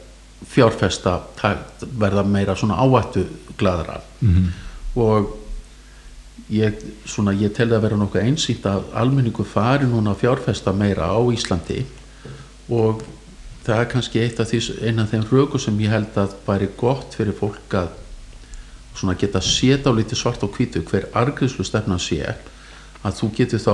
fjárfesta 0.50 1.18
ta- 1.36 1.58
verða 2.00 2.24
meira 2.24 2.56
svona 2.56 2.78
áættu 2.80 3.26
gladra 3.60 4.00
Mm 4.22 4.52
og 5.00 5.28
ég, 6.50 6.82
svona, 7.06 7.34
ég 7.38 7.54
tel 7.54 7.70
það 7.70 7.78
að 7.78 7.86
vera 7.86 8.02
nokkuð 8.02 8.26
einsýnt 8.26 8.68
að 8.70 8.90
almenningu 8.98 9.46
fari 9.46 9.88
núna 9.90 10.16
að 10.16 10.24
fjárfesta 10.24 10.74
meira 10.74 11.10
á 11.14 11.20
Íslandi 11.30 11.84
og 12.74 13.04
það 13.66 13.82
er 13.82 13.90
kannski 13.92 14.24
af 14.26 14.50
því, 14.50 14.62
einn 14.88 15.02
af 15.04 15.14
þeim 15.14 15.26
röku 15.30 15.62
sem 15.62 15.78
ég 15.84 15.94
held 15.94 16.18
að 16.18 16.36
væri 16.48 16.70
gott 16.80 17.18
fyrir 17.18 17.38
fólk 17.38 17.76
að 17.78 17.92
svona 18.98 19.16
geta 19.20 19.42
séð 19.46 19.88
á 19.88 19.92
lítið 19.94 20.22
svart 20.22 20.44
og 20.44 20.56
hvítu 20.58 20.82
hver 20.90 21.08
argriðslu 21.16 21.66
stefna 21.68 22.00
sé 22.02 22.24
að 22.26 23.20
þú 23.22 23.32
getur 23.38 23.64
þá 23.64 23.74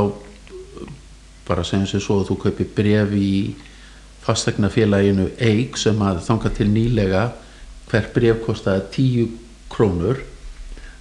bara 1.47 1.63
segjum 1.65 1.87
sér 1.89 2.03
svo 2.03 2.19
að 2.19 2.29
þú 2.31 2.37
kaupir 2.43 2.69
bref 2.75 3.15
í 3.15 3.31
fastegnafélaginu 4.25 5.29
EIG 5.37 5.77
sem 5.77 5.99
að 6.01 6.23
þanga 6.27 6.51
til 6.57 6.69
nýlega 6.73 7.25
hver 7.89 8.07
bref 8.13 8.41
kostaði 8.45 8.85
10 8.97 9.35
krónur 9.71 10.23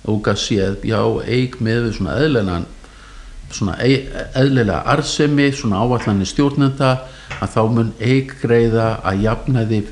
og 0.04 0.22
gæst 0.24 0.48
séð, 0.50 0.78
já, 0.84 1.00
EIG 1.24 1.60
með 1.64 1.86
við 1.86 1.96
svona 1.98 2.16
eðlilegan 2.20 2.66
svona 3.54 3.76
e- 3.84 4.24
eðlilega 4.36 4.82
arðsemi 4.94 5.50
svona 5.54 5.82
áallanir 5.84 6.28
stjórnenda 6.28 6.90
að 7.40 7.52
þá 7.54 7.60
mun 7.72 7.92
EIG 8.00 8.34
greiða 8.42 8.88
að 9.06 9.22
jafnaði 9.24 9.82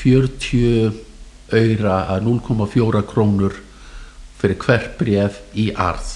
40 0.00 1.00
auðra 1.50 1.96
að 2.14 2.28
0,4 2.28 3.02
krónur 3.10 3.56
fyrir 4.40 4.60
hver 4.62 4.86
bref 4.98 5.40
í 5.58 5.70
arð. 5.76 6.14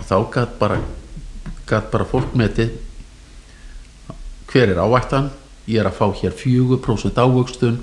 Og 0.00 0.06
þá 0.08 0.16
gæt 0.34 0.56
bara 0.58 0.80
bara 1.70 2.06
fólk 2.08 2.32
metið 2.34 2.72
hver 4.50 4.72
er 4.72 4.80
ávættan 4.82 5.28
ég 5.70 5.78
er 5.78 5.86
að 5.86 6.00
fá 6.00 6.08
hér 6.18 6.34
4% 6.34 7.20
ávöxtun 7.22 7.76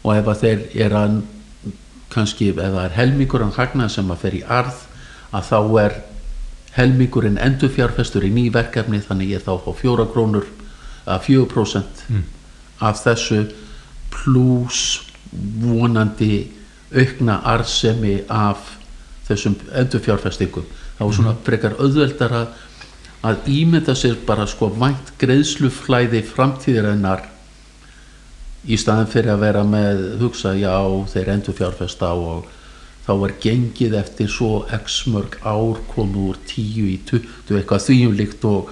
og 0.00 0.14
ef 0.14 0.30
að 0.32 0.40
þeir 0.44 0.62
er 0.86 0.94
að 0.96 1.18
kannski 2.10 2.48
ef 2.52 2.56
það 2.60 2.84
er 2.84 2.96
helmingurinn 2.98 3.54
hagnað 3.56 3.92
sem 3.94 4.10
að 4.10 4.22
fer 4.24 4.36
í 4.38 4.42
arð 4.48 4.80
að 5.36 5.44
þá 5.50 5.58
er 5.84 5.94
helmingurinn 6.76 7.38
endur 7.42 7.70
fjárfestur 7.74 8.24
í 8.26 8.30
ný 8.34 8.48
verkefni 8.54 9.00
þannig 9.02 9.34
ég 9.36 9.44
þá 9.46 9.52
fá 9.64 9.70
4 9.82 10.06
krónur 10.12 10.46
að 11.06 11.24
4% 11.28 12.04
Mm. 12.10 12.24
af 12.80 13.00
þessu 13.04 13.40
pluss 14.10 15.00
vonandi 15.62 16.50
aukna 16.94 17.40
arðsemi 17.46 18.24
af 18.28 18.76
þessum 19.28 19.54
endur 19.78 20.00
fjárfestingum 20.02 20.64
þá 20.98 21.04
er 21.06 21.12
svona 21.16 21.34
frekar 21.46 21.76
auðveldara 21.78 22.40
að 23.22 23.46
ímynda 23.52 23.94
sér 23.94 24.16
bara 24.26 24.46
sko 24.48 24.70
vænt 24.80 25.12
greiðsluflæði 25.20 26.22
framtíðirinnar 26.32 27.22
í 28.68 28.76
staðin 28.80 29.08
fyrir 29.10 29.34
að 29.34 29.44
vera 29.46 29.62
með 29.64 30.02
hugsa 30.20 30.54
já 30.58 30.74
þeir 31.12 31.32
endur 31.36 31.56
fjárfesta 31.56 32.12
og 32.12 32.48
þá 33.06 33.12
er 33.26 33.34
gengið 33.42 33.96
eftir 34.00 34.28
svo 34.30 34.64
x 34.76 35.02
mörg 35.10 35.38
ár 35.40 35.80
komið 35.94 36.28
úr 36.28 36.38
10 36.50 36.90
í 36.90 36.98
20 37.08 37.58
eitthvað 37.58 37.86
þvíum 37.88 38.16
líkt 38.18 38.44
og 38.48 38.70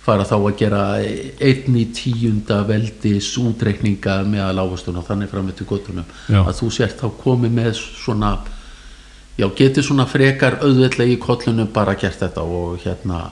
fara 0.00 0.24
þá 0.26 0.36
að 0.38 0.56
gera 0.58 0.84
einn 0.98 1.76
í 1.76 1.86
tíunda 1.94 2.62
veldis 2.68 3.30
útreikninga 3.38 4.20
með 4.26 4.46
að 4.48 4.56
lágastun 4.58 4.98
og 5.00 5.06
þannig 5.06 5.30
fram 5.30 5.50
eftir 5.52 5.68
göttunum 5.70 6.08
Já. 6.26 6.40
að 6.42 6.54
þú 6.60 6.70
sért 6.74 7.02
þá 7.02 7.08
komið 7.20 7.54
með 7.60 7.74
svona 7.78 8.32
já, 9.38 9.46
geti 9.56 9.84
svona 9.84 10.08
frekar 10.10 10.58
auðveldlega 10.64 11.14
í 11.14 11.20
kollunum 11.20 11.70
bara 11.74 11.94
gert 12.00 12.20
þetta 12.24 12.42
og 12.44 12.80
hérna 12.84 13.28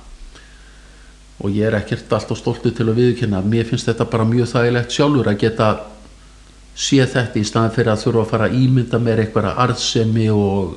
og 1.38 1.54
ég 1.54 1.68
er 1.68 1.76
ekkert 1.78 2.12
alltaf 2.12 2.40
stoltur 2.40 2.74
til 2.74 2.88
að 2.88 2.98
viðkynna 2.98 3.44
mér 3.46 3.68
finnst 3.68 3.86
þetta 3.86 4.08
bara 4.10 4.26
mjög 4.26 4.50
þægilegt 4.52 4.94
sjálfur 4.94 5.30
að 5.30 5.40
geta 5.44 5.68
sé 6.78 6.98
þetta 7.06 7.38
í 7.38 7.46
staðan 7.46 7.74
fyrir 7.74 7.92
að 7.92 8.02
þurfa 8.04 8.24
að 8.24 8.32
fara 8.32 8.48
að 8.48 8.58
ímynda 8.58 9.00
mér 9.02 9.22
eitthvað 9.22 9.50
arðsemi 9.64 10.26
og 10.34 10.76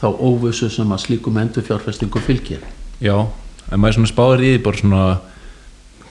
þá 0.00 0.06
óvissu 0.16 0.70
sem 0.72 0.94
að 0.94 1.02
slíkum 1.04 1.38
endur 1.38 1.66
fjárfestingu 1.66 2.22
fylgir. 2.24 2.62
Já, 3.02 3.16
en 3.70 3.82
maður 3.82 3.98
svona 3.98 4.12
spáir 4.12 4.42
í 4.44 4.54
því 4.54 4.62
bara 4.64 4.80
svona 4.80 5.02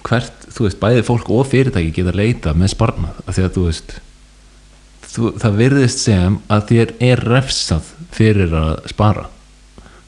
hvert, 0.10 0.46
þú 0.54 0.68
veist, 0.68 0.80
bæði 0.82 1.08
fólk 1.08 1.34
og 1.36 1.50
fyrirtæki 1.50 1.96
geta 1.98 2.16
leita 2.16 2.54
með 2.58 2.74
sparnað 2.76 3.20
af 3.26 3.36
því 3.36 3.46
að 3.46 3.58
þú 3.58 3.66
veist 3.66 3.98
þú, 5.10 5.34
það 5.42 5.60
virðist 5.64 6.04
sem 6.06 6.40
að 6.52 6.66
þér 6.72 6.96
er 7.10 7.24
refsað 7.34 7.92
fyrir 8.16 8.56
að 8.56 8.72
spara 8.92 9.28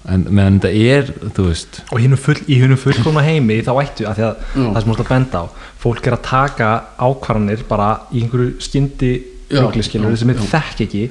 en 0.09 0.23
meðan 0.33 0.59
þetta 0.59 0.71
er, 0.97 1.11
þú 1.37 1.45
veist. 1.49 1.81
Og 1.93 1.99
hinu 2.01 2.17
full, 2.17 2.37
í 2.49 2.57
hinu 2.61 2.77
fullkomna 2.79 3.21
heimi 3.25 3.59
þá 3.61 3.71
ættu 3.83 4.07
að 4.09 4.17
því 4.17 4.25
að 4.25 4.35
Já. 4.41 4.65
það 4.73 4.81
sem 4.81 4.91
ert 4.95 5.03
að 5.05 5.11
benda 5.13 5.41
á 5.41 5.45
fólk 5.81 6.07
er 6.07 6.15
að 6.17 6.23
taka 6.25 6.69
ákvarðanir 6.97 7.63
bara 7.69 7.89
í 8.11 8.23
einhverju 8.23 8.55
skyndi 8.61 9.11
Já, 9.51 9.61
rugliskilur 9.65 10.13
já, 10.13 10.19
sem 10.23 10.31
já. 10.33 10.41
þekk 10.55 10.85
ekki. 10.87 11.03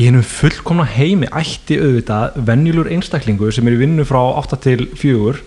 Í 0.00 0.06
hinu 0.06 0.20
fullkomna 0.22 0.84
heimi 0.86 1.28
ætti 1.34 1.78
auðvitað 1.80 2.36
venjulur 2.46 2.90
einstaklingur 2.94 3.52
sem 3.54 3.66
er 3.66 3.76
í 3.76 3.80
vinnu 3.84 4.04
frá 4.08 4.20
8 4.42 4.58
til 4.64 4.84
4 4.96 5.40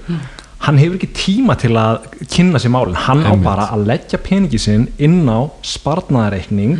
hann 0.63 0.77
hefur 0.79 0.95
ekki 0.95 1.09
tíma 1.15 1.55
til 1.59 1.73
að 1.75 2.05
kynna 2.31 2.59
sér 2.61 2.71
málin, 2.71 2.95
hann 2.95 3.23
á 3.27 3.31
Einmitt. 3.33 3.43
bara 3.43 3.65
að 3.75 3.85
leggja 3.89 4.19
peningi 4.23 4.59
sinn 4.61 4.85
inn 4.97 5.25
á 5.27 5.51
sparnaðareikning 5.67 6.77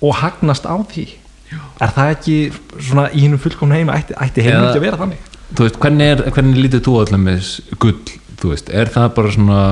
og 0.00 0.14
hagnast 0.22 0.64
á 0.64 0.76
því 0.88 1.04
er 1.54 1.92
það 1.96 2.14
ekki 2.14 2.38
svona 2.76 3.08
í 3.12 3.24
hinu 3.24 3.40
fullkomna 3.40 3.78
heimi 3.78 3.94
ætti, 3.94 4.16
ætti 4.18 4.44
heimil 4.44 4.68
ekki 4.68 4.80
að 4.80 4.86
vera 4.88 5.02
þannig? 5.02 5.28
þú 5.56 5.64
veist, 5.64 5.78
hvernig, 5.82 6.10
er, 6.12 6.24
hvernig 6.34 6.58
lítur 6.64 6.82
þú 6.84 6.96
allir 7.02 7.22
með 7.22 7.52
gull, 7.80 7.94
þú 8.40 8.50
veist, 8.52 8.72
er 8.74 8.90
það 8.92 9.08
bara 9.16 9.32
svona 9.34 9.62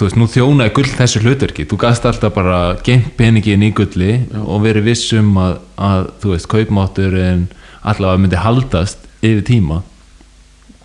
þú 0.00 0.06
veist, 0.06 0.18
nú 0.18 0.26
þjónaði 0.30 0.74
gull 0.78 0.88
þessu 0.96 1.22
hlutverki. 1.24 1.66
Þú 1.68 1.78
gast 1.82 2.06
alltaf 2.08 2.34
bara 2.34 2.58
geimt 2.86 3.12
peningin 3.18 3.66
í 3.66 3.72
gulli 3.76 4.16
og 4.40 4.64
verið 4.64 4.88
vissum 4.88 5.30
að, 5.40 5.58
að 5.76 6.10
þú 6.22 6.34
veist, 6.34 6.50
kaupmáttur 6.50 7.16
en 7.20 7.46
allavega 7.80 8.24
myndi 8.24 8.40
haldast 8.40 9.06
yfir 9.20 9.44
tíma. 9.46 9.80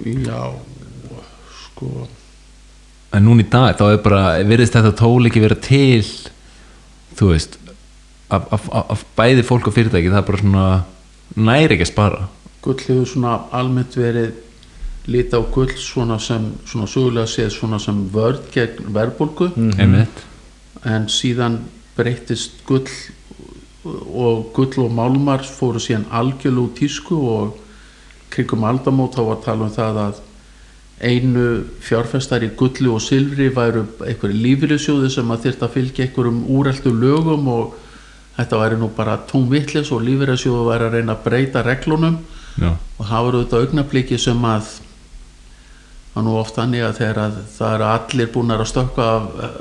Já, 0.04 0.52
sko. 1.64 2.08
En 3.16 3.24
núna 3.24 3.46
í 3.46 3.50
dag 3.50 3.78
þá 3.80 3.86
er 3.94 4.02
bara 4.04 4.24
virðist 4.44 4.76
þetta 4.76 4.92
tól 5.00 5.30
ekki 5.30 5.44
vera 5.46 5.56
til 5.64 6.04
þú 7.16 7.32
veist 7.32 7.56
af, 8.30 8.48
af, 8.52 8.70
af, 8.72 8.86
af 8.90 9.06
bæði 9.18 9.44
fólk 9.46 9.68
og 9.70 9.76
fyrirtæki 9.76 10.12
það 10.12 10.22
er 10.22 10.28
bara 10.30 10.42
svona 10.42 10.66
næri 11.36 11.76
ekki 11.76 11.86
að 11.86 11.92
spara. 11.92 12.28
Gull 12.66 12.82
hefur 12.88 13.10
svona 13.10 13.36
almennt 13.54 13.98
verið 13.98 14.34
lita 15.12 15.38
á 15.38 15.44
gull 15.54 15.74
svona 15.78 16.18
sem 16.20 16.48
svona 16.66 16.88
sögulega 16.90 17.30
séð 17.30 17.52
svona 17.54 17.80
sem 17.80 18.06
vörð 18.14 18.48
gegn 18.54 18.94
verðbólgu. 18.96 19.52
Mhm. 19.56 19.80
einmitt. 19.80 20.26
En 20.86 21.08
síðan 21.08 21.60
breyttist 21.96 22.66
gull 22.66 22.90
og 23.86 24.52
gull 24.54 24.86
og 24.86 24.92
málmar 24.92 25.46
fóru 25.46 25.80
síðan 25.80 26.10
algjörlu 26.12 26.68
úr 26.68 26.74
tísku 26.78 27.16
og 27.16 27.58
kringum 28.30 28.64
aldamót 28.64 29.16
þá 29.16 29.22
var 29.22 29.38
að 29.38 29.46
tala 29.46 29.66
um 29.66 29.72
það 29.72 30.00
að 30.06 30.22
einu 31.02 31.64
fjárfestar 31.84 32.44
í 32.44 32.50
gulli 32.56 32.88
og 32.90 33.02
silfri 33.04 33.50
væru 33.54 33.86
einhverju 34.00 34.42
lífyrirsjóði 34.42 35.10
sem 35.12 35.32
að 35.32 35.44
þyrfti 35.46 35.66
að 35.68 35.74
fylgja 35.76 36.06
einhverjum 36.06 36.46
úreltu 36.56 36.94
lögum 36.96 37.48
og 37.52 37.76
þetta 38.36 38.62
væri 38.62 38.80
nú 38.80 38.90
bara 38.96 39.18
tóm 39.30 39.48
vitlis 39.52 39.92
og 39.96 40.04
lífyrirsjóði 40.06 40.68
væri 40.70 40.88
að 40.90 40.98
reyna 40.98 41.16
að 41.16 41.24
breyta 41.28 41.64
reglunum. 41.66 42.20
Já, 42.56 42.72
og 42.72 43.08
það 43.10 43.26
voru 43.28 43.40
auðvitað 43.42 43.66
augnabliki 43.66 44.20
sem 44.22 44.46
að 44.48 44.70
það 46.14 46.28
nú 46.28 46.36
oft 46.40 46.56
þannig 46.56 46.86
að 46.86 47.00
þegar 47.02 47.22
að 47.26 47.42
það 47.58 47.74
eru 47.76 47.88
allir 47.90 48.32
búin 48.32 48.56
að 48.56 48.64
stökkva 48.72 49.08
af, 49.16 49.58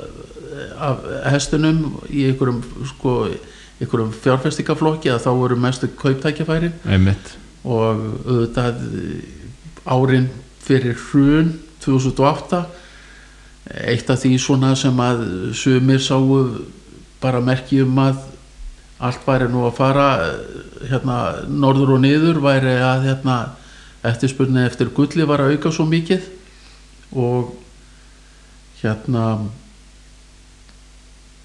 af 0.89 1.09
hestunum 1.33 1.81
í 2.07 2.29
einhverjum 2.29 2.61
sko, 2.93 3.15
einhverjum 3.81 4.13
fjárfestingaflokki 4.23 5.11
að 5.11 5.25
þá 5.25 5.31
voru 5.41 5.59
mestu 5.59 5.91
kauptækjafæri 5.99 6.71
einmitt. 6.87 7.35
Og 7.65 7.83
auðvitað 7.83 8.81
árin 9.85 10.29
fyrir 10.65 10.95
hrun 11.09 11.53
2008 11.83 12.63
eitt 13.65 14.09
af 14.13 14.21
því 14.21 14.37
svona 14.41 14.71
sem 14.77 14.99
að 15.01 15.25
sumir 15.57 16.01
sáu 16.01 16.39
bara 17.21 17.41
merki 17.41 17.81
um 17.83 17.99
að 18.01 18.21
allt 19.03 19.27
væri 19.27 19.49
nú 19.51 19.65
að 19.67 19.77
fara 19.79 20.07
eh, 20.23 20.39
hérna 20.91 21.19
norður 21.49 21.97
og 21.97 22.01
niður 22.05 22.39
væri 22.43 22.77
að 22.79 23.09
hérna 23.09 23.37
eftirspurni 24.05 24.63
eftir 24.65 24.93
gulli 24.95 25.27
var 25.27 25.43
að 25.43 25.55
auka 25.55 25.73
svo 25.73 25.87
mikið 25.89 26.27
og 27.15 27.53
hérna 28.81 29.25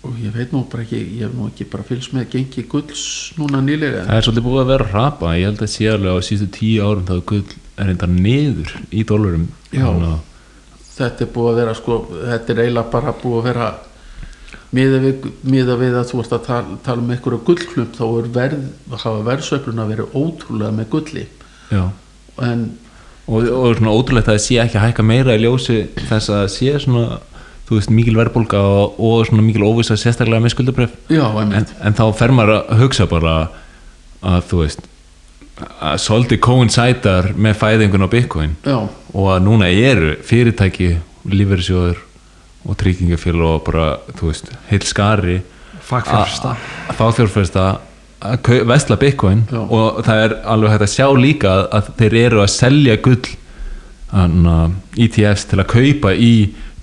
og 0.01 0.17
ég 0.23 0.33
veit 0.33 0.53
nú 0.55 0.63
bara 0.71 0.85
ekki 0.85 1.01
ég 1.19 1.27
hef 1.27 1.35
nú 1.37 1.51
ekki 1.51 1.67
bara 1.73 1.85
fylgst 1.85 2.15
með 2.17 2.31
gengi 2.33 2.65
gulls 2.71 3.03
núna 3.37 3.61
nýlega. 3.65 4.07
Það 4.07 4.17
er 4.17 4.27
svolítið 4.27 4.47
búið 4.47 4.63
að 4.63 4.73
vera 4.73 4.89
rapa 4.95 5.35
ég 5.37 5.51
held 5.51 5.65
að 5.67 5.73
sé 5.75 5.91
alveg 5.91 6.17
á 6.17 6.19
síðustu 6.25 6.49
tíu 6.57 6.87
árum 6.87 7.07
þá 7.09 7.15
gull 7.33 7.45
er 7.81 7.93
enda 7.93 8.09
niður 8.09 8.73
í 8.89 9.05
dólarum. 9.09 9.47
Já. 9.75 9.91
Þetta 11.01 11.25
er 11.27 11.31
búið 11.35 11.51
að 11.51 11.61
vera 11.61 11.77
sko, 11.77 11.99
þetta 12.17 12.53
er 12.55 12.63
eiginlega 12.65 12.93
bara 12.95 13.17
búið 13.21 13.39
að 13.41 13.49
vera 13.51 13.69
miða 14.77 15.01
við, 15.05 15.31
miða 15.43 15.79
við 15.81 15.97
að 16.01 16.13
þú 16.13 16.23
ert 16.25 16.37
að 16.37 16.45
tala, 16.47 16.79
tala 16.87 17.05
um 17.05 17.11
einhverju 17.15 17.43
gullklump 17.49 17.97
þá 17.97 18.05
er 18.11 18.31
verð, 18.37 18.69
hafa 18.93 19.27
verðsöflun 19.27 19.83
að 19.83 19.93
vera 19.95 20.09
ótrúlega 20.15 20.77
með 20.77 20.89
gulli. 20.95 21.27
En 21.71 22.71
og, 23.31 23.49
og 23.49 23.75
svona 23.79 23.95
ótrúlegt 23.95 24.29
að 24.29 24.37
það 24.37 24.45
sé 24.45 24.61
ekki 24.63 24.79
að 24.79 24.87
hækka 24.89 25.07
meira 25.07 25.37
í 25.37 25.43
ljósi 25.45 25.81
þess 26.09 26.33
að 26.35 26.47
sé 26.55 26.77
svona 26.83 27.21
þú 27.69 27.79
veist 27.79 27.93
mikil 27.95 28.17
verðbólga 28.19 28.61
og, 28.67 28.99
og 28.99 29.27
svona 29.29 29.45
mikil 29.47 29.67
óvisa 29.69 29.99
sérstaklega 29.99 30.43
með 30.43 30.55
skuldabref 30.57 30.95
já, 31.13 31.25
en, 31.43 31.55
en 31.55 31.99
þá 31.99 32.05
fer 32.19 32.35
maður 32.35 32.57
að 32.59 32.83
hugsa 32.83 33.07
bara 33.11 33.35
að 34.27 34.49
þú 34.51 34.63
veist 34.65 34.89
að 35.61 35.99
svolítið 36.03 36.43
coincidar 36.43 37.31
með 37.37 37.59
fæðingun 37.61 38.07
á 38.07 38.09
Bitcoin 38.11 38.57
já, 38.65 38.79
og 38.89 39.33
að 39.37 39.43
núna 39.47 39.71
eru 39.71 40.15
fyrirtæki 40.27 40.95
lífeyrissjóður 41.31 42.01
og 42.69 42.77
tryggingafélag 42.81 43.55
og 43.57 43.63
bara, 43.65 43.87
þú 44.19 44.31
veist, 44.31 44.51
heil 44.71 44.83
skari. 44.87 45.39
Að 46.91 46.97
að 48.21 48.43
kau- 48.45 48.65
vesla 48.69 48.97
bitcoin 49.01 49.45
Já. 49.51 49.61
og 49.71 50.03
það 50.05 50.25
er 50.25 50.35
alveg 50.45 50.71
hægt 50.75 50.85
að 50.85 50.93
sjá 50.95 51.07
líka 51.17 51.49
að, 51.55 51.63
að 51.79 51.91
þeir 52.01 52.17
eru 52.27 52.43
að 52.43 52.51
selja 52.53 52.97
gull 53.01 53.31
hana, 54.13 54.57
ETFs 54.99 55.47
til 55.51 55.61
að 55.63 55.71
kaupa 55.71 56.13
í 56.15 56.33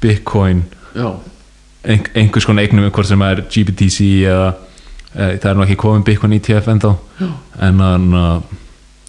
bitcoin. 0.02 0.64
Ein, 1.88 2.06
einhvers 2.16 2.48
konar 2.48 2.66
eignum 2.66 2.90
hvort 2.92 3.08
sem 3.08 3.22
er 3.22 3.44
GBTC 3.48 4.08
eða 4.28 4.48
e, 5.14 5.38
það 5.38 5.50
er 5.52 5.58
nú 5.60 5.66
ekki 5.68 5.78
komin 5.80 6.06
bitcoin 6.08 6.34
ETF 6.40 6.72
ennþá. 6.74 6.94
Já. 7.22 7.30
en, 7.68 7.80
hana, 7.84 8.24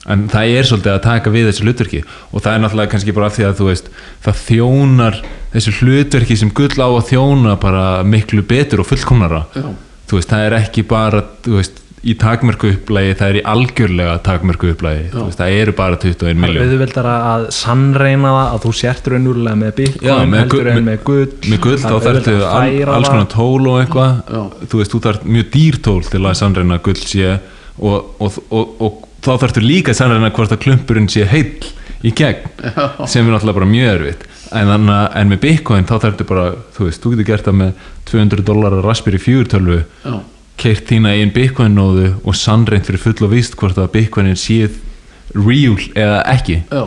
en 0.06 0.28
það 0.28 0.52
er 0.58 0.68
svolítið 0.68 0.94
að 0.94 1.02
taka 1.08 1.32
við 1.32 1.48
þessu 1.48 1.66
hlutverki. 1.66 2.02
Og 2.32 2.44
það 2.44 2.54
er 2.54 2.62
náttúrulega 2.64 2.92
kannski 2.92 3.14
bara 3.16 3.30
af 3.30 3.38
því 3.38 3.48
að 3.48 3.58
þú 3.62 3.70
veist 3.70 3.90
það 4.26 4.42
þjónar 4.44 5.22
þessu 5.54 5.72
hlutverki 5.80 6.36
sem 6.36 6.50
gull 6.54 6.76
á 6.80 6.88
að 6.88 7.06
þjóna 7.12 7.58
bara 7.60 7.84
miklu 8.04 8.42
betur 8.46 8.82
og 8.84 8.88
fullkomnara. 8.90 9.44
Já, 9.56 9.68
þú 10.10 10.18
veist, 10.20 10.30
það 10.32 10.46
er 10.48 10.56
ekki 10.62 10.82
bara 10.88 11.22
þú 11.44 11.58
veist, 11.58 11.84
í 12.08 12.12
takmörku 12.14 12.68
upplægi 12.76 13.14
það 13.18 13.28
er 13.32 13.36
í 13.40 13.42
algjörlega 13.52 14.12
takmörku 14.22 14.68
upplægi 14.70 15.08
þú 15.10 15.24
veist, 15.26 15.40
það 15.40 15.56
eru 15.58 15.72
bara 15.80 15.96
21 15.98 16.38
miljón 16.38 16.68
auðveldara 16.68 17.14
að 17.32 17.46
sannreina 17.56 18.30
það 18.36 18.52
að 18.54 18.62
þú 18.64 18.72
sért 18.78 19.08
raunverulega 19.10 19.58
með 19.58 19.72
Já, 19.72 19.74
bitcoin 19.80 20.30
með 20.30 20.38
heldur 20.44 20.70
en 20.70 20.78
með- 20.86 21.02
gull. 21.08 21.26
með 21.50 21.60
gull 21.66 21.74
Það 21.82 21.96
þá 21.98 22.06
er 22.06 22.20
al, 22.20 22.22
færa 22.22 22.94
alls 22.94 23.08
það. 23.08 23.10
konar 23.16 23.28
tól 23.34 23.66
og 23.72 23.80
eitthvað. 23.82 24.14
Já. 24.30 24.42
þú 24.70 24.80
veist, 24.82 24.94
þú 24.94 25.00
þarf 25.08 25.26
mjög 25.34 25.50
dýr 25.56 25.80
tól 25.88 26.00
til 26.06 26.22
að 26.22 26.38
sannreina 26.44 26.78
gull 26.86 27.02
sé 27.02 27.34
og, 27.34 28.14
og, 28.22 28.38
og, 28.50 28.72
og, 28.78 29.02
þá 29.26 29.32
þarftu 29.42 29.66
líka 29.66 29.90
að 29.92 29.98
sannreina 29.98 30.30
hvort 30.38 30.54
að 30.54 30.62
klumpurinn 30.68 31.10
sé 31.10 31.26
heill 31.26 31.58
í 32.06 32.14
gegn 32.14 32.46
sem 33.10 33.26
er 33.26 33.34
náttúrulega 33.34 33.58
bara 33.58 33.66
mjög 33.74 33.90
erfitt 33.98 34.27
en, 34.52 34.66
þannig, 34.72 34.94
að- 34.94 35.16
en 35.20 35.28
með 35.32 35.40
bitcoin 35.44 35.86
þá 35.88 35.94
þarftu 36.04 36.26
bara 36.28 36.46
þú 36.76 36.88
veist, 36.88 37.02
þú 37.04 37.12
getur 37.14 37.28
gert 37.32 37.44
það 37.48 37.58
með 37.62 37.72
200 38.12 38.44
dólar 38.48 38.78
Raspberry 38.84 39.18
4 39.20 39.48
tölvu 39.54 39.78
já, 40.04 40.14
keirt 40.58 40.86
þína 40.90 41.12
einn 41.18 41.32
bitcoin 41.34 41.74
nóðu 41.78 42.14
og 42.24 42.34
sannreint 42.34 42.86
fyrir 42.88 43.02
full 43.02 43.26
og 43.28 43.32
víst 43.34 43.54
hvort 43.60 43.78
að 43.78 43.92
bitcoinin 43.94 44.38
séð 44.38 44.78
real 45.34 45.76
eða 45.94 46.22
ekki. 46.32 46.62
Já, 46.72 46.86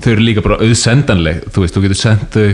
þau 0.00 0.10
eru 0.12 0.22
líka 0.24 0.42
bara 0.44 0.60
auðsendanleg. 0.62 1.40
Þú 1.52 1.64
veist, 1.64 1.74
þú 1.76 1.82
getur 1.86 1.98
sendt 2.00 2.36
þau 2.36 2.46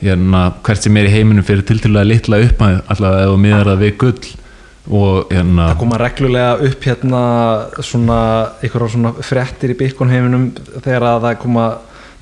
hérna, 0.00 0.42
hvert 0.64 0.84
sem 0.86 0.96
er 0.96 1.08
í 1.10 1.12
heiminum 1.12 1.44
fyrir 1.44 1.64
tiltölulega 1.68 2.08
litla 2.08 2.38
upphæð 2.46 2.78
allavega 2.94 3.24
ef 3.26 3.32
þú 3.34 3.40
miðar 3.42 3.68
það 3.72 3.82
við 3.84 3.96
gull 4.00 4.30
og 4.90 5.28
hérna 5.34 5.66
það 5.68 5.78
koma 5.82 5.98
reglulega 6.00 6.68
upp 6.70 6.86
hérna 6.88 7.20
svona 7.84 8.16
einhverjar 8.62 8.92
svona 8.94 9.12
fréttir 9.28 9.74
í 9.74 9.76
bitcoin 9.82 10.10
heiminum 10.14 10.46
þegar 10.80 11.04
að 11.10 11.26
það 11.26 11.36
koma 11.42 11.66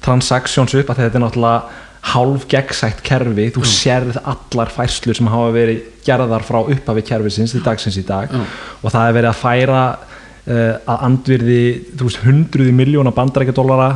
transactions 0.09 0.75
upp 0.81 0.91
að 0.91 1.05
þetta 1.05 1.21
er 1.21 1.25
náttúrulega 1.27 1.85
hálf 2.09 2.45
gegnsætt 2.49 3.01
kerfi, 3.05 3.49
þú 3.55 3.65
sérð 3.67 4.19
allar 4.23 4.71
færslur 4.73 5.17
sem 5.19 5.29
hafa 5.29 5.49
verið 5.55 5.81
gerðar 6.07 6.45
frá 6.47 6.61
upphafi 6.63 7.05
kerfisins 7.09 7.55
til 7.55 7.63
dagsins 7.65 7.99
í 8.01 8.05
dag 8.07 8.31
Já. 8.33 8.45
og 8.83 8.93
það 8.95 9.09
er 9.09 9.17
verið 9.19 9.31
að 9.33 9.41
færa 9.43 9.81
uh, 9.93 10.75
að 10.95 11.03
andvirði 11.09 11.63
þú 11.93 12.09
veist, 12.09 12.21
hundruði 12.25 12.77
miljóna 12.77 13.13
bandarækjadólara 13.17 13.91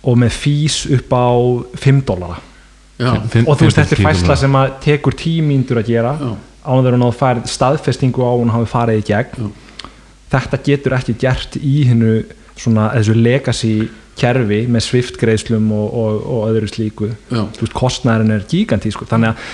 og 0.00 0.20
með 0.20 0.36
fís 0.36 0.82
upp 0.96 1.12
á 1.12 1.28
5 1.82 2.04
dólara 2.08 2.38
og 3.00 3.26
þú 3.34 3.66
veist, 3.66 3.80
þetta 3.80 3.96
er 3.96 4.02
50 4.02 4.06
fæsla 4.06 4.26
dólarar. 4.28 4.42
sem 4.44 4.60
að 4.60 4.74
tekur 4.86 5.16
tímíndur 5.16 5.80
að 5.82 5.90
gera 5.90 6.14
Já. 6.20 6.30
áður 6.64 6.96
en 6.96 7.06
að 7.08 7.16
færið 7.20 7.50
staðfestingu 7.50 8.24
á 8.24 8.32
hún 8.32 8.54
hafi 8.54 8.70
farið 8.70 9.02
í 9.02 9.06
gegn 9.10 9.48
Já. 9.48 9.50
þetta 10.36 10.62
getur 10.70 10.96
ekki 11.00 11.16
gert 11.20 11.58
í 11.60 11.76
hennu 11.88 12.20
svona 12.60 12.92
þessu 12.94 13.16
legacy 13.16 13.74
kerfi 14.18 14.64
með 14.68 14.84
swift 14.84 15.18
greiðslum 15.20 15.70
og, 15.72 15.94
og, 16.02 16.22
og 16.26 16.48
öðru 16.50 16.68
slíku. 16.70 17.10
Já. 17.30 17.44
veist, 17.60 17.76
kostnæðurinn 17.76 18.34
er 18.36 18.46
gigantískur. 18.50 19.08
Þannig 19.10 19.32
að 19.32 19.44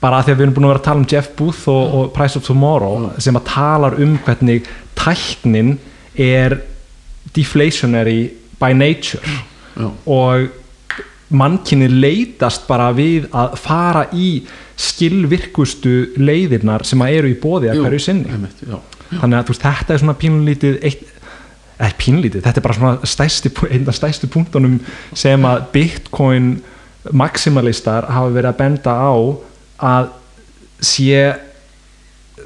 bara 0.00 0.20
að 0.20 0.28
því 0.28 0.32
að 0.32 0.38
við 0.38 0.44
erum 0.46 0.54
búin 0.56 0.68
að 0.68 0.72
vera 0.72 0.80
að 0.82 0.86
tala 0.88 1.02
um 1.02 1.08
Jeff 1.10 1.30
Booth 1.38 1.64
og, 1.72 1.94
og 1.98 2.12
Price 2.14 2.38
of 2.38 2.46
Tomorrow 2.46 3.08
sem 3.18 3.36
að 3.40 3.48
talar 3.50 3.98
um 3.98 4.14
hvernig 4.24 4.68
tæknin 4.98 5.74
er 6.14 6.60
deflationary 7.34 8.20
by 8.60 8.72
nature. 8.74 9.22
Já, 9.78 9.90
og 10.06 10.48
mannkinni 11.28 11.90
leitast 11.92 12.64
bara 12.66 12.88
við 12.96 13.26
að 13.36 13.58
fara 13.60 14.06
í 14.16 14.30
skilvirkustu 14.80 16.14
leiðirnar 16.16 16.84
sem 16.88 17.02
að 17.04 17.18
eru 17.18 17.32
í 17.32 17.36
bóði 17.38 17.68
að 17.72 17.78
Jú, 17.78 17.84
hverju 17.84 18.00
sinni. 18.02 18.32
einmitt, 18.32 18.62
já, 18.64 18.78
þannig 19.20 19.38
að 19.38 19.50
veist, 19.52 19.66
þetta 19.66 19.94
er 19.94 20.02
svona 20.02 20.16
pínlítið 20.22 20.78
eitt, 20.88 21.02
eða 21.78 21.94
pínlítið, 21.98 22.42
þetta 22.42 22.58
er 22.58 22.64
bara 22.64 22.76
svona 22.78 23.08
stæsti, 23.08 23.52
einn 23.70 23.88
af 23.88 23.96
stæstu 23.96 24.28
punktunum 24.30 24.78
sem 25.14 25.44
að 25.46 25.68
Bitcoin 25.74 26.56
maximalistar 27.14 28.08
hafa 28.10 28.32
verið 28.34 28.50
að 28.50 28.58
benda 28.58 28.94
á 28.98 29.14
að 29.88 30.08
sé 30.82 31.20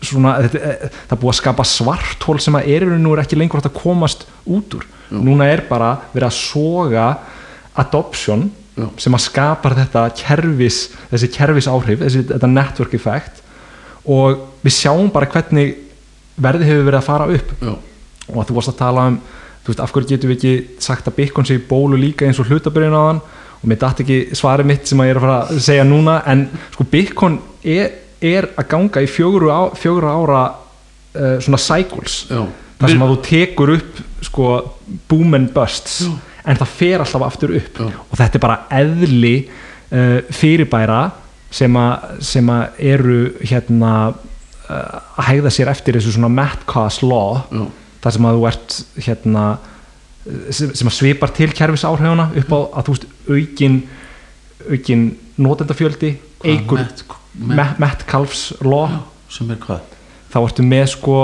svona, 0.02 0.36
þetta, 0.44 0.60
eh, 0.68 0.96
það 1.08 1.20
búið 1.22 1.32
að 1.32 1.38
skapa 1.40 1.66
svarthól 1.68 2.40
sem 2.42 2.56
að 2.58 2.68
er 2.74 2.86
nú 2.98 3.12
er 3.14 3.22
ekki 3.22 3.38
lengur 3.38 3.60
hægt 3.60 3.70
að 3.70 3.80
komast 3.80 4.26
út 4.44 4.76
úr. 4.78 4.88
Núna 5.12 5.46
er 5.52 5.64
bara 5.68 5.98
verið 6.14 6.28
að 6.30 6.38
soga 6.38 7.06
adoption 7.76 8.50
Já. 8.76 8.88
sem 8.96 9.12
að 9.12 9.24
skapar 9.26 9.76
þetta 9.76 10.06
kerfis 10.16 10.78
þessi 11.10 11.28
kerfis 11.34 11.68
áhrif, 11.68 12.00
þessi, 12.00 12.24
þetta 12.30 12.48
network 12.48 12.94
effect. 12.96 13.42
Og 14.08 14.40
við 14.64 14.76
sjáum 14.80 15.12
bara 15.12 15.28
hvernig 15.28 15.76
verði 16.40 16.68
hefur 16.70 16.86
verið 16.88 17.00
að 17.00 17.08
fara 17.08 17.28
upp. 17.28 17.52
Já, 17.60 17.74
og 18.28 18.44
þú 18.46 18.58
varst 18.58 18.72
að 18.74 18.82
tala 18.82 19.06
um 19.10 19.22
þú 19.62 19.70
veist, 19.70 19.82
af 19.82 19.94
hverju 19.94 20.10
getum 20.10 20.32
við 20.32 20.38
ekki 20.38 20.82
sagt 20.82 21.08
að 21.08 21.16
Bitcoin 21.20 21.46
sé 21.46 21.56
í 21.58 21.62
bólu 21.68 21.98
líka 21.98 22.26
eins 22.26 22.40
og 22.42 22.50
hlutabyrjun 22.50 22.98
á 22.98 23.02
hann? 23.04 23.20
Og 23.62 23.68
mér 23.70 23.78
datt 23.78 24.00
ekki 24.02 24.18
svarið 24.34 24.68
mitt 24.72 24.90
sem 24.90 25.00
að 25.02 25.08
ég 25.08 25.14
er 25.14 25.20
að 25.20 25.26
fara 25.26 25.36
að 25.44 25.60
segja 25.68 25.84
núna 25.86 26.16
en 26.32 26.48
sko 26.74 26.86
Bitcoin 26.90 27.38
er, 27.62 27.92
er 28.18 28.48
að 28.58 28.68
ganga 28.72 29.04
í 29.04 29.10
fjöguru 29.10 29.52
ára 29.52 30.42
uh, 30.50 31.36
svona 31.44 31.60
cycles. 31.62 32.24
Já, 32.26 32.42
þar 32.80 32.94
sem 32.94 33.04
að 33.06 33.12
þú 33.12 33.18
tekur 33.28 33.74
upp 33.76 34.00
sko 34.26 34.48
boom 35.10 35.38
and 35.38 35.52
busts 35.54 36.00
Já. 36.08 36.10
en 36.50 36.58
það 36.58 36.74
fer 36.80 37.04
alltaf 37.04 37.26
aftur 37.28 37.54
upp. 37.60 37.78
Já. 37.78 38.00
og 38.02 38.18
þetta 38.18 38.38
er 38.38 38.44
bara 38.48 38.58
eðli 38.80 39.36
uh, 39.46 40.18
fyrirbæra 40.34 41.04
sem 41.52 41.78
að, 41.78 42.08
sem 42.24 42.50
að 42.50 42.82
eru 42.88 43.20
hérna 43.44 43.92
uh, 44.10 44.98
að 45.20 45.24
hægða 45.28 45.54
sér 45.54 45.70
eftir 45.70 46.00
þessu 46.00 46.16
svona 46.16 46.32
Metcalfe's 46.32 46.98
law 47.06 47.44
þar 48.02 48.16
sem 48.16 48.26
að 48.28 48.38
þú 48.38 48.46
ert 48.50 48.76
hérna 49.06 49.44
sem, 50.50 50.70
sem 50.74 50.90
að 50.90 50.96
svipar 50.98 51.32
til 51.34 51.50
kerfis 51.56 51.84
áhrifuna 51.88 52.28
upp 52.42 52.52
á 52.54 52.58
að 52.78 52.86
þú 52.88 52.96
veist 52.96 53.08
aukin 53.36 53.80
aukin 54.70 55.06
notendafjöldi 55.42 56.12
eigur 56.46 56.84
Met- 57.32 57.78
Metcalfe's 57.80 58.50
law. 58.60 58.90
Sem 59.32 59.48
er 59.54 59.56
hvað? 59.62 59.80
Þá 60.32 60.38
ertu 60.42 60.64
með 60.68 60.86
sko 60.92 61.14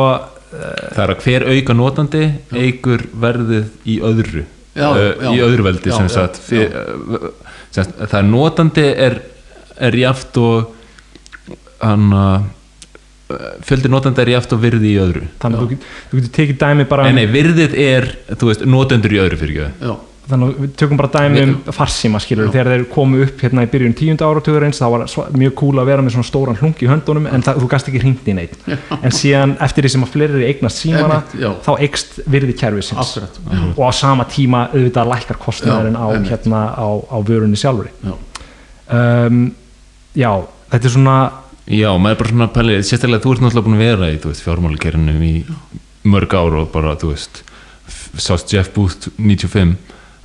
það 0.48 1.02
er 1.02 1.10
að 1.12 1.24
hver 1.26 1.44
auka 1.52 1.74
notandi 1.76 2.22
eigur 2.56 3.02
verðið 3.20 3.66
í 3.84 3.98
öðru 4.04 4.44
Já, 4.78 4.86
uh, 4.88 5.08
já. 5.20 5.28
í 5.34 5.42
öðru 5.44 5.66
veldi 5.66 5.90
Já, 5.90 5.96
sem 5.98 6.08
sagt. 6.12 6.38
Uh, 6.48 7.28
sem 7.74 7.82
sagt, 7.84 7.98
það 7.98 8.18
er 8.22 8.28
notandi 8.30 8.84
er, 9.08 9.18
er 9.88 9.98
jaft 9.98 10.38
og 10.40 10.70
hann 11.82 12.06
uh, 12.14 12.46
fjöldi 13.68 13.90
notandi 13.92 14.22
er 14.24 14.34
jaft 14.36 14.52
og 14.56 14.62
virði 14.62 14.92
í 14.94 14.98
öðru. 15.02 15.24
Þannig 15.42 15.58
að 15.58 15.64
þú, 15.72 15.78
þú 16.10 16.20
getur 16.20 16.36
tekið 16.38 16.60
dæmi 16.62 16.86
bara 16.88 17.08
nei, 17.08 17.10
um- 17.12 17.18
nei, 17.18 17.26
virðið 17.34 17.74
er, 17.84 18.12
þú 18.34 18.52
veist, 18.52 18.62
notendur 18.64 19.12
í 19.12 19.20
öðru 19.24 19.38
fyrir 19.40 19.58
já, 19.58 19.92
þannig 20.28 20.48
að 20.48 20.62
við 20.62 20.72
tökum 20.80 20.98
bara 21.00 21.10
dæmi 21.12 21.42
um 21.42 21.52
farsíma 21.72 22.20
skilur, 22.20 22.50
þegar 22.52 22.70
þeir 22.74 22.84
komu 22.92 23.22
upp 23.24 23.40
hérna 23.44 23.64
í 23.64 23.70
byrjun 23.72 23.94
tíunda 23.96 24.28
áratugurins 24.28 24.80
þá 24.80 24.86
var 24.92 25.04
mjög 25.40 25.54
cool 25.60 25.80
að 25.80 25.88
vera 25.88 26.04
með 26.04 26.16
svona 26.16 26.28
stóran 26.28 26.58
hlung 26.60 26.74
í 26.84 26.88
höndunum 26.90 27.28
en 27.32 27.44
það, 27.46 27.62
þú 27.62 27.70
gast 27.72 27.88
ekki 27.88 28.02
hringt 28.02 28.28
í 28.28 28.34
neitt 28.36 28.58
en 28.68 29.14
síðan 29.16 29.54
eftir 29.64 29.86
því 29.86 29.92
sem 29.94 30.04
að 30.04 30.12
fleiri 30.12 30.44
eignast 30.50 30.82
símana 30.84 31.22
já. 31.32 31.48
þá 31.64 31.70
eikst 31.78 32.18
virði 32.28 32.56
kerfisins. 32.60 33.16
Akkurat. 33.16 33.40
Og 33.72 33.82
á 33.88 33.92
sama 33.96 34.28
tíma 34.28 34.66
auðvitað 34.74 35.12
lækkar 35.14 35.40
kostnæðurinn 35.40 35.96
Já, 35.96 36.04
á, 36.04 36.08
hérna, 36.28 36.62
á, 36.76 36.88
á 37.08 37.16
vörunni 37.24 37.56
sjálfuri 37.56 37.92
já, 38.04 38.14
um, 39.00 39.42
já, 40.12 40.32
þetta 40.72 40.84
er 40.90 40.96
svona 40.98 41.18
já, 41.68 41.90
maður 42.00 42.14
er 42.14 42.20
bara 42.22 42.32
svona 42.32 42.50
pælið, 42.54 42.84
sérstaklega 42.88 43.24
þú 43.24 43.34
ert 43.34 43.44
náttúrulega 43.44 43.66
búin 43.66 43.78
að 43.78 43.84
vera 43.84 44.10
í, 44.12 44.20
fjármálakerinu 44.42 45.16
í 45.28 45.32
mörg 46.08 46.36
ár 46.38 46.58
og 46.62 46.70
bara, 46.72 46.96
þú 47.00 47.12
veist 47.12 47.42
sást 48.18 48.52
Jeff 48.52 48.72
Booth 48.74 49.10
95 49.18 49.76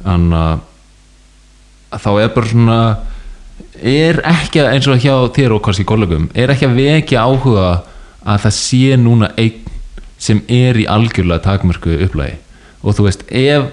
en 0.09 0.29
að 0.35 0.63
þá 1.99 2.09
er 2.23 2.31
bara 2.33 2.49
svona 2.49 2.79
er 3.83 4.21
ekki 4.27 4.63
eins 4.63 4.87
og 4.89 5.03
hjá 5.03 5.13
þér 5.35 5.57
og 5.57 5.63
kannski 5.65 5.85
kollegum, 5.87 6.29
er 6.33 6.53
ekki 6.53 6.67
að 6.69 6.79
vekja 6.79 7.27
áhuga 7.27 7.67
að 8.23 8.41
það 8.45 8.57
sé 8.57 8.97
núna 8.99 9.29
einn 9.37 9.59
sem 10.23 10.39
er 10.47 10.79
í 10.79 10.87
algjörlega 10.87 11.43
takmörku 11.43 11.97
upplægi 12.05 12.39
og 12.83 12.95
þú 12.95 13.07
veist, 13.09 13.25
ef 13.27 13.71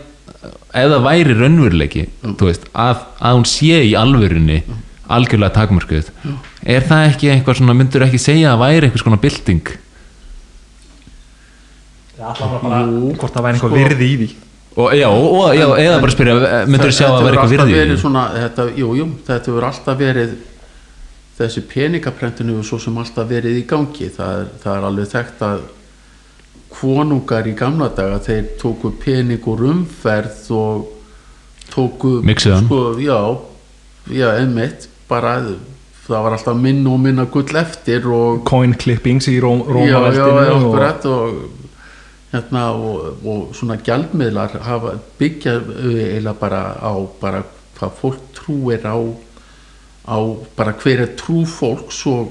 ef 0.71 0.93
það 0.93 1.03
væri 1.05 1.37
raunveruleiki 1.37 2.05
þú 2.23 2.49
veist, 2.49 2.67
að, 2.73 3.05
að 3.19 3.37
hún 3.39 3.49
sé 3.49 3.83
í 3.87 3.95
alvörunni 3.99 4.61
algjörlega 5.17 5.55
takmörkuð. 5.57 6.11
Er 6.63 6.85
það 6.87 7.07
ekki 7.11 7.31
eitthvað 7.35 7.59
svona, 7.61 7.77
myndur 7.79 8.05
ekki 8.07 8.21
segja 8.23 8.53
að 8.55 8.63
væri 8.65 8.89
einhvers 8.89 9.07
konar 9.07 9.23
bylting? 9.23 9.73
Bara, 12.21 12.85
hvort 13.17 13.33
það 13.35 13.45
væri 13.47 13.59
einhver 13.59 13.73
Sko- 13.73 13.81
virði 13.81 14.07
í 14.11 14.21
því. 14.21 14.31
Og 14.81 14.93
já, 14.95 15.09
og, 15.09 15.27
og, 15.35 15.49
já, 15.57 15.67
eða 15.83 15.99
bara 16.01 16.15
spyrja 16.15 16.35
myndur 16.71 16.93
þú 16.93 16.95
sjá 16.95 17.09
að 17.09 17.25
væri 17.27 17.41
alltaf 17.41 17.51
virði 17.57 17.81
í 17.81 17.89
því? 17.91 17.99
svona, 18.05 18.23
þetta, 18.37 18.67
jú, 18.79 18.93
jú, 19.01 19.07
þetta 19.27 19.51
hefur 19.51 19.67
alltaf 19.67 19.99
verið 19.99 20.37
þessi 21.41 21.63
peningaprentinu 21.73 22.55
hefur 22.55 22.69
svo 22.69 22.79
sem 22.85 22.99
alltaf 23.03 23.29
verið 23.31 23.59
í 23.59 23.67
gangi. 23.67 24.11
Það 24.15 24.33
er, 24.39 24.49
það 24.63 24.77
er 24.77 24.89
alveg 24.91 25.11
þekkt 25.15 25.45
að 25.49 25.61
konungar 26.71 27.49
í 27.51 27.55
gamla 27.59 27.91
daga 27.97 28.21
þeir 28.23 28.53
tóku 28.61 28.93
pening 29.03 29.47
úr 29.51 29.65
umferð 29.73 30.51
og 30.55 30.89
tóku 31.73 32.21
hann. 32.23 32.65
sko, 32.67 32.81
já, 33.03 33.19
já, 34.11 34.29
einmitt 34.39 34.87
bara 35.11 35.35
það 36.11 36.25
var 36.25 36.37
alltaf 36.37 36.59
minna 36.59 36.93
og 36.95 37.01
minna 37.03 37.27
gull 37.31 37.57
eftir 37.61 38.07
og 38.11 38.45
coin 38.49 38.75
clippings 38.75 39.29
í 39.31 39.39
Róm, 39.43 39.63
Rómaveldinu 39.69 40.55
og, 40.57 40.79
og 41.11 41.61
hérna 42.31 42.67
og, 42.79 43.25
og 43.27 43.55
svona 43.59 43.79
gjaldmiðlar 43.83 44.61
hafa 44.67 44.95
byggja 45.19 45.57
eiginlega 45.59 46.37
bara 46.39 46.63
á 46.79 46.95
bara 47.21 47.43
hvað 47.79 47.97
fólk 47.99 48.29
trúir 48.37 48.87
á 48.87 48.97
á 50.07 50.19
bara 50.57 50.75
hver 50.79 51.05
er 51.07 51.15
trú 51.19 51.43
fólks 51.47 52.05
og 52.11 52.31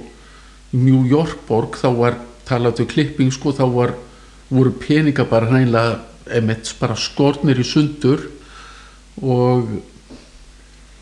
New 0.72 1.06
York 1.10 1.44
borg 1.48 1.76
þá 1.80 1.90
var 1.98 2.20
talað 2.48 2.84
um 2.84 2.90
klipping 2.90 3.34
sko 3.34 3.54
þá 3.56 3.66
var 3.74 3.96
voru 4.50 4.72
peninga 4.72 5.26
bara 5.30 5.50
hreinlega 5.50 6.00
einmitt 6.30 6.72
bara 6.80 6.96
skornir 6.96 7.60
í 7.60 7.66
sundur 7.66 8.24
og, 9.22 9.68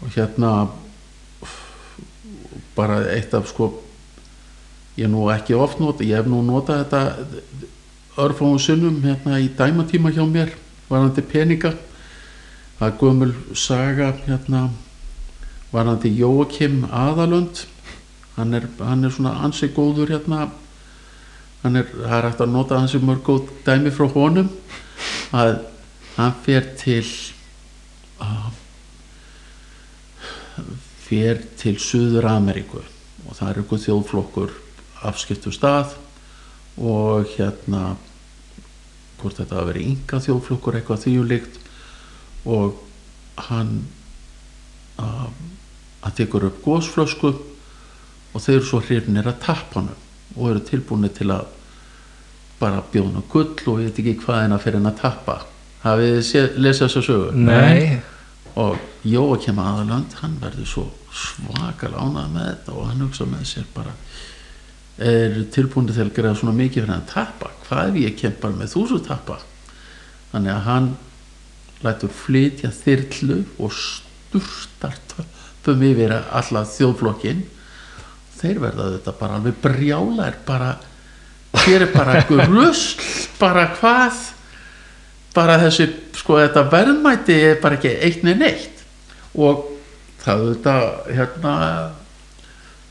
og 0.01 0.15
hérna 0.15 0.51
bara 2.77 3.01
eitt 3.15 3.33
af 3.33 3.49
sko 3.49 3.71
ég 4.97 5.09
nú 5.09 5.27
ekki 5.33 5.57
oft 5.57 5.81
nota 5.81 6.05
ég 6.05 6.21
hef 6.21 6.29
nú 6.29 6.43
notað 6.45 6.85
þetta 6.85 7.01
örfáum 8.17 8.57
sunnum 8.59 9.01
hérna 9.03 9.37
í 9.41 9.49
dæmatíma 9.53 10.09
hjá 10.13 10.25
mér 10.25 10.53
varandi 10.89 11.21
peninga. 11.21 11.73
Það 12.77 12.87
er 12.87 12.99
gömul 13.01 13.33
saga 13.57 14.11
hérna 14.25 14.67
varandi 15.71 16.13
Jóakim 16.17 16.85
Aðalund. 16.89 17.65
Hann 18.37 18.53
er, 18.53 18.67
hann 18.79 19.03
er 19.03 19.13
svona 19.13 19.35
ansi 19.45 19.69
góður 19.73 20.13
hérna. 20.13 20.49
Hann 21.63 21.75
er, 21.81 21.89
það 21.89 22.17
er 22.17 22.29
hægt 22.29 22.43
að 22.45 22.53
nota 22.53 22.79
hansi 22.81 23.01
mörg 23.01 23.25
góð 23.25 23.49
dæmi 23.65 23.93
frá 23.93 24.07
honum 24.13 24.49
að 25.35 25.59
hann 26.17 26.37
fer 26.45 26.69
til 26.79 27.03
að 28.21 28.53
fer 31.07 31.41
til 31.59 31.77
Suður 31.81 32.27
Ameríku 32.31 32.81
og 33.27 33.35
það 33.35 33.49
er 33.49 33.61
eitthvað 33.61 33.85
þjóðflokkur 33.85 34.55
afskiptu 35.07 35.53
stað 35.55 35.95
og 36.77 37.27
hérna 37.35 37.95
hvort 39.17 39.39
þetta 39.39 39.59
að 39.61 39.69
vera 39.71 39.83
ynga 39.83 40.21
þjóðflokkur 40.25 40.77
eitthvað 40.79 41.05
þýjulikt 41.05 41.59
og 42.47 42.81
hann 43.47 43.73
að, 45.01 45.29
að 46.05 46.17
tekur 46.21 46.47
upp 46.49 46.63
gósflösku 46.65 47.33
og 47.33 48.43
þeir 48.43 48.59
eru 48.59 48.67
svo 48.69 48.81
hrifnir 48.83 49.29
að 49.29 49.39
tappa 49.45 49.81
hann 49.81 49.93
og 50.37 50.51
eru 50.51 50.63
tilbúinir 50.65 51.13
til 51.17 51.31
að 51.33 51.47
bara 52.57 52.81
bjóðn 52.91 53.19
og 53.21 53.31
gull 53.31 53.73
og 53.73 53.81
ég 53.81 53.89
veit 53.89 54.01
ekki 54.01 54.15
hvað 54.23 54.43
hennar 54.43 54.61
fyrir 54.61 54.79
henn 54.79 54.89
að 54.89 55.01
tappa. 55.01 55.39
Hafið 55.83 56.15
þið 56.25 56.55
lesið 56.65 56.85
þessu 56.87 57.03
sögu? 57.05 57.27
Nei, 57.37 57.99
og 58.57 58.77
Jóakim 59.05 59.59
Aðalönd 59.61 60.15
hann 60.21 60.37
verður 60.41 60.69
svo 60.69 60.85
svakal 61.13 61.93
ánað 61.93 62.31
með 62.33 62.47
þetta 62.49 62.73
og 62.73 62.87
hann 62.89 63.03
hugsa 63.05 63.27
með 63.29 63.43
sér 63.51 63.67
bara 63.75 63.93
er 64.97 65.43
tilbúin 65.53 65.89
til 65.89 66.01
að 66.01 66.15
gera 66.15 66.33
svona 66.37 66.55
mikið 66.57 66.83
fyrir 66.83 66.95
að 66.95 67.09
tappa? 67.11 67.51
Hvað 67.67 67.91
ef 67.91 67.99
ég 68.01 68.15
kem 68.17 68.39
bara 68.41 68.57
með 68.57 68.73
þúsund 68.73 69.05
tappa? 69.05 69.37
Þannig 70.31 70.53
að 70.55 70.65
hann 70.65 70.87
lætur 71.85 72.13
flytja 72.17 72.71
þyrlu 72.73 73.43
og 73.61 73.75
sturtar 73.77 74.97
töpum 75.11 75.83
yfir 75.85 76.15
alla 76.17 76.63
þjóðflokkin 76.65 77.43
þeir 78.37 78.61
verða 78.61 78.89
þetta 78.95 79.13
bara 79.19 79.37
alveg 79.37 79.61
brjálar 79.61 80.39
bara 80.47 80.71
hér 81.65 81.87
er 81.87 81.93
bara 81.93 82.21
rusl 82.49 82.97
bara 83.37 83.67
hvað 83.77 84.17
bara 85.37 85.59
þessi 85.61 85.87
sko 86.17 86.39
þetta 86.41 86.65
verðmæti 86.73 87.37
er 87.51 87.61
bara 87.61 87.77
ekki 87.77 87.93
eitt 88.09 88.25
neð 88.25 88.41
neitt. 88.41 88.83
Og 89.37 89.63
það 90.23 90.43
þetta 90.49 90.75
hérna 91.13 91.53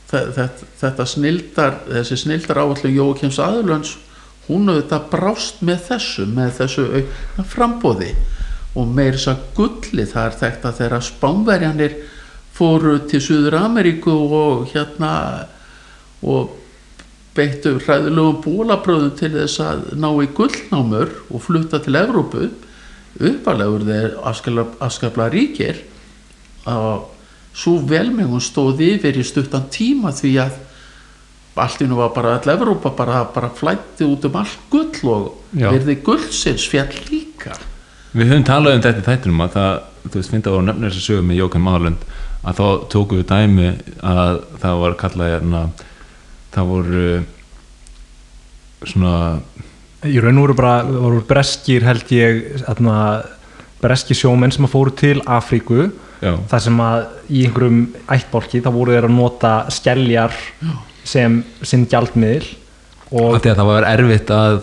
þe- 0.07 0.25
þetta, 0.37 0.67
þetta 0.81 1.07
snildar 1.13 1.79
þessi 1.91 2.17
snildar 2.23 2.61
áallu 2.63 2.91
Jókims 2.95 3.39
aðurlönds 3.43 3.95
hún 4.47 4.69
auðvitað 4.71 5.09
brást 5.11 5.57
með 5.67 5.81
þessu 5.89 6.25
með 6.31 6.53
þessu 6.61 6.85
frambóði 7.51 8.13
og 8.77 8.87
meir 8.95 9.17
þess 9.17 9.31
að 9.33 9.41
gulli 9.57 10.05
það 10.07 10.29
er 10.29 10.37
þetta 10.43 10.71
þegar 10.79 11.03
spánverjanir 11.07 11.97
fóru 12.57 12.93
til 13.09 13.19
Suður 13.21 13.57
Ameríku 13.59 14.13
og 14.37 14.63
hérna 14.71 15.11
og 16.23 16.55
beittu 17.37 17.75
hræðilegum 17.79 18.41
bólabröðum 18.43 19.13
til 19.19 19.33
þess 19.35 19.61
að 19.63 19.83
ná 20.01 20.09
í 20.23 20.29
gullnámur 20.37 21.13
og 21.29 21.43
flutta 21.45 21.79
til 21.83 21.97
Evrópu 21.99 22.49
uppalegur 23.17 23.85
þeir 23.87 24.17
afskapla, 24.81 25.29
ríkir 25.33 25.81
og 26.69 27.07
svo 27.57 27.79
velmengun 27.89 28.43
stóð 28.43 28.83
yfir 28.85 29.17
í 29.17 29.25
stuttan 29.25 29.69
tíma 29.73 30.13
því 30.15 30.33
að 30.43 30.57
nú 31.89 31.97
var 31.97 32.13
bara 32.13 32.35
all 32.37 32.53
Evrópa 32.53 32.91
bara, 32.93 33.23
bara 33.33 33.49
flætti 33.49 34.05
út 34.05 34.25
um 34.29 34.35
allt 34.37 34.59
gull 34.69 35.09
og 35.09 35.31
Já. 35.57 35.71
verði 35.71 35.97
gullsins 36.05 36.67
fjall 36.69 36.93
líka 37.09 37.57
Við 38.13 38.29
höfum 38.31 38.45
talað 38.45 38.77
um 38.77 38.83
þetta 38.85 39.01
í 39.01 39.07
þættinum 39.07 39.41
að 39.43 39.55
það, 39.57 39.73
þú 40.03 40.19
veist, 40.19 40.31
finnst 40.31 40.47
að 40.47 40.55
voru 40.55 40.67
nefnir 40.67 40.93
þess 40.93 41.01
að 41.01 41.07
sögum 41.07 41.27
með 41.31 41.39
Jókan 41.41 41.65
Máland 41.65 42.05
að 42.47 42.59
þá 42.59 42.67
tóku 42.93 43.17
við 43.19 43.27
dæmi 43.31 43.71
að 44.05 44.39
það 44.61 44.81
var 44.83 44.95
kallað 45.01 45.33
hérna, 45.33 45.61
það 46.55 46.69
voru 46.71 47.07
svona 48.87 49.13
í 50.07 50.19
raun 50.21 50.37
og 50.39 50.45
veru 50.47 50.57
bara 50.57 50.75
voru 50.87 51.21
breskir 51.27 51.85
held 51.87 52.11
ég 52.13 52.61
atna, 52.69 52.97
breskir 53.81 54.17
sjómenn 54.17 54.53
sem 54.53 54.67
að 54.67 54.73
fóru 54.75 54.93
til 54.97 55.17
Afríku. 55.25 55.87
Já, 56.17 56.31
þar 56.49 56.61
sem 56.63 56.79
að 56.81 57.03
í 57.29 57.43
einhverjum 57.45 57.81
ættbólki 58.09 58.61
þá 58.65 58.69
voru 58.73 58.93
þeir 58.95 59.05
að 59.05 59.13
nota 59.19 59.51
skeljar 59.73 60.33
sem 61.05 61.35
sinn 61.61 61.83
gjaldmiðil 61.89 62.47
og 63.13 63.37
það 63.45 63.61
var 63.69 63.85
erfitt 63.91 64.31
að 64.33 64.55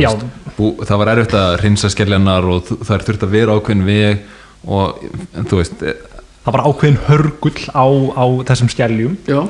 Já. 0.00 0.08
veist, 0.08 0.24
bú, 0.56 0.70
það 0.80 0.98
var 1.02 1.10
erfitt 1.12 1.34
að 1.36 1.58
hreinsa 1.60 1.90
skelljarnar 1.92 2.48
og 2.48 2.64
þú- 2.70 2.78
þær 2.88 3.04
þurft 3.10 3.26
að 3.28 3.34
vera 3.36 3.58
ákveðin 3.60 3.84
veg 3.86 4.24
og 4.72 5.04
en 5.36 5.46
þú 5.52 5.60
veist 5.60 5.84
eh, 5.84 6.00
það 6.46 6.56
var 6.56 6.64
ákveðin 6.70 6.98
hörgull 7.10 7.60
á, 7.76 7.86
á 8.16 8.24
þessum 8.48 8.72
skeljum. 8.72 9.18
Já, 9.28 9.42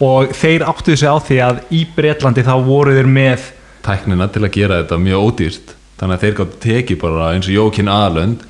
og 0.00 0.32
þeir 0.36 0.64
áttuðu 0.68 0.96
sig 0.96 1.10
á 1.12 1.16
því 1.20 1.40
að 1.44 1.60
í 1.76 1.82
Bretlandi 1.96 2.44
þá 2.46 2.54
voru 2.64 2.96
þeir 2.96 3.10
með 3.10 3.50
tæknina 3.84 4.28
til 4.32 4.44
að 4.44 4.54
gera 4.56 4.80
þetta 4.82 5.00
mjög 5.00 5.26
ódýrt 5.28 5.74
þannig 6.00 6.16
að 6.16 6.24
þeir 6.24 6.36
gátt 6.38 6.58
tekið 6.64 7.00
bara 7.02 7.30
eins 7.34 7.48
og 7.48 7.56
Jókin 7.56 7.92
Aðlönd 7.92 8.44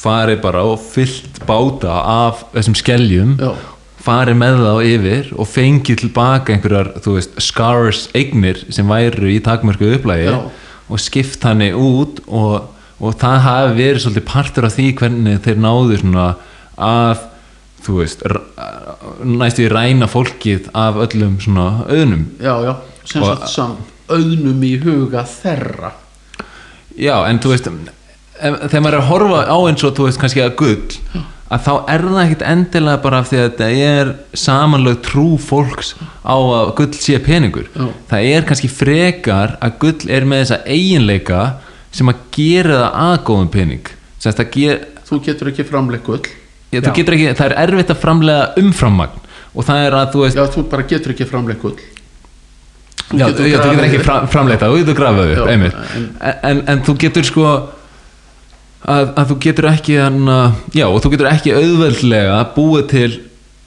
farið 0.00 0.40
bara 0.44 0.64
og 0.68 0.80
fyllt 0.80 1.40
báta 1.48 2.00
af 2.00 2.44
þessum 2.54 2.76
skeljum 2.78 3.36
já, 3.40 3.50
farið 4.00 4.38
með 4.40 4.60
þá 4.64 4.74
yfir 4.88 5.30
og 5.36 5.48
fengið 5.50 6.02
tilbaka 6.04 6.54
einhverjar, 6.54 6.92
þú 7.04 7.16
veist, 7.18 7.40
scars 7.44 8.06
eignir 8.16 8.62
sem 8.72 8.88
væru 8.88 9.28
í 9.28 9.40
takmörku 9.44 9.90
upplægi 9.96 10.30
Já. 10.30 10.38
og 10.88 11.02
skipt 11.02 11.44
hannig 11.44 11.76
út 11.76 12.22
og, 12.26 12.70
og 13.00 13.18
það 13.20 13.42
hafi 13.46 13.74
verið 13.80 14.04
svolítið 14.04 14.28
partur 14.30 14.68
af 14.68 14.76
því 14.76 14.86
hvernig 15.00 15.42
þeir 15.44 15.60
náðu 15.66 16.00
svona 16.00 16.30
að 16.80 17.26
þú 17.84 17.96
veist, 18.00 18.22
r- 18.28 18.42
næstu 19.24 19.64
í 19.66 19.70
ræna 19.72 20.08
fólkið 20.10 20.68
af 20.76 20.98
öllum 21.06 21.38
svona 21.42 21.68
auðnum. 21.88 22.26
Já, 22.40 22.54
já 22.66 22.74
sem 23.10 23.24
sagt 23.24 23.48
samt 23.50 23.96
auðnum 24.10 24.62
í 24.66 24.74
huga 24.82 25.24
þeirra. 25.28 25.92
Já, 26.98 27.16
en 27.30 27.38
þú 27.42 27.54
veist 27.54 27.68
þegar 28.40 28.80
maður 28.84 28.94
er 28.96 29.02
að 29.02 29.10
horfa 29.10 29.40
á 29.52 29.56
eins 29.68 29.84
og 29.84 29.94
þú 29.98 30.06
veist 30.08 30.20
kannski 30.22 30.40
að 30.44 30.54
gull 30.60 31.22
að 31.50 31.64
þá 31.66 31.72
er 31.92 32.04
það 32.06 32.20
ekkit 32.24 32.42
endilega 32.46 33.00
bara 33.02 33.18
af 33.20 33.28
því 33.30 33.38
að 33.40 33.46
þetta 33.48 33.68
er 33.90 34.10
samanlög 34.38 35.00
trú 35.04 35.24
fólks 35.42 35.94
á 36.22 36.36
að 36.38 36.70
gull 36.78 36.92
sé 36.94 37.18
peningur. 37.24 37.66
Já. 37.74 37.88
það 38.12 38.28
er 38.36 38.46
kannski 38.48 38.70
frekar 38.70 39.56
að 39.60 39.74
gull 39.82 40.10
er 40.14 40.28
með 40.30 40.44
þessa 40.44 40.60
eiginleika 40.70 41.40
sem 41.90 42.12
að 42.12 42.20
gera 42.36 42.76
það 42.84 43.00
aðgóðum 43.08 43.50
pening. 43.56 43.90
Ger, 44.54 44.84
þú 45.08 45.20
getur 45.26 45.50
ekki 45.50 45.66
framleik 45.66 46.04
gull 46.06 46.22
já, 46.72 46.80
þú 46.80 46.86
Já. 46.90 46.94
getur 47.00 47.14
ekki, 47.16 47.32
það 47.38 47.46
er 47.50 47.56
erfitt 47.66 47.90
að 47.94 48.00
framlega 48.04 48.44
umframmagn 48.62 49.18
og 49.54 49.64
það 49.66 49.86
er 49.86 49.96
að 50.00 50.12
þú 50.14 50.20
veist 50.24 50.36
já, 50.38 50.44
þú 50.54 50.62
bara 50.70 50.82
getur 50.94 51.12
ekki 51.16 51.26
framleik 51.30 51.62
gull 51.62 51.76
Þú 53.10 53.18
já, 53.18 53.26
getur 53.26 53.46
já, 53.50 53.58
þú 53.58 53.70
getur 53.72 53.84
ekki 53.88 53.98
upp. 53.98 54.04
fram, 54.06 54.26
framleita 54.30 54.66
þú 54.70 54.76
getur 54.84 54.94
grafað 55.00 55.32
upp, 55.32 55.38
Já, 55.40 55.52
einmitt 55.52 55.74
en- 56.20 56.36
en, 56.50 56.60
en, 56.70 56.82
þú 56.86 56.94
getur 57.02 57.24
sko 57.26 57.46
að, 58.86 59.08
að 59.18 59.24
þú 59.32 59.36
getur 59.44 59.66
ekki 59.72 59.96
hana, 60.00 60.36
já, 60.74 60.86
og 60.86 61.00
þú 61.02 61.10
getur 61.16 61.28
ekki 61.32 61.52
auðveldlega 61.56 62.38
búið 62.54 62.86
til 62.92 63.10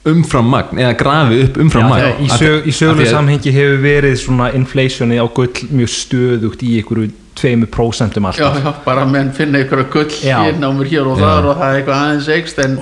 umfram 0.04 0.48
magn 0.52 0.80
eða 0.80 0.94
grafið 1.00 1.42
upp 1.46 1.60
umfram 1.64 1.84
Já, 1.84 1.88
magn 1.92 2.02
þegar 2.04 2.24
í, 2.24 2.30
Af- 2.30 2.40
sög, 2.40 2.56
í 2.68 2.72
af 2.72 2.78
sögulegu 2.78 3.00
því 3.02 3.06
að- 3.06 3.14
samhengi 3.18 3.52
hefur 3.58 3.78
verið 3.84 4.16
svona 4.24 4.48
inflationi 4.58 5.20
á 5.20 5.26
gull 5.36 5.68
mjög 5.76 5.92
stöðugt 5.92 6.64
í 6.64 6.72
einhverju 6.80 7.10
2% 7.34 8.36
já, 8.38 8.46
alltaf 8.46 8.64
já, 8.64 8.72
bara 8.84 9.04
menn 9.04 9.32
finna 9.32 9.58
ykkur 9.64 9.84
gull 9.92 10.10
Já. 10.22 10.38
hér 10.44 10.58
námur 10.60 10.86
hér 10.86 11.06
og 11.06 11.18
Já. 11.18 11.24
þar 11.24 11.48
og 11.50 11.56
það 11.58 11.70
er 11.74 11.80
eitthvað 11.80 12.02
aðeins 12.04 12.28
eikst 12.36 12.58
en 12.64 12.76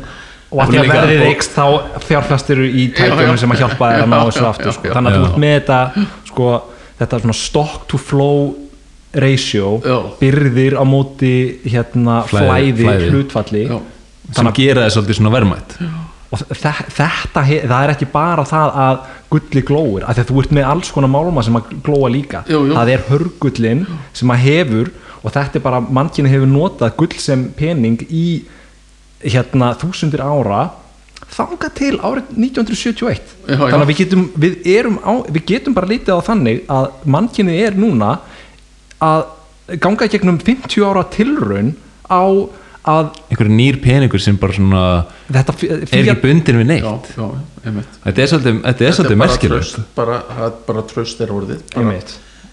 og 0.52 0.60
að 0.60 0.68
því 0.74 0.78
að 0.82 0.90
verðið 0.92 1.20
og- 1.22 1.28
eikst 1.32 1.54
þá 1.56 1.66
fjárflastir 2.08 2.58
í 2.68 2.82
Já, 2.92 2.92
já. 2.92 3.14
tækjunum 3.16 3.38
sem 3.38 3.50
að 3.54 3.62
hjálpa 3.62 3.86
þér 3.92 4.02
að 4.02 4.10
ná 4.12 4.18
Já, 4.18 4.24
þessu 4.28 4.42
já, 4.44 4.48
aftur 4.50 4.66
já, 4.66 4.72
sko. 4.76 4.86
já. 4.88 4.92
þannig 4.98 5.12
að 5.12 5.16
þú 5.16 5.22
Já. 5.22 5.30
ert 5.30 5.40
með 5.44 5.54
þetta 5.60 6.06
sko, 6.32 6.50
þetta 7.00 7.20
svona 7.22 7.34
stock 7.38 7.86
to 7.88 7.98
flow 7.98 8.54
ratio 9.14 9.80
Já. 9.84 9.98
byrðir 10.20 10.76
á 10.80 10.84
móti 10.84 11.34
hérna 11.64 12.22
Flæði- 12.28 12.48
flæði, 12.48 12.84
flæði. 12.84 13.10
hlutfalli 13.12 13.64
Já. 13.68 13.80
sem 14.36 14.52
gera 14.52 14.86
það 14.86 14.94
svolítið 14.96 15.16
svona 15.20 15.32
verðmætt 15.36 15.76
og 16.32 16.40
þe- 16.40 16.88
þetta, 16.96 17.42
það 17.68 17.78
er 17.84 17.90
ekki 17.94 18.06
bara 18.12 18.44
það 18.48 18.76
að 18.86 18.98
gulli 19.32 19.62
glóir, 19.68 20.04
af 20.08 20.16
því 20.16 20.22
að 20.24 20.30
þú 20.32 20.42
ert 20.42 20.52
með 20.58 20.68
alls 20.72 20.90
konar 20.92 21.10
málma 21.12 21.42
sem 21.44 21.56
að 21.60 21.72
glóa 21.84 22.08
líka 22.12 22.44
Jú, 22.48 22.62
jú. 22.70 22.74
það 22.76 22.92
er 22.94 23.04
hörgullin 23.10 23.86
sem 24.12 24.32
að 24.32 24.44
hefur 24.46 24.90
og 25.22 25.30
þetta 25.36 25.56
er 25.60 25.64
bara, 25.66 25.80
mannkynni 25.80 26.32
hefur 26.32 26.48
notað 26.50 26.96
gull 26.96 27.18
sem 27.20 27.44
pening 27.56 28.00
í 28.10 28.24
hérna 29.22 29.74
þúsundir 29.78 30.22
ára 30.24 30.70
þangað 31.32 31.74
til 31.78 31.92
árið 32.02 32.32
1971 32.34 33.20
Já, 33.46 33.54
já. 33.54 33.58
þannig 33.60 33.84
að 33.84 33.90
við 33.92 34.00
getum, 34.02 34.24
við, 34.42 34.56
erum 34.76 34.98
á, 35.04 35.12
við 35.32 35.44
getum 35.52 35.76
bara 35.76 35.88
lítið 35.92 36.16
á 36.18 36.20
þannig 36.26 36.64
að 36.68 36.88
mannkynni 37.14 37.54
er 37.62 37.76
núna 37.78 38.16
að 39.02 39.22
ganga 39.80 40.08
gegnum 40.12 40.40
50 40.42 40.84
ára 40.84 41.04
tilraun 41.14 41.70
á 42.10 42.22
að 42.84 43.10
einhverju 43.30 43.54
nýr 43.54 43.76
peningur 43.82 44.20
sem 44.22 44.36
bara 44.42 44.52
svona 44.56 44.82
þetta 45.30 45.54
er 45.70 45.82
ekki 46.00 46.16
bundin 46.22 46.58
við 46.62 46.66
neitt. 46.66 46.82
já, 46.82 46.92
já, 47.14 47.84
þetta 48.04 48.22
er 48.24 48.30
svolítið, 48.32 48.56
þetta 48.62 48.68
er 48.68 48.74
Þetta 48.82 48.96
svolítið 48.98 49.18
bara 49.18 49.30
merkilegt. 49.30 49.80
bara, 49.94 50.16
bara 50.66 50.82
tröst 50.90 51.20
er 51.22 51.30
orðið. 51.36 51.60
Bara, 51.74 51.92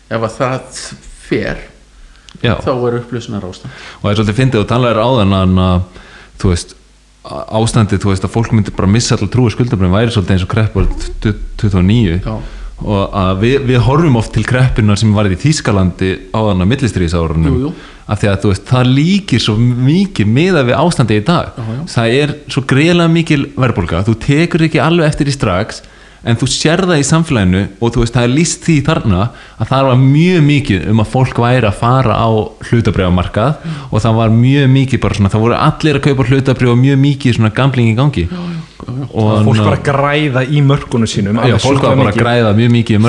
ef 0.09 0.27
að 0.27 0.35
það 0.37 0.83
fer 1.29 1.63
já. 2.43 2.53
þá 2.61 2.69
er 2.89 2.99
upplýsunar 3.01 3.47
ástand. 3.49 3.73
Og 3.99 4.05
það 4.05 4.11
er 4.11 4.19
svolítið 4.21 4.39
fyndið 4.43 4.61
og 4.63 4.69
talaðir 4.69 5.01
áðan 5.05 5.33
að, 5.39 5.81
þú 6.39 6.53
veist 6.53 6.75
á- 7.25 7.45
ástandið, 7.59 7.99
þú 8.05 8.13
veist 8.13 8.23
að 8.29 8.33
fólk 8.37 8.53
myndi 8.53 8.71
bara 8.77 8.87
missa 8.93 9.15
allar 9.17 9.29
trúi 9.33 9.51
skuldabrinn 9.53 9.91
væri 9.97 10.13
svolítið 10.13 10.37
eins 10.37 10.45
og 10.45 10.53
kreppur 10.53 10.87
29 11.25 12.21
já, 12.23 12.37
og 12.79 13.15
að 13.19 13.41
við, 13.43 13.55
við 13.67 13.81
horfum 13.83 14.15
oft 14.21 14.31
til 14.37 14.45
kreppunar 14.47 14.95
sem 15.01 15.11
var 15.13 15.27
í 15.27 15.35
Þýskalandi 15.41 16.11
áðan 16.31 16.63
að 16.63 16.69
millistriðisárunum 16.71 17.49
Jú, 17.57 17.63
jú. 17.65 17.73
Af 18.09 18.21
því 18.21 18.31
að 18.31 18.49
veist, 18.49 18.65
það 18.69 18.91
líkir 18.97 19.43
svo 19.43 19.55
mikið 19.59 20.33
miða 20.33 20.65
við 20.65 20.79
ástandið 20.79 21.21
í 21.21 21.25
dag. 21.27 21.53
Já, 21.53 21.69
já. 21.69 21.79
það 21.93 22.17
er 22.23 22.35
svo 22.49 22.65
greiðlega 22.69 23.13
mikil 23.13 23.41
verðbólga. 23.53 24.03
Þú 24.07 24.19
tekur 24.25 24.65
ekki 24.65 24.83
alveg 24.83 25.11
eftir 25.11 25.29
í 25.29 25.35
strax 25.35 25.83
en 26.27 26.35
þú 26.39 26.49
sér 26.51 26.83
það 26.83 26.99
í 26.99 27.05
samfélaginu 27.07 27.61
og 27.79 27.95
veist, 27.95 28.15
það 28.15 28.25
er 28.25 28.33
líst 28.33 28.65
því 28.65 28.77
þarna 28.89 29.21
að 29.55 29.69
það 29.69 29.85
var 29.87 30.01
mjög 30.01 30.41
mikið 30.49 30.87
um 30.91 31.03
að 31.03 31.11
fólk 31.13 31.39
væri 31.39 31.69
að 31.69 31.77
fara 31.79 32.17
á 32.19 32.29
hlutabriðamarkað 32.69 33.67
og 33.87 34.03
það 34.03 34.17
var 34.19 34.33
mjög 34.35 34.71
mikið 34.73 35.03
bara 35.05 35.19
svona, 35.19 35.31
það 35.31 35.45
voru 35.45 35.59
allir 35.59 35.99
að 35.99 36.07
kaupa 36.09 36.27
hlutabrið 36.27 36.73
og 36.73 36.81
mjög 36.81 37.01
mikið 37.05 37.37
svona 37.37 37.53
gambling 37.55 37.93
í 37.93 37.97
gangi. 37.99 38.25
Og 38.89 39.43
fólk 39.45 39.61
var 39.63 39.75
að 39.77 39.85
græða 39.85 40.43
í 40.49 40.63
mörkunum 40.65 41.09
sínum 41.09 41.39
já, 41.45 41.55
fólk 41.61 41.83
var 41.83 41.99
bara 41.99 42.11
að 42.11 42.19
græða 42.19 42.55
mjög 42.57 42.73
mikið 42.75 42.99
í 42.99 43.03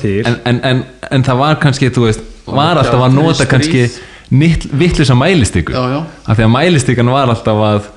til. 0.00 0.22
En, 0.26 0.40
en, 0.50 0.60
en, 0.70 0.82
en 1.12 1.26
það 1.26 1.42
var 1.42 1.60
kannski 1.62 1.92
þú 1.94 2.08
veist 2.08 2.32
var 2.46 2.80
alltaf 2.80 3.02
að 3.06 3.16
nota 3.16 3.46
kannski 3.50 3.86
vittlisa 4.30 5.14
mælistiku. 5.14 5.74
Já, 5.74 5.82
já. 5.92 6.00
af 6.26 6.38
því 6.38 6.46
að 6.46 6.54
mælistikan 6.54 7.12
var 7.12 7.30
alltaf 7.30 7.62
að 7.68 7.92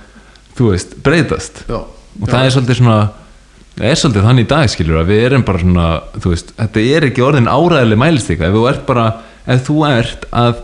þú 0.57 0.73
veist, 0.73 0.97
breytast. 1.03 1.63
Já. 1.69 1.79
og 2.19 2.27
það 2.27 2.45
er 2.45 2.53
svolítið 2.55 2.79
svona 2.81 2.99
það 3.79 3.87
er 3.89 3.99
svolítið 4.01 4.27
þannig 4.27 4.45
í 4.45 4.49
dag 4.49 4.69
skilur 4.73 4.99
að 4.99 5.11
við 5.13 5.23
erum 5.29 5.45
bara 5.47 5.61
svona 5.63 5.87
þú 6.19 6.33
veist, 6.33 6.53
þetta 6.57 6.83
er 6.97 7.07
ekki 7.09 7.25
orðin 7.25 7.49
áræðileg 7.49 8.01
mælistika. 8.01 8.49
Ef 8.49 8.57
þú 8.57 8.65
ert 8.73 8.85
bara, 8.89 9.07
ef 9.47 9.65
þú 9.67 9.77
ert 9.87 10.27
að 10.35 10.61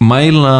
mæla 0.00 0.56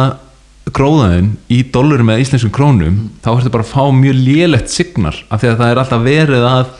gróðaðin 0.75 1.31
í 1.53 1.61
dollurum 1.73 2.09
eða 2.11 2.23
íslenskum 2.23 2.53
krónum 2.53 2.95
þá 3.23 3.29
ertu 3.37 3.51
bara 3.53 3.65
að 3.65 3.71
fá 3.71 3.83
mjög 3.95 4.17
lélegt 4.19 4.71
signar 4.71 5.17
af 5.31 5.41
því 5.41 5.51
að 5.51 5.59
það 5.61 5.71
er 5.71 5.81
alltaf 5.81 6.03
verið 6.03 6.47
að 6.49 6.71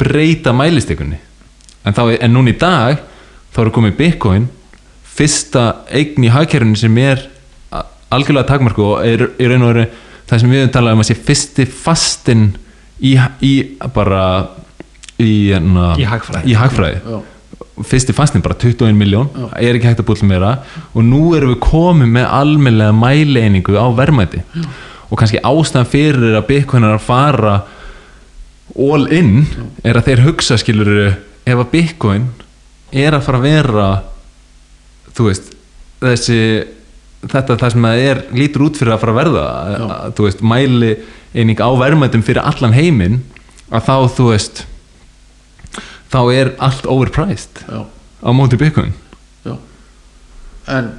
breyta 0.00 0.54
mælistikunni. 0.56 1.20
En, 1.86 1.94
en 1.96 2.34
núna 2.34 2.52
í 2.52 2.58
dag 2.58 3.00
þá 3.54 3.62
eru 3.62 3.74
komið 3.76 3.96
bitcoin 3.98 4.48
fyrsta 5.20 5.64
eign 5.92 6.24
í 6.24 6.32
hagkerfinu 6.32 6.78
sem 6.80 6.96
er 7.04 7.26
algjörlega 8.10 8.48
takmarku 8.48 8.82
og 8.94 9.04
er 9.06 9.26
í 9.38 9.46
raun 9.50 9.62
og 9.68 9.74
veru 9.74 9.84
það 10.30 10.40
sem 10.42 10.50
við 10.50 10.60
höfum 10.64 10.72
talað 10.74 10.96
um 10.96 11.02
að 11.04 11.08
sé 11.10 11.16
fyrsti 11.28 11.66
fastin 11.70 12.46
í, 13.02 13.12
í 13.44 13.52
bara 13.94 14.22
í, 15.20 15.52
na, 15.62 15.92
Í 16.00 16.06
hagfræði. 16.08 16.50
í 16.50 16.56
hagfræði. 16.58 17.00
Já. 17.04 17.20
fyrsti 17.90 18.12
fastin 18.16 18.42
bara 18.44 18.56
21 18.60 18.96
miljón 18.98 19.28
er 19.56 19.76
ekki 19.78 19.88
hægt 19.88 20.02
að 20.02 20.08
búið 20.10 20.24
meira. 20.28 20.50
Og 20.94 21.04
nú 21.06 21.22
erum 21.36 21.54
við 21.54 21.60
komið 21.64 22.10
með 22.16 22.26
almennlega 22.40 22.92
mæleiningu 22.96 23.76
á 23.78 23.86
verðmæti. 23.96 24.42
Og 25.10 25.18
kannski 25.18 25.40
ástæðan 25.42 25.88
fyrir 25.90 26.36
að 26.38 26.46
Bitcoin 26.50 26.84
er 26.86 26.96
að 26.98 27.06
fara 27.06 27.54
all 28.78 29.06
in 29.14 29.46
er 29.82 29.96
að 29.98 30.10
þeir 30.10 30.24
hugsa 30.28 30.58
skilur 30.60 30.90
ef 31.10 31.56
að 31.56 31.70
Bitcoin 31.72 32.28
er 32.92 33.16
að 33.16 33.24
fara 33.26 33.40
að 33.40 33.48
vera 33.48 33.88
veist 35.28 35.50
þessi 36.00 36.40
þetta 37.20 37.56
það 37.60 37.74
sem 37.74 37.86
það 37.86 38.02
er 38.08 38.22
lítur 38.36 38.64
út 38.66 38.80
fyrir 38.80 38.94
að 38.94 39.02
fara 39.02 39.14
að 39.14 39.20
verða 39.20 39.44
að, 39.50 39.74
að, 39.84 40.14
þú 40.16 40.26
veist 40.28 40.44
mæli 40.52 40.92
eining 41.36 41.60
á 41.60 41.70
verðmætum 41.82 42.24
fyrir 42.26 42.46
allan 42.48 42.76
heiminn 42.76 43.20
að 43.70 43.86
þá 43.86 43.94
þú 44.16 44.28
veist 44.30 44.64
þá 46.10 46.20
er 46.34 46.54
allt 46.58 46.88
overpriced 46.90 47.62
Já. 47.68 47.84
á 47.86 48.30
móti 48.34 48.58
Já. 49.44 49.54
En 50.66 50.90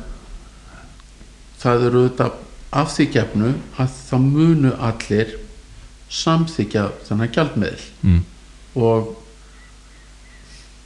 það 1.62 1.88
eru 1.90 2.06
auðvitað 2.06 2.38
af 2.72 2.94
því 2.96 3.08
gefnu 3.12 3.54
að 3.82 3.96
það 4.08 4.28
munu 4.32 4.72
allir 4.80 5.34
samþykja 6.12 6.86
þennan 7.08 7.34
gjaldmiðl 7.36 7.84
mm. 8.04 8.22
og 8.80 9.12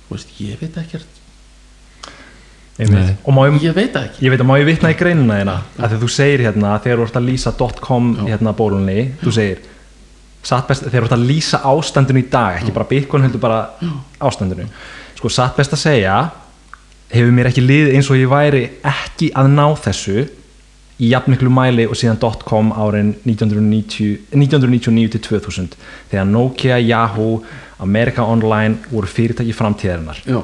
veist, 0.10 0.34
ég 0.42 0.60
veit 0.62 0.78
ekkert. 0.82 1.15
Og 2.76 3.32
má 3.32 3.46
ég, 3.48 3.62
ég 3.64 3.76
veit 3.76 3.94
það 3.94 4.10
ekki. 4.10 4.26
Ég 4.26 4.34
veit 4.34 4.42
að 4.44 4.50
má 4.50 4.56
ég 4.60 4.68
vitna 4.68 4.92
í 4.92 4.98
greinina 5.00 5.40
þína 5.40 5.56
að 5.80 5.94
því 5.94 6.00
þú 6.02 6.10
segir 6.12 6.44
hérna 6.44 6.74
þegar 6.84 7.00
þú 7.00 7.06
ert 7.08 7.20
að 7.20 7.28
lýsa 7.30 7.54
.com 7.86 8.10
hérna 8.26 8.56
bólunni 8.58 9.06
þú 9.22 9.36
segir 9.38 9.62
satt 10.46 10.68
best, 10.70 10.88
þegar 10.90 11.06
þú 11.06 11.10
ert 11.10 11.18
að 11.18 11.28
lýsa 11.30 11.62
ástandinu 11.72 12.22
í 12.22 12.30
dag 12.32 12.60
ekki 12.60 12.74
bara 12.76 12.90
Bitcoin 12.90 13.26
heldur 13.26 13.42
bara 13.42 13.62
ástandinu. 14.20 14.68
Sko 15.16 15.32
satt 15.32 15.56
best 15.58 15.76
að 15.78 15.86
segja 15.86 16.18
hefur 17.14 17.32
mér 17.36 17.50
ekki 17.50 17.64
liðið 17.64 17.96
eins 17.96 18.10
og 18.12 18.20
ég 18.20 18.32
væri 18.32 18.66
ekki 18.86 19.32
að 19.38 19.54
ná 19.54 19.66
þessu 19.86 20.26
í 20.96 21.12
jafnmiklu 21.12 21.52
mæli 21.52 21.86
og 21.90 21.98
síðan 22.00 22.20
.com 22.48 22.72
árin 22.72 23.14
1990, 23.28 24.32
1999 24.36 25.16
til 25.16 25.24
2000 25.30 25.80
þegar 26.12 26.28
Nokia, 26.30 26.80
Yahoo, 26.80 27.42
America 27.84 28.24
Online 28.24 28.78
voru 28.92 29.08
fyrirtæki 29.08 29.56
framtíðarinnar. 29.56 30.22
Já, 30.28 30.40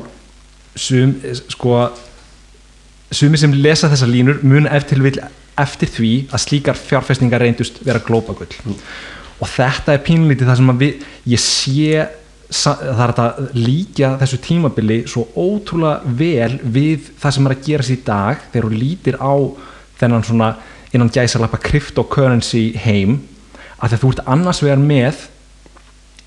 sum, 0.75 1.13
sko 1.51 1.77
sumi 3.11 3.39
sem 3.39 3.53
lesa 3.59 3.89
þessar 3.91 4.11
línur 4.11 4.41
mun 4.47 4.69
eftir, 4.71 5.01
eftir 5.59 5.91
því 5.91 6.13
að 6.31 6.43
slíkar 6.45 6.79
fjárfestingar 6.79 7.43
reyndust 7.43 7.81
vera 7.85 8.01
glópagull. 8.03 8.51
Og 9.41 9.49
þetta 9.49 9.95
er 9.95 10.03
pínlítið 10.05 10.49
það 10.49 10.59
sem 10.59 10.73
að 10.73 10.83
við, 10.85 11.05
ég 11.33 11.41
sé 11.43 12.07
það 12.51 13.01
er 13.01 13.13
þetta 13.13 13.25
líka 13.55 14.11
þessu 14.19 14.39
tímabili 14.43 14.97
svo 15.07 15.23
ótrúlega 15.39 16.15
vel 16.19 16.57
við 16.63 17.11
það 17.21 17.35
sem 17.35 17.47
er 17.47 17.55
að 17.55 17.67
gerast 17.67 17.93
í 17.93 17.99
dag 18.05 18.41
þegar 18.51 18.65
þú 18.67 18.79
lítir 18.81 19.17
á 19.23 19.33
þennan 20.01 20.25
svona 20.27 20.49
innan 20.91 21.11
gæsalappa 21.15 21.61
cryptocurrency 21.63 22.71
heim 22.83 23.21
að 23.81 23.95
þú 24.01 24.11
ert 24.11 24.23
annars 24.33 24.59
vegar 24.65 24.81
með 24.83 25.21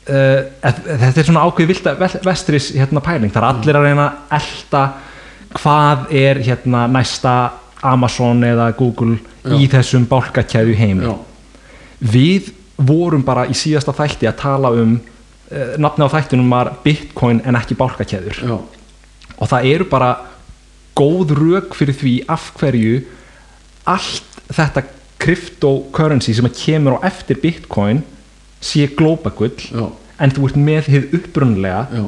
uh, 0.09 0.40
þetta 0.65 1.12
er 1.12 1.28
svona 1.28 1.44
ákveð 1.44 1.70
vilda 1.74 1.94
vestris 2.24 2.70
hérna 2.73 3.05
pæling, 3.05 3.32
það 3.35 3.43
er 3.43 3.48
allir 3.51 3.78
að 3.78 3.89
reyna 3.90 4.06
að 4.09 4.39
elta 4.40 4.85
hvað 5.55 6.10
er 6.14 6.40
hérna 6.44 6.86
næsta 6.90 7.35
Amazon 7.85 8.43
eða 8.47 8.70
Google 8.76 9.18
í 9.55 9.66
þessum 9.70 10.06
bálkakæðu 10.09 10.76
heimi? 10.78 11.09
Já, 11.09 11.14
við 12.01 12.52
vorum 12.76 13.24
bara 13.24 13.47
í 13.47 13.56
síðasta 13.56 13.94
þætti 13.94 14.28
að 14.28 14.39
tala 14.40 14.72
um 14.74 14.97
uh, 14.98 15.74
nafni 15.81 16.06
á 16.06 16.14
þættinum 16.14 16.51
var 16.51 16.72
Bitcoin 16.85 17.43
en 17.47 17.59
ekki 17.59 17.76
bálkakæður 17.78 18.40
já, 18.43 18.56
og 19.35 19.51
það 19.51 19.68
eru 19.70 19.89
bara 19.90 20.10
góð 20.98 21.35
rök 21.39 21.76
fyrir 21.78 21.98
því 21.98 22.14
af 22.31 22.51
hverju 22.59 23.05
allt 23.90 24.40
þetta 24.55 24.85
cryptocurrency 25.22 26.35
sem 26.36 26.48
að 26.48 26.59
kemur 26.59 26.98
á 26.98 27.06
eftir 27.10 27.39
Bitcoin 27.43 28.02
sé 28.64 28.89
glópagull 28.97 29.55
já, 29.55 29.86
en 30.18 30.35
þú 30.35 30.51
ert 30.51 30.60
með 30.60 30.90
hið 30.94 31.16
upprunlega 31.20 31.86
já, 31.93 32.05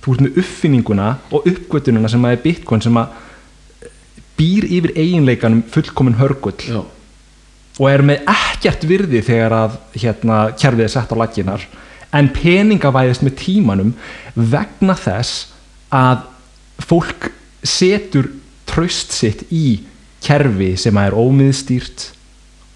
þú 0.00 0.14
ert 0.14 0.24
með 0.24 0.38
uppfinninguna 0.42 1.10
og 1.30 1.50
uppgötununa 1.50 2.10
sem 2.10 2.24
að 2.24 2.36
er 2.36 2.42
Bitcoin 2.44 2.84
sem 2.84 2.96
að 3.00 3.18
býr 4.40 4.64
yfir 4.70 4.94
eiginleikanum 4.96 5.62
fullkomin 5.68 6.16
hörgull. 6.16 6.56
Já, 6.64 6.80
og 7.80 7.86
er 7.90 8.04
með 8.04 8.24
ekkert 8.32 8.86
virði 8.88 9.22
þegar 9.24 9.56
að 9.56 9.76
hérna, 10.00 10.40
kerfið 10.56 10.86
er 10.86 10.92
sett 10.92 11.12
á 11.12 11.20
laginar 11.20 11.66
en 12.16 12.30
peningavæðist 12.34 13.22
með 13.24 13.36
tímanum 13.44 13.92
vegna 14.34 14.96
þess 14.98 15.50
að 15.94 16.26
fólk 16.82 17.30
setur 17.66 18.30
tröst 18.68 19.14
sitt 19.14 19.44
í 19.52 19.82
kerfi 20.24 20.74
sem 20.80 20.96
að 20.98 21.10
er 21.10 21.18
ómiðstýrt 21.18 22.06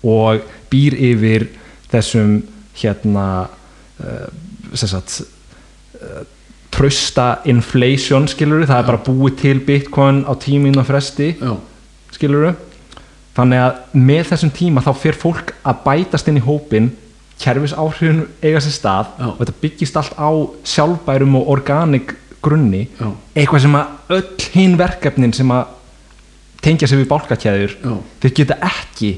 og 0.04 0.44
býr 0.72 0.96
yfir 1.10 1.48
þessum 1.92 2.38
hérna 2.78 3.26
uh, 4.02 4.28
sem 4.74 4.90
sagt 4.90 5.20
uh, 6.00 6.22
trösta 6.74 7.28
inflation 7.50 8.28
skilur 8.30 8.66
það 8.66 8.80
er 8.80 8.88
bara 8.90 9.04
búið 9.06 9.38
til 9.44 9.56
bitcoin 9.64 10.24
á 10.26 10.32
tíminn 10.40 10.78
og 10.80 10.88
fresti 10.88 11.32
já, 11.38 11.54
skilur 12.14 12.52
þannig 13.34 13.62
að 13.62 13.80
með 14.10 14.28
þessum 14.32 14.52
tíma 14.54 14.84
þá 14.84 14.92
fer 14.98 15.18
fólk 15.18 15.54
að 15.62 15.80
bætast 15.86 16.30
inn 16.30 16.42
í 16.42 16.44
hópin 16.44 16.92
kerfis 17.40 17.74
áhrifin 17.74 18.24
eiga 18.42 18.62
sér 18.62 18.74
stað 18.74 19.14
Já. 19.18 19.26
og 19.32 19.40
þetta 19.40 19.56
byggist 19.62 19.98
allt 19.98 20.14
á 20.18 20.30
sjálfbærum 20.74 21.36
og 21.40 21.50
organik 21.56 22.14
grunni. 22.44 22.86
Já. 23.00 23.08
eitthvað 23.34 23.64
sem 23.64 23.76
að 23.78 24.16
öll 24.18 24.48
hinn 24.54 24.78
verkefnin 24.78 25.34
sem 25.34 25.50
að 25.54 25.72
tengja 26.64 26.88
sig 26.88 27.00
við 27.00 27.10
bálkakæður 27.10 27.76
Já. 27.80 27.94
þeir 28.22 28.34
geta 28.38 28.58
ekki 28.68 29.12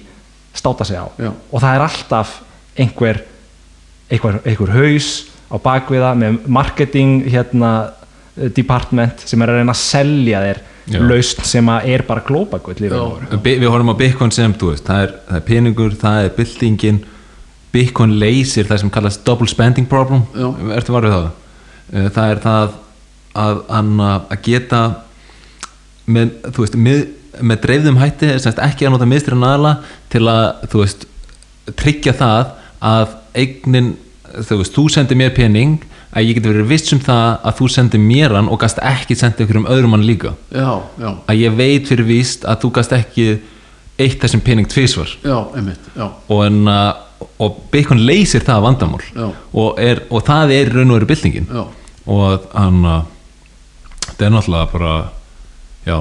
státa 0.57 0.87
sig 0.89 0.97
á. 0.97 1.07
Og 1.53 1.61
það 1.61 1.73
er 1.75 1.87
alltaf 1.87 2.37
einhver 2.77 3.23
einhver, 4.11 4.41
einhver 4.47 4.73
haus 4.73 5.11
á 5.47 5.57
bakviða 5.63 6.15
með 6.19 6.47
marketing 6.47 7.27
hérna 7.31 7.73
eh, 8.37 8.49
department 8.55 9.27
sem 9.27 9.43
er 9.43 9.53
að 9.53 9.61
reyna 9.61 9.75
að 9.75 9.83
selja 9.83 10.43
þér 10.45 10.63
Já. 10.87 11.01
lausn 11.03 11.47
sem 11.47 11.69
að 11.71 11.89
er 11.95 12.05
bara 12.07 12.23
glópagull 12.27 12.79
við 12.79 13.67
horfum 13.67 13.91
á 13.91 13.97
Bitcoin 13.99 14.35
sem 14.35 14.55
þú 14.55 14.73
veist 14.73 14.87
það 14.87 15.07
er, 15.07 15.15
það 15.29 15.41
er 15.41 15.47
peningur, 15.51 15.97
það 15.99 16.19
er 16.25 16.35
byltingin. 16.37 17.01
Bitcoin 17.75 18.15
leysir 18.21 18.69
það 18.69 18.83
sem 18.85 18.93
kallast 18.95 19.25
double 19.27 19.51
spending 19.51 19.89
problem. 19.91 20.23
Ertu 20.77 20.95
varfið 20.95 21.17
það? 21.17 21.27
Eh, 21.93 22.07
það 22.15 22.31
er 22.31 22.43
það 22.45 22.77
að, 23.37 23.61
að, 23.69 23.91
að 24.07 24.41
geta 24.47 24.81
með, 26.07 26.33
þú 26.55 26.65
veist, 26.65 26.79
með, 26.87 27.03
með 27.43 27.63
dreifðum 27.67 28.01
hætti 28.01 28.33
semst 28.43 28.63
ekki 28.63 28.87
að 28.87 28.97
nota 28.97 29.11
miðstyrra 29.11 29.39
naðla 29.43 29.75
til 30.13 30.25
að 30.31 30.67
þú 30.73 30.83
veist 30.85 31.07
tryggja 31.77 32.15
það 32.17 32.53
að 32.87 33.15
eignin 33.37 33.95
þú 34.45 34.61
veist, 34.61 34.75
þú 34.77 34.87
sendir 34.93 35.19
mér 35.21 35.35
pening 35.37 35.85
að 36.17 36.29
ég 36.29 36.39
geti 36.39 36.51
verið 36.51 36.71
viss 36.71 36.93
um 36.95 37.03
það 37.03 37.27
að 37.49 37.59
þú 37.61 37.69
sendir 37.73 38.03
mér 38.03 38.35
hann 38.37 38.51
og 38.53 38.61
gast 38.63 38.81
ekki 38.85 39.17
sendið 39.19 39.47
einhverjum 39.47 39.69
öðrum 39.73 39.97
hann 39.97 40.07
líka. 40.07 40.33
Já, 40.53 40.71
já, 41.01 41.11
að 41.27 41.43
ég 41.43 41.57
veit 41.59 41.91
fyrir 41.91 42.09
víst 42.09 42.47
að 42.49 42.65
þú 42.65 42.73
gast 42.79 42.97
ekki 42.97 43.27
eitt 43.97 44.21
þessum 44.21 44.43
pening 44.45 44.69
tvísvar 44.69 45.09
já, 45.25 45.37
einmitt, 45.57 45.91
já, 45.97 46.05
og, 46.29 46.41
en, 46.45 46.69
og 47.41 47.61
Bitcoin 47.73 48.03
leysir 48.05 48.45
það 48.45 48.65
vandamál 48.67 49.05
Já. 49.09 49.29
og, 49.33 49.79
er, 49.81 50.03
og 50.13 50.25
það 50.27 50.53
er 50.59 50.69
í 50.69 50.75
raun 50.75 50.93
og 50.93 50.99
veru 50.99 51.09
byltingin. 51.09 51.49
Já, 51.49 51.65
og 52.13 52.51
hann 52.53 52.83
uh, 52.85 52.99
það 54.13 54.27
er 54.29 54.35
náttúrulega 54.37 54.69
bara 54.75 54.93
já. 55.87 55.99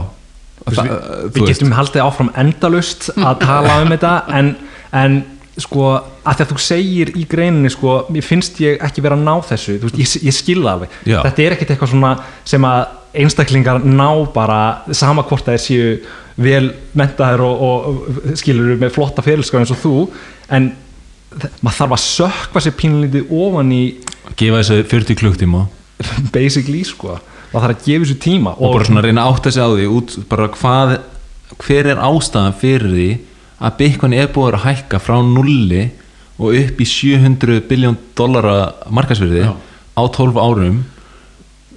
Við, 0.65 0.91
við 1.35 1.49
getum 1.51 1.73
haldið 1.77 2.03
áfram 2.03 2.31
endalust 2.41 3.09
að 3.15 3.43
tala 3.43 3.79
um 3.83 3.91
þetta 3.93 4.13
en, 4.33 4.51
en 4.97 5.17
sko 5.61 5.87
að 5.95 6.35
því 6.35 6.43
að 6.43 6.51
þú 6.51 6.59
segir 6.65 7.11
í 7.15 7.23
greininni 7.31 7.71
sko, 7.71 7.95
mér 8.11 8.25
finnst 8.25 8.59
ég 8.63 8.81
ekki 8.83 9.03
vera 9.05 9.15
að 9.15 9.23
ná 9.23 9.33
þessu 9.47 9.77
þú 9.79 9.89
veist, 9.89 9.99
ég, 10.01 10.27
ég 10.27 10.35
skilða 10.35 10.75
alveg. 10.75 10.95
Já. 11.07 11.19
þetta 11.23 11.43
er 11.45 11.55
ekkert 11.55 11.73
eitthvað 11.75 11.91
svona 11.93 12.13
sem 12.43 12.67
að 12.67 12.81
einstaklingar 13.15 13.83
ná 13.85 14.09
bara 14.35 14.61
sama 14.91 15.23
hvort 15.27 15.47
þeir 15.47 15.61
séu 15.63 15.91
vel 16.35 16.73
mentaðir 16.97 17.45
og, 17.45 17.61
og, 17.63 18.01
og 18.25 18.39
skilur 18.39 18.75
með 18.81 18.91
flotta 18.97 19.23
fyrirskar 19.23 19.63
eins 19.63 19.71
og 19.71 19.79
þú 19.79 19.93
en 20.55 20.73
maður 21.63 21.77
þarf 21.79 21.95
að 21.95 22.03
sökva 22.03 22.63
sér 22.63 22.75
pínlítið 22.79 23.31
ofan 23.35 23.71
í 23.75 23.83
gefa 24.39 24.59
þessu 24.59 24.81
40 24.91 25.19
klukktíma 25.21 25.63
basically 26.35 26.83
sko. 26.87 27.15
Maður 27.53 27.69
þarf 27.69 27.77
að 27.77 27.85
gefa 27.87 28.03
þessu 28.03 28.17
tíma 28.25 28.55
og 28.59 28.75
bara 28.75 28.89
svona 28.89 29.05
reyna 29.05 29.23
að 29.23 29.37
átta 29.37 29.55
sig 29.55 29.63
á 29.63 29.69
því 29.71 29.87
út 29.95 30.17
bara 30.31 30.49
hvað, 30.51 30.97
hver 31.63 31.91
er 31.93 32.03
ástæðan 32.03 32.59
fyrir 32.59 32.91
því 32.91 33.09
að 33.59 33.77
Bitcoin 33.79 34.15
er 34.17 34.31
búið 34.33 34.57
að 34.57 34.65
hækka 34.65 34.99
frá 35.03 35.19
nulli 35.23 35.85
og 36.35 36.57
upp 36.59 36.81
í 36.81 36.87
700 36.89 37.63
biljón 37.69 37.97
dollara 38.17 38.73
markasverði 38.91 39.45
Já. 39.45 39.53
á 39.95 40.03
12 40.03 40.41
árum. 40.41 40.81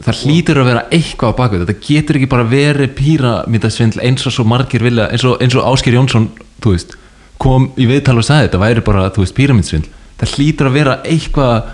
Það 0.02 0.22
hlýtur 0.22 0.60
að 0.62 0.68
vera 0.70 0.86
eitthvað 0.94 1.34
á 1.34 1.38
bakvið 1.38 1.62
þetta. 1.64 1.86
Getur 1.88 2.18
ekki 2.18 2.30
bara 2.30 2.46
verið 2.46 2.94
píramítasvindl 2.98 4.02
eins 4.06 4.26
og 4.26 4.34
svo 4.34 4.46
margir 4.46 4.82
vilja 4.86 5.08
eins 5.10 5.26
og, 5.26 5.38
eins 5.42 5.56
og 5.58 5.66
Ásker 5.66 5.94
Jónsson 5.94 6.30
veist, 6.66 6.94
kom 7.38 7.70
í 7.78 7.86
viðtal 7.86 8.18
og 8.18 8.26
sagði 8.26 8.48
þetta 8.48 8.62
væri 8.62 8.84
bara 8.86 9.08
píramítasvindl 9.14 9.90
það 10.18 10.34
hlýtur 10.34 10.68
að 10.68 10.78
vera 10.78 10.96
eitthvað 11.06 11.68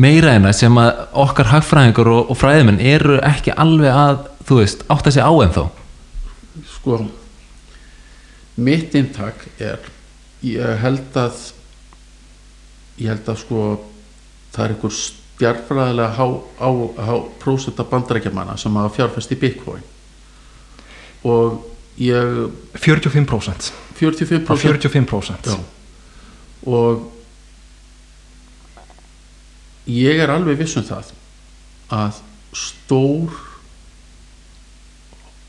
meira 0.00 0.34
en 0.36 0.48
það 0.48 0.56
sem 0.58 0.80
að 0.80 1.00
okkar 1.24 1.50
hagfræðingar 1.50 2.10
og, 2.10 2.30
og 2.30 2.38
fræðimenn 2.38 2.82
eru 2.82 3.18
ekki 3.26 3.54
alveg 3.58 3.94
að 3.94 4.24
þú 4.48 4.60
veist, 4.60 4.84
átta 4.90 5.12
sig 5.14 5.22
á 5.22 5.32
en 5.44 5.54
þá 5.54 5.62
sko 6.70 7.00
mitt 8.56 8.94
inntak 8.94 9.46
er 9.58 9.78
ég 10.42 10.82
held 10.82 11.16
að 11.16 11.40
ég 13.00 13.08
held 13.12 13.28
að 13.28 13.40
sko 13.44 13.64
það 14.52 14.64
er 14.64 14.74
einhver 14.74 14.94
stjarfræðilega 14.96 16.16
há, 16.18 16.26
á, 16.60 16.70
há 17.00 17.14
prósenta 17.40 17.86
bandarækjamanna 17.88 18.56
sem 18.60 18.76
hafa 18.76 18.94
fjárfest 18.96 19.32
í 19.32 19.38
Bitcoin. 19.40 19.84
Og 21.24 21.60
ég 22.00 22.50
45% 22.80 23.72
45% 24.00 24.48
á 24.48 24.54
45% 24.56 25.50
Já. 25.52 25.56
og 26.64 27.10
ég 29.90 30.20
er 30.20 30.32
alveg 30.32 30.60
viss 30.62 30.78
um 30.80 30.86
það 30.86 31.12
að 31.92 32.20
stór 32.56 33.34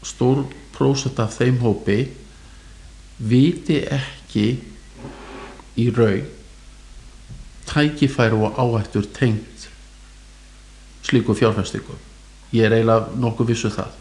stór 0.04 0.44
prósent 0.76 1.20
af 1.22 1.38
þeim 1.38 1.62
hópi 1.62 2.00
viti 3.22 3.82
ekki 3.86 4.46
í 5.80 5.90
raun 5.96 6.26
tækifæri 7.70 8.36
og 8.36 8.58
áhættur 8.60 9.06
tengt 9.16 9.68
slíku 11.06 11.36
fjárfæstingu 11.38 11.98
ég 12.52 12.68
er 12.68 12.76
eiginlega 12.76 13.20
nokkuð 13.20 13.52
vissu 13.52 13.72
það. 13.72 13.92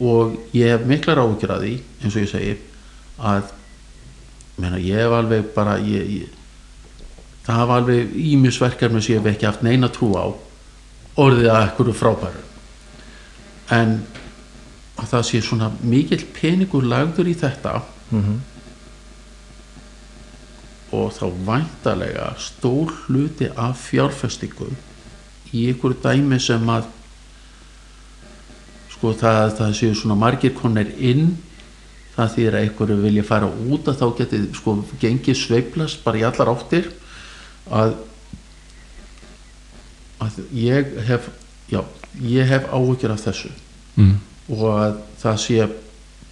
Og 0.00 0.36
ég 0.56 0.72
hef 0.72 0.84
miklar 0.88 1.20
áhyggjur 1.20 1.54
að 1.54 1.64
því 1.64 1.72
eins 2.00 2.14
og 2.14 2.22
ég 2.22 2.30
segi 2.30 2.54
að 3.20 3.50
meina, 4.60 4.78
ég 4.80 5.00
hef 5.02 5.16
alveg 5.16 5.50
bara 5.56 5.76
ég, 5.84 6.14
ég, 6.20 7.08
það 7.44 7.60
hafa 7.62 7.80
alveg 7.80 8.14
ímisverkefni 8.16 9.02
sem 9.02 9.16
ég 9.16 9.20
hef 9.20 9.34
ekki 9.34 9.48
haft 9.48 9.66
neina 9.66 9.90
trú 9.92 10.12
á 10.16 10.26
orðið 11.20 11.50
að 11.52 11.66
ekkur 11.66 11.92
frábæru. 11.96 12.44
En 13.76 13.98
að 15.00 15.12
það 15.12 15.26
sé 15.28 15.40
svona 15.44 15.70
mikill 15.84 16.22
peningur 16.36 16.86
lagður 16.86 17.28
í 17.28 17.36
þetta 17.36 17.80
Mhm. 18.10 18.40
og 20.90 21.12
þá 21.14 21.26
væntalega 21.46 22.32
stór 22.38 22.90
hluti 23.06 23.46
af 23.56 23.78
fjárfestingum 23.78 24.74
í 25.54 25.68
ykkur 25.70 25.94
dæmi 26.02 26.40
sem 26.42 26.66
að 26.66 26.88
sko 28.90 29.12
það, 29.14 29.54
það 29.58 29.76
séu 29.78 29.94
svona 29.94 30.18
margir 30.18 30.54
konir 30.54 30.90
inn 30.98 31.36
það 32.16 32.34
þýr 32.34 32.56
að 32.58 32.66
ykkur 32.68 32.94
vilja 33.04 33.24
fara 33.24 33.46
út 33.48 33.88
að 33.88 34.00
þá 34.02 34.06
geti 34.18 34.40
sko 34.58 34.76
gengið 35.00 35.38
sveiflast 35.38 36.02
bara 36.04 36.20
í 36.20 36.26
allar 36.26 36.52
áttir 36.52 36.90
að 37.70 37.94
að 40.20 40.40
ég 40.52 40.90
hef 41.06 41.30
já, 41.70 41.80
ég 42.20 42.48
hef 42.50 42.66
áhyggjur 42.68 43.14
af 43.14 43.22
þessu 43.24 43.50
mm. 43.96 44.16
og 44.56 44.64
að 44.74 44.98
það 45.22 45.38
sé 45.44 45.68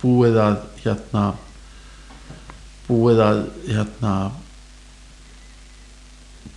búið 0.03 0.41
að 0.43 0.59
hérna 0.83 1.25
búið 2.89 3.21
að 3.25 3.41
hérna 3.69 4.13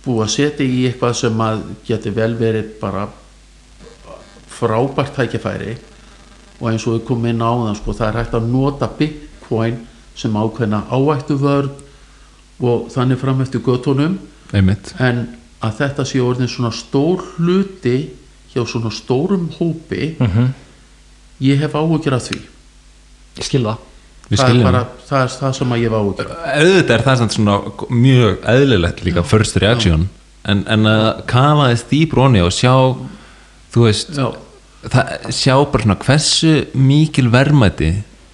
búið 0.04 0.22
að 0.24 0.32
setja 0.34 0.66
í 0.66 0.80
eitthvað 0.88 1.14
sem 1.20 1.42
að 1.44 1.60
geti 1.86 2.10
vel 2.16 2.32
verið 2.38 2.72
bara 2.80 3.04
frábært 4.52 5.14
tækifæri 5.16 5.76
og 6.60 6.68
eins 6.70 6.86
og 6.86 6.96
við 6.96 7.04
komum 7.08 7.28
inn 7.30 7.42
á 7.42 7.50
það 7.52 7.76
sko, 7.80 7.94
það 7.98 8.08
er 8.08 8.18
hægt 8.20 8.34
að 8.38 8.48
nota 8.52 8.88
bitcoin 8.98 9.78
sem 10.18 10.36
ákveðna 10.38 10.82
áættu 10.92 11.36
vörð 11.40 11.70
og 12.62 12.88
þannig 12.94 13.18
fram 13.22 13.40
eftir 13.42 13.62
göttunum 13.66 14.18
einmitt. 14.54 14.92
En 15.02 15.24
að 15.62 15.78
þetta 15.80 16.04
sé 16.06 16.20
orðin 16.22 16.50
svona 16.50 16.70
stór 16.74 17.22
hluti 17.38 17.96
hjá 18.52 18.62
svona 18.68 18.90
stórum 18.92 19.48
hópi 19.58 20.16
Mhm. 20.20 20.52
ég 21.40 21.58
hef 21.58 21.72
áhugjur 21.74 22.14
af 22.14 22.22
því. 22.28 22.40
Ég 23.38 23.44
skil 23.44 23.66
það 24.40 24.54
er, 24.56 24.64
bara, 24.66 24.82
það 25.08 25.24
er 25.24 25.32
það 25.38 25.56
sem 25.58 25.74
að 25.74 25.82
ég 25.82 25.96
áhugjur 25.98 26.30
af. 26.32 26.44
Auðvitað 26.56 26.94
er 26.96 27.04
það 27.06 27.24
svona 27.36 27.56
mjög 28.02 28.46
eðlilegt 28.54 29.02
líka 29.06 29.24
first 29.26 29.58
reaction. 29.62 30.08
En, 30.42 30.64
en 30.66 30.88
að 30.90 31.08
kafa 31.30 31.68
þess 31.70 31.90
dýpr 31.90 32.24
onni 32.24 32.40
og 32.42 32.54
sjá 32.54 32.74
þú 33.72 33.86
veist 33.86 34.16
já, 34.16 34.26
það, 34.92 35.12
sjá 35.32 35.54
bara 35.72 35.86
svona 35.86 35.98
hversu 36.02 36.54
mikil 36.76 37.28
verðmæti 37.32 37.92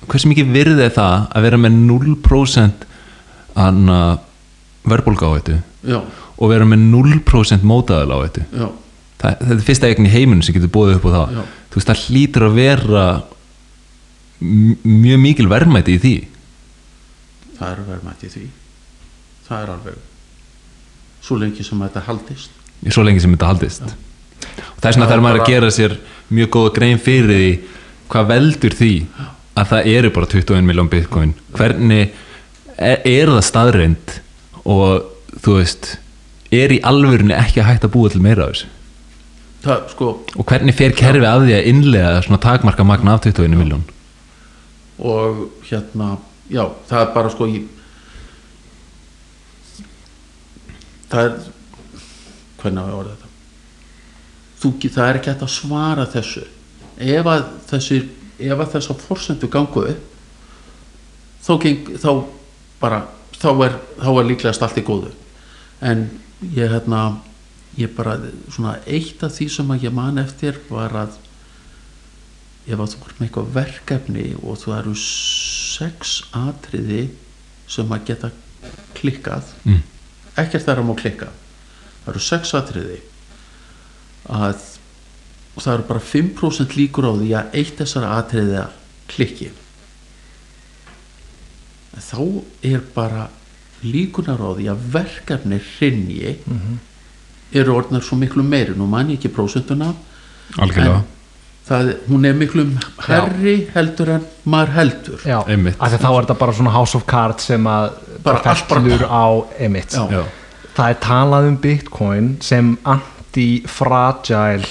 hversu 0.08 0.30
mikil 0.30 0.48
virði 0.50 0.88
það 0.96 1.28
að 1.36 1.46
vera 1.46 1.60
með 1.60 1.78
0% 1.90 2.86
anna 3.58 4.00
verðbólga 4.88 5.28
á 5.28 5.36
þetta 5.36 5.58
já, 5.92 5.98
og 6.38 6.52
vera 6.52 6.68
með 6.68 6.86
0% 6.94 7.66
mótaðal 7.68 8.14
á 8.14 8.18
þetta 8.24 8.46
já, 8.48 8.68
það, 9.20 9.40
þetta 9.42 9.56
er 9.58 9.66
fyrsta 9.68 9.90
eigin 9.90 10.08
í 10.08 10.14
heiminum 10.14 10.44
sem 10.46 10.56
getur 10.56 10.72
búið 10.74 10.96
upp 10.98 11.08
á 11.10 11.12
það. 11.16 11.34
Já. 11.36 11.42
þú 11.68 11.80
veist 11.80 11.92
það 11.92 12.04
hlýtur 12.06 12.48
að 12.48 12.58
vera 12.62 13.06
mjög 14.40 15.22
mikil 15.22 15.48
verðmæti 15.50 15.96
í 15.96 16.02
því. 16.02 16.14
Það 17.58 17.72
er 17.72 17.82
verðmætt 17.88 18.22
í 18.22 18.30
því. 18.34 18.44
Það 19.48 19.64
er 19.64 19.72
alveg 19.74 20.04
svo 21.24 21.38
lengi 21.40 21.66
sem 21.66 21.82
þetta 21.82 22.04
haldist. 22.06 22.54
Svo 22.94 23.04
lengi 23.06 23.22
sem 23.24 23.34
þetta 23.34 23.50
haldist. 23.50 23.82
Og 23.88 24.78
það 24.78 24.90
er 24.90 24.96
svona 24.96 25.10
er 25.10 25.24
maður 25.24 25.42
að 25.42 25.50
gera 25.50 25.72
sér 25.74 25.98
mjög 26.30 26.52
góða 26.54 26.74
grein 26.78 27.02
fyrir 27.02 27.32
því 27.34 27.50
hvað 28.08 28.30
veldur 28.30 28.78
því 28.78 28.92
að 29.58 29.70
það 29.72 29.92
eru 29.96 30.14
bara 30.14 30.30
21 30.30 30.68
miljón 30.68 30.90
bitcoin. 30.92 31.34
Hvernig 31.56 32.14
er, 32.78 33.00
er 33.02 33.32
það 33.34 33.44
staðreind 33.48 34.18
og 34.62 35.40
þú 35.42 35.58
veist 35.58 35.96
er 36.54 36.72
í 36.72 36.80
alvörunni 36.86 37.36
ekki 37.36 37.62
að 37.62 37.72
hægt 37.72 37.86
að 37.88 37.94
búa 37.96 38.12
til 38.12 38.22
meira 38.24 38.46
af 38.46 38.54
þessu? 38.54 38.72
Það 39.64 39.86
sko 39.92 40.08
og 40.38 40.46
hvernig 40.46 40.76
fer 40.78 40.94
kerfi 40.96 41.26
af 41.26 41.42
því 41.42 41.56
að 41.56 41.70
innlega 41.72 42.20
svona 42.24 42.40
takmarka 42.44 42.86
magna 42.86 43.16
af 43.18 43.24
21 43.26 43.58
miljón 43.58 43.82
og 44.98 45.48
hérna 45.68 46.16
já, 46.50 46.64
það 46.88 47.02
er 47.02 47.12
bara 47.14 47.32
sko 47.32 47.48
ég, 47.50 47.66
það 51.08 51.24
er 51.24 51.36
hvernig 52.58 52.94
orða 52.98 53.14
þetta? 53.14 53.32
Þú, 54.58 54.72
það 54.90 55.04
er 55.06 55.18
ekki 55.20 55.30
hægt 55.30 55.44
að 55.46 55.54
svara 55.54 56.06
þessu. 56.10 56.44
Ef 56.98 57.28
að 57.30 57.44
þessi 57.70 57.98
ef 58.38 58.58
að 58.58 58.72
þess 58.74 58.90
að 58.90 59.04
forsendu 59.06 59.50
gangu 59.50 59.84
þá, 61.44 61.52
geng, 61.62 61.92
þá 61.98 62.10
bara 62.80 63.04
þá 63.38 63.48
er, 63.66 63.78
þá 64.02 64.10
er 64.12 64.28
líklegast 64.32 64.64
allt 64.66 64.80
í 64.80 64.84
góðu. 64.86 65.12
En 65.82 66.08
ég 66.54 66.70
hérna 66.72 67.20
ég 67.78 67.94
bara, 67.94 68.16
svona 68.50 68.78
eitt 68.86 69.22
af 69.22 69.36
því 69.36 69.48
sem 69.54 69.70
að 69.70 69.86
ég 69.86 69.94
man 69.94 70.18
eftir 70.18 70.58
var 70.70 70.94
að 71.04 71.18
ef 72.68 72.78
að 72.78 72.94
þú 72.94 73.04
ert 73.06 73.18
með 73.18 73.28
eitthvað 73.28 73.52
verkefni 73.56 74.26
og 74.42 74.58
þú 74.62 74.74
eru 74.78 74.94
sex 75.02 76.18
atriði 76.36 77.04
sem 77.68 77.94
að 77.94 78.08
geta 78.10 78.32
klikkað 78.98 79.52
mm. 79.64 79.84
ekkert 80.40 80.66
þar 80.66 80.82
að 80.82 80.88
má 80.88 80.96
klikka 80.98 81.30
það 82.02 82.12
eru 82.14 82.24
sex 82.24 82.54
atriði 82.58 82.98
að 84.28 84.66
og 85.58 85.64
það 85.64 85.74
eru 85.74 85.86
bara 85.88 86.04
5% 86.06 86.76
líkur 86.78 87.08
á 87.10 87.12
því 87.18 87.30
að 87.34 87.56
eitt 87.58 87.80
þessara 87.80 88.12
atriði 88.20 88.60
að 88.62 88.76
klikki. 89.10 89.48
Þá 91.98 92.20
er 92.68 92.84
bara 92.94 93.24
líkunar 93.82 94.38
á 94.38 94.54
því 94.54 94.68
að 94.70 94.84
verkefni 94.94 95.58
hrinji 95.58 96.36
eru 97.58 97.74
orðnar 97.74 98.06
svo 98.06 98.20
miklu 98.20 98.44
meiri. 98.46 98.76
Nú 98.78 98.86
man 98.86 99.10
ég 99.10 99.18
ekki 99.18 99.32
prósentuna. 99.34 99.90
Algjörlega 100.62 101.02
það, 101.68 101.90
hún 102.08 102.24
er 102.28 102.36
miklu 102.38 102.64
herri 103.06 103.54
heldur 103.74 104.12
en 104.16 104.26
maður 104.48 104.74
heldur. 104.78 105.22
Já, 105.28 105.38
af 105.44 105.92
því 105.92 106.00
þá 106.02 106.08
er 106.08 106.18
þetta 106.22 106.38
bara 106.40 106.56
svona 106.58 106.74
house 106.74 106.96
of 106.98 107.06
cards 107.10 107.48
sem 107.50 107.68
að 107.70 107.90
Bara 108.24 108.54
fellur 108.56 109.04
á 109.06 109.26
emitt 109.62 109.94
Já. 109.94 110.04
Já. 110.10 110.22
það 110.76 110.88
er 110.94 110.98
talað 111.04 111.48
um 111.52 111.56
bitcoin 111.62 112.32
sem 112.42 112.72
anti-fragile 112.84 114.66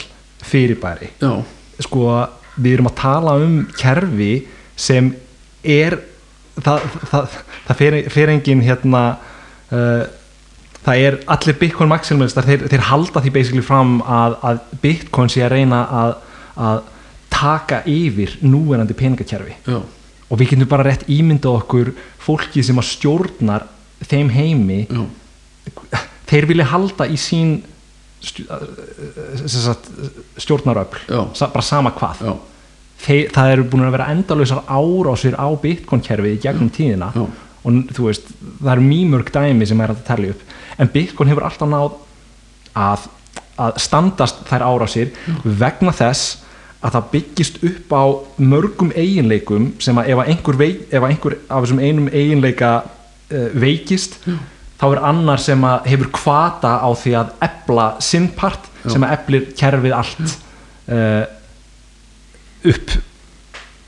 fyrirbæri. 0.48 1.10
Já, 1.22 1.32
sko 1.84 2.04
við 2.58 2.78
erum 2.78 2.90
að 2.92 3.00
tala 3.00 3.38
um 3.44 3.58
kerfi 3.78 4.32
sem 4.78 5.12
er 5.64 5.98
það, 6.62 6.86
það, 7.12 7.36
það 7.68 7.82
fer, 7.82 7.98
fer 8.14 8.32
engin 8.34 8.64
hérna 8.66 9.02
uh, 9.72 10.06
það 10.88 11.04
er 11.04 11.18
allir 11.36 11.58
Bitcoin 11.60 11.92
maximalistar 11.92 12.48
þeir, 12.48 12.66
þeir 12.72 12.86
halda 12.90 13.22
því 13.24 13.34
basically 13.36 13.66
fram 13.66 13.98
að, 14.02 14.38
að 14.48 14.62
Bitcoin 14.84 15.32
sé 15.32 15.44
að 15.46 15.58
reyna 15.58 15.84
að, 16.02 16.14
að 16.58 16.84
taka 17.32 17.84
yfir 17.90 18.38
núverandi 18.42 18.96
peningakerfi. 18.98 19.56
Já, 19.68 19.80
og 20.28 20.40
við 20.42 20.54
getum 20.54 20.70
bara 20.72 20.90
rétt 20.90 21.08
ímyndað 21.12 21.62
okkur 21.62 21.94
fólki 22.20 22.64
sem 22.66 22.80
að 22.80 22.90
stjórnar 22.90 23.68
þeim 24.08 24.32
heimi. 24.34 24.84
Já, 24.90 26.04
þeir 26.28 26.50
vilja 26.50 26.70
halda 26.74 27.08
í 27.08 27.18
sín 27.22 27.60
sem 28.22 29.48
sagt, 29.48 29.90
stjórnaröfl 30.42 31.04
bara 31.38 31.66
sama 31.66 31.92
hvað. 31.96 32.24
Þeir, 32.98 33.28
það 33.30 33.52
eru 33.54 33.66
búin 33.70 33.86
að 33.86 33.94
vera 33.94 34.08
endalausar 34.10 34.64
árásir 34.66 35.38
á 35.38 35.48
Bitcoin-kerfið 35.62 36.34
í 36.34 36.42
gegnum 36.42 36.72
tíðina. 36.74 37.12
Já. 37.14 37.28
og 37.68 37.92
þú 37.94 38.08
veist, 38.08 38.32
það 38.62 38.72
eru 38.74 38.88
mjög 38.88 39.12
mörg 39.12 39.30
dæmi 39.36 39.68
sem 39.70 39.82
er 39.84 39.94
að 39.94 40.04
telja 40.08 40.34
upp. 40.34 40.42
En 40.80 40.92
Bitcoin 40.94 41.30
hefur 41.30 41.46
alltaf 41.46 41.70
náð 41.70 41.98
að, 42.78 43.08
að 43.68 43.80
standast 43.84 44.42
þær 44.50 44.66
árásir 44.66 45.14
vegna 45.44 45.94
þess 45.94 46.40
að 46.78 46.94
það 46.94 47.08
byggist 47.14 47.58
upp 47.66 47.96
á 47.98 48.04
mörgum 48.38 48.92
eiginleikum 48.94 49.72
sem 49.82 49.98
að 49.98 50.12
ef 50.14 50.22
að 50.22 50.30
einhver, 50.34 50.60
veik, 50.60 50.84
ef 50.92 51.02
að 51.02 51.10
einhver 51.10 51.36
af 51.48 51.66
þessum 51.66 51.82
einum 51.82 52.10
eiginleika 52.12 52.72
uh, 52.86 53.48
veikist 53.58 54.20
þá 54.78 54.86
er 54.92 55.04
annar 55.10 55.42
sem 55.42 55.64
að 55.66 55.90
hefur 55.92 56.12
kvata 56.14 56.76
á 56.86 56.90
því 56.94 57.16
að 57.18 57.32
ebla 57.48 57.88
sinn 58.04 58.30
part 58.38 58.70
Já. 58.84 58.92
sem 58.94 59.08
að 59.08 59.16
eblir 59.18 59.48
kerfið 59.58 59.96
allt 59.98 60.36
uh, 60.94 61.24
upp. 62.74 62.98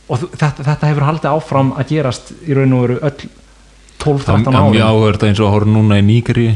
Og 0.09 0.25
þetta, 0.33 0.65
þetta 0.65 0.89
hefur 0.89 1.05
haldið 1.05 1.29
áfram 1.35 1.75
að 1.77 1.93
gerast 1.93 2.33
í 2.41 2.57
raun 2.57 2.73
og 2.73 2.87
veru 2.87 2.97
öll 3.05 3.29
12-13 3.99 4.47
það 4.47 4.57
er 4.57 4.73
mjög 4.73 4.89
áhverð 4.89 5.25
eins 5.27 5.39
og 5.39 5.47
að 5.47 5.55
horfa 5.57 5.73
núna 5.75 5.97
í 5.99 6.05
Nígeri 6.07 6.49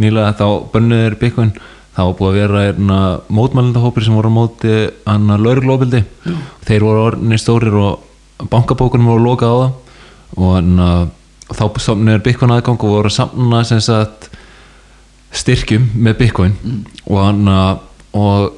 nýlega 0.00 0.32
þá 0.36 0.46
bönnuðir 0.72 1.16
Bitcoin 1.20 1.52
þá 1.96 2.00
var 2.06 2.14
búið 2.18 2.30
að 2.30 2.38
vera 2.40 2.60
hérna, 2.68 2.98
mótmælindahópir 3.34 4.04
sem 4.06 4.14
voru 4.14 4.30
á 4.30 4.38
móti 4.38 4.74
hann 5.08 5.30
að 5.34 5.42
lauruglóbildi 5.46 6.02
þeir 6.68 6.84
voru 6.86 7.04
orðinir 7.08 7.42
stórir 7.42 7.74
og 7.80 8.46
bankabókunum 8.52 9.10
voru 9.10 9.24
lokað 9.26 9.50
á 9.50 9.56
það. 9.60 9.72
Og 10.40 10.52
hann 10.54 10.78
að 10.84 11.08
þá 11.50 11.64
samnir 11.82 12.22
Bitcoin 12.22 12.54
aðgang 12.54 12.78
og 12.86 12.92
voru 12.94 13.10
að 13.10 13.16
samna 13.18 13.62
sagt 13.66 14.30
styrkjum 15.34 15.88
með 15.94 16.18
Bitcoin. 16.24 16.54
Og 17.10 17.18
hann 17.24 17.44
að 17.50 17.86
og 18.18 18.56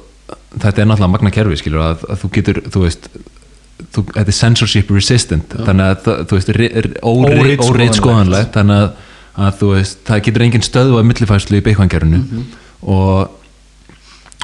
þetta 0.61 0.81
er 0.81 0.87
náttúrulega 0.89 1.13
magna 1.13 1.31
kerfi 1.33 1.57
skilur 1.61 1.83
að, 1.85 2.03
að 2.09 2.21
þú 2.23 2.29
getur, 2.37 2.59
þú 2.73 2.81
veist 2.85 3.07
þú, 3.93 4.03
þetta 4.13 4.29
er 4.29 4.37
censorship 4.37 4.91
resistant. 4.93 5.53
Þannig 5.65 5.89
að 5.89 6.03
það- 6.05 6.23
þú 6.29 6.37
veist, 6.37 6.49
Óritskoðanlegt. 7.03 7.69
óritskoðanlegt 7.69 8.53
þannig 8.57 8.79
að, 8.81 8.89
að 9.45 9.59
þú 9.59 9.69
veist, 9.73 9.97
það 10.07 10.23
getur 10.27 10.45
engin 10.47 10.65
stöðu 10.65 10.97
að 11.01 11.07
millifærslu 11.11 11.57
í 11.59 11.65
Bitcoin-gerinu 11.67 12.21
og, 12.85 13.33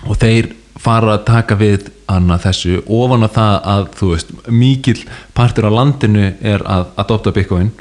og 0.08 0.20
þeir 0.20 0.54
fara 0.80 1.18
að 1.18 1.26
taka 1.28 1.58
við 1.60 1.90
hana 2.10 2.40
þessu 2.42 2.80
ofan 2.86 3.28
að 3.28 3.34
það 3.36 3.56
að 3.74 3.88
þú 4.00 4.12
veist, 4.14 4.32
mikill 4.48 5.00
partur 5.38 5.68
af 5.70 5.76
landinu 5.76 6.30
er 6.40 6.64
að 6.66 6.88
adopta 7.04 7.34
Bitcoin. 7.36 7.72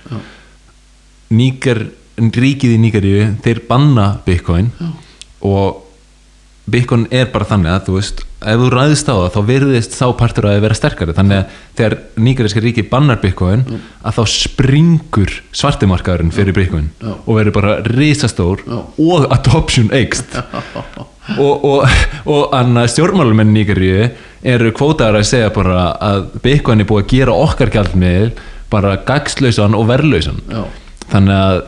Níger, 1.28 1.84
ríkið 2.18 2.74
í 2.74 2.80
Nígeríu 2.82 3.28
þeir 3.44 3.62
banna 3.68 4.08
Bitcoin. 4.26 4.72
Og 5.46 5.84
Bitcoin 6.68 7.06
er 7.14 7.28
bara 7.32 7.46
þannig 7.48 7.72
að 7.72 7.86
þú 7.86 7.94
veist 7.98 8.24
ef 8.38 8.60
þú 8.60 8.68
ræðist 8.70 9.08
á 9.10 9.14
það 9.18 9.30
þá 9.34 9.40
virðist 9.48 9.94
þá 9.98 10.04
partur 10.18 10.46
að 10.46 10.60
vera 10.62 10.76
sterkari. 10.78 11.14
Þannig 11.16 11.38
að 11.40 11.54
þegar 11.78 11.96
nýgariska 12.26 12.62
ríki 12.62 12.84
bannar 12.90 13.20
Bitcoin 13.22 13.64
að 14.02 14.18
þá 14.18 14.22
springur 14.34 15.36
svartimarkaðurinn 15.50 16.34
fyrir 16.34 16.56
Bitcoin 16.56 16.90
Já. 17.00 17.12
og 17.16 17.38
verður 17.38 17.56
bara 17.58 17.78
risastór 17.88 18.62
Já. 18.66 18.78
og 18.84 19.26
adoption 19.34 19.90
eikst 19.96 20.36
og, 21.44 21.64
og, 21.64 21.96
og 22.28 22.54
annað 22.56 22.92
stjórnmálumenn 22.94 23.50
nýgaríu 23.56 24.10
eru 24.46 24.70
kvótaðar 24.76 25.18
að 25.22 25.30
segja 25.32 25.50
bara 25.54 25.88
að 26.04 26.28
Bitcoin 26.44 26.84
er 26.84 26.88
búið 26.88 27.04
að 27.04 27.16
gera 27.16 27.40
okkar 27.46 27.74
gjaldmiðl 27.74 28.30
bara 28.68 28.98
gagslausan 29.08 29.74
og 29.74 29.88
verðlausan. 29.88 30.42
Þannig 31.08 31.34
að 31.34 31.58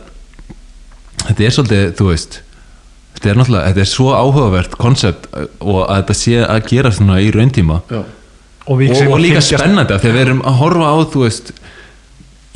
þetta 1.24 1.44
er 1.46 1.54
svolítið, 1.56 1.84
þú 1.96 2.08
veist 2.10 2.40
þetta 3.20 3.30
er 3.34 3.38
náttúrulega, 3.40 3.66
þetta 3.70 3.84
er 3.84 3.90
svo 3.90 4.12
áhugavert 4.16 4.76
koncept 4.80 5.26
og 5.60 5.80
að 5.86 5.96
þetta 6.00 6.16
sé 6.20 6.36
að 6.46 6.62
gera 6.72 6.92
svona 6.96 7.18
í 7.20 7.30
rauntíma 7.34 7.80
já, 7.90 8.00
og, 8.66 8.78
við 8.80 8.94
og, 8.96 9.12
og 9.12 9.20
líka 9.20 9.40
fylgjast- 9.42 9.58
spennandi 9.60 9.94
af 9.96 10.00
því 10.04 10.10
að 10.12 10.16
við 10.18 10.24
erum 10.26 10.40
að 10.48 10.58
horfa 10.62 10.88
á 10.88 10.96
þú 11.12 11.24
veist 11.26 11.52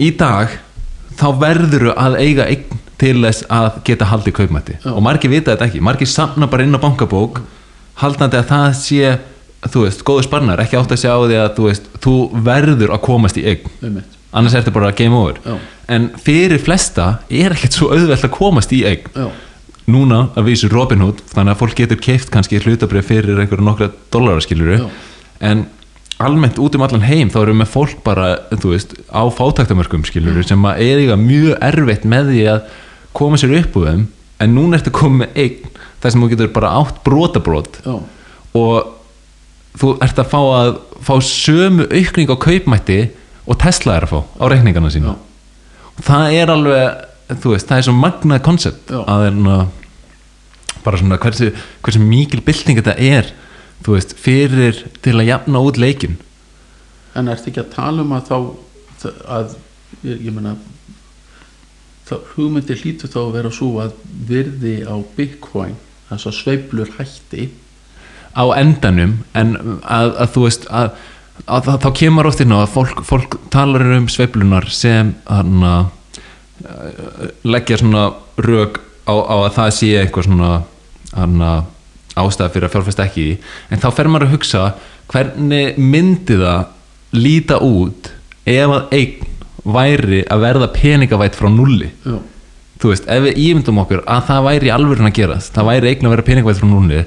í 0.00 0.08
dag 0.18 0.56
þá 1.20 1.26
verður 1.42 1.90
að 1.94 2.16
eiga 2.22 2.48
eign 2.50 2.80
til 2.98 3.18
þess 3.24 3.44
að 3.52 3.80
geta 3.84 4.06
haldið 4.06 4.34
kaupmætti. 4.38 4.74
Já. 4.84 4.90
og 4.94 5.02
margir 5.02 5.30
vita 5.32 5.50
þetta 5.52 5.66
ekki, 5.68 5.80
margir 5.84 6.08
samna 6.08 6.46
bara 6.50 6.62
inn 6.64 6.74
á 6.74 6.80
bankabók 6.80 7.40
haldandi 8.00 8.38
að 8.38 8.48
það 8.50 8.76
sé 8.78 9.14
þú 9.64 9.82
veist, 9.86 10.02
góður 10.06 10.26
sparnar, 10.28 10.60
ekki 10.62 10.76
átt 10.78 10.92
að 10.94 11.00
sjá 11.02 11.12
því 11.24 11.36
að 11.40 11.50
þú 11.56 11.66
veist, 11.68 11.86
þú 12.04 12.14
verður 12.46 12.92
að 12.94 13.00
komast 13.06 13.38
í 13.40 13.44
eign. 13.48 13.98
Annars 14.34 14.54
er 14.54 14.62
þetta 14.64 14.74
bara 14.76 14.90
game 14.96 15.16
over. 15.16 15.38
Já. 15.44 15.54
en 15.94 16.08
fyrir 16.24 16.58
flesta 16.62 17.06
er 17.30 17.54
ekkert 17.54 17.76
svo 17.78 17.90
auðvelt 17.94 18.24
að 18.28 18.32
komast 18.34 18.72
í 18.76 18.82
eign. 18.88 19.06
Já, 19.14 19.26
núna 19.90 20.28
að 20.38 20.48
vísu 20.48 20.70
Robin 20.72 21.02
Hood 21.04 21.20
þannig 21.34 21.54
að 21.54 21.60
fólk 21.60 21.78
getur 21.82 22.00
keift 22.00 22.30
kannski 22.32 22.60
hlutabrið 22.62 23.08
fyrir 23.08 23.40
einhverju 23.42 23.66
nokkra 23.66 23.90
dollaraskiluru 24.14 24.78
Já. 24.80 24.86
en 25.44 25.66
almennt 26.22 26.58
út 26.62 26.76
um 26.76 26.84
allan 26.86 27.04
heim 27.04 27.30
þá 27.32 27.40
erum 27.42 27.62
við 27.64 27.70
fólk 27.72 28.02
bara, 28.06 28.28
þú 28.54 28.74
veist, 28.74 28.94
á 29.10 29.22
fátæktamörkum 29.34 30.04
skiluru 30.06 30.44
sem 30.46 30.66
að 30.68 30.82
eiga 30.84 31.16
mjög 31.18 31.56
erfitt 31.64 32.06
með 32.08 32.30
því 32.30 32.44
að 32.52 32.60
koma 33.16 33.40
sér 33.40 33.56
upp 33.60 33.78
úr 33.78 33.88
þeim. 33.90 34.04
En 34.42 34.54
núna 34.54 34.78
ertu 34.78 34.92
komið 34.94 35.20
með 35.22 35.40
eign 35.42 35.80
þar 36.02 36.12
sem 36.12 36.24
þú 36.24 36.30
getur 36.32 36.52
bara 36.54 36.72
átt 36.80 37.00
brotabrót 37.06 37.80
og 38.54 38.90
þú 39.80 39.92
ert 40.04 40.20
að 40.20 40.30
fá 40.30 40.40
að 40.42 40.72
fá 41.04 41.14
sömu 41.24 41.86
aukning 41.90 42.30
á 42.30 42.36
kaupmætti 42.46 42.98
og 43.44 43.58
Tesla 43.62 43.98
er 43.98 44.06
að 44.06 44.14
fá 44.14 44.20
á 44.22 44.44
reikningana 44.52 44.92
sína. 44.92 45.14
Já. 45.14 46.04
það 46.08 46.36
er 46.38 46.54
alveg 46.54 47.03
þú 47.30 47.54
veist, 47.54 47.70
það 47.70 47.80
er 47.80 47.86
svo 47.88 47.96
magnað 47.96 48.44
koncept 48.44 48.92
að 48.94 49.26
er 49.30 49.38
ná, 49.38 49.56
bara 50.84 51.00
svona 51.00 51.20
hversu, 51.22 51.50
hversu 51.84 52.02
mikil 52.02 52.42
bylting 52.44 52.80
þetta 52.80 52.96
er 53.00 53.32
þú 53.84 53.96
veist, 53.96 54.14
fyrir 54.20 54.84
til 55.04 55.16
að 55.18 55.30
jafna 55.30 55.64
út 55.64 55.80
leikin 55.80 56.18
en 57.14 57.30
ertu 57.30 57.50
ekki 57.50 57.62
að 57.62 57.74
tala 57.74 58.04
um 58.04 58.14
að 58.16 58.30
þá 58.30 58.38
að, 59.30 59.56
ég, 60.02 60.22
ég 60.28 60.34
meina 60.34 60.56
þá 62.04 62.14
hugmyndi 62.34 62.76
hlýtur 62.80 63.12
þá 63.12 63.20
að 63.22 63.34
vera 63.38 63.52
svo 63.54 63.70
að 63.82 63.96
virði 64.28 64.76
á 64.84 64.96
Bitcoin 65.16 65.76
þess 66.10 66.28
að 66.28 66.38
sveiflur 66.38 66.92
hætti. 66.98 67.48
Á 68.34 68.44
endanum 68.58 69.18
en 69.38 69.54
að, 69.80 70.10
að 70.20 70.32
þú 70.34 70.46
veist 70.46 70.66
að, 70.68 70.90
að, 71.46 71.70
að 71.72 71.78
þá 71.86 71.90
kemur 72.00 72.28
oft 72.28 72.42
inn 72.44 72.54
á 72.54 72.58
að 72.60 72.72
fólk, 72.74 73.04
fólk 73.08 73.38
talar 73.54 73.86
um 73.96 74.08
sveiflunar 74.10 74.68
sem 74.74 75.14
hana, 75.30 75.74
leggja 77.44 77.80
svona 77.80 78.08
rök 78.40 78.80
á, 79.08 79.14
á 79.14 79.36
að 79.44 79.52
það 79.58 79.70
sé 79.78 79.92
eitthvað 80.00 80.28
svona 80.28 80.50
ástæða 82.14 82.52
fyrir 82.54 82.68
að 82.68 82.74
fjárfæst 82.74 83.02
ekki 83.04 83.24
í. 83.26 83.36
En 83.74 83.82
þá 83.82 83.88
fer 83.94 84.10
maður 84.10 84.28
að 84.28 84.34
hugsa 84.36 84.64
hvernig 85.10 85.78
myndi 85.78 86.38
það 86.40 86.70
líta 87.14 87.60
út 87.62 88.10
ef 88.44 88.74
að 88.76 88.94
eign 88.98 89.32
væri 89.64 90.22
að 90.28 90.42
verða 90.44 90.70
peningavætt 90.74 91.36
frá 91.38 91.48
nulli 91.48 91.88
já, 92.04 92.16
þú 92.82 92.90
veist, 92.90 93.06
ef 93.08 93.22
við 93.24 93.38
ímyndum 93.46 93.80
okkur 93.80 94.02
að 94.10 94.26
það 94.28 94.48
væri 94.48 94.72
alveg 94.74 95.00
að 95.00 95.14
gerast, 95.16 95.54
það 95.54 95.70
væri 95.70 95.92
eigin 95.92 96.08
að 96.08 96.14
vera 96.14 96.26
peningvæð 96.26 96.60
frá 96.60 96.68
núni, 96.68 97.00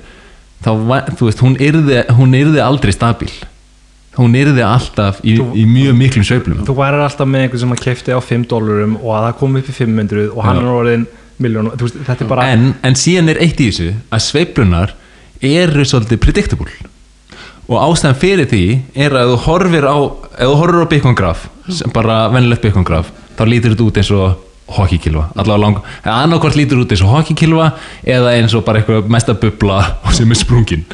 þá, 0.65 0.71
þú 1.19 1.29
veist, 1.29 1.43
hún 1.45 1.57
yrði, 1.67 1.99
hún 2.17 2.33
yrði 2.37 2.63
aldrei 2.65 2.95
stabíl 2.95 3.29
hún 4.17 4.35
yrði 4.37 4.63
alltaf 4.65 5.21
í, 5.23 5.37
Þú- 5.37 5.53
í 5.57 5.63
mjög 5.69 5.95
miklum 5.99 6.25
sveiflum. 6.27 6.65
Þú 6.67 6.75
værir 6.77 7.05
alltaf 7.05 7.29
með 7.29 7.45
einhvern 7.45 7.63
sem 7.63 7.75
að 7.75 7.83
kefti 7.85 8.15
á 8.17 8.19
5 8.19 8.45
dólarum 8.51 8.97
og 9.01 9.11
að 9.15 9.25
það 9.27 9.37
kom 9.41 9.57
upp 9.61 9.71
í 9.71 9.75
500 9.77 10.27
og 10.33 10.43
hann 10.47 10.61
er 10.61 10.71
orðin 10.73 11.07
miljón, 11.43 11.71
þetta 11.77 12.43
en, 12.49 12.71
en 12.83 12.97
síðan 12.97 13.29
er 13.33 13.41
eitt 13.45 13.59
í 13.61 13.69
þessu 13.69 13.91
að 14.09 14.23
sveiflunar 14.25 14.95
eru 15.45 15.85
svolítið 15.85 16.21
predictable. 16.23 16.71
Og 17.67 17.77
ástæðan 17.83 18.17
fyrir 18.17 18.47
því 18.49 18.63
er 18.95 19.13
að 19.19 19.33
þú 19.33 19.37
horfir 19.45 19.85
á 19.85 19.97
ef 19.99 20.47
þú 20.47 20.57
horfir 20.61 20.85
á 20.87 20.91
Bitcoin 20.93 21.17
graf 21.19 21.45
sem 21.67 21.91
bara 21.93 22.23
venilegt 22.31 22.63
Bitcoin 22.63 22.87
graf 22.87 23.11
þá 23.37 23.43
lítur 23.45 23.75
þetta 23.75 23.87
út 23.89 23.99
eins 24.01 24.11
og 24.15 24.43
lang, 25.59 25.77
annarkvort 26.03 26.55
lítur 26.55 26.81
út 26.81 26.91
eins 26.91 27.03
og 27.03 27.11
hockeykilva 27.13 27.69
eða 28.07 28.33
eins 28.39 28.55
og 28.57 28.65
bara 28.67 28.81
eitthvað 28.81 29.07
mesta 29.11 29.35
bubla 29.37 29.81
sem 30.17 30.31
er 30.31 30.39
sprungin 30.39 30.85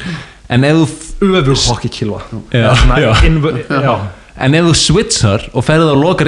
en 0.52 0.66
ef 0.68 0.80
þú 1.20 1.30
öfug 1.40 1.62
hokki 1.70 1.90
kilva 2.00 2.22
Já, 2.52 2.74
já. 3.00 3.12
já. 3.88 3.94
en 4.36 4.58
ef 4.58 4.68
þú 4.68 4.74
switchar 4.80 5.48
og 5.52 5.64
ferði 5.66 5.94
á 5.94 5.96
loka 5.96 6.26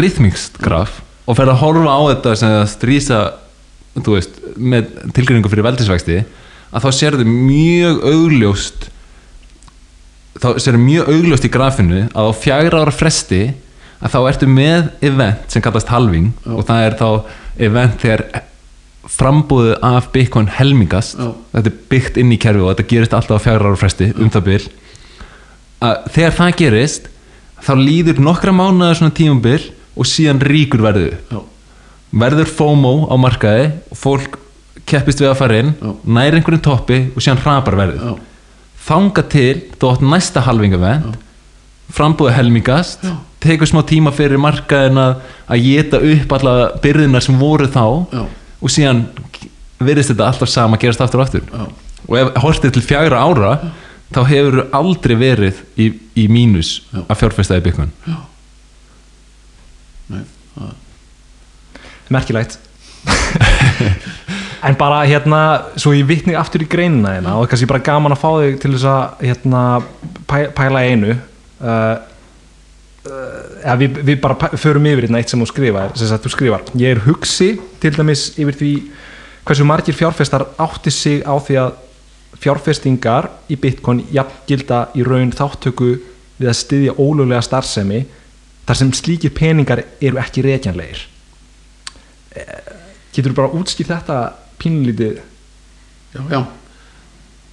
graf 0.62 1.02
og 1.26 1.36
ferði 1.36 1.52
að 1.56 1.62
horfa 1.64 1.96
á 1.98 2.00
þetta 2.12 2.34
sem 2.40 2.56
að 2.56 2.66
strísa 2.70 3.20
þú 3.96 4.16
veist, 4.16 4.36
með 4.56 4.90
tilgjöringu 5.16 5.50
fyrir 5.50 5.66
veldisvægsti 5.66 6.18
að 6.76 6.84
þá 6.84 6.90
sérðu 6.94 7.26
mjög 7.28 8.02
augljóst 8.10 8.88
þá 10.42 10.48
sér 10.60 10.78
mjög 10.80 11.08
augljóst 11.14 11.46
í 11.48 11.52
grafinu 11.52 12.02
að 12.12 12.28
á 12.28 12.32
fjagra 12.36 12.82
ára 12.84 12.94
fresti 12.94 13.40
að 13.96 14.12
þá 14.12 14.18
ertu 14.28 14.48
með 14.50 14.90
event 15.08 15.52
sem 15.52 15.64
kallast 15.64 15.88
halving 15.92 16.28
Já. 16.44 16.52
og 16.52 16.66
það 16.68 16.86
er 16.88 16.96
þá 17.00 17.08
event 17.68 18.02
þegar 18.02 18.24
frambúðið 19.10 19.76
af 19.86 20.08
Bitcoin 20.14 20.48
helmingast 20.50 21.18
Já. 21.18 21.30
þetta 21.54 21.70
er 21.72 21.76
byggt 21.92 22.20
inn 22.22 22.32
í 22.34 22.38
kerfi 22.42 22.64
og 22.64 22.72
þetta 22.72 22.88
gerist 22.90 23.16
alltaf 23.16 23.38
á 23.38 23.44
fjagra 23.46 23.70
ára 23.70 23.80
fresti 23.80 24.10
um 24.16 24.32
það 24.34 24.46
bil 24.48 24.62
að 25.86 26.08
þegar 26.16 26.38
það 26.40 26.56
gerist 26.62 27.10
þá 27.66 27.72
líður 27.80 28.22
nokkra 28.24 28.54
mánuðar 28.56 28.98
svona 28.98 29.16
tímabil 29.16 29.60
og 29.96 30.08
síðan 30.08 30.42
ríkur 30.44 30.82
verðu 30.84 31.12
já, 31.14 31.38
verður 32.10 32.50
FOMO 32.58 32.94
á 33.08 33.14
markaði 33.20 33.70
og 33.92 34.00
fólk 34.00 34.40
keppist 34.86 35.20
við 35.22 35.30
að 35.32 35.38
fara 35.40 35.60
inn 35.62 35.72
Já. 35.80 35.90
nær 36.04 36.36
einhverjum 36.36 36.62
toppi 36.62 36.98
og 37.10 37.22
síðan 37.24 37.40
hrapar 37.42 37.76
verðið. 37.78 38.02
Já, 38.06 38.12
þanga 38.86 39.24
til 39.32 39.54
þú 39.80 39.92
átt 39.92 40.04
næsta 40.06 40.42
halvingavend 40.46 41.16
frambúið 41.96 42.36
helmingast 42.36 43.06
Já. 43.06 43.14
tekur 43.42 43.70
smá 43.70 43.82
tíma 43.86 44.12
fyrir 44.14 44.40
markaðin 44.42 45.00
að 45.02 45.24
að 45.46 45.66
geta 45.66 46.02
upp 46.12 46.36
alla 46.38 46.54
byrðina 46.82 47.22
sem 47.22 47.38
voru 47.38 47.68
þá 47.70 47.84
já, 48.14 48.22
og 48.60 48.72
síðan 48.72 49.04
virðist 49.82 50.12
þetta 50.12 50.30
alltaf 50.30 50.50
sama 50.50 50.78
gerast 50.80 51.02
aftur 51.04 51.20
og 51.22 51.26
aftur. 51.26 51.44
Já, 51.50 51.66
og 52.06 52.18
ef 52.20 52.40
hortið 52.44 52.76
til 52.76 52.84
fjagra 52.86 53.22
ára 53.26 53.52
þá 54.14 54.20
hefur 54.30 54.60
aldrei 54.76 55.16
verið 55.18 55.60
í, 55.76 55.90
í 56.16 56.26
mínus 56.30 56.78
Já. 56.92 57.02
að 57.02 57.20
fjárfesta 57.22 57.58
í 57.58 57.64
Bitcoin. 57.64 57.90
Já. 58.06 58.18
Nei, 60.14 60.22
það, 60.54 60.74
merkilegt. 62.14 62.60
En 64.66 64.74
bara 64.74 65.04
hérna 65.06 65.40
svo 65.78 65.92
ég 65.94 66.08
vitni 66.08 66.34
aftur 66.34 66.64
í 66.64 66.66
greinina 66.66 67.12
hérna 67.14 67.36
og 67.38 67.46
kannski 67.50 67.68
bara 67.70 67.84
gaman 67.86 68.14
að 68.16 68.22
fá 68.22 68.30
þig 68.40 68.56
til 68.62 68.70
þess 68.72 68.86
að 68.90 69.20
hérna 69.28 69.60
pæ, 70.26 70.38
pæla 70.56 70.80
einu. 70.88 71.12
Uh, 71.60 71.92
eða 73.06 73.76
við, 73.80 73.98
við 74.08 74.20
bara 74.22 74.50
förum 74.58 74.86
yfir 74.90 75.06
hérna 75.06 75.20
eitt 75.22 75.32
sem 75.32 75.42
þú 75.42 75.48
skrifar 75.50 75.96
sem 75.98 76.22
þú 76.24 76.32
skrifar, 76.32 76.64
ég 76.78 76.96
er 76.96 77.02
hugsi 77.06 77.54
til 77.82 77.92
dæmis 77.94 78.28
yfir 78.36 78.58
því 78.60 78.72
hversu 79.46 79.66
margir 79.68 79.96
fjárfestar 79.96 80.46
átti 80.62 80.92
sig 80.94 81.22
á 81.22 81.34
því 81.38 81.58
að 81.62 81.74
fjárfestingar 82.42 83.30
í 83.48 83.58
bitcoin 83.60 84.02
jafngilda 84.12 84.86
í 84.98 85.04
raun 85.06 85.32
þáttöku 85.34 85.94
við 86.36 86.50
að 86.50 86.58
styðja 86.60 86.96
ólöglega 86.98 87.44
starfsemi 87.46 88.02
þar 88.66 88.80
sem 88.80 88.92
slíkir 88.96 89.34
peningar 89.36 89.84
eru 90.00 90.20
ekki 90.20 90.44
reikjanlegir 90.46 91.06
Getur 93.16 93.32
þú 93.32 93.36
bara 93.38 93.56
útskipt 93.56 93.88
þetta 93.88 94.16
pínlítið? 94.60 95.22
já, 96.12 96.20
já 96.28 96.40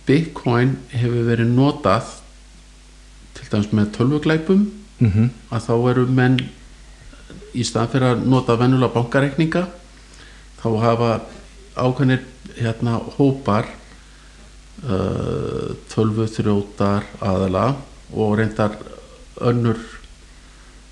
Bitcoin 0.03 0.73
hefur 0.91 1.27
verið 1.29 1.51
notað 1.55 2.09
til 3.37 3.45
dæmis 3.53 3.69
með 3.71 3.93
tölvuglæpum 3.95 4.65
Mm 4.99 5.11
-hmm. 5.11 5.29
að 5.51 5.61
þá 5.67 5.89
eru 5.91 6.05
menn 6.07 6.37
í 7.53 7.63
stað 7.63 7.89
fyrir 7.93 8.07
að 8.13 8.25
nota 8.25 8.55
venjulega 8.55 8.93
bankareikninga 8.93 9.67
þá 10.61 10.69
hafa 10.81 11.21
ákveðnir 11.75 12.21
hérna 12.57 12.99
hópar 13.17 13.65
uh, 14.85 15.73
tölvu 15.93 16.27
þrjótar 16.27 17.03
aðala 17.19 17.75
og 18.13 18.37
reyndar 18.37 18.77
önnur 19.41 19.79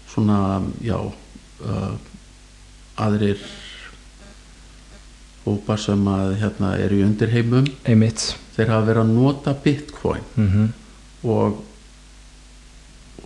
svona 0.10 0.62
já 0.82 0.98
uh, 0.98 1.94
aðrir 2.98 3.40
hópar 5.46 5.80
sem 5.82 6.08
að 6.08 6.36
hérna 6.42 6.76
eru 6.78 7.00
í 7.00 7.06
undirheimum. 7.06 7.66
Einmitt. 7.88 8.36
Þeir 8.56 8.74
hafa 8.74 8.88
verið 8.90 9.04
að 9.04 9.14
nota 9.16 9.58
bitcoin 9.64 10.24
mm 10.36 10.70
og, 11.22 11.60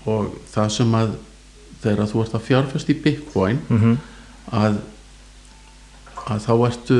og 0.05 0.35
það 0.53 0.73
sem 0.77 0.97
að 0.99 1.15
þegar 1.85 2.09
þú 2.11 2.23
ert 2.23 2.35
að 2.37 2.45
fjárfest 2.49 2.89
í 2.89 2.97
bitcoin 3.03 3.61
-hmm. 3.69 3.97
að, 4.51 4.77
að 6.25 6.45
þá 6.47 6.53
ertu 6.67 6.99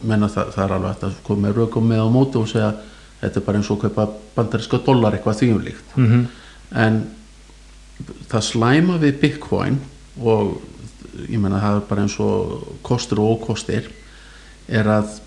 menna 0.00 0.28
það, 0.28 0.52
það 0.54 0.64
er 0.64 0.72
alveg 0.72 1.04
að 1.04 1.14
koma 1.24 1.48
með 1.48 1.56
rökum 1.56 1.88
með 1.88 2.04
á 2.04 2.08
móti 2.08 2.38
og 2.40 2.48
segja 2.48 2.74
þetta 3.20 3.40
er 3.40 3.46
bara 3.46 3.58
eins 3.58 3.70
og 3.70 3.80
kaupa 3.80 4.08
bandaríska 4.36 4.78
dólar 4.84 5.14
eitthvað 5.14 5.40
þvíumlíkt 5.42 5.96
Mm 5.96 6.26
en 6.70 7.00
það 8.30 8.44
slæma 8.46 8.98
við 9.02 9.20
bitcoin 9.20 9.80
og 10.22 10.60
ég 11.26 11.40
menna 11.40 11.60
það 11.60 11.80
er 11.80 11.88
bara 11.88 12.04
eins 12.04 12.18
og 12.22 12.68
kostur 12.86 13.20
og 13.20 13.40
ókostir 13.40 13.90
er 14.68 14.86
að 14.86 15.18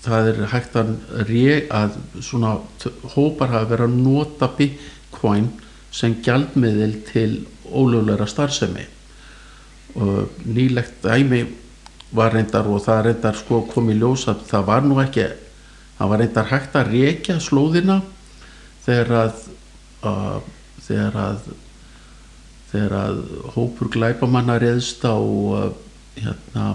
það 0.00 0.30
er 0.30 0.40
hægt 0.50 0.76
að, 0.80 0.94
að 1.70 1.98
svona 2.24 2.56
hópar 3.14 3.52
hafa 3.52 3.68
verið 3.68 3.86
að 3.86 3.98
nota 4.00 4.48
bitcoin 4.56 4.88
sem 5.90 6.14
gjaldmiðil 6.22 6.94
til 7.08 7.30
ólögulegra 7.66 8.28
starfsemi. 8.30 8.86
Og 9.98 10.30
nýlegt 10.46 11.02
dæmi 11.02 11.44
var 12.14 12.34
reyndar 12.34 12.66
og 12.66 12.82
það 12.84 13.04
reyndar 13.06 13.38
sko 13.38 13.62
kom 13.70 13.90
í 13.90 13.98
ljós 13.98 14.26
að 14.30 14.44
það 14.50 14.66
var 14.66 14.86
nú 14.86 14.98
ekki 15.02 15.26
það 15.98 16.12
var 16.12 16.22
reyndar 16.22 16.50
hægt 16.50 16.76
að 16.78 16.92
rekja 16.94 17.36
slóðina 17.42 18.00
þegar 18.86 19.10
að, 19.20 19.42
að 20.10 20.48
þegar 20.86 21.18
að 21.24 21.50
þegar 22.70 22.94
að 23.00 23.20
hópur 23.56 23.90
glæpamanna 23.94 24.58
reðst 24.62 25.02
á 25.06 25.18
hérna 26.18 26.66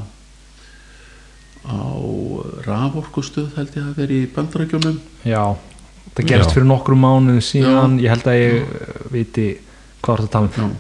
á 1.65 1.79
raforkustöð 2.67 3.55
held 3.57 3.75
ég 3.79 3.87
að 3.87 3.99
vera 3.99 4.17
í 4.19 4.27
bandarækjunum 4.35 4.99
Já, 5.25 5.55
það 6.13 6.27
gerist 6.29 6.51
Já. 6.51 6.53
fyrir 6.55 6.67
nokkrum 6.69 7.01
mánuðum 7.01 7.41
síðan. 7.43 7.97
Ég 8.03 8.13
held 8.13 8.29
að 8.29 8.41
ég 8.41 8.75
viti 9.13 9.47
hvað 10.05 10.17
er 10.17 10.27
þetta 10.27 10.43
að 10.43 10.61
um. 10.65 10.75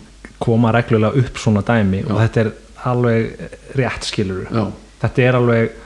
Koma 0.45 0.71
reglulega 0.75 1.23
upp 1.23 1.37
svona 1.39 1.63
dæmi 1.65 2.03
og 2.05 2.19
þetta 2.19 2.41
er 2.43 2.49
alveg 2.85 3.45
rétt 3.79 4.07
skilur 4.07 4.45
já, 4.51 4.65
þetta 5.01 5.23
er 5.23 5.37
alveg 5.39 5.77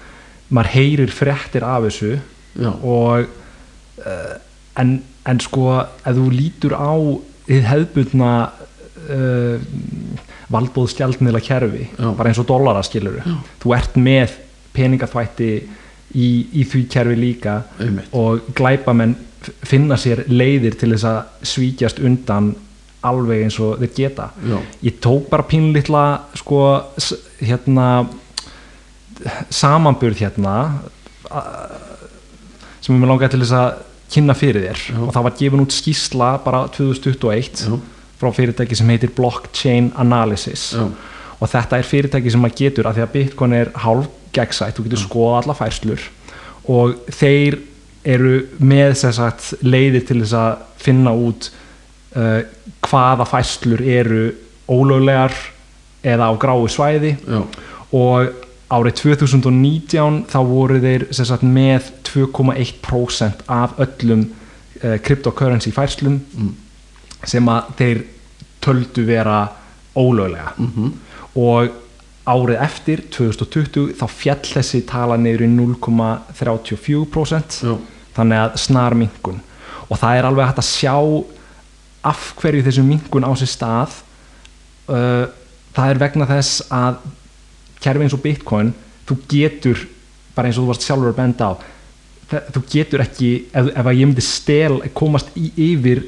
maður 0.50 0.72
heyrir 0.74 1.14
fréttir 1.14 1.66
af 1.68 1.86
þessu 1.86 2.16
já, 2.18 2.72
og 2.74 3.30
uh, 4.04 4.34
en, 4.82 4.96
en 5.30 5.42
sko 5.44 5.68
ef 5.80 6.18
þú 6.18 6.26
lítur 6.34 6.76
á 6.76 6.92
þið 7.50 7.70
hefðbundna 7.70 8.32
uh, 8.50 9.70
valdbóðstjaldmiðla 10.50 11.42
kerfi 11.46 11.86
Já. 11.94 12.10
bara 12.18 12.32
eins 12.32 12.42
og 12.42 12.50
dollara 12.50 12.84
skilur 12.86 13.22
Já. 13.22 13.38
þú 13.62 13.76
ert 13.78 13.98
með 14.02 14.36
peningaþvætti 14.76 15.52
í, 16.18 16.30
í 16.58 16.66
því 16.66 16.84
kerfi 16.90 17.18
líka 17.20 17.60
einmitt. 17.80 18.10
og 18.18 18.50
glæpamenn 18.58 19.16
finna 19.68 19.98
sér 20.00 20.26
leiðir 20.28 20.78
til 20.80 20.92
þess 20.94 21.08
að 21.08 21.48
svíkjast 21.48 22.02
undan 22.04 22.54
alveg 23.06 23.46
eins 23.46 23.60
og 23.64 23.80
þeir 23.80 23.94
geta. 23.96 24.30
Já, 24.44 24.58
ég 24.84 24.98
tók 25.04 25.30
bara 25.32 25.48
pínlítla 25.48 26.06
sko 26.38 26.64
hérna 27.40 28.08
samanburð 29.52 30.20
hérna 30.24 30.56
sem 32.80 32.96
ég 32.96 33.00
með 33.00 33.12
langaði 33.12 33.36
til 33.36 33.44
þess 33.44 33.56
að 33.60 33.70
kynna 34.10 34.36
fyrir 34.36 34.66
þér. 34.66 34.84
Já. 34.90 35.00
og 35.06 35.14
það 35.16 35.26
var 35.28 35.38
gefin 35.40 35.64
út 35.64 35.76
skýsla 35.76 36.30
bara 36.44 36.62
2021 36.76 37.66
já, 37.68 37.80
frá 38.20 38.30
fyrirtæki 38.36 38.76
sem 38.76 38.90
heitir 38.90 39.14
Blockchain 39.16 39.92
Analysis. 40.02 40.72
Já, 40.76 40.88
og 41.40 41.52
þetta 41.52 41.80
er 41.80 41.88
fyrirtæki 41.88 42.34
sem 42.34 42.42
maður 42.44 42.64
getur 42.64 42.90
af 42.90 42.98
því 42.98 43.06
að 43.06 43.14
Bitcoin 43.16 43.56
er 43.56 43.72
hálf 43.86 44.10
gegnsætt 44.36 44.78
þú 44.78 44.88
getur 44.88 45.04
skoða 45.06 45.42
alla 45.42 45.56
færslur 45.58 46.04
og 46.70 46.98
þeir 47.16 47.58
eru 48.10 48.34
með 48.60 48.94
sagt, 49.18 49.54
leiðir 49.62 50.06
til 50.10 50.22
þess 50.24 50.36
að 50.40 50.52
finna 50.82 51.12
út 51.16 51.50
uh, 52.16 52.42
hvaða 52.88 53.26
færslur 53.30 53.82
eru 53.84 54.24
ólöglegar 54.70 55.34
eða 56.06 56.30
á 56.32 56.34
gráu 56.40 56.68
svæði. 56.72 57.16
Já, 57.28 57.42
og 57.96 58.46
árið 58.70 58.94
2019 59.02 60.24
þá 60.30 60.40
voru 60.46 60.80
þeir 60.84 61.08
sagt, 61.18 61.44
með 61.44 61.82
2,1% 62.10 63.34
af 63.50 63.70
öllum 63.82 64.28
uh, 64.30 64.98
cryptocurrency 65.04 65.72
færslum 65.76 66.20
Mm. 66.38 66.54
sem 67.28 67.46
að 67.52 67.62
þeir 67.80 68.00
töldu 68.64 69.04
vera 69.08 69.40
ólöglega. 69.98 70.54
Mhm, 70.58 70.92
og 71.36 71.70
árið 72.30 72.62
eftir 72.64 73.02
2020 73.12 73.94
þá 74.00 74.06
fjall 74.12 74.46
þessi 74.46 74.82
tala 74.88 75.18
í 75.44 75.48
0,34% 75.50 77.64
já, 77.66 77.76
þannig 78.20 78.44
að 78.44 78.58
snar 78.62 78.96
minkun 79.00 79.40
og 79.90 79.98
það 79.98 80.20
er 80.20 80.28
alveg 80.30 80.50
hægt 80.50 80.62
að 80.62 80.70
sjá 80.70 80.96
af 82.10 82.28
hverju 82.40 82.66
þessu 82.68 82.86
minkun 82.86 83.28
á 83.28 83.32
sér 83.40 83.52
stað 83.52 83.98
uh, 84.92 85.26
það 85.76 85.94
er 85.94 86.02
vegna 86.04 86.28
þess 86.30 86.62
að 86.74 87.02
kerfi 87.84 88.06
eins 88.06 88.16
og 88.16 88.24
bitcoin 88.24 88.72
þú 89.10 89.18
getur, 89.32 89.84
bara 90.36 90.50
eins 90.50 90.60
og 90.60 90.66
þú 90.66 90.72
varst 90.74 90.88
sjálfur 90.88 91.14
að 91.14 91.20
benda 91.20 91.50
á 91.50 91.54
þú 92.54 92.62
getur 92.70 93.02
ekki, 93.04 93.30
ef, 93.50 93.72
ef 93.74 93.88
að 93.88 93.98
ég 93.98 94.10
myndi 94.10 94.24
stel 94.24 94.80
komast 94.94 95.32
í, 95.40 95.50
yfir 95.72 96.04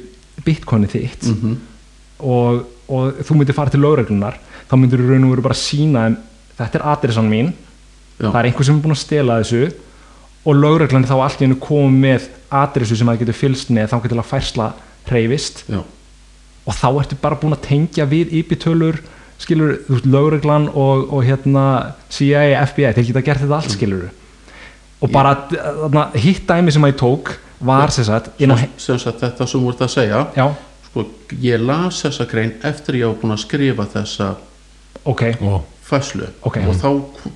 bitcoini 0.46 0.90
þitt 0.90 1.26
mhm, 1.32 1.56
og, 2.22 2.62
og 2.86 3.22
þú 3.26 3.38
myndir 3.38 3.56
fara 3.56 3.72
til 3.72 3.82
lögreglunar 3.82 4.38
þá 4.70 4.76
myndir 4.78 5.02
þú 5.02 5.10
raun 5.10 5.26
og 5.26 5.34
veru 5.34 5.46
bara 5.48 5.58
sína 5.58 6.04
þetta 6.58 6.78
er 6.78 6.86
adressan 6.92 7.30
mín, 7.30 7.50
já, 8.20 8.28
það 8.28 8.38
er 8.38 8.48
einhver 8.50 8.68
sem 8.68 8.78
er 8.78 8.84
búin 8.84 8.94
að 8.94 9.02
stela 9.02 9.40
þessu 9.42 9.64
og 10.42 10.58
lögreglan 10.58 11.06
þá 11.06 11.16
allt 11.20 11.42
í 11.42 11.46
hennu 11.46 11.58
komið 11.62 11.98
með 12.02 12.28
adressu 12.62 12.98
sem 12.98 13.08
það 13.08 13.20
getur 13.22 13.38
fylst 13.38 13.70
með 13.74 13.92
þá 13.92 13.98
getur 14.04 14.22
að 14.22 14.30
færsla 14.32 14.70
hreyfist. 15.08 15.64
Já, 15.70 15.82
og 16.62 16.78
þá 16.78 16.88
ertu 16.92 17.18
bara 17.22 17.38
búin 17.38 17.56
að 17.56 17.64
tengja 17.66 18.06
við 18.10 18.34
IP-tölur 18.42 19.00
skilur, 19.42 19.78
þú 19.86 19.96
veist, 19.96 20.08
lögreglan 20.10 20.68
og, 20.68 21.08
og 21.10 21.24
hérna 21.26 21.64
CIA, 22.12 22.62
FBI, 22.68 22.92
þeir 22.94 23.08
geta 23.08 23.24
gert 23.26 23.42
þetta 23.42 23.58
allt 23.58 23.74
skilur 23.74 24.10
og 25.02 25.10
bara 25.10 25.32
þarna, 25.50 26.04
hitt 26.22 26.44
dæmi 26.46 26.70
sem 26.74 26.84
að 26.86 26.92
ég 26.92 27.00
tók 27.00 27.32
var 27.62 27.90
sem 27.94 28.06
sagt 28.06 28.30
sem 28.38 29.00
sagt 29.02 29.22
þetta 29.22 29.46
sem 29.46 29.62
þú 29.62 29.72
ert 29.72 29.82
að 29.82 29.92
segja. 29.96 30.20
Já, 30.38 30.46
sko, 30.88 31.06
ég 31.42 31.62
las 31.62 32.02
þessa 32.04 32.26
grein 32.30 32.54
eftir 32.66 33.00
ég 33.00 33.10
á 33.10 33.18
búin 33.18 33.34
að 33.34 33.42
skrifa 33.42 33.86
þessa 33.90 34.32
ok. 35.02 35.24
og 35.42 35.62
fæslu 35.86 36.28
Ok. 36.46 36.58
og 36.62 36.78
þá 36.78 36.88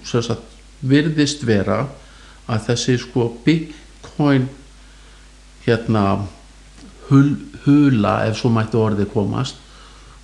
sem 0.06 0.22
sagt, 0.22 0.54
virðist 0.86 1.42
vera 1.46 1.86
að 2.46 2.66
þessi 2.70 2.98
sko 3.02 3.28
bitcoin 3.44 4.48
hérna 5.66 6.04
hul, 7.10 7.36
hula 7.64 8.18
ef 8.26 8.38
svo 8.40 8.50
mætti 8.54 8.78
orðið 8.78 9.10
komast 9.14 9.62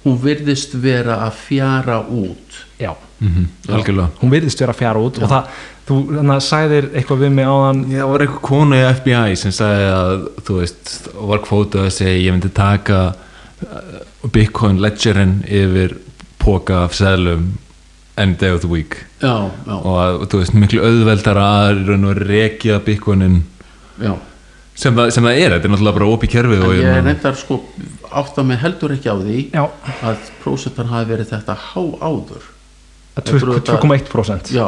hún 0.02 0.18
virðist 0.22 0.74
vera 0.82 1.20
að 1.26 1.38
fjara 1.46 2.00
út. 2.02 2.60
Já, 2.80 2.94
mm 3.22 3.46
algjörlega. 3.70 4.10
Hún 4.20 4.32
virðist 4.34 4.62
vera 4.62 4.74
að 4.74 4.80
fjara 4.80 5.02
út 5.02 5.18
og 5.22 5.30
það, 5.30 5.50
þú 5.88 5.98
þannig 6.10 6.34
að 6.34 6.46
sæðir 6.48 6.88
eitthvað 6.92 7.24
við 7.24 7.34
mig 7.36 7.50
áðan. 7.50 7.82
Já, 7.86 7.98
það 8.00 8.12
var 8.12 8.24
eitthvað 8.24 8.46
konu 8.48 8.78
í 8.78 8.86
FBI 8.98 9.36
sem 9.42 9.56
sagði 9.58 9.90
að, 9.96 10.24
þú 10.46 10.58
veist, 10.60 10.94
var 11.32 11.44
kvótað 11.46 11.86
að 11.86 11.94
segja 11.98 12.22
ég 12.22 12.36
myndi 12.36 12.52
taka 12.56 13.02
uh, 13.12 14.00
Bitcoin 14.32 14.82
ledgerinn 14.82 15.36
yfir 15.46 15.98
póka 16.42 16.84
af 16.88 16.96
seðlum 16.98 17.52
any 18.16 18.34
day 18.36 18.50
of 18.52 18.60
the 18.60 18.68
week. 18.70 18.96
Já, 19.22 19.50
já, 19.66 19.72
og 19.78 19.96
að, 20.02 20.18
þú 20.32 20.42
veist, 20.42 20.54
miklu 20.58 20.82
auðveldara 20.84 21.46
að 21.62 21.80
í 21.80 21.86
raun 21.88 22.04
og 22.10 22.20
rekja 22.28 22.78
Bitcoinin 22.84 23.40
já. 24.02 24.12
sem 24.74 24.96
sem 25.14 25.24
það 25.24 25.40
er, 25.40 25.54
þetta 25.56 25.68
er 25.68 25.72
náttúrulega 25.74 25.98
bara 25.98 26.10
opið 26.12 26.32
kerfið 26.36 26.62
og 26.66 26.72
en 26.74 26.78
ég 26.80 26.86
hérna- 26.88 27.12
reyndar 27.12 27.36
sko 27.40 27.60
átta 28.12 28.44
mig 28.44 28.58
heldur 28.60 28.92
ekki 28.96 29.08
á 29.08 29.16
því 29.16 29.38
já, 29.52 29.64
að 30.04 30.30
prósentan 30.42 30.90
hafi 30.92 31.10
verið 31.14 31.32
þetta 31.32 31.56
há 31.56 31.82
áður. 32.00 32.48
Að 33.12 33.22
Þetta 33.22 33.36
eru 33.36 33.60
2,1% 33.60 34.52
já, 34.56 34.66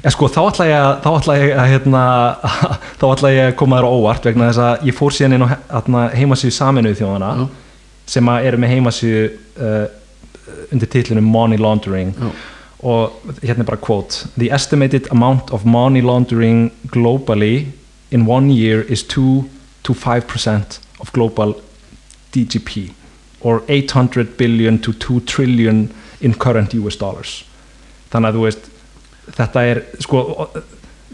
Já, 0.00 0.08
sko, 0.14 0.30
þá 0.32 0.38
ætla 0.48 0.64
ég 0.66 0.78
að, 0.80 0.92
þá 1.04 1.08
ætla 1.18 1.34
ég 1.36 1.50
að, 1.60 1.66
hérna, 1.74 2.02
þá 3.00 3.04
ætla 3.10 3.30
ég 3.34 3.48
að 3.50 3.56
koma 3.60 3.76
þér 3.80 3.86
á 3.86 3.92
óvart 3.92 4.28
vegna 4.30 4.46
þess 4.48 4.62
að 4.64 4.86
ég 4.88 4.96
fór 4.96 5.12
síðan 5.12 5.34
inn 5.36 5.44
á 5.44 5.48
hérna, 5.52 6.04
heimasíðu 6.16 6.54
saminuðu 6.56 6.98
þjóðana 7.02 7.32
Já. 7.36 7.42
sem 8.14 8.30
að 8.32 8.46
eru 8.48 8.60
með 8.62 8.72
heimasíðu 8.74 9.26
uh, 9.60 9.84
undir 10.72 10.90
titlunum 10.94 11.28
Money 11.28 11.60
Laundering. 11.60 12.14
Já, 12.16 12.30
og 12.82 13.12
hérna 13.42 13.60
er 13.64 13.68
bara 13.68 13.76
quote 13.76 14.28
The 14.38 14.50
estimated 14.54 15.08
amount 15.10 15.50
of 15.52 15.64
money 15.64 16.00
laundering 16.02 16.70
globally 16.92 17.66
in 18.10 18.26
one 18.28 18.50
year 18.50 18.80
is 18.88 19.02
2 19.02 19.44
to 19.84 19.92
5% 19.94 20.78
of 21.00 21.12
global 21.12 21.54
DGP 22.32 22.90
or 23.40 23.62
800 23.68 24.36
billion 24.38 24.78
to 24.78 24.92
2 24.92 25.20
trillion 25.26 25.90
in 26.20 26.34
current 26.34 26.74
US 26.74 26.96
dollars. 26.96 27.44
Þannig 28.12 28.28
að 28.28 28.34
þú 28.36 28.42
veist 28.44 28.66
þetta 29.36 29.62
er 29.70 29.80
sko 30.00 30.20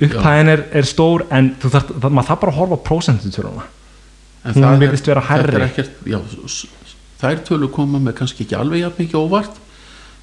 upphæðin 0.00 0.50
er, 0.52 0.62
er 0.76 0.86
stór 0.88 1.24
en 1.32 1.52
þú 1.62 1.70
þarf, 1.72 1.92
maður 2.10 2.28
þarf 2.30 2.40
bara 2.42 2.52
að 2.52 2.58
horfa 2.60 2.78
En 4.46 4.54
Hún 4.54 4.82
virðist 4.82 5.06
vera 5.10 5.20
er 5.20 5.26
s- 6.46 6.66
þær 7.20 7.40
tölu 7.48 7.68
koma 7.72 7.98
með 7.98 8.14
kannski 8.20 8.44
ekki 8.44 8.58
alveg 8.58 8.82
jafn 8.84 9.02
mikið 9.02 9.20
óvart 9.22 9.56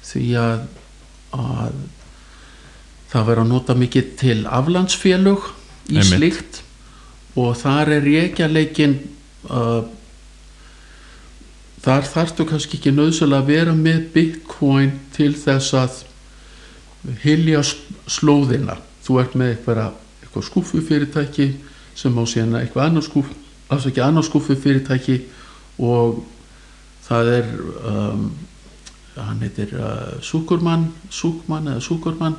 því 0.06 0.22
að, 0.40 0.60
að 1.34 1.74
það 3.12 3.26
verður 3.28 3.44
að 3.44 3.50
nota 3.52 3.76
mikið 3.78 4.14
til 4.20 4.38
aflandsfélög 4.50 5.50
í 5.90 5.98
Einmitt. 6.00 6.08
slíkt 6.12 6.62
og 7.38 7.52
þar 7.58 7.92
er 7.96 8.08
reykjarleikin 8.08 8.96
uh, 9.50 9.84
þar 11.84 12.08
þarftu 12.08 12.46
kannski 12.48 12.78
ekki 12.78 12.94
nöðsölu 12.94 13.38
að 13.38 13.50
vera 13.52 13.76
með 13.76 14.08
bitcoin 14.14 14.96
til 15.14 15.32
þess 15.38 15.76
að 15.78 16.02
hilja 17.24 17.60
slóðina 18.08 18.78
þú 19.04 19.20
ert 19.20 19.34
með 19.36 19.54
eitthvað, 19.54 19.82
eitthvað 20.22 20.46
skúfu 20.48 20.82
fyrirtæki 20.86 21.50
sem 21.94 22.16
á 22.16 22.22
síðan 22.26 22.60
eitthvað 22.62 22.88
annað 22.88 23.08
skúfu 23.10 23.36
alls 23.72 23.86
ekki 23.88 24.02
annað 24.04 24.28
skúfu 24.30 24.56
fyrirtæki 24.60 25.18
og 25.82 26.22
það 27.04 27.30
er 27.38 27.52
um, 27.90 28.26
hann 29.16 29.42
heitir 29.44 29.74
uh, 29.78 30.16
Súkurmann 30.24 30.88
Súkmann 31.10 31.68
eða 31.70 31.82
Súkurmann 31.84 32.38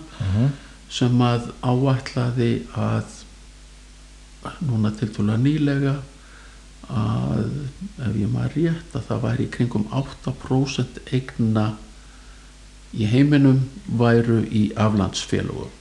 sem 0.92 1.22
að 1.24 1.50
áætlaði 1.66 2.52
að 2.78 3.22
núna 4.66 4.92
tiltúlega 4.96 5.42
nýlega 5.42 5.96
að 6.86 7.48
ef 8.06 8.20
ég 8.20 8.30
maður 8.30 8.60
rétt 8.60 8.94
að 8.98 9.08
það 9.08 9.24
væri 9.24 9.48
í 9.48 9.52
kringum 9.56 9.88
8% 9.90 11.02
eigna 11.16 11.66
í 12.94 13.08
heiminum 13.10 13.64
væru 13.90 14.44
í 14.46 14.68
aflandsfélögum. 14.78 15.74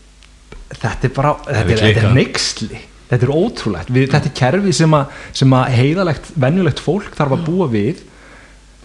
Þetta 0.72 1.06
er 1.10 1.12
bara, 1.14 1.34
þetta 1.44 1.76
er, 1.76 1.98
er 2.00 2.16
neyksli 2.16 2.80
þetta 3.10 3.28
er 3.28 3.34
ótrúlegt, 3.34 3.92
við, 3.92 4.08
þetta 4.14 4.30
er 4.30 4.36
kerfi 4.38 4.72
sem 4.74 4.96
að, 4.96 5.12
sem 5.36 5.54
að 5.54 5.76
heiðalegt, 5.76 6.30
venjulegt 6.40 6.82
fólk 6.82 7.12
þarf 7.16 7.36
að 7.36 7.44
búa 7.46 7.68
við 7.72 8.02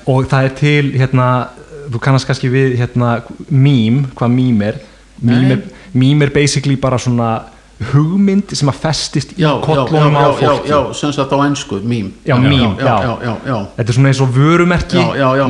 og 0.09 0.27
það 0.29 0.47
er 0.49 0.55
til, 0.59 0.91
hérna 0.99 1.29
þú 1.89 2.01
kannast 2.03 2.29
kannski 2.29 2.49
við, 2.53 2.75
hérna, 2.79 3.19
mím 3.49 4.03
hvað 4.15 4.35
mím 4.35 4.61
er. 4.61 4.81
Mím 5.21 5.51
er, 5.51 5.63
mím 5.93 6.21
er 6.23 6.29
basically 6.31 6.77
bara 6.79 6.97
svona 7.01 7.31
hugmynd 7.93 8.51
sem 8.59 8.67
að 8.67 8.79
festist 8.83 9.29
í 9.39 9.45
kollunum 9.63 10.15
á 10.19 10.35
fólki. 10.35 10.67
já, 10.67 10.79
sem 10.99 11.13
sagt 11.15 11.31
á 11.31 11.37
ennsku, 11.45 11.79
mím. 11.79 12.09
Já, 12.27 12.35
mím, 12.35 12.75
já, 12.75 12.95
já, 13.23 13.59
þetta 13.77 13.85
er 13.85 13.95
svona 13.95 14.11
eins 14.11 14.19
og 14.23 14.33
vörumerki 14.35 15.03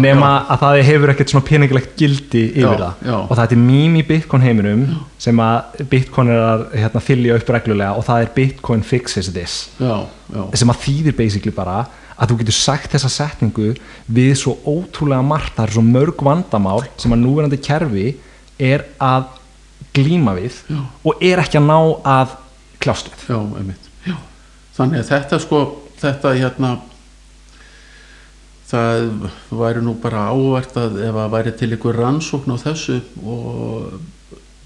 nema 0.04 0.30
að 0.46 0.62
það 0.64 0.82
hefur 0.92 1.14
ekkert 1.16 1.34
svona 1.34 1.48
peningilegt 1.48 1.96
gildi 1.98 2.44
yfir 2.54 2.84
það. 2.84 3.08
og 3.24 3.34
það 3.34 3.56
er 3.56 3.62
mím 3.64 3.98
í 3.98 4.04
Bitcoin 4.06 4.46
heiminum 4.46 4.84
sem 5.18 5.42
að 5.42 5.82
Bitcoin 5.90 6.30
er 6.30 6.44
að 6.52 6.66
hérna, 6.78 7.02
þylja 7.10 7.40
upp 7.40 7.50
reglulega 7.58 7.96
og 7.98 8.06
það 8.06 8.22
er 8.28 8.34
Bitcoin 8.36 8.86
fixes 8.86 9.34
this. 9.34 9.58
Sem 10.54 10.70
að 10.70 10.86
þýðir 10.86 11.18
basically 11.18 11.56
bara 11.56 11.82
að 12.20 12.32
þú 12.32 12.38
getur 12.42 12.58
sagt 12.58 12.94
þessa 12.96 13.12
setningu 13.14 13.74
við 14.12 14.34
svo 14.42 14.58
ótrúlega 14.68 15.26
margt 15.26 15.56
það 15.56 15.66
er 15.66 15.76
svo 15.78 15.84
mörg 15.88 16.24
vandamál 16.28 16.82
sem 17.00 17.16
að 17.16 17.24
núverandi 17.24 17.62
kerfi 17.64 18.08
er 18.60 18.86
að 19.00 19.30
glíma 19.96 20.36
við 20.38 20.60
Já. 20.68 20.82
og 21.04 21.24
er 21.24 21.42
ekki 21.42 21.60
að 21.62 21.70
ná 21.70 21.80
að 22.14 22.36
kljást 22.84 23.10
við 23.12 23.26
já, 23.32 23.40
einmitt 23.40 23.90
já. 24.06 24.16
þannig 24.76 25.04
að 25.04 25.12
þetta 25.14 25.42
sko 25.46 25.62
þetta 26.00 26.36
hérna 26.36 26.74
það 28.70 29.30
væri 29.50 29.82
nú 29.84 29.96
bara 30.02 30.28
ávert 30.30 30.76
að 30.78 31.00
ef 31.08 31.18
að 31.18 31.32
væri 31.34 31.56
til 31.58 31.72
ykkur 31.76 31.98
rannsókn 31.98 32.54
á 32.54 32.58
þessu 32.62 33.00
og 33.24 33.96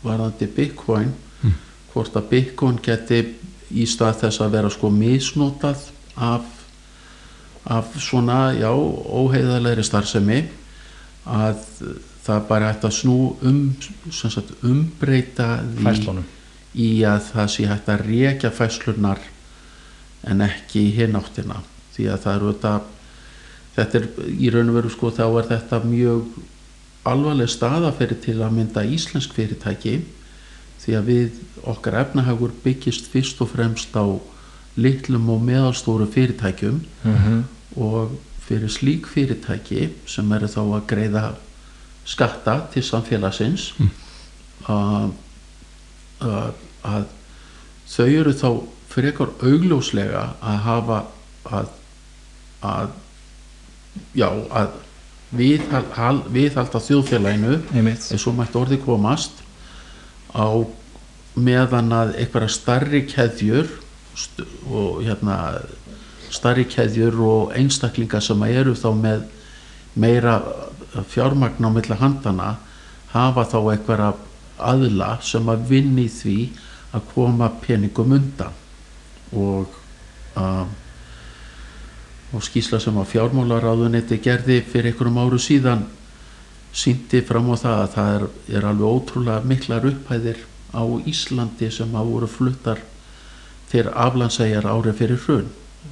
varðandi 0.04 0.50
Bitcoin 0.58 1.14
hvort 1.94 2.18
að 2.18 2.30
Bitcoin 2.32 2.80
geti 2.84 3.22
í 3.74 3.86
stað 3.90 4.26
þess 4.26 4.42
að 4.44 4.56
vera 4.58 4.72
sko 4.74 4.90
misnotað 4.94 5.88
af, 6.18 6.46
af 7.64 7.94
svona, 8.02 8.53
já, 8.57 8.69
óheiðalegri 8.73 9.85
starfsemi 9.88 10.40
að 11.23 11.61
það 12.23 12.48
bara 12.49 12.72
hægt 12.72 12.88
að 12.88 12.95
snú 12.98 13.18
um 13.44 13.60
sagt, 14.11 14.52
umbreyta 14.64 15.57
því 15.64 15.85
fæslunum 15.88 16.26
í 16.73 16.90
að 17.06 17.30
það 17.30 17.52
sé 17.53 17.68
hægt 17.69 17.91
að 17.94 18.03
rekja 18.07 18.52
fæslunar 18.53 19.22
en 20.23 20.41
ekki 20.41 20.88
í 20.88 20.94
hinn 20.98 21.18
áttina. 21.19 21.61
Því 21.94 22.07
að 22.10 22.23
það 22.23 22.35
eru 22.40 22.53
þetta 22.53 22.73
þetta 23.76 23.99
er 23.99 24.34
í 24.34 24.49
raun 24.53 24.72
og 24.72 24.77
veru 24.80 24.91
sko 24.94 25.11
þá 25.14 25.23
er 25.27 25.48
þetta 25.52 25.80
mjög 25.85 26.35
alvarleg 27.10 27.52
staða 27.52 27.91
fyrir 27.98 28.19
til 28.23 28.38
að 28.41 28.56
mynda 28.57 28.85
íslensk 28.88 29.34
fyrirtæki 29.35 29.98
því 30.84 30.95
að 30.98 31.10
við 31.10 31.41
okkar 31.69 31.99
efnahagur 32.03 32.53
byggist 32.64 33.10
fyrst 33.11 33.41
og 33.44 33.52
fremst 33.53 33.95
á 33.95 34.06
litlum 34.76 35.30
og 35.30 35.44
meðalstóru 35.45 36.08
fyrirtækjum 36.14 36.80
mm 37.04 37.44
og 37.74 38.12
fyrir 38.44 38.70
slík 38.70 39.08
fyrirtæki 39.10 39.88
sem 40.06 40.32
eru 40.36 40.48
þá 40.52 40.60
að 40.62 40.88
greiða 40.91 41.24
skatta 42.06 42.58
til 42.74 42.84
samfélagsins 42.86 43.70
að, 44.70 45.14
að, 46.22 46.60
að 46.84 47.06
þau 47.90 48.08
eru 48.08 48.34
þá 48.36 48.50
frekar 48.94 49.32
augljóslega 49.41 50.26
að 50.44 50.60
hafa 50.68 51.00
að, 51.50 51.72
að 52.62 52.91
já 54.18 54.28
að 54.30 54.76
viðhal, 55.34 56.20
viðhalda 56.34 56.82
þjóðfélaginu 56.84 57.58
einmitt. 57.74 58.06
eins 58.12 58.28
og 58.30 58.38
mætti 58.38 58.60
orði 58.60 58.80
komast 58.84 59.41
á 60.36 60.62
meðan 61.34 61.95
að 61.95 62.18
einhverja 62.22 62.54
starri 62.54 63.02
keðjur 63.10 63.72
og 64.69 65.02
hérna 65.03 65.38
starri 66.34 66.65
keðjur 66.69 67.18
og 67.23 67.56
einstaklinga 67.57 68.22
sem 68.22 68.44
eru 68.48 68.76
þá 68.77 68.90
með 68.98 69.26
meira 69.95 70.38
fjármagn 71.10 71.65
á 71.65 71.69
milli 71.73 71.98
handana 71.98 72.56
hafa 73.14 73.45
þá 73.49 73.57
einhverja 73.61 74.14
aðla 74.64 75.18
sem 75.26 75.49
að 75.49 75.65
vinni 75.69 76.07
því 76.10 76.38
að 76.94 77.10
koma 77.14 77.49
peningum 77.61 78.14
undan. 78.18 78.53
Og 79.34 79.69
uh, 80.38 80.65
og 82.34 82.41
skýsla 82.41 82.80
sem 82.81 82.95
að 82.98 83.11
fjármálaráðunetti 83.11 84.18
gerði 84.23 84.61
fyrir 84.65 84.91
einhverjum 84.91 85.19
áru 85.22 85.40
síðan 85.41 85.84
síndi 86.73 87.22
fram 87.26 87.52
á 87.53 87.56
það 87.61 87.81
að 87.81 87.91
það 87.94 88.14
er, 88.14 88.23
er 88.57 88.65
alveg 88.69 88.95
ótrúlega 88.98 89.49
miklar 89.49 89.85
upphæðir 89.85 90.40
á 90.73 90.84
Íslandi 91.10 91.69
sem 91.73 91.94
að 91.94 92.10
voru 92.10 92.30
fluttar 92.30 92.81
til 93.74 93.90
aflandsæjar 93.90 94.68
árið 94.70 95.00
fyrir 95.02 95.22
hrun 95.26 95.50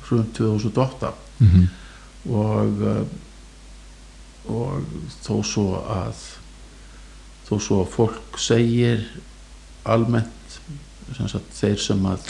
hrun 0.07 0.27
2008 0.37 1.13
Mhm. 1.41 1.67
og 2.29 2.81
uh, 2.85 3.05
og 4.51 4.83
þó 5.25 5.35
svo 5.45 5.63
að 5.89 6.19
þó 7.49 7.55
svo 7.61 7.79
að 7.83 7.91
fólk 7.95 8.37
segir 8.41 9.03
almennt 9.85 10.59
sem 11.17 11.27
sagt, 11.27 11.49
þeir 11.57 11.79
sem 11.81 12.05
að, 12.07 12.29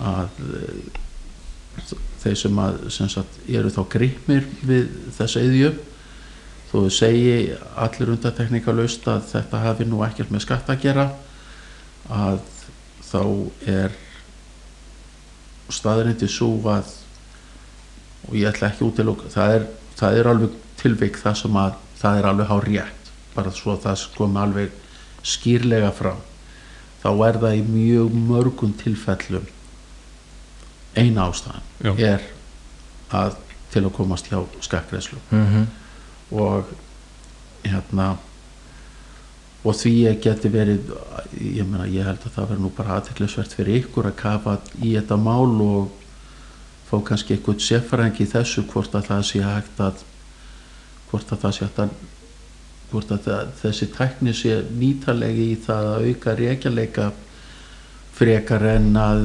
að 0.00 0.38
eh, 0.56 1.90
þeir 2.22 2.38
sem 2.40 2.58
að 2.62 2.78
sem 2.94 3.10
sagt, 3.12 3.38
eru 3.48 3.70
þá 3.74 3.82
gripmir 3.92 4.46
við 4.66 4.88
þessa 5.18 5.42
eðju 5.44 5.72
þó 6.70 6.76
þau 6.86 6.90
segi 6.96 7.36
allir 7.76 8.14
undartekningalust 8.16 9.06
að 9.12 9.28
þetta 9.34 9.62
hafi 9.66 9.86
nú 9.90 10.02
ekkert 10.06 10.32
með 10.34 10.46
skatt 10.46 10.70
að 10.72 10.82
gera 10.86 11.06
að 12.10 12.40
þá 13.10 13.20
er 13.66 13.94
staðrindi 15.72 16.28
svo 16.30 16.52
að 16.70 16.92
og 18.26 18.34
ég 18.34 18.50
ætla 18.50 18.70
ekki 18.72 18.86
út 18.86 18.96
til 18.98 19.12
það 19.32 19.56
er, 19.56 19.66
það 19.98 20.20
er 20.20 20.30
alveg 20.32 20.54
tilvik 20.80 21.18
það 21.20 21.36
sem 21.42 21.58
að 21.60 21.76
það 21.96 22.18
er 22.18 22.28
alveg 22.30 22.50
hár 22.50 22.66
rétt 22.66 23.10
bara 23.36 23.52
svo 23.54 23.74
að 23.74 23.84
það 23.84 24.06
komi 24.16 24.40
alveg 24.40 24.80
skýrlega 25.26 25.90
fram. 25.94 26.22
Þá 27.02 27.10
er 27.28 27.38
það 27.42 27.56
í 27.58 27.62
mjög 27.66 28.14
mörgum 28.26 28.72
tilfellum 28.80 29.46
eina 30.96 31.26
ástæðan 31.28 31.66
Já. 31.84 31.92
er 32.14 32.22
að 33.14 33.36
til 33.72 33.82
að 33.84 33.92
komast 33.98 34.30
hjá 34.30 34.38
skakkreðslu 34.64 35.18
mm 35.30 35.66
og 36.26 36.70
hérna 37.62 38.16
og 39.66 39.74
því 39.74 39.92
ég 40.04 40.18
geti 40.24 40.50
verið 40.52 40.90
ég 41.42 41.66
meina 41.66 41.86
ég 41.90 42.06
held 42.06 42.22
að 42.28 42.34
það 42.36 42.48
verður 42.50 42.64
nú 42.66 42.70
bara 42.76 42.96
aðteklisvert 43.00 43.54
fyrir 43.58 43.80
ykkur 43.82 44.08
að 44.12 44.18
kafa 44.20 44.56
í 44.86 44.92
þetta 44.94 45.16
mál 45.18 45.54
og 45.66 45.88
fá 46.86 46.96
kannski 47.08 47.34
eitthvað 47.34 47.64
seffræðing 47.66 48.20
í 48.22 48.28
þessu 48.30 48.62
hvort 48.70 48.94
að 48.94 49.08
það 49.10 49.24
sé 49.30 49.40
hægt 49.42 49.80
að 49.88 50.04
hvort 51.10 51.32
að 51.34 51.40
það 51.46 51.56
sé 51.58 51.64
hægt 51.66 51.80
að 51.86 51.96
hvort 52.92 53.10
að 53.16 53.24
það, 53.26 53.48
þessi 53.64 53.88
tækni 53.96 54.34
sé 54.38 54.58
nýtalegi 54.78 55.46
í 55.50 55.56
það 55.66 55.88
að 55.96 56.04
auka 56.12 56.34
reykjaleika 56.38 57.08
frekar 58.16 58.62
en 58.76 58.86
að 58.96 59.24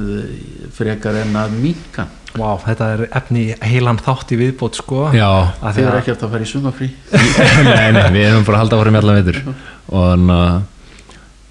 frekar 0.75 1.21
en 1.21 1.37
að 1.39 1.53
minka 1.61 2.07
Vá, 2.31 2.55
þetta 2.63 2.85
er 2.95 3.01
efni 3.19 3.41
heilan 3.59 3.97
þátt 3.99 4.29
í 4.31 4.37
viðbót 4.39 4.77
sko. 4.79 5.01
Já, 5.11 5.27
Af 5.59 5.73
þið 5.75 5.77
því 5.77 5.81
er 5.83 5.89
að- 5.91 5.97
ekkert 5.99 6.21
að 6.23 6.29
fara 6.31 6.45
í 6.45 6.47
sumafrí 6.47 6.87
nei, 7.67 7.89
nei, 7.91 8.05
við 8.15 8.27
erum 8.29 8.45
bara 8.47 8.57
að 8.57 8.61
halda 8.63 8.77
áfram 8.79 8.95
í 8.95 8.99
allan 9.01 9.17
veitur 9.19 9.39
og 9.91 10.05
þannig 10.13 10.37
að 10.39 10.61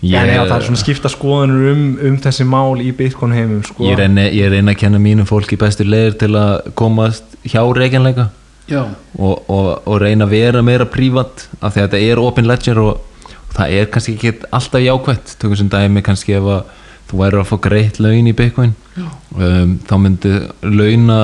Já, 0.00 0.22
já, 0.24 0.46
það 0.48 0.54
er 0.54 0.62
svona 0.64 0.80
skipta 0.80 1.08
skoðanur 1.12 1.72
um, 1.74 1.80
um 2.08 2.14
þessi 2.24 2.44
mál 2.48 2.80
í 2.80 2.88
Bitcoin 2.96 3.34
heimum 3.36 3.58
sko. 3.68 3.84
ég 3.84 3.98
reyna, 4.00 4.22
ég 4.32 4.48
reyna 4.48 4.72
að 4.72 4.78
kenna 4.80 5.00
mínu 5.02 5.26
fólki 5.28 5.58
bestu 5.60 5.84
leiðir 5.84 6.16
til 6.22 6.30
að 6.40 6.70
komast 6.78 7.36
hjá 7.44 7.60
reikjanleika 7.76 8.30
já, 8.70 8.80
og, 9.18 9.44
og, 9.44 9.68
og 9.84 9.98
reyna 10.00 10.24
að 10.24 10.32
vera 10.32 10.62
meira 10.64 10.86
prívat 10.88 11.44
af 11.60 11.74
því 11.74 11.82
að 11.82 11.84
þetta 11.84 12.00
er 12.06 12.22
open 12.22 12.48
ledger 12.48 12.80
og, 12.80 13.26
og 13.28 13.52
það 13.58 13.76
er 13.76 13.90
kannski 13.92 14.16
ekki 14.16 14.32
alltaf 14.48 14.86
jákvætt. 14.86 15.34
Tökum 15.42 15.60
sem 15.60 15.68
dæmi 15.74 16.04
kannski 16.06 16.38
ef 16.38 16.48
að 16.48 16.72
þú 17.10 17.20
væri 17.20 17.40
að 17.42 17.50
fá 17.50 17.56
greitt 17.68 18.00
laun 18.00 18.30
í 18.30 18.36
Bitcoin 18.40 18.72
um, 18.96 19.76
þá 19.84 19.94
myndi 20.00 20.32
launa 20.64 21.20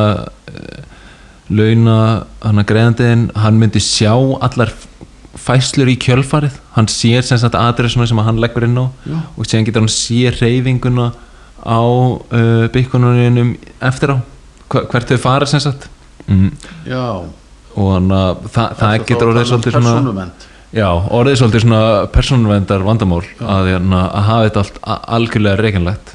launa 1.49 1.97
hann 2.43 2.61
að 2.61 2.69
greiðandiðin 2.73 3.29
hann 3.39 3.61
myndi 3.63 3.81
sjá 3.81 4.13
allar 4.13 4.73
fæslur 5.41 5.91
í 5.93 5.97
kjölfarið. 6.01 6.57
Hann 6.77 6.89
sér 6.91 7.25
sem 7.27 7.41
sagt 7.41 7.59
adressuna 7.59 8.07
sem 8.09 8.19
að 8.21 8.29
hann 8.31 8.41
leggur 8.43 8.67
inn 8.67 8.79
á 8.81 8.87
Já. 9.07 9.19
og 9.37 9.47
síðan 9.49 9.69
getur 9.69 9.85
hann 9.85 9.93
sé 9.93 10.33
reyfinguna 10.37 11.11
á 11.67 11.81
uh, 11.83 12.67
Bitcoinuninum 12.73 13.55
eftir 13.85 14.15
á. 14.15 14.19
Hva- 14.71 14.87
hvert 14.91 15.13
þau 15.13 15.21
fara 15.23 15.47
sem 15.47 15.63
sagt. 15.63 15.89
Mm. 16.27 16.51
já. 16.89 17.23
Og 17.77 17.89
hann 17.93 18.11
að 18.11 18.47
það, 18.51 18.77
það 18.81 19.01
getur 19.07 19.31
orðið 19.31 19.49
svolítið 19.51 19.75
svona 19.77 20.29
já, 20.75 20.89
orðið 21.15 21.41
svolítið 21.41 21.65
svona 21.65 21.81
persónuvendar 22.13 22.85
vandamál 22.87 23.23
að, 23.41 23.73
hérna, 23.73 24.03
að 24.11 24.29
hafa 24.31 24.47
þetta 24.47 24.63
allt 24.63 24.79
algjörlega 25.17 25.61
reikjanlegt 25.61 26.13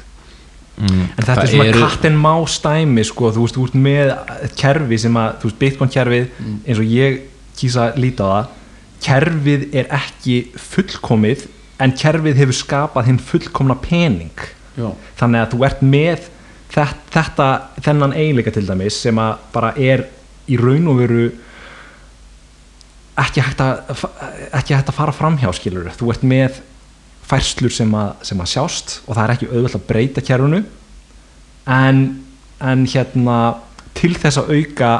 mm, 0.76 1.04
en 1.06 1.22
þetta 1.22 1.36
er 1.44 1.52
svona 1.54 1.76
katt 1.78 2.08
en 2.08 2.18
má 2.20 2.32
stæmi 2.50 3.04
sko, 3.08 3.30
þú 3.34 3.46
veist, 3.46 3.58
þú 3.58 3.68
ert 3.68 3.78
með 3.86 4.12
kerfi 4.60 4.98
sem 5.06 5.20
að, 5.22 5.38
þú 5.40 5.48
veist, 5.50 5.60
Bitcoin 5.62 5.94
kerfið 5.96 6.42
eins 6.66 6.82
og 6.82 6.92
ég 6.92 7.22
kýsa 7.58 7.88
að 7.88 8.02
líta 8.04 8.28
á 8.28 8.30
það 8.34 8.58
kerfið 9.02 9.68
er 9.74 9.90
ekki 9.92 10.36
fullkomið 10.58 11.46
en 11.82 11.94
kerfið 11.98 12.42
hefur 12.42 12.56
skapað 12.56 13.08
hinn 13.10 13.22
fullkomna 13.22 13.76
pening. 13.82 14.44
Já, 14.78 14.92
þannig 15.18 15.42
að 15.42 15.54
þú 15.54 15.64
ert 15.68 15.80
með 15.84 16.28
þetta, 16.72 16.98
þetta 17.12 17.46
þennan 17.84 18.14
eiginleika 18.16 18.54
til 18.54 18.66
dæmis 18.68 19.00
sem 19.04 19.18
að 19.20 19.40
bara 19.52 19.72
er 19.76 20.06
í 20.48 20.58
raun 20.60 20.88
og 20.90 21.00
veru 21.02 21.24
ekki 23.20 23.42
hægt 23.44 23.60
að 23.60 24.04
ekki 24.56 24.74
hægt 24.74 24.88
að 24.88 24.96
fara 24.96 25.14
framhjá 25.14 25.50
skilur 25.56 25.90
þú 25.98 26.12
ert 26.14 26.24
með 26.24 26.62
færslur 27.28 27.72
sem 27.72 27.92
að, 27.96 28.14
sem 28.26 28.40
að 28.40 28.50
sjást 28.54 28.94
og 29.06 29.16
það 29.16 29.24
er 29.24 29.34
ekki 29.34 29.50
auðvitað 29.50 29.78
að 29.78 29.86
breyta 29.88 30.24
kerfinu. 30.26 30.62
En, 31.70 32.00
en 32.60 32.86
hérna 32.90 33.36
til 33.96 34.14
þess 34.18 34.40
að 34.40 34.50
auka 34.56 34.92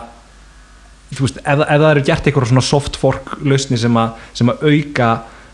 veist, 1.20 1.38
ef, 1.42 1.60
ef 1.60 1.82
það 1.82 1.90
eru 1.90 2.04
gert 2.08 2.26
eitthvað 2.26 2.48
svona 2.52 2.64
soft 2.64 2.96
fork 3.00 3.36
lausni 3.44 3.78
sem 3.80 3.96
að, 4.00 4.16
sem 4.38 4.48
að 4.52 4.64
auka 4.70 5.10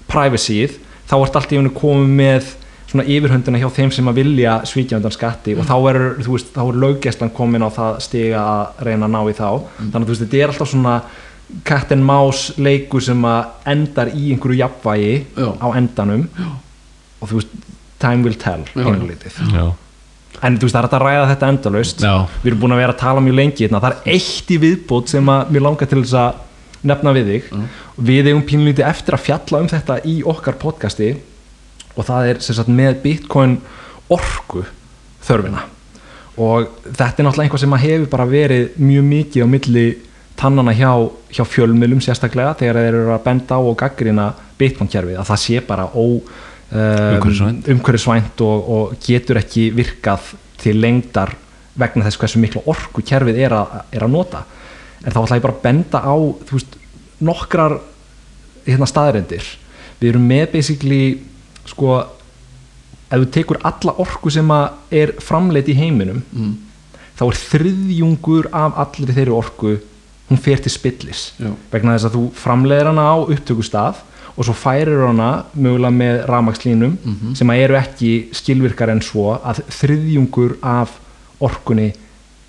privacyð, 0.08 0.78
þá 1.08 1.14
ert 1.18 1.38
allt 1.40 1.52
í 1.52 1.58
hennu 1.58 1.74
komið 1.76 2.16
með 2.22 2.50
svona 2.88 3.04
yfirhundina 3.04 3.60
hjá 3.60 3.68
þeim 3.76 3.90
sem 3.92 4.06
að 4.08 4.20
vilja 4.22 4.54
svíkja 4.68 4.96
undan 4.96 5.12
skatti 5.12 5.52
og 5.58 5.66
þá 5.68 5.74
er, 5.90 5.98
þú 6.24 6.36
veist, 6.36 6.52
þá 6.54 6.62
er 6.64 6.78
löggæslan 6.84 7.32
komin 7.36 7.64
á 7.64 7.70
það 7.74 7.98
stiga 8.06 8.44
að 8.44 8.84
reyna 8.88 9.08
að 9.08 9.12
ná 9.12 9.18
í 9.28 9.34
þá 9.36 9.48
þannig 9.76 9.98
að 9.98 10.06
þú 10.06 10.12
veist, 10.14 10.22
þetta 10.22 10.38
er 10.40 10.52
alltaf 10.54 10.70
svona 10.72 10.94
cat 11.68 11.92
and 11.92 12.04
mouse 12.04 12.56
leikur 12.60 13.04
sem 13.04 13.28
að 13.28 13.68
endar 13.74 14.12
í 14.12 14.30
einhverju 14.32 14.60
jafnvægi 14.62 15.12
Já. 15.36 15.50
á 15.60 15.68
endanum 15.80 16.24
Já. 16.32 16.48
og 17.20 17.28
þú 17.30 17.42
veist, 17.42 17.52
time 18.00 18.24
will 18.24 18.40
tell 18.40 18.64
Já. 18.72 18.84
pínulítið. 18.88 19.42
En 20.42 20.58
þú 20.58 20.68
veist, 20.68 20.76
það 20.76 20.84
er 20.84 20.96
að 20.98 21.04
ræða 21.04 21.30
þetta 21.32 21.48
endalaust. 21.52 22.04
Já. 22.04 22.14
við 22.42 22.50
erum 22.50 22.60
búin 22.62 22.76
að 22.76 22.82
vera 22.82 22.94
að 22.94 23.00
tala 23.02 23.24
mjög 23.24 23.38
lengi 23.38 23.64
hérna. 23.64 23.80
það 23.82 23.96
er 23.96 24.14
eitt 24.14 24.52
í 24.52 24.58
viðbót 24.64 25.12
sem 25.14 25.32
að 25.32 25.54
mér 25.54 25.66
langar 25.66 25.90
til 25.90 26.02
þess 26.02 26.18
að 26.22 26.44
nefna 26.88 27.14
við 27.16 27.32
þig. 27.32 27.48
Við 28.10 28.30
eigum 28.30 28.44
pínlítið 28.46 28.86
eftir 28.86 29.16
að 29.16 29.24
fjalla 29.26 29.62
um 29.64 29.70
þetta 29.70 29.98
í 30.06 30.18
okkar 30.34 30.58
podcasti. 30.60 31.14
Og 31.98 32.06
það 32.06 32.28
er 32.30 32.42
sem 32.44 32.54
sagt 32.54 32.70
með 32.70 33.00
bitcoin 33.02 33.58
orku 34.14 34.62
þörfina. 35.26 35.64
Og 36.38 36.68
þetta 36.86 37.18
er 37.18 37.26
náttúrulega 37.26 37.48
einhvað 37.48 37.64
sem 37.64 37.74
að 37.74 37.86
hefur 37.88 38.10
bara 38.12 38.28
verið 38.30 38.76
mjög 38.78 39.08
mikið 39.08 39.42
á 39.42 39.48
milli 39.50 39.86
tannana 40.38 40.74
hjá, 40.76 40.92
hjá 41.34 41.42
fjölmilum 41.42 42.02
sérstaklega 42.04 42.54
þegar 42.60 42.78
þeir 42.78 42.98
eru 43.00 43.14
að 43.16 43.24
benda 43.24 43.58
á 43.58 43.60
og 43.60 43.74
gaggrina 43.80 44.28
bitcoin 44.58 44.90
kerfið 44.90 45.18
að 45.18 45.30
það 45.32 45.40
sé 45.42 45.62
bara 45.66 45.88
ó 45.90 46.04
Umhverfisvænt. 46.68 47.68
umhverfisvænt 47.72 48.40
og, 48.44 48.70
og 48.76 48.96
getur 49.04 49.40
ekki 49.40 49.70
virkað 49.72 50.34
til 50.60 50.80
lengdar 50.82 51.32
vegna 51.78 52.04
þess 52.04 52.20
hversu 52.20 52.42
miklu 52.42 52.62
orku 52.68 53.04
kerfið 53.06 53.38
er 53.46 53.54
er 53.56 54.04
að 54.04 54.12
nota 54.12 54.44
en 55.04 55.14
þá 55.14 55.22
ætla 55.22 55.38
ég 55.38 55.46
bara 55.46 55.56
að 55.56 55.64
benda 55.64 56.02
á 56.02 56.16
veist, 56.50 56.76
nokkrar 57.24 57.78
hérna 58.66 58.88
staðarendir 58.90 59.46
við 60.00 60.12
erum 60.12 60.26
með 60.28 60.46
basically 60.52 61.02
sko 61.68 61.98
ef 63.08 63.20
þú 63.22 63.28
tekur 63.32 63.60
alla 63.64 63.94
orku 64.02 64.32
sem 64.32 64.50
er 64.92 65.14
framleitt 65.24 65.70
í 65.72 65.76
heiminum 65.78 66.20
mm, 66.20 66.52
þá 67.18 67.24
er 67.30 67.40
þriðjungur 67.44 68.50
af 68.52 68.82
allri 68.84 69.14
þeirri 69.14 69.34
orku 69.34 69.78
hún 70.28 70.42
fer 70.42 70.60
til 70.60 70.72
spillis 70.72 71.30
Já. 71.40 71.54
vegna 71.72 71.96
þess 71.96 72.10
að 72.10 72.18
þú 72.18 72.24
framleiðir 72.36 72.90
hana 72.92 73.06
á 73.08 73.16
upptökustaf 73.24 74.04
og 74.38 74.46
svo 74.46 74.54
færir 74.54 75.00
hana 75.02 75.44
mögulega 75.58 75.90
með 75.90 76.18
ramagslínum 76.30 76.92
sem 77.34 77.50
að 77.50 77.62
eru 77.64 77.78
ekki 77.78 78.10
skilvirkar 78.38 78.92
en 78.92 79.02
svo 79.02 79.32
að 79.34 79.64
þriðjungur 79.80 80.60
af 80.62 80.92
orkunni 81.42 81.88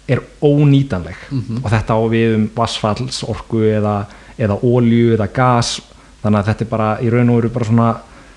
er 0.10 0.22
ónýtanleg. 0.42 1.18
Og 1.64 1.70
þetta 1.70 1.98
á 1.98 2.02
við 2.10 2.36
um 2.36 2.46
vassfallsorku 2.56 3.64
eða, 3.78 3.96
eða 4.38 4.60
ólju 4.62 5.16
eða 5.16 5.28
gas. 5.34 5.80
Þannig 6.22 6.40
að 6.40 6.48
þetta 6.52 6.66
er 6.66 6.70
bara 6.70 6.90
í 7.02 7.10
raun 7.10 7.30
og 7.30 7.42
veru 7.42 7.52
bara 7.56 7.66
svona 7.66 7.90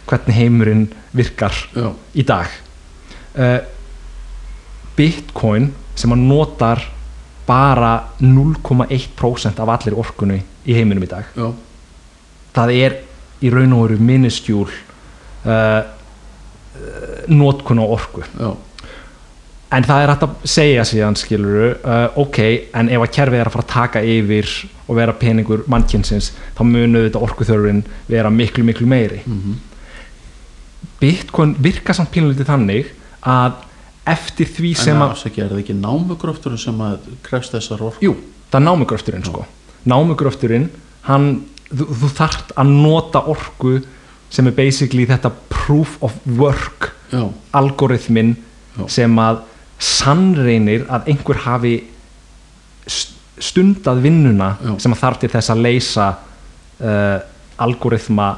hvernig 0.07 0.37
heimurinn 0.37 0.89
virkar 1.13 1.57
já, 1.75 1.93
í 2.15 2.25
dag. 2.29 2.51
Uh, 3.37 3.61
Bitcoin 4.97 5.71
sem 5.97 6.13
að 6.13 6.25
notar 6.29 6.85
bara 7.47 7.95
0,1% 8.21 9.61
af 9.61 9.73
allir 9.77 9.97
orkunni 9.99 10.43
í 10.65 10.77
heiminum 10.77 11.05
í 11.05 11.11
dag. 11.11 11.33
Já, 11.37 11.49
það 12.55 12.75
er 12.77 13.01
í 13.43 13.51
raun 13.53 13.75
og 13.77 13.87
veru 13.87 14.03
minniskjúl 14.03 14.69
uh, 14.71 15.81
notkun 17.29 17.83
á 17.83 17.87
orku. 17.87 18.23
Já, 18.39 18.53
en 19.73 19.87
það 19.89 20.03
er 20.03 20.13
hægt 20.13 20.25
að 20.27 20.47
segja 20.53 20.85
síðan 20.89 21.19
skiluru, 21.19 21.73
uh, 21.81 22.07
ok, 22.21 22.39
en 22.77 22.91
ef 22.93 23.07
að 23.07 23.13
kerfið 23.17 23.41
er 23.41 23.51
að 23.51 23.57
fara 23.57 23.67
að 23.67 23.73
taka 23.73 24.05
yfir 24.05 24.55
og 24.87 24.97
vera 24.99 25.17
peningur 25.17 25.65
mannkynsins, 25.73 26.33
þá 26.57 26.63
munu 26.69 27.07
þetta 27.07 27.23
orkuþörfin 27.27 27.85
vera 28.11 28.33
miklu, 28.33 28.65
miklu 28.69 28.89
meiri. 28.89 29.23
Bitcoin 31.01 31.57
virka 31.63 31.95
samt 31.97 32.13
pínlítið 32.15 32.51
þannig 32.51 32.93
að 33.27 33.63
eftir 34.13 34.51
því 34.51 34.75
sem 34.79 35.01
að 35.03 35.15
er 35.31 35.49
það 35.51 35.59
ekki 35.63 35.79
námugröftur 35.79 36.59
sem 36.59 36.79
að 36.83 37.09
krefst 37.25 37.55
þessar 37.55 37.85
orku? 37.89 38.05
Jú, 38.05 38.17
það 38.51 38.61
er 38.61 38.67
námugröfturinn 38.67 39.27
sko. 39.27 39.47
Námugröfturinn, 39.89 40.69
hann 41.09 41.29
þú, 41.73 41.87
þú 42.03 42.11
þarft 42.19 42.53
að 42.59 42.73
nota 42.77 43.25
orku 43.33 43.77
sem 44.33 44.47
er 44.49 44.55
basically 44.57 45.07
þetta 45.09 45.31
proof 45.53 45.97
of 46.03 46.15
work 46.39 46.93
já, 47.13 47.27
algoritmin 47.59 48.35
Já. 48.79 48.87
sem 48.89 49.19
að 49.21 49.43
sannreinir 49.83 50.87
að 50.89 51.11
einhver 51.13 51.41
hafi 51.45 51.75
st- 52.87 53.19
stundað 53.43 54.01
vinnuna 54.05 54.55
Já. 54.63 54.73
sem 54.81 54.95
að 54.95 55.03
þarf 55.03 55.21
til 55.25 55.31
þess 55.35 55.53
að 55.53 55.63
leysa 55.67 56.07
uh, 56.81 57.19
algoritma 57.63 58.29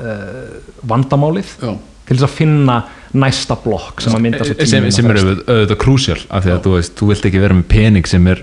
uh, 0.00 0.58
vandamálið 0.90 1.52
já, 1.60 1.74
til 2.08 2.16
þess 2.16 2.26
að 2.26 2.34
finna 2.40 2.78
næsta 3.20 3.56
blokk 3.62 4.02
sem 4.04 4.14
að 4.16 4.24
mynda 4.26 4.46
svo 4.46 4.66
sem, 4.70 4.86
sem 4.94 5.10
er 5.10 5.20
auðvitað, 5.22 5.76
krúsjál 5.82 6.20
af 6.30 6.44
því 6.46 6.54
að 6.56 6.62
þú 6.66 6.74
veist, 6.76 6.96
þú 6.98 7.10
vilt 7.12 7.28
ekki 7.30 7.42
vera 7.42 7.58
með 7.58 7.68
pening 7.70 8.10
sem 8.10 8.26
er 8.30 8.42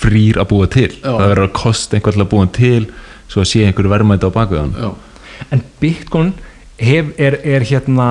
frýr 0.00 0.38
að 0.40 0.50
búa 0.54 0.70
til 0.70 0.88
Já. 0.94 1.10
það 1.10 1.26
verður 1.28 1.48
að 1.48 1.56
kosta 1.60 1.98
einhvern 1.98 2.16
til 2.18 2.24
að 2.26 2.32
búa 2.34 2.50
til 2.56 2.82
svo 3.30 3.44
að 3.44 3.50
sé 3.52 3.64
einhver 3.66 3.90
verðmæti 3.90 4.26
á 4.26 4.34
bakveðan 4.34 4.72
já, 4.74 4.90
en 5.54 5.64
Bitcoin 5.80 6.32
hef, 6.80 7.12
er, 7.18 7.38
er 7.44 7.66
hérna 7.66 8.08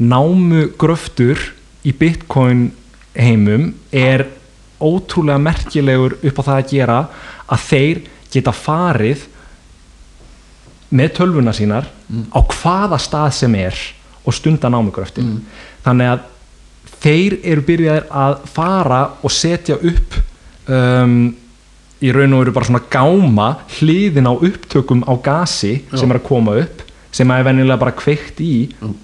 námugröftur 0.00 1.40
í 1.86 1.92
Bitcoin 1.98 2.70
heimum 3.14 3.72
er 3.92 4.26
ótrúlega 4.82 5.38
merkilegur 5.42 6.16
upp 6.22 6.40
á 6.40 6.42
það 6.42 6.56
að 6.56 6.70
gera 6.72 6.98
að 7.52 7.66
þeir 7.68 8.02
geta 8.32 8.54
farið 8.56 9.26
með 10.92 11.14
tölvuna 11.18 11.54
sínar 11.56 11.88
á 12.32 12.40
hvaða 12.40 12.98
stað 13.00 13.30
sem 13.36 13.54
er 13.60 13.78
og 14.22 14.36
stunda 14.36 14.70
námugröftin 14.72 15.38
þannig 15.84 16.12
að 16.14 16.26
þeir 17.02 17.38
eru 17.52 17.64
byrjaðir 17.66 18.10
að 18.24 18.34
fara 18.52 19.00
og 19.22 19.34
setja 19.34 19.78
upp 19.78 20.18
um, 20.70 21.16
í 22.02 22.10
raun 22.14 22.34
og 22.36 22.42
veru 22.44 22.54
bara 22.56 22.68
svona 22.68 22.82
gáma 22.90 23.48
hliðin 23.78 24.26
á 24.28 24.34
upptökum 24.34 25.04
á 25.06 25.14
gasi 25.22 25.74
sem 25.94 26.10
er 26.10 26.18
að 26.20 26.26
koma 26.28 26.56
upp 26.64 26.82
sem 27.12 27.28
að 27.30 27.42
er 27.42 27.48
venjulega 27.50 27.78
bara 27.84 27.92
kveikt 28.02 28.40
í 28.42 28.52
Mm. 28.82 28.94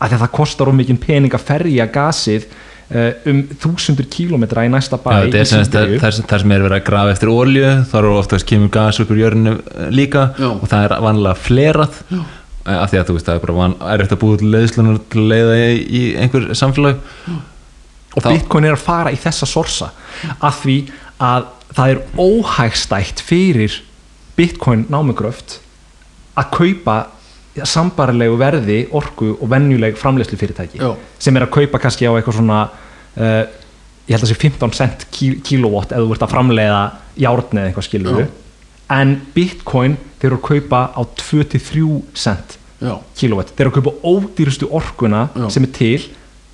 að 0.00 0.14
að 0.16 0.20
það 0.24 0.30
kostar 0.38 0.68
um 0.70 0.76
mikinn 0.80 0.96
pening 1.02 1.34
að 1.36 1.42
ferja 1.44 1.84
gasið 1.92 2.44
uh, 2.94 3.10
um 3.28 3.42
þúsundur 3.60 4.06
kílómetra 4.08 4.64
í 4.64 4.70
næsta 4.72 4.96
bæ 4.96 5.10
Já, 5.12 5.40
er 5.42 5.44
Síberíu. 5.50 5.98
þar, 6.00 6.20
þar 6.30 6.40
sem 6.44 6.52
er 6.56 6.62
verið 6.64 6.78
að 6.78 6.86
grafa 6.88 7.12
eftir 7.14 7.28
olju 7.34 7.66
þá 7.90 7.94
eru 8.00 8.14
oftast 8.18 8.46
kemur 8.48 8.70
gas 8.72 9.00
upp 9.02 9.10
úr 9.12 9.20
jörninu 9.20 9.56
eh, 9.60 9.90
líka 9.92 10.30
Já. 10.38 10.48
og 10.56 10.64
það 10.70 10.84
er 10.88 10.96
vanlega 11.04 11.36
flerað 11.36 12.00
Eh, 12.68 12.76
af 12.76 12.90
því 12.92 12.98
að 13.00 13.06
þú 13.08 13.14
veist 13.16 13.24
það 13.26 13.36
er 13.38 13.40
bara 13.40 13.54
van, 13.56 13.74
er 13.88 14.02
eftir 14.04 14.16
að 14.18 14.20
búið 14.20 14.38
til 14.42 14.48
leiðslunar 14.52 14.96
til 15.10 15.20
að 15.22 15.30
leiða 15.30 15.54
í, 15.56 15.76
í 15.96 16.00
einhver 16.20 16.42
samfélag 16.60 16.98
og 18.16 18.22
Þá- 18.24 18.28
Bitcoin 18.34 18.66
er 18.68 18.74
að 18.76 18.82
fara 18.84 19.12
í 19.14 19.16
þessa 19.16 19.46
sorsa 19.48 19.88
að 20.44 20.58
því 20.60 20.74
að 21.24 21.46
það 21.76 21.94
er 21.94 22.02
óhægstætt 22.18 23.22
fyrir 23.24 23.78
Bitcoin 24.36 24.86
námugröft 24.90 25.58
að 26.40 26.50
kaupa 26.56 26.98
sambarilegu 27.66 28.36
verði 28.40 28.76
orku 28.96 29.32
og 29.36 29.48
venjuleg 29.50 29.96
framleiðslu 30.00 30.38
fyrirtæki 30.40 30.78
Já. 30.80 30.92
sem 31.20 31.36
er 31.36 31.44
að 31.46 31.52
kaupa 31.58 31.80
kannski 31.82 32.06
á 32.08 32.12
eitthvað 32.14 32.38
svona 32.38 32.60
uh, 32.70 33.42
ég 34.06 34.14
held 34.14 34.24
að 34.24 34.30
sé 34.32 34.38
15 34.38 34.76
cent 34.78 35.02
kí- 35.12 35.40
kilowatt 35.46 35.92
eða 35.92 36.06
þú 36.06 36.14
ert 36.14 36.24
að 36.26 36.32
framleiða 36.36 36.78
járn 37.20 37.58
eða 37.58 37.66
eitthvað 37.72 37.88
skilur 37.88 38.22
en 38.90 39.16
Bitcoin 39.34 39.98
þeir 40.20 40.30
eru 40.30 40.38
að 40.40 40.46
kaupa 40.48 40.80
á 40.94 41.00
23 41.20 41.84
cent 42.14 42.56
já, 42.80 42.94
kilowatt 43.18 43.52
þeir 43.54 43.66
eru 43.66 43.74
að 43.74 43.76
kaupa 43.80 44.14
ódýrustu 44.14 44.70
orkuna 44.80 45.26
Já. 45.36 45.46
sem 45.52 45.66
er 45.68 45.74
til 45.76 46.08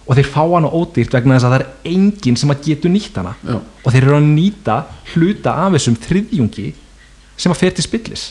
og 0.06 0.14
þeir 0.14 0.28
fá 0.30 0.42
hana 0.42 0.70
ódýrt 0.70 1.14
vegna 1.14 1.36
þess 1.36 1.46
að 1.48 1.54
það 1.54 1.62
er 1.62 1.92
enginn 1.92 2.38
sem 2.38 2.52
að 2.52 2.66
getur 2.68 2.92
nýtt 2.94 3.16
hana. 3.18 3.34
Já. 3.42 3.56
og 3.58 3.92
þeir 3.92 4.04
eru 4.04 4.18
að 4.18 4.28
nýta 4.30 4.76
hluta 5.12 5.54
af 5.64 5.76
þessum 5.76 5.96
þriðjungi 6.06 6.66
sem 7.36 7.52
að 7.52 7.62
fer 7.62 7.74
til 7.74 7.86
spillis. 7.86 8.26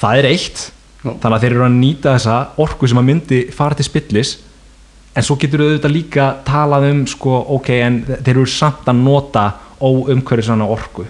Það 0.00 0.18
er 0.20 0.30
eitt. 0.32 0.64
Já. 1.04 1.12
þannig 1.12 1.36
að 1.36 1.44
þeir 1.44 1.54
eru 1.54 1.66
að 1.68 1.78
nýta 1.78 2.16
þessa 2.16 2.38
orku 2.64 2.90
sem 2.90 3.00
að 3.00 3.08
myndi 3.10 3.40
fara 3.54 3.78
til 3.78 3.86
spillis. 3.86 4.36
En 5.14 5.22
svo 5.22 5.36
getur 5.38 5.62
auðvitað 5.62 5.94
líka 5.94 6.30
talað 6.46 6.88
um 6.90 7.04
sko, 7.06 7.36
ok, 7.54 7.68
en 7.86 8.00
þeir 8.08 8.32
eru 8.34 8.48
samt 8.50 8.88
að 8.90 8.98
nota 8.98 9.44
óumhverfisana 9.78 10.66
orku. 10.66 11.06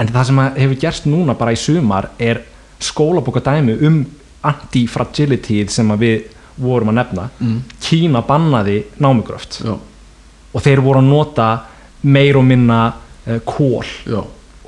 En 0.00 0.10
það 0.10 0.26
sem 0.26 0.40
hefur 0.56 0.80
gerst 0.80 1.06
núna 1.06 1.36
bara 1.38 1.54
í 1.54 1.60
sumar 1.60 2.10
er 2.18 2.42
skólabóka 2.82 3.42
dæmi 3.44 3.76
um 3.86 4.00
anti-fragility 4.48 5.60
sem 5.70 5.90
að 5.92 6.02
við 6.02 6.39
vorum 6.60 6.90
að 6.92 6.98
nefna 7.00 7.28
Mm. 7.40 7.62
Kína 7.80 8.22
bannaði 8.26 8.82
námugröft 9.00 9.60
já, 9.64 9.72
og 10.52 10.62
þeir 10.62 10.80
voru 10.84 11.00
að 11.00 11.08
nota 11.10 11.48
meir 12.02 12.36
og 12.36 12.44
minna 12.44 12.80
uh, 13.26 13.38
kól 13.44 13.84
já, 14.06 14.20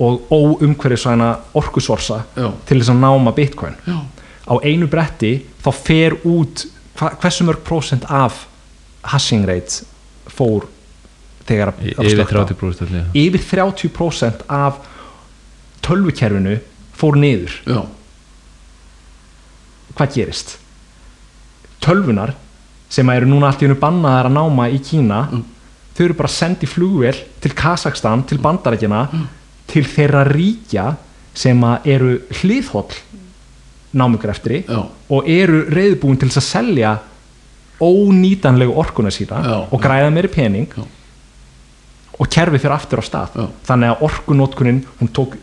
og 0.03 0.33
óumhverfisvæna 0.33 1.29
orkusorsa 1.55 2.23
Já. 2.37 2.49
til 2.67 2.79
þess 2.81 2.91
að 2.91 3.01
náma 3.05 3.33
bitcoin 3.37 3.75
já, 3.87 3.99
á 4.49 4.55
einu 4.65 4.87
bretti 4.91 5.35
þá 5.63 5.71
fer 5.77 6.17
út 6.25 6.65
hva, 6.99 7.13
hversu 7.21 7.45
mörg 7.47 7.61
prósent 7.65 8.05
af 8.09 8.47
hashing 9.13 9.45
rate 9.49 9.85
fór 10.33 10.67
þegar 11.47 11.73
að 11.75 11.93
að 11.99 12.09
yfir 12.09 12.17
slökkta 12.17 12.43
á. 12.43 12.47
30% 12.49 12.83
allir, 12.87 13.05
já. 13.05 13.07
yfir 13.23 13.47
30% 13.53 14.45
af 14.49 14.81
tölvukerfinu 15.83 16.57
fór 16.97 17.17
niður 17.21 17.55
já, 17.67 17.81
hvað 19.97 20.15
gerist 20.17 20.57
tölvunar 21.83 22.35
sem 22.93 23.09
eru 23.11 23.27
núna 23.31 23.49
allt 23.51 23.63
í 23.63 23.67
hennu 23.69 23.79
bannaðar 23.81 24.29
að 24.31 24.37
náma 24.39 24.69
í 24.71 24.79
Kína 24.85 25.23
Mm. 25.33 25.45
þau 25.97 26.05
eru 26.05 26.15
bara 26.15 26.29
sendið 26.33 26.69
flugvél 26.73 27.17
til 27.41 27.53
Kazakstan, 27.55 28.23
til 28.27 28.39
Bandarækjana 28.39 29.03
til 29.69 29.85
þeirra 29.85 30.23
ríkja 30.29 30.95
sem 31.35 31.61
eru 31.85 32.19
hliðhóll 32.41 32.93
námugreftri 33.93 34.65
Já. 34.69 34.87
og 35.11 35.29
eru 35.29 35.65
reyðbúin 35.69 36.19
til 36.19 36.29
þess 36.29 36.41
að 36.41 36.51
selja 36.53 36.93
ónýtanlegu 37.83 38.75
orkuna 38.79 39.11
sína 39.11 39.43
Já, 39.45 39.57
og 39.73 39.81
græða 39.83 40.11
meiri 40.15 40.29
pening 40.33 40.69
Já. 40.77 40.85
og 42.19 42.29
kerfi 42.31 42.59
fyrir 42.63 42.77
aftur 42.77 43.03
á 43.03 43.05
stað 43.05 43.39
þannig 43.67 43.93
að 43.95 44.05
orkunótkunin 44.09 44.83
hún 45.01 45.09
tók 45.13 45.37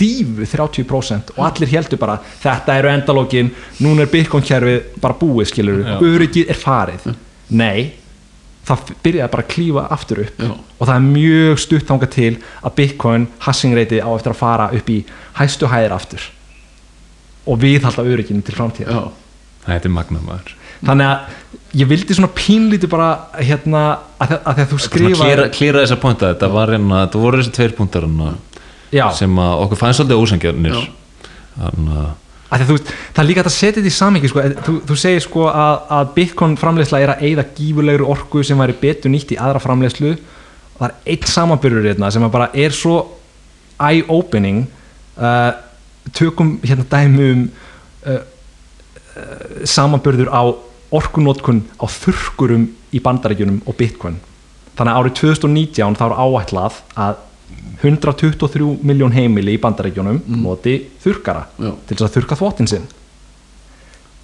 dífu 0.00 0.46
30% 0.46 1.34
og 1.36 1.44
allir 1.46 1.70
heldur 1.72 2.00
bara 2.00 2.18
þetta 2.42 2.78
eru 2.80 2.90
endalókin, 2.92 3.52
núna 3.80 4.04
er 4.04 4.10
Bitcoin 4.12 4.44
kerfið 4.44 4.98
bara 5.02 5.16
búið 5.20 5.52
skilur, 5.52 5.84
öryggið 6.04 6.52
er 6.52 6.60
farið. 6.60 7.06
Nei, 7.56 7.92
það 8.66 8.94
byrjaði 9.04 9.32
bara 9.34 9.44
að 9.46 9.52
klífa 9.54 9.84
aftur 9.94 10.22
upp 10.24 10.40
Já. 10.42 10.50
og 10.52 10.88
það 10.88 10.94
er 10.96 11.04
mjög 11.06 11.60
stutt 11.62 11.86
þangað 11.90 12.14
til 12.16 12.32
að 12.62 12.74
Bitcoin 12.80 13.28
hashing 13.46 13.76
rate 13.78 14.00
á 14.02 14.10
eftir 14.10 14.34
að 14.34 14.40
fara 14.40 14.70
upp 14.74 14.90
í 14.90 14.98
hæstu 15.38 15.70
hæðir 15.70 15.94
aftur 15.94 16.26
og 17.46 17.62
við 17.62 17.86
halda 17.86 18.02
örygginu 18.02 18.42
til 18.42 18.56
framtíða 18.56 19.04
þetta 19.66 19.88
er 19.88 19.94
magnað 19.94 20.26
maður. 20.26 20.54
Þannig 20.86 21.08
að 21.10 21.78
ég 21.80 21.88
vildi 21.90 22.16
svona 22.16 22.32
pínlítið 22.36 22.92
bara 22.92 23.08
hérna 23.38 23.82
að, 24.20 24.34
að 24.36 24.58
þegar 24.58 24.68
þú 24.72 24.80
skrifa 24.84 25.48
klíra 25.54 25.82
þessa 25.82 25.98
pointa. 26.00 26.32
Þetta 26.34 26.50
var 26.52 26.72
hérna, 26.74 27.00
þetta 27.06 27.22
voru 27.22 27.40
þessi 27.40 27.54
tveir 27.56 27.74
punktar 27.78 28.06
hérna, 28.06 28.34
já, 28.96 29.06
sem 29.16 29.42
okkur 29.46 29.80
fannst 29.80 30.02
svolítið 30.02 30.22
ósangjarnir 30.22 30.80
það 33.12 33.20
er 33.22 33.26
líka 33.26 33.42
að 33.42 33.54
setja 33.54 33.80
þetta 33.80 33.90
í 33.90 33.94
samhengi 33.96 34.28
sko, 34.30 34.42
þú, 34.66 34.74
þú 34.86 34.96
segir 35.00 35.24
sko 35.24 35.46
að, 35.50 35.80
að 35.96 36.10
Bitcoin 36.14 36.54
framleiðsla 36.60 37.00
er 37.02 37.12
að 37.16 37.24
eyða 37.26 37.44
gífurlegri 37.56 38.06
orku 38.06 38.42
sem 38.46 38.60
væri 38.62 38.76
betur 38.80 39.10
nýtt 39.10 39.34
í 39.34 39.38
aðra 39.40 39.62
framleiðslu. 39.64 40.12
Og 40.76 40.78
það 40.78 40.86
er 40.86 41.14
einn 41.14 41.32
samanbyrður 41.32 41.88
hérna 41.90 42.10
sem 42.14 42.26
bara 42.30 42.48
er 42.54 42.76
svo 42.76 43.00
eye-opening. 43.82 44.62
Uh, 45.18 45.50
tökum 46.14 46.54
hérna 46.62 46.86
dæmi 46.92 47.30
um 47.32 47.42
uh, 48.06 48.20
uh, 48.22 49.66
samanbyrður 49.66 50.30
á 50.30 50.42
orkunótkun 50.94 51.64
á 51.82 51.84
þurrkurum 51.90 52.68
í 52.94 53.02
bandaríkjunum 53.02 53.64
og 53.66 53.78
Bitcoin. 53.80 54.20
Þannig 54.78 54.92
að 54.92 55.00
árið 55.00 55.16
2019 55.18 55.98
þá 55.98 56.04
er 56.06 56.18
áætlað 56.22 56.82
að 56.94 57.22
123 57.82 58.78
miljón 58.86 59.12
heimili 59.14 59.54
í 59.56 59.60
bandaríkjunum 59.62 60.22
noti 60.42 60.78
þurrkara 61.02 61.46
Já. 61.60 61.72
til 61.86 61.96
þess 61.96 62.06
að 62.08 62.14
þurrka 62.16 62.38
þvottin 62.40 62.70
sinn. 62.72 62.86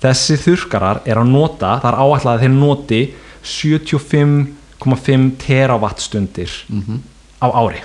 Þessi 0.02 0.38
þurrkarar 0.42 1.02
er 1.06 1.20
að 1.20 1.30
nota 1.30 1.76
er 1.78 1.98
áætlað 2.00 2.32
að 2.32 2.42
þeir 2.42 2.54
noti 2.56 3.00
75,5 3.46 5.28
terawattstundir 5.44 6.56
á 7.38 7.46
ári. 7.52 7.82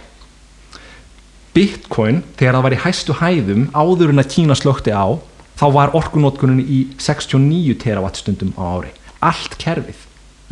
Bitcoin 1.58 2.24
þegar 2.38 2.58
það 2.58 2.66
var 2.68 2.76
í 2.76 2.82
hæstu 2.86 3.18
hæðum 3.18 3.68
áður 3.74 4.14
en 4.14 4.22
að 4.22 4.32
Kína 4.34 4.58
slökti 4.58 4.94
á 4.94 5.18
þá 5.58 5.66
var 5.74 5.94
orkunótkunin 5.98 6.62
í 6.62 6.82
69 7.02 7.78
terawattstundum 7.82 8.54
á 8.58 8.78
ári. 8.78 8.92
Allt 9.26 9.58
kerfið. 9.62 10.04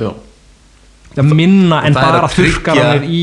Já, 0.02 0.12
það 1.14 1.36
minna 1.38 1.84
en 1.86 1.96
það 1.96 2.08
að 2.08 2.18
bara 2.18 2.32
þurrkaranir 2.34 3.06
í 3.06 3.22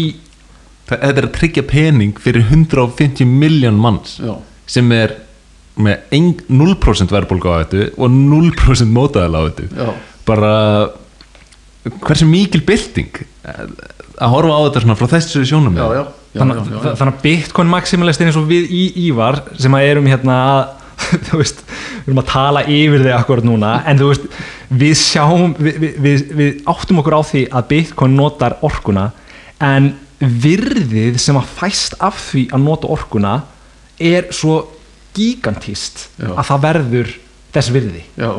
þetta 0.90 1.12
er 1.12 1.28
að 1.28 1.34
tryggja 1.36 1.64
pening 1.68 2.18
fyrir 2.20 2.46
150 2.48 3.28
miljón 3.28 3.78
manns 3.80 4.18
Já. 4.22 4.34
sem 4.66 4.90
er 4.96 5.14
með 5.82 6.02
eng, 6.12 6.40
0% 6.52 7.12
verðbólgu 7.14 7.48
á 7.48 7.56
þetta 7.62 7.86
og 7.96 8.10
0% 8.12 8.92
mótaðal 8.92 9.38
á 9.38 9.42
þetta. 9.48 9.68
Já. 9.72 9.92
bara 10.28 10.50
hversu 12.04 12.26
mikil 12.28 12.60
bylting? 12.66 13.22
Að 13.42 14.34
horfa 14.34 14.59
á 14.59 14.60
þetta 14.66 14.82
svona 14.84 14.98
frá 15.00 15.09
þessu 15.16 15.42
sjónum 15.48 15.78
já, 15.80 15.86
já, 15.96 16.02
já, 16.02 16.42
þannig, 16.42 16.60
þannig 16.84 17.09
að 17.09 17.24
Bitcoin 17.24 17.72
maximalistin 17.72 18.28
eins 18.30 18.38
og 18.38 18.46
við 18.50 18.68
í 18.70 18.84
Ívar 19.09 19.40
sem 19.59 19.74
að 19.74 19.88
erum 19.94 20.10
hérna 20.10 20.36
að 20.52 20.62
þú 21.26 21.40
veist, 21.40 21.64
við 22.04 22.12
erum 22.12 22.20
að 22.22 22.28
tala 22.30 22.62
yfir 22.68 23.02
þig 23.02 23.14
akkurat 23.16 23.46
núna, 23.48 23.72
en 23.88 23.98
þú 23.98 24.12
veist 24.12 24.28
við 24.82 24.94
sjáum, 25.00 25.56
við, 25.59 25.80
við, 25.82 25.96
við, 26.04 26.22
við 26.38 26.70
áttum 26.70 27.00
okkur 27.02 27.16
á 27.18 27.22
því 27.26 27.42
að 27.50 27.66
Bitcoin 27.72 28.14
notar 28.20 28.59
orkuna 28.62 29.09
en 29.62 29.94
virðið 30.23 31.19
sem 31.23 31.39
að 31.39 31.51
fæst 31.59 31.97
af 32.03 32.19
því 32.31 32.47
að 32.55 32.65
nota 32.66 32.90
orkuna 32.94 33.35
er 34.03 34.31
svo 34.35 34.61
gigantist 35.16 36.09
Já. 36.16 36.31
að 36.32 36.44
það 36.49 36.65
verður 36.66 37.15
þess 37.53 37.73
virði 37.74 38.03
já, 38.16 38.31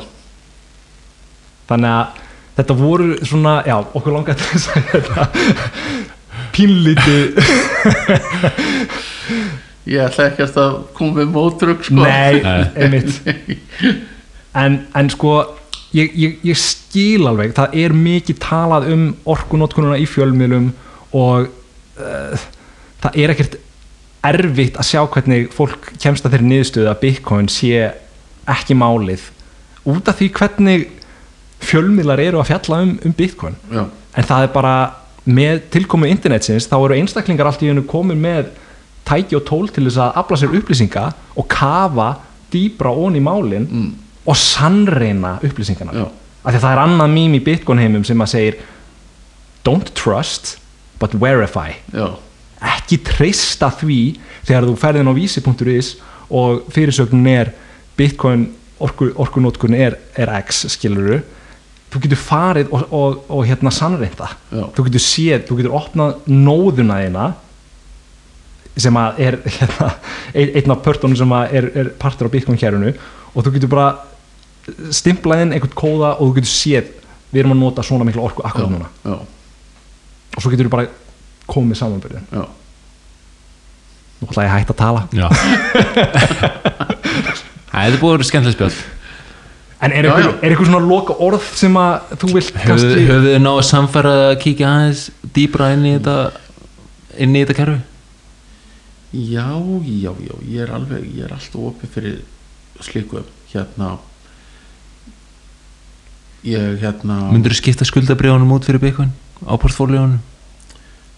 þannig 1.69 1.91
að 1.93 2.22
þetta 2.57 2.77
voru 2.77 3.10
svona, 3.26 3.53
já, 3.68 3.76
okkur 3.81 4.15
langar 4.15 4.38
til 4.39 4.47
þess 4.53 4.68
að 4.73 4.81
þetta 4.93 5.27
pínlítið 6.53 7.23
ég 9.93 10.05
ætla 10.05 10.30
ekki 10.30 10.45
að 10.47 10.77
koma 10.95 11.19
með 11.19 11.34
mótrug 11.34 11.84
sko. 11.85 11.99
Nei. 12.05 12.39
einmitt 12.77 13.19
en, 14.61 14.80
en 14.95 15.11
sko 15.14 15.34
ég, 15.97 16.14
ég, 16.14 16.38
ég 16.45 16.60
skil 16.60 17.27
alveg 17.30 17.55
það 17.57 17.76
er 17.84 17.97
mikið 17.97 18.39
talað 18.43 18.89
um 18.93 19.10
orkunótkununa 19.30 19.99
í 20.01 20.07
fjölmiðlum 20.10 20.72
og 21.14 21.51
uh, 21.99 22.47
það 23.03 23.19
er 23.23 23.33
ekkert 23.35 23.59
erfitt 24.23 24.77
að 24.79 24.87
sjá 24.87 25.01
hvernig 25.11 25.49
fólk 25.51 25.89
kemst 25.99 26.25
að 26.25 26.35
þeirri 26.37 26.49
niðurstöðu 26.51 26.89
að 26.93 26.99
Bitcoin 27.03 27.49
sé 27.51 27.89
ekki 28.49 28.75
málið 28.79 29.25
út 29.91 30.07
af 30.07 30.15
því 30.19 30.29
hvernig 30.37 30.85
fjölmiðlar 31.63 32.21
eru 32.23 32.39
að 32.41 32.49
fjalla 32.53 32.81
um, 32.85 32.93
um 33.03 33.15
Bitcoin 33.15 33.55
já, 33.71 33.83
en 34.15 34.27
það 34.29 34.45
er 34.47 34.53
bara 34.55 34.73
með 35.23 35.61
tilkomu 35.71 36.07
internetsins 36.11 36.67
þá 36.71 36.75
eru 36.83 36.97
einstaklingar 36.99 37.47
allt 37.47 37.61
í 37.63 37.69
hennu 37.71 37.83
komin 37.87 38.19
með 38.23 38.49
tæki 39.07 39.35
og 39.39 39.45
tól 39.47 39.67
til 39.71 39.85
þess 39.87 39.99
að 40.03 40.17
afla 40.23 40.39
sér 40.39 40.55
upplýsinga 40.59 41.05
og 41.39 41.47
kafa 41.51 42.09
dýbra 42.53 42.91
ón 42.95 43.15
í 43.19 43.23
málin 43.23 43.67
Mm. 43.67 43.91
og 44.25 44.35
sannreina 44.39 45.37
upplýsingana 45.43 45.91
Já. 45.95 46.05
af 46.07 46.51
því 46.53 46.57
að 46.59 46.63
það 46.63 46.71
er 46.75 46.81
annað 46.83 47.13
mím 47.15 47.33
í 47.35 47.43
Bitcoin 47.43 47.79
heimum 47.83 48.03
sem 48.07 48.21
að 48.23 48.31
segir 48.37 48.59
don't 49.67 49.91
trust 49.95 50.57
but 51.03 51.13
verify. 51.19 51.75
Já, 51.91 52.07
ekki 52.73 53.01
treysta 53.03 53.67
því 53.81 53.99
þegar 54.47 54.69
þú 54.71 54.75
ferðin 54.80 55.11
á 55.11 55.13
vísi.is 55.19 55.93
og 56.34 56.63
fyrirsögnin 56.71 57.27
er 57.35 57.51
Bitcoin 57.99 58.47
orku, 58.84 59.11
orkunótkun 59.19 59.75
er, 59.75 59.99
er 60.17 60.31
X 60.41 60.63
skiluru 60.73 61.19
þú 61.93 61.99
getur 62.07 62.17
farið 62.17 62.71
og, 62.73 62.85
og, 62.89 63.17
og 63.30 63.43
hérna 63.45 63.69
sannreinda 63.69 64.31
Já. 64.49 64.63
þú 64.73 64.85
getur 64.88 65.03
séð, 65.03 65.43
þú 65.45 65.57
getur 65.59 65.75
opnað 65.77 66.23
nóðuna 66.31 66.95
þína 67.03 67.25
sem 68.81 68.97
að 68.97 69.19
er 69.21 69.38
hérna, 69.45 69.89
ein- 70.34 70.55
einn 70.57 70.73
af 70.73 70.81
pörtunum 70.88 71.17
sem 71.19 71.35
að 71.38 71.53
er, 71.59 71.67
er 71.84 71.91
partur 72.01 72.25
á 72.31 72.34
Bitcoin 72.34 72.57
kærunu 72.57 72.95
og 73.35 73.45
þú 73.45 73.53
getur 73.59 73.69
bara 73.75 73.91
stimplað 74.95 75.43
inn 75.45 75.53
einhvern 75.53 75.77
kóða 75.77 76.15
og 76.17 76.31
þú 76.31 76.34
getur 76.39 76.53
séð 76.55 76.89
við 77.34 77.43
erum 77.43 77.53
að 77.57 77.61
nota 77.61 77.85
svona 77.85 78.07
miklu 78.07 78.23
orku 78.25 78.41
akkurat 78.47 78.71
núna. 78.73 78.89
já, 79.05 79.19
og 80.34 80.41
svo 80.41 80.51
getur 80.53 80.68
þú 80.69 80.73
bara 80.73 80.89
komið 81.49 81.80
samanbyrðin 81.80 82.27
já. 82.31 82.43
nú 84.19 84.27
ætla 84.30 84.45
ég 84.45 84.49
að 84.49 84.57
hætta 84.57 84.73
að 84.73 84.81
tala. 84.81 85.01
Þetta 87.73 87.88
er 87.89 87.97
búið 87.99 88.11
að 88.11 88.18
vera 88.18 88.27
skemmtileg 88.30 88.55
spjall. 88.55 88.77
En 89.84 89.91
er 89.91 90.07
eitthvað, 90.07 90.38
er 90.47 90.55
svona 90.61 90.80
loka 90.85 91.15
orð 91.26 91.47
sem 91.60 91.73
að 91.76 92.14
þú 92.22 92.30
vilt 92.38 92.53
kannski 92.55 93.07
Höfðu 93.10 93.34
þið 93.34 93.41
náðu 93.43 93.64
samfæra 93.68 94.14
að 94.30 94.35
kíkja 94.45 94.69
aðeins 94.69 95.01
dýbra 95.35 95.73
inn 95.76 95.89
í 95.89 95.97
þetta 95.97 96.15
inn 97.26 97.35
í 97.35 97.41
þetta 97.43 97.57
kerfi? 97.57 97.81
Já, 99.14 99.49
já, 99.84 100.11
já, 100.23 100.35
ég 100.47 100.64
er 100.64 100.72
alveg, 100.73 101.03
ég 101.18 101.27
er 101.27 101.35
alltaf 101.35 101.68
opið 101.73 101.91
fyrir 101.97 102.15
slíku. 102.81 103.26
Hérna 103.51 103.97
ég 106.43 106.80
hérna 106.81 107.19
Myndur 107.31 107.53
þú 107.53 107.60
skipta 107.61 107.88
skuldabriðunum 107.88 108.55
út 108.55 108.65
fyrir 108.68 108.81
Bitcoin 108.84 109.11
á 109.47 109.53
portfóljónum? 109.59 110.19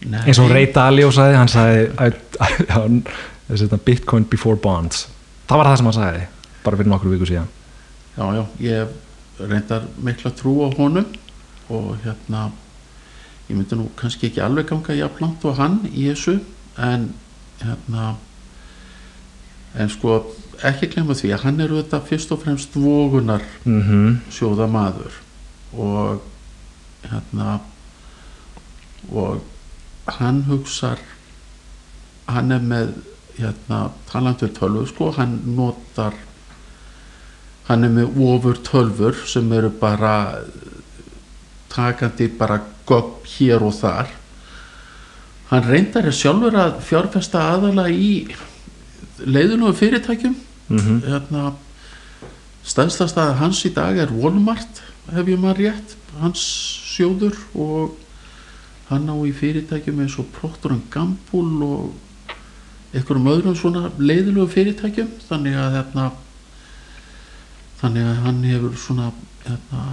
nei, 0.06 0.22
eins 0.26 0.40
og 0.42 0.52
Ray 0.52 0.70
Dalio 0.74 1.12
sagði, 1.14 1.38
hann 1.40 3.02
sagði 3.50 3.80
Bitcoin 3.86 4.28
before 4.30 4.60
bonds? 4.62 5.08
Það 5.50 5.62
var 5.62 5.70
það 5.70 5.78
sem 5.80 5.90
hann 5.92 5.98
sagði 6.00 6.28
bara 6.66 6.80
fyrir 6.80 6.92
nokkru 6.92 7.14
viku 7.14 7.28
síðan. 7.30 7.50
Já, 8.16 8.26
já, 8.34 8.44
ég 8.66 9.50
reyndar 9.50 9.90
mikla 10.02 10.32
trú 10.34 10.62
á 10.66 10.70
honum 10.78 11.10
og 11.70 11.98
hérna 12.06 12.48
ég 13.50 13.58
myndi 13.58 13.78
nú 13.78 13.90
kannski 14.00 14.30
ekki 14.30 14.42
alveg 14.42 14.70
ganga 14.70 14.96
jafnlangt 14.96 15.44
og 15.46 15.60
hann 15.60 15.82
í 15.92 16.08
þessu 16.08 16.40
en 16.82 17.10
hérna 17.62 18.16
en 19.76 19.92
sko 19.92 20.22
ekki 20.66 20.90
glemma 20.94 21.18
því 21.18 21.34
að 21.36 21.44
hann 21.44 21.62
er 21.62 21.74
auðvitað 21.74 22.08
fyrst 22.10 22.32
og 22.32 22.42
fremst 22.46 22.78
vogunar 22.80 23.44
mm 23.66 24.22
sjóða 24.32 24.70
maður 24.72 25.20
og 25.76 26.24
hérna 27.04 27.60
og 29.12 29.42
hann 30.20 30.44
hugsar 30.50 31.02
hann 32.30 32.52
er 32.52 32.64
með 32.64 32.94
hérna 33.38 33.90
talandur 34.10 34.54
tölvu 34.56 34.86
sko 34.90 35.12
hann 35.18 35.40
notar 35.58 36.16
hann 37.68 37.84
er 37.84 37.94
með 37.94 38.20
ofur 38.22 38.62
tölfur 38.66 39.18
sem 39.28 39.52
eru 39.54 39.72
bara 39.80 40.16
takandi 41.74 42.30
bara 42.40 42.62
gögn 42.88 43.26
hér 43.36 43.66
og 43.66 43.76
þar 43.80 44.14
hann 45.50 45.68
reyndar 45.70 46.08
er 46.08 46.16
sjálfur 46.16 46.58
að 46.58 46.80
fjárfesta 46.86 47.44
aðala 47.56 47.90
í 47.90 48.28
leiðunum 49.26 49.76
fyrirtækjum 49.76 50.36
-hmm. 50.70 51.02
hérna 51.06 51.54
stæðsta 52.66 53.08
staði 53.08 53.38
hans 53.40 53.66
í 53.66 53.74
dag 53.74 53.98
er 53.98 54.14
Walmart 54.14 54.82
hef 55.14 55.28
ég 55.28 55.40
maður 55.40 55.62
rétt 55.66 55.96
hans 56.22 56.42
sjóður 56.96 57.38
og 57.54 57.98
hann 58.90 59.10
á 59.10 59.16
í 59.26 59.32
fyrirtækjum 59.36 60.02
eins 60.04 60.18
og 60.22 60.30
Procter 60.36 60.76
Gamble 60.94 61.66
og 61.66 61.94
einhverjum 62.96 63.32
öðrum 63.32 63.58
svona 63.58 63.90
leiðilegu 63.98 64.48
fyrirtækjum. 64.54 65.12
Þannig 65.28 65.58
að 65.60 65.78
hérna 65.80 66.06
þannig 67.82 68.10
að 68.10 68.22
hann 68.26 68.44
hefur 68.48 68.78
svona 68.80 69.12
hérna 69.46 69.86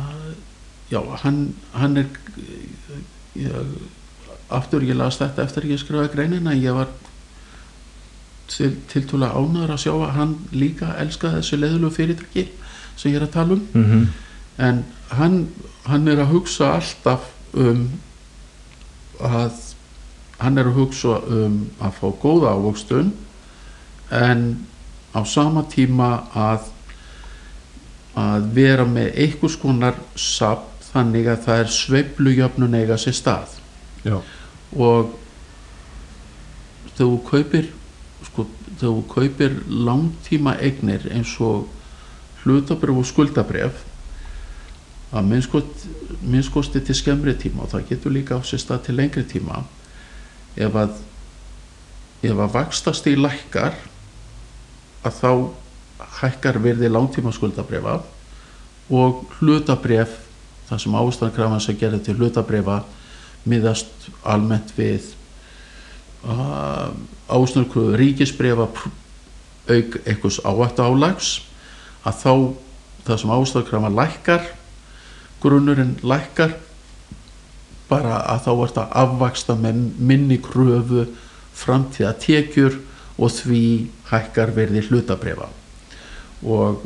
já, 0.93 1.01
hann, 1.25 1.41
hann 1.75 2.03
er 2.03 2.11
ég, 3.37 3.73
aftur 4.53 4.85
ég 4.87 4.99
las 4.99 5.19
þetta 5.21 5.47
eftir 5.47 5.67
að 5.67 5.75
ég 5.75 5.83
skrifaði 5.83 6.13
greinina 6.15 6.55
ég 6.57 6.77
var 6.77 6.93
til, 8.53 8.75
tiltúlega 8.93 9.35
ánæður 9.35 9.75
að 9.75 9.83
sjá 9.87 9.95
að 9.97 10.13
hann 10.19 10.37
líka 10.53 10.93
elskaði 11.03 11.41
þessi 11.41 11.59
leiðilegu 11.61 11.97
fyrirtæki 11.97 12.47
sem 12.97 13.11
ég 13.11 13.19
er 13.19 13.27
að 13.27 13.35
tala 13.41 13.59
um. 13.59 13.65
Mm 13.73 14.13
en 14.57 14.85
hann, 15.09 15.49
hann 15.89 16.09
er 16.09 16.23
að 16.23 16.33
hugsa 16.37 16.75
alltaf 16.77 17.31
um 17.59 17.87
að 19.23 19.61
hann 20.43 20.59
er 20.59 20.69
að 20.71 20.79
hugsa 20.81 21.21
um 21.31 21.59
að 21.83 21.99
fá 22.01 22.07
góða 22.23 22.55
ávöxtun 22.57 23.13
en 24.13 24.45
á 25.15 25.21
sama 25.29 25.65
tíma 25.71 26.13
að 26.35 26.71
að 28.19 28.49
vera 28.57 28.85
með 28.85 29.15
einhvers 29.25 29.57
konar 29.57 29.97
sapt 30.19 30.89
þannig 30.93 31.29
að 31.33 31.45
það 31.47 31.63
er 31.63 31.71
sveiflujöfnun 31.77 32.75
eiga 32.77 32.99
sér 33.01 33.17
stað 33.17 33.55
Já. 34.05 34.19
og 34.77 35.15
þegar 36.93 36.99
þú 36.99 37.21
kaupir 37.31 37.71
sko, 38.27 38.45
þegar 38.77 38.83
þú 38.83 39.05
kaupir 39.15 39.57
langtíma 39.89 40.59
eignir 40.61 41.07
eins 41.15 41.33
og 41.41 41.71
hlutabrif 42.43 43.01
og 43.01 43.09
skuldabrif 43.09 43.81
að 45.13 45.29
minnskosti, 46.25 46.81
til 46.81 46.97
skemmri 46.97 47.35
tíma 47.37 47.67
og 47.67 47.73
það 47.75 47.89
getur 47.91 48.15
líka 48.15 48.39
á 48.39 48.41
sér 48.47 48.63
stað 48.63 48.87
til 48.87 48.97
lengri 48.97 49.25
tíma 49.29 49.61
ef 50.57 50.77
að 50.77 50.95
ef 52.23 52.39
að 52.39 52.55
vakstast 52.55 53.09
í 53.11 53.17
lækkar 53.19 53.77
að 55.03 55.19
þá 55.19 55.33
hækkar 56.23 56.59
virði 56.63 56.91
langtíma 56.93 57.33
skuldabrifa 57.35 57.99
og 58.93 59.25
hlutabrif 59.39 60.15
það 60.69 60.83
sem 60.85 60.97
ástæðankrafan 61.03 61.65
sem 61.65 61.79
gerir 61.81 62.03
til 62.05 62.17
hlutabrifa 62.17 62.81
miðast 63.49 64.09
almennt 64.25 64.73
við 64.79 65.11
uh, 66.25 66.89
ásnurkruðu 67.29 67.99
ríkisbrefa 68.01 68.69
auk 68.71 70.01
einhvers 70.07 70.41
áættu 70.41 70.87
álags 70.87 71.33
að 72.07 72.21
þá 72.23 72.33
það 73.07 73.23
sem 73.23 73.37
ástæðankrafan 73.37 73.99
lækkar 73.99 74.51
grunnurinn 75.43 75.97
lækkar 76.07 76.57
bara 77.91 78.23
að 78.33 78.47
þá 78.47 78.53
ert 78.55 78.81
að 78.81 78.97
afvaksta 79.03 79.57
með 79.59 79.83
minni 79.99 80.39
kröfu 80.43 81.07
framtíða 81.59 82.15
tekjur 82.23 82.79
og 83.19 83.33
því 83.37 83.65
hækkar 84.09 84.55
verði 84.57 84.85
hlutabrefa 84.89 85.51
og 86.43 86.83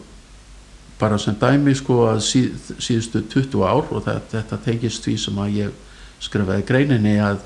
bara 0.98 1.18
sem 1.20 1.36
dæmi 1.36 1.74
sko 1.76 2.06
að 2.08 2.22
síð, 2.24 2.70
síðustu 2.80 3.22
20 3.32 3.64
ár 3.68 3.90
og 3.92 4.02
þetta, 4.06 4.38
þetta 4.38 4.58
tengist 4.64 5.04
því 5.04 5.16
sem 5.20 5.40
að 5.42 5.58
ég 5.60 5.82
skrifaði 6.24 6.66
greininni 6.66 7.18
að 7.20 7.44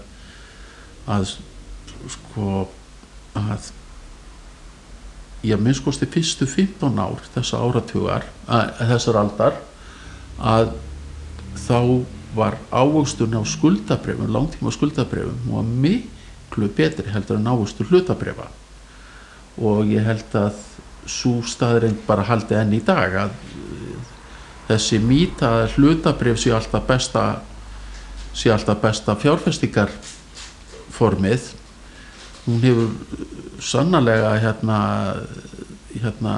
að 1.10 1.34
sko 2.14 2.66
að 3.38 3.70
ég 5.46 5.60
minnskosti 5.60 6.06
fyrstu 6.10 6.46
15 6.48 7.00
ár 7.00 7.24
þessa 7.34 7.60
áratugar 7.64 8.26
að, 8.46 8.72
þessar 8.92 9.18
aldar 9.22 9.58
að 10.38 10.72
þá 11.70 12.04
var 12.34 12.58
ávöxtun 12.70 13.34
á 13.38 13.42
skuldabrefum 13.46 14.30
langtíma 14.30 14.72
skuldabrefum 14.74 15.54
og 15.54 15.66
miklu 15.66 16.70
betri 16.74 17.10
heldur 17.10 17.38
en 17.38 17.50
ávöxtun 17.50 17.90
hlutabrefa 17.90 18.50
og 19.58 19.90
ég 19.90 20.06
held 20.06 20.34
að 20.38 20.58
svo 21.10 21.40
staðreind 21.46 22.02
bara 22.06 22.26
haldi 22.28 22.56
enn 22.58 22.74
í 22.76 22.82
dag 22.86 23.16
að 23.24 23.34
uh, 23.34 24.10
þessi 24.70 25.00
mýta 25.02 25.52
hlutabref 25.74 26.38
sé 26.38 26.54
alltaf 26.54 26.86
besta 26.86 27.24
sé 28.34 28.52
alltaf 28.54 28.82
besta 28.82 29.16
fjárfestingar 29.18 29.90
formið 30.94 31.50
hún 32.46 32.62
hefur 32.62 32.92
sannlega 33.62 34.36
hérna, 34.40 34.78
hérna 35.94 36.36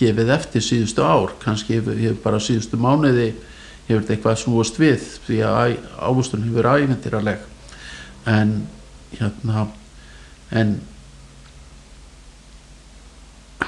gefið 0.00 0.34
eftir 0.34 0.64
síðustu 0.64 1.04
ár 1.06 1.34
kannski 1.42 1.78
hefur, 1.78 1.96
hefur 1.96 2.20
bara 2.24 2.42
síðustu 2.42 2.80
mánuði 2.80 3.30
hefur 3.90 4.04
þetta 4.04 4.16
eitthvað 4.16 4.40
snúast 4.44 4.80
við 4.80 5.06
því 5.26 5.40
að 5.46 5.76
ávustunum 5.98 6.50
hefur 6.50 6.70
ævendiraleg 6.76 7.44
en 8.30 8.54
hérna 9.18 9.66
en 10.50 10.76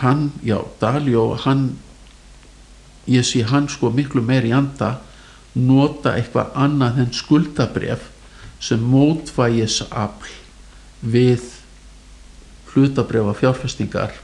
hann, 0.02 0.30
já, 0.42 0.58
Daljó 0.80 1.32
hann 1.44 1.72
ég 3.06 3.26
sé 3.26 3.42
hann 3.46 3.68
sko 3.70 3.90
miklu 3.94 4.22
meir 4.22 4.46
í 4.46 4.54
anda 4.54 4.96
nota 5.54 6.14
eitthvað 6.16 6.54
annað 6.58 7.02
en 7.02 7.14
skuldabref 7.14 8.08
sem 8.62 8.82
mótvægis 8.82 9.82
afl 9.90 10.30
við 11.02 11.42
hlutabrefa 12.72 13.34
fjárfestingar 13.40 14.14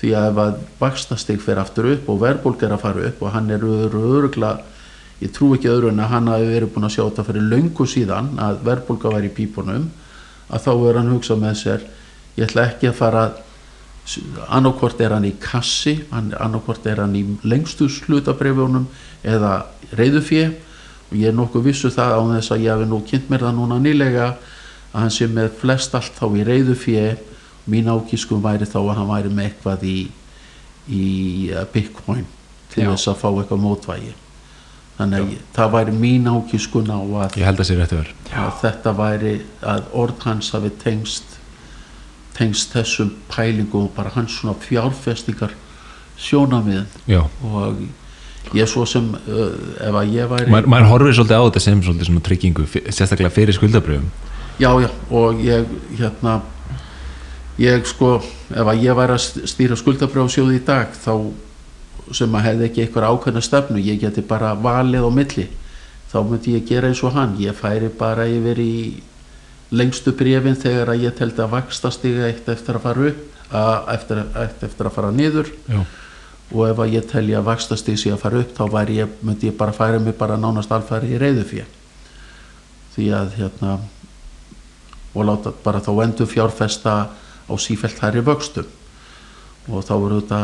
því 0.00 0.12
að 0.16 0.28
ef 0.30 0.38
að 0.40 0.60
vakstastig 0.80 1.40
fer 1.44 1.60
aftur 1.60 1.90
upp 1.92 2.08
og 2.08 2.20
verðbólk 2.22 2.62
er 2.64 2.74
að 2.74 2.84
fara 2.84 3.06
upp 3.10 3.22
og 3.22 3.34
hann 3.34 3.50
er 3.52 3.64
örugla 3.64 4.54
ég 5.20 5.32
trú 5.36 5.52
ekki 5.54 5.68
öðru 5.68 5.90
en 5.92 6.00
að 6.00 6.14
hann 6.14 6.30
hafi 6.32 6.48
verið 6.48 6.72
búin 6.74 6.88
að 6.88 6.94
sjá 6.94 7.02
þetta 7.02 7.26
fyrir 7.28 7.48
löngu 7.50 7.86
síðan 7.88 8.32
að 8.40 8.62
verðbólka 8.68 9.12
væri 9.12 9.28
í 9.28 9.36
pípunum 9.36 9.90
að 10.48 10.64
þá 10.64 10.72
er 10.88 10.98
hann 11.00 11.12
hugsað 11.12 11.42
með 11.42 11.58
sér 11.60 11.86
ég 12.38 12.46
ætla 12.46 12.66
ekki 12.70 12.88
að 12.90 12.98
fara 13.00 13.24
annarkvort 14.50 15.00
er 15.04 15.14
hann 15.14 15.28
í 15.28 15.34
kassi 15.42 15.98
annarkvort 16.10 16.86
er 16.88 17.04
hann 17.04 17.14
í 17.18 17.24
lengstu 17.44 17.90
slutabreyfjónum 17.92 18.88
eða 19.28 19.52
reyðufjö 19.98 20.46
og 21.10 21.18
ég 21.18 21.28
er 21.28 21.36
nokkuð 21.36 21.66
vissu 21.68 21.90
það 21.92 22.16
á 22.16 22.20
þess 22.36 22.54
að 22.54 22.64
ég 22.64 22.72
hafi 22.72 22.88
nú 22.88 23.02
kynnt 23.06 23.28
mér 23.30 23.44
það 23.44 23.58
núna 23.58 23.78
nýlega 23.82 24.30
að 24.30 24.96
hann 24.96 25.12
sé 25.14 25.28
með 25.30 25.52
flest 25.60 25.94
allt 25.98 26.16
þá 26.16 26.26
í 26.32 26.46
reyðufjö 26.48 27.04
mín 27.68 27.90
ákískum 27.90 28.42
væri 28.44 28.68
þá 28.68 28.78
að 28.80 28.94
hann 28.98 29.10
væri 29.10 29.34
með 29.34 29.48
eitthvað 29.50 29.84
í, 29.88 29.98
í 30.88 31.04
uh, 31.52 31.64
bitcoin 31.72 32.26
til 32.72 32.84
Já. 32.84 32.92
þess 32.92 33.12
að 33.12 33.20
fá 33.22 33.28
eitthvað 33.30 33.64
mótvægi. 33.64 34.14
Þannig 35.00 35.20
að 35.20 35.34
það 35.56 35.74
væri 35.74 35.96
mín 35.96 36.28
ákískun 36.28 36.92
á 36.92 37.00
að, 37.00 37.36
ég 37.40 37.48
held 37.48 37.64
að 37.64 37.68
að 38.30 38.56
þetta 38.60 38.96
væri 38.98 39.34
að 39.64 39.92
orð 39.96 40.26
hans 40.28 40.50
hafi 40.54 40.72
tengst 40.82 41.40
tengst 42.40 42.72
þessum 42.74 43.14
pælingum 43.30 43.88
og 43.88 43.96
bara 43.96 44.12
hans 44.14 44.38
svona 44.38 44.56
fjárfestingar 44.60 45.52
sjónamiðin 46.20 46.86
já, 47.08 47.22
og 47.44 47.82
ég 48.56 48.68
svo 48.70 48.86
sem 48.88 49.10
uh, 49.12 49.50
ef 49.80 49.98
að 50.02 50.14
ég 50.14 50.30
væri 50.30 50.52
maður 50.52 50.70
maður 50.72 50.90
horfir 50.94 51.18
svolítið 51.18 51.36
á 51.36 51.44
þetta 51.48 51.64
sem 51.66 51.82
svolítið 51.84 52.10
svona 52.10 52.24
tryggingu 52.28 52.66
sérstaklega 52.70 53.32
fyrir 53.34 53.56
skuldabröfum 53.56 54.08
já 54.60 54.70
já 54.84 54.88
og 55.10 55.44
ég 55.44 55.68
hérna 55.98 56.40
ég 57.60 57.86
sko 57.88 58.14
ef 58.20 58.66
að 58.72 58.82
ég 58.86 58.96
væri 58.96 59.16
að 59.16 59.22
st- 59.24 59.46
stýra 59.52 59.76
skuldabrjáfsjóði 59.78 60.58
í 60.60 60.64
dag 60.66 60.92
þá 60.96 61.12
sem 62.16 62.34
að 62.34 62.46
hefði 62.48 62.66
ekki 62.68 62.84
eitthvað 62.84 63.08
ákveðna 63.12 63.42
stefnu 63.44 63.82
ég 63.84 64.00
geti 64.02 64.24
bara 64.26 64.54
valið 64.58 65.06
á 65.06 65.10
milli 65.14 65.46
þá 66.10 66.16
myndi 66.26 66.56
ég 66.56 66.64
gera 66.66 66.88
eins 66.90 67.02
og 67.06 67.12
hann. 67.14 67.36
Ég 67.38 67.54
færi 67.54 67.86
bara 67.94 68.24
yfir 68.26 68.58
í 68.58 68.72
lengstu 69.70 70.10
brefin 70.18 70.56
þegar 70.58 70.90
að 70.90 71.04
ég 71.04 71.14
teldi 71.14 71.44
að 71.44 71.52
vaksta 71.52 71.92
stiga 71.94 72.26
eitt 72.26 72.48
eftir 72.50 72.80
að 72.80 72.86
fara 72.88 73.10
upp 73.12 73.52
að 73.54 73.92
eftir, 73.94 74.22
eftir 74.66 74.88
að 74.88 74.96
fara 74.96 75.10
niður. 75.14 75.52
Já, 75.70 75.84
og 76.50 76.66
ef 76.66 76.80
að 76.82 76.94
ég 76.96 77.06
telji 77.10 77.36
að 77.38 77.46
vakstastig 77.46 77.98
sé 78.00 78.10
að 78.10 78.22
fara 78.24 78.40
upp 78.42 78.56
þá 78.56 78.90
ég, 78.90 79.12
myndi 79.22 79.50
ég 79.50 79.56
bara 79.58 79.72
færa 79.74 80.00
mig 80.02 80.16
bara 80.18 80.36
nánast 80.38 80.72
alfæri 80.74 81.12
í 81.14 81.18
reyðufjö 81.20 81.64
því 82.96 83.06
að 83.14 83.34
hérna 83.38 83.76
og 85.14 85.26
láta 85.26 85.52
bara 85.64 85.78
þá 85.82 85.90
endur 86.04 86.26
fjárfesta 86.30 86.94
á 87.50 87.54
sífælt 87.58 88.00
hærri 88.02 88.22
vöxtum. 88.24 88.68
Og 89.68 89.84
þá 89.84 89.94
eru 89.98 90.20
þetta 90.22 90.40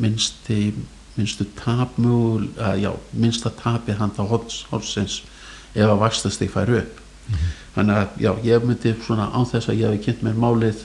minnsti 0.00 0.60
minnstu 1.16 1.46
tapmúl 1.56 2.50
að 2.60 2.82
já, 2.84 2.90
minnsta 3.16 3.52
tapið 3.56 4.00
handa 4.02 4.26
hótsins 4.28 5.22
ef 5.72 5.86
að 5.88 6.02
vakstastig 6.02 6.50
færi 6.52 6.82
upp. 6.82 7.00
Þannig 7.76 8.02
að 8.02 8.20
já, 8.22 8.30
ég 8.44 8.66
myndi 8.68 8.92
svona 9.04 9.30
án 9.32 9.48
þess 9.48 9.70
að 9.72 9.80
ég 9.80 9.96
hef 9.96 10.04
kynnt 10.04 10.22
mér 10.26 10.36
málið 10.40 10.84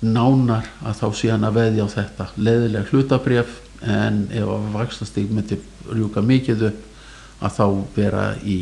nánar 0.00 0.68
að 0.80 1.00
þá 1.00 1.06
sé 1.16 1.32
hann 1.32 1.44
að 1.44 1.58
veðja 1.58 1.88
á 1.88 1.94
þetta 1.94 2.28
leðileg 2.40 2.92
hlutabrjöf 2.92 3.58
en 3.80 4.22
ef 4.32 4.52
að 4.54 4.70
vakstastig 4.76 5.32
myndi 5.32 5.58
rjúka 5.88 6.22
mikið 6.24 6.70
upp 6.70 6.86
að 7.40 7.56
þá 7.56 7.66
vera 7.96 8.24
í 8.44 8.60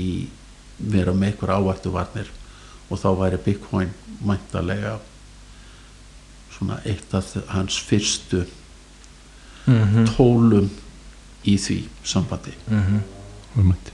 vera 0.79 1.15
með 1.15 1.33
einhver 1.33 1.55
ávættu 1.59 1.93
varnir 1.95 2.31
og 2.89 2.99
þá 3.03 3.09
væri 3.19 3.41
Bitcoin 3.45 3.95
mæntalega 4.25 4.97
svona 6.59 6.81
eitt 6.85 7.15
af 7.15 7.25
hans 7.49 7.79
fyrstu 7.79 8.45
mm 9.67 10.07
tólum 10.17 10.71
í 11.45 11.57
því 11.61 11.83
sambandi. 12.05 12.53
Umrætt 13.57 13.93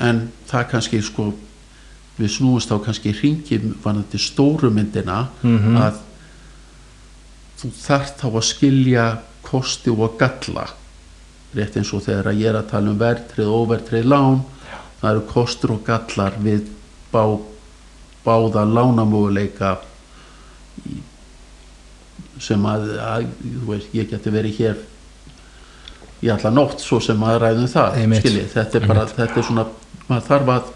en 0.00 0.30
það 0.48 0.68
kannski 0.70 1.00
sko 1.02 1.32
við 2.18 2.30
snúumst 2.36 2.70
þá 2.70 2.78
kannski 2.84 3.12
hringi 3.14 3.58
vanandi 3.84 4.18
stóru 4.18 4.70
myndina 4.70 5.28
Mhm. 5.42 5.76
að 5.76 5.98
þú 7.58 7.70
þarft 7.82 8.18
þá 8.20 8.26
að 8.30 8.42
skilja 8.48 9.18
kosti 9.42 9.90
og 9.90 10.18
galla. 10.18 10.66
Rétt 11.54 11.76
eins 11.76 11.92
og 11.94 12.02
þegar 12.02 12.24
að 12.32 12.38
ég 12.40 12.46
er 12.50 12.58
að 12.62 12.70
tala 12.70 12.90
um 12.90 12.98
verðtrið 12.98 13.46
og 13.46 13.68
óverðtrið 13.68 14.04
lán 14.10 14.40
það 15.00 15.10
eru 15.10 15.20
kostur 15.32 15.70
og 15.72 15.84
gallar 15.86 16.32
við 16.42 16.68
bá, 17.12 17.38
báða 18.24 18.64
lánamöguleika 18.66 19.78
í- 20.86 21.02
sem 22.40 22.64
að, 22.66 22.88
að 22.98 23.26
veist, 23.68 23.92
ég 23.94 24.08
geti 24.10 24.30
verið 24.34 24.58
hér 24.58 24.76
í 26.24 26.30
alla 26.32 26.50
nótt 26.50 26.80
svo 26.80 27.00
sem 27.04 27.20
að 27.22 27.38
ræðum 27.42 27.68
það 27.68 27.98
skiljið, 28.20 28.48
þetta 28.54 28.78
er 28.80 28.86
bara 28.88 29.06
þetta 29.10 29.38
er 29.40 29.46
svona, 29.48 29.66
maður 30.08 30.26
þarf 30.30 30.48
að 30.54 30.72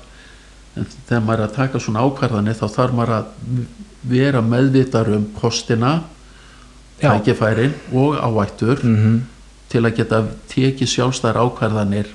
þegar 1.08 1.22
maður 1.26 1.40
er 1.40 1.46
að 1.48 1.54
taka 1.56 1.80
svona 1.82 2.02
ákvarðanir 2.06 2.58
þá 2.58 2.66
þarf 2.76 2.92
maður 2.98 3.14
að 3.16 3.24
vera 4.08 4.42
meðvitar 4.44 5.08
um 5.16 5.24
kostina 5.40 5.92
tækifærin 7.00 7.74
og 7.94 8.16
ávættur 8.18 8.82
Mhm. 8.84 9.18
til 9.68 9.82
að 9.84 9.96
geta 9.96 10.20
tekið 10.48 10.88
sjálfstæðar 10.88 11.40
ákvarðanir 11.44 12.06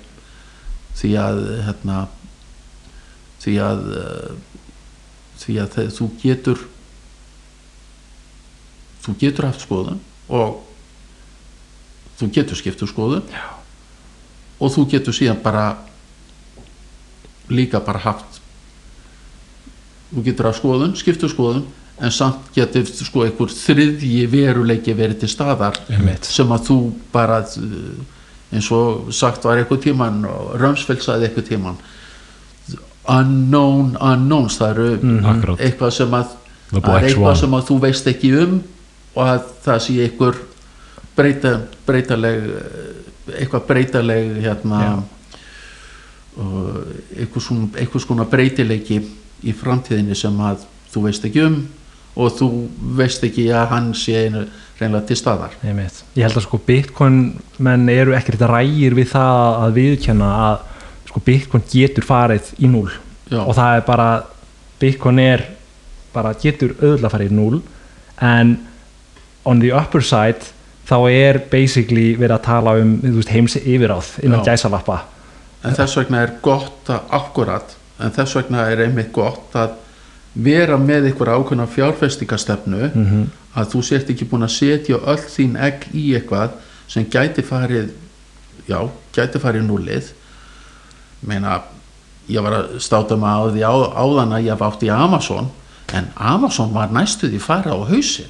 því 0.96 1.12
að 1.20 1.42
hérna, 1.68 2.08
því 3.44 3.54
að 3.62 3.82
uh, 3.98 4.32
því 5.44 5.58
að 5.64 5.78
þú 5.98 6.08
getur 6.22 6.60
þú 9.04 9.16
getur 9.20 9.46
haft 9.50 9.62
skoðun 9.66 10.00
og 10.30 10.62
þú 12.20 12.30
getur 12.36 12.56
skiptu 12.60 12.88
skoðun 12.88 13.24
Já. 13.34 13.44
og 14.60 14.72
þú 14.76 14.86
getur 14.94 15.14
síðan 15.18 15.42
bara 15.44 15.66
líka 17.50 17.80
bara 17.84 18.00
haft 18.00 18.40
þú 20.14 20.24
getur 20.24 20.46
haft 20.48 20.62
skoðun, 20.62 20.94
skiptu 20.96 21.28
skoðun 21.32 21.66
en 22.04 22.12
samt 22.12 22.48
getur 22.56 22.86
sko 22.88 23.24
einhver 23.26 23.52
þriðji 23.54 24.24
veruleiki 24.32 24.94
verið 24.98 25.20
til 25.24 25.30
staðar 25.30 25.78
Einmitt. 25.90 26.26
sem 26.26 26.50
að 26.52 26.64
þú 26.70 26.78
bara 27.14 27.42
uh, 27.44 28.54
eins 28.54 28.70
og 28.74 29.12
sagt 29.14 29.44
var 29.46 29.58
eitthvað 29.62 29.84
tíman 29.88 30.24
og 30.30 30.56
Römsfeld 30.62 31.02
sagði 31.06 31.28
eitthvað 31.30 31.50
tíman 31.52 31.78
unknown 33.10 33.98
unknowns 34.00 34.58
það 34.62 34.70
eru 34.72 34.90
Mhm. 35.02 35.26
Akkurát. 35.26 35.60
eitthvað 35.60 35.92
sem 35.92 36.12
að 36.14 36.28
það 36.72 36.96
er 36.98 37.08
eitthvað 37.10 37.36
sem 37.40 37.52
að 37.58 37.66
þú 37.68 37.80
veist 37.84 38.08
ekki 38.08 38.32
um 38.44 38.64
og 39.14 39.24
að 39.24 39.44
það 39.66 39.82
sé 39.86 39.98
einhver 40.08 40.40
breyta, 41.18 41.54
breytaleg 41.88 42.48
eitthvað 43.34 43.68
breytaleg 43.70 44.40
hérna 44.44 44.80
einhvers, 46.34 48.08
konar 48.10 48.28
breytileiki 48.32 49.00
í 49.44 49.54
framtíðinni 49.56 50.18
sem 50.18 50.36
að 50.42 50.66
þú 50.94 51.06
veist 51.08 51.26
ekki 51.28 51.46
um 51.46 51.62
og 52.14 52.36
þú 52.38 52.50
veist 52.98 53.24
ekki 53.26 53.48
að 53.54 53.70
hann 53.72 53.94
sé 53.98 54.26
reynilega 54.80 55.08
til 55.10 55.18
staðar 55.18 55.56
Einmitt. 55.66 56.04
Ég 56.18 56.28
held 56.28 56.38
að 56.38 56.46
sko 56.46 56.60
Bitcoin 56.66 57.20
menn 57.64 57.90
eru 57.90 58.14
ekkert 58.18 58.46
rægir 58.50 58.98
við 58.98 59.14
það 59.14 59.62
að 59.64 59.80
viðkjanna 59.80 60.30
að 60.48 60.68
sko 61.10 61.24
Bitcoin 61.26 61.66
getur 61.70 62.06
farið 62.08 62.54
í 62.58 62.70
núl 62.70 62.90
Já. 63.30 63.42
og 63.42 63.54
það 63.58 63.78
er 63.78 63.88
bara 63.88 64.10
Bitcoin 64.82 65.22
er 65.24 65.48
bara 66.14 66.36
getur 66.42 66.76
auðvitað 66.80 67.16
farið 67.16 67.34
í 67.34 67.38
núl 67.38 67.62
en 68.22 68.56
on 69.46 69.60
the 69.60 69.72
upper 69.72 70.02
side 70.02 70.42
þá 70.88 70.98
er 71.12 71.40
basically 71.52 72.16
verið 72.20 72.36
að 72.38 72.44
tala 72.44 72.74
um 72.82 72.98
veist, 73.02 73.30
heims 73.32 73.56
yfiráð 73.56 74.10
innan 74.24 74.44
gæsalappa. 74.46 75.02
En 75.64 75.76
þess 75.78 75.96
vegna 75.98 76.22
er 76.26 76.34
gott 76.44 76.90
að 76.92 77.00
akkurat 77.20 77.76
en 78.04 78.12
þess 78.12 78.36
vegna 78.36 78.66
er 78.72 78.82
einmitt 78.88 79.14
gott 79.16 79.54
að 79.56 79.78
vera 80.36 80.78
með 80.82 81.12
ykkur 81.14 81.30
ákveðna 81.30 81.68
fjárfestingastefnu 81.70 82.90
Mhm. 82.96 83.24
að 83.56 83.68
þú 83.72 83.84
sért 83.84 84.10
ekki 84.10 84.26
búin 84.26 84.44
að 84.44 84.50
setja 84.58 84.98
öll 84.98 85.24
þín 85.30 85.56
egg 85.62 85.88
í 85.94 86.14
eitthvað 86.18 86.50
sem 86.88 87.06
gæti 87.06 87.44
farið 87.46 87.92
já, 88.68 88.90
gæti 89.14 89.40
farið 89.40 89.68
núlið 89.68 90.04
meina 91.28 91.62
ég 92.30 92.42
var 92.44 92.52
að 92.58 92.80
státa 92.80 93.16
mig 93.20 93.30
á 93.30 93.44
því 93.52 93.62
áðan 93.94 94.34
að 94.36 94.44
ég 94.48 94.52
hef 94.56 94.62
átt 94.62 94.84
í 94.84 94.90
Amazon 94.94 95.50
en 95.94 96.08
Amazon 96.18 96.74
var 96.74 96.88
næstu 96.90 97.30
því 97.30 97.40
fara 97.40 97.72
á 97.76 97.80
hausin 97.88 98.26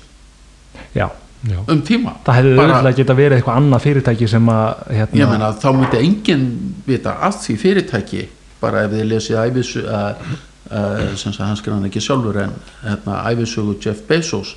Já, 0.93 1.07
Já. 1.49 1.59
um 1.67 1.81
tíma. 1.85 2.15
Það 2.25 2.39
hefði 2.39 2.53
auðvitað 2.59 2.97
geta 3.01 3.17
verið 3.17 3.37
eitthvað 3.39 3.59
annað 3.61 3.85
fyrirtæki 3.87 4.29
sem 4.31 4.53
að 4.53 4.83
hérna, 4.99 5.19
ég 5.19 5.33
meina 5.33 5.51
þá 5.63 5.69
myndi 5.77 6.01
enginn 6.03 6.47
vita 6.87 7.17
að 7.27 7.39
því 7.45 7.57
fyrirtæki 7.63 8.27
bara 8.63 8.85
ef 8.85 8.93
þið 8.93 9.09
lesið 9.11 9.39
æfisu 9.41 9.83
uh, 9.83 10.29
uh, 10.69 11.01
sem 11.19 11.33
sagt 11.33 11.43
hann 11.47 11.59
skrifa 11.59 11.79
hann 11.79 11.89
ekki 11.89 12.03
sjálfur 12.03 12.39
en 12.45 12.55
hérna, 12.83 13.19
æfisugu 13.31 13.75
Jeff 13.83 14.05
Bezos 14.07 14.55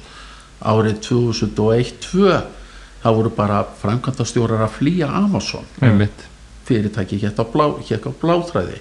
árið 0.62 1.00
2001-2 1.08 2.39
þá 3.02 3.08
voru 3.15 3.32
bara 3.34 3.60
framkvæmtastjórar 3.81 4.65
að 4.66 4.78
flýja 4.81 5.10
Amazon. 5.15 5.66
Einmitt, 5.84 6.24
fyrirtæki 6.67 7.20
hétt 7.23 7.39
á, 7.39 7.45
blá, 7.47 7.67
á 7.78 8.11
bláþræði. 8.20 8.81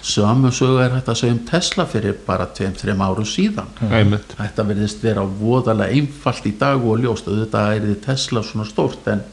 Sömu 0.00 0.50
sögu 0.54 0.80
er 0.80 0.94
þetta 0.96 1.12
að 1.12 1.20
segja 1.20 1.36
um 1.36 1.40
Tesla 1.50 1.86
fyrir 1.90 2.16
bara 2.26 2.48
2-3 2.56 2.96
árum 2.96 3.28
síðan. 3.28 3.72
Einmitt. 3.90 4.36
þetta 4.38 4.66
verðist 4.70 5.04
vera 5.04 5.24
voðalega 5.26 5.96
einfalt 5.96 6.48
í 6.48 6.54
dag 6.56 6.84
og 6.84 7.02
ljóst. 7.02 7.28
Auðvitað 7.28 7.74
er 7.74 7.88
þið 7.90 7.98
Tesla 8.06 8.44
svona 8.46 8.68
stórt 8.68 9.10
en 9.12 9.24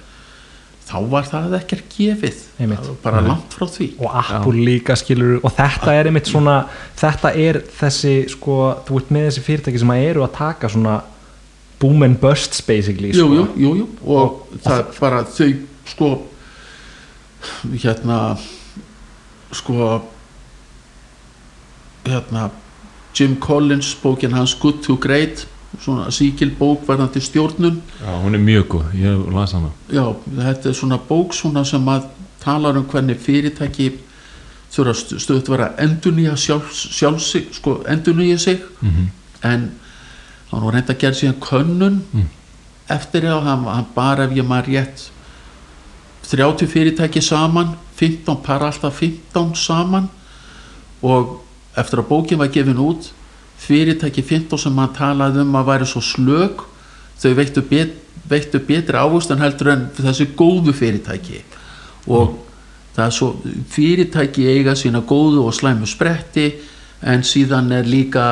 þá 0.84 0.98
var 1.14 1.30
það 1.30 1.56
ekkert 1.62 1.96
gefið. 1.96 2.44
Einmitt. 2.60 2.84
Það 2.84 3.00
bara 3.06 3.24
langt 3.24 3.56
frá 3.56 3.66
því. 3.78 3.90
Og 4.04 4.20
Apple 4.20 4.68
líka 4.68 5.00
skilur 5.00 5.40
og 5.40 5.56
þetta 5.56 5.96
er 5.96 6.12
einmitt 6.12 6.32
svona 6.32 6.60
þetta 7.00 7.34
er 7.40 7.64
þessi 7.80 8.16
sko 8.36 8.60
þú 8.88 9.00
ert 9.00 9.16
með 9.16 9.30
þessi 9.30 9.48
fyrirtæki 9.48 9.84
sem 9.86 9.96
að 9.96 10.06
eru 10.12 10.28
að 10.28 10.36
taka 10.42 10.72
svona 10.76 11.00
boom 11.80 12.04
and 12.04 12.20
busts 12.20 12.62
basically 12.62 13.12
jú, 13.12 13.28
sko. 13.28 13.34
jú, 13.36 13.48
jú, 13.60 13.74
jú. 13.82 13.88
og, 14.08 14.44
það 14.64 14.78
er 14.80 15.00
bara 15.00 15.24
þau 15.28 15.50
sko 15.94 16.12
hérna 17.84 18.38
sko 19.54 20.02
hérna 22.06 22.50
Jim 23.16 23.36
Collins 23.40 23.96
bókin 24.04 24.34
hans 24.34 24.56
Good 24.60 24.82
to 24.86 24.98
Great 24.98 25.48
svona 25.80 26.12
síkil 26.12 26.52
bók 26.58 26.86
varðandi 26.88 27.22
stjórnun. 27.22 27.82
Já, 28.02 28.12
hún 28.22 28.36
er 28.36 28.40
mjög 28.42 28.68
góð, 28.68 28.92
ég 28.94 29.24
las 29.34 29.54
hana. 29.54 29.72
Já, 29.90 30.04
þetta 30.38 30.70
er 30.70 30.78
svona 30.78 31.00
bók 31.08 31.34
svona 31.34 31.64
sem 31.66 31.88
að 31.90 32.06
talar 32.44 32.78
um 32.78 32.86
hvernig 32.86 33.18
fyrirtæki 33.18 33.88
þurfa 34.74 35.18
stöðut 35.18 35.50
vera 35.50 35.72
að 35.72 35.82
endurnýja 35.88 36.36
sjálf, 36.38 36.70
sjálf 36.74 37.22
sig, 37.22 37.50
sko, 37.54 37.80
endurnýja 37.90 38.38
sig. 38.38 38.62
Mm 38.82 39.10
en 39.44 39.72
hann 40.52 40.64
var 40.64 40.74
reynda 40.78 40.94
að 40.94 41.00
gera 41.02 41.18
síðan 41.18 41.40
könnun 41.44 42.02
Mm. 42.14 42.30
eftir 42.90 43.26
að 43.28 43.44
hann, 43.44 43.64
hann 43.66 43.86
bara 43.96 44.24
ef 44.24 44.32
ég 44.32 44.48
maður 44.48 44.68
rétt 44.68 45.10
30 46.34 46.68
fyrirtæki 46.68 47.22
saman 47.22 47.76
15 47.96 48.42
par 48.44 48.66
alltaf 48.66 49.00
15 49.00 49.56
saman. 49.56 50.10
Og 51.02 51.42
eftir 51.78 52.02
að 52.02 52.10
bókin 52.10 52.42
var 52.42 52.52
gefin 52.54 52.82
út 52.82 53.12
fyrirtæki 53.64 54.24
15 54.26 54.66
sem 54.66 54.80
hann 54.80 54.96
talaði 54.96 55.44
um 55.44 55.60
að 55.60 55.70
væri 55.70 55.90
svo 55.90 56.02
slög 56.04 56.64
þau 57.22 57.34
veittu, 57.38 57.62
bet, 57.70 57.94
veittu 58.30 58.60
betri 58.60 59.00
ávist 59.00 59.32
en 59.32 59.44
heldur 59.44 59.72
en 59.76 59.86
þessi 59.96 60.32
góðu 60.36 60.74
fyrirtæki. 60.76 61.44
Og 62.10 62.36
það 62.96 63.06
er 63.06 63.16
svo 63.16 63.30
fyrirtæki 63.74 64.50
eiga 64.50 64.76
sína 64.78 65.04
góðu 65.06 65.46
og 65.48 65.56
slæmu 65.56 65.88
spretti 65.90 66.50
en 67.04 67.24
síðan 67.28 67.72
er 67.78 67.88
líka 67.88 68.26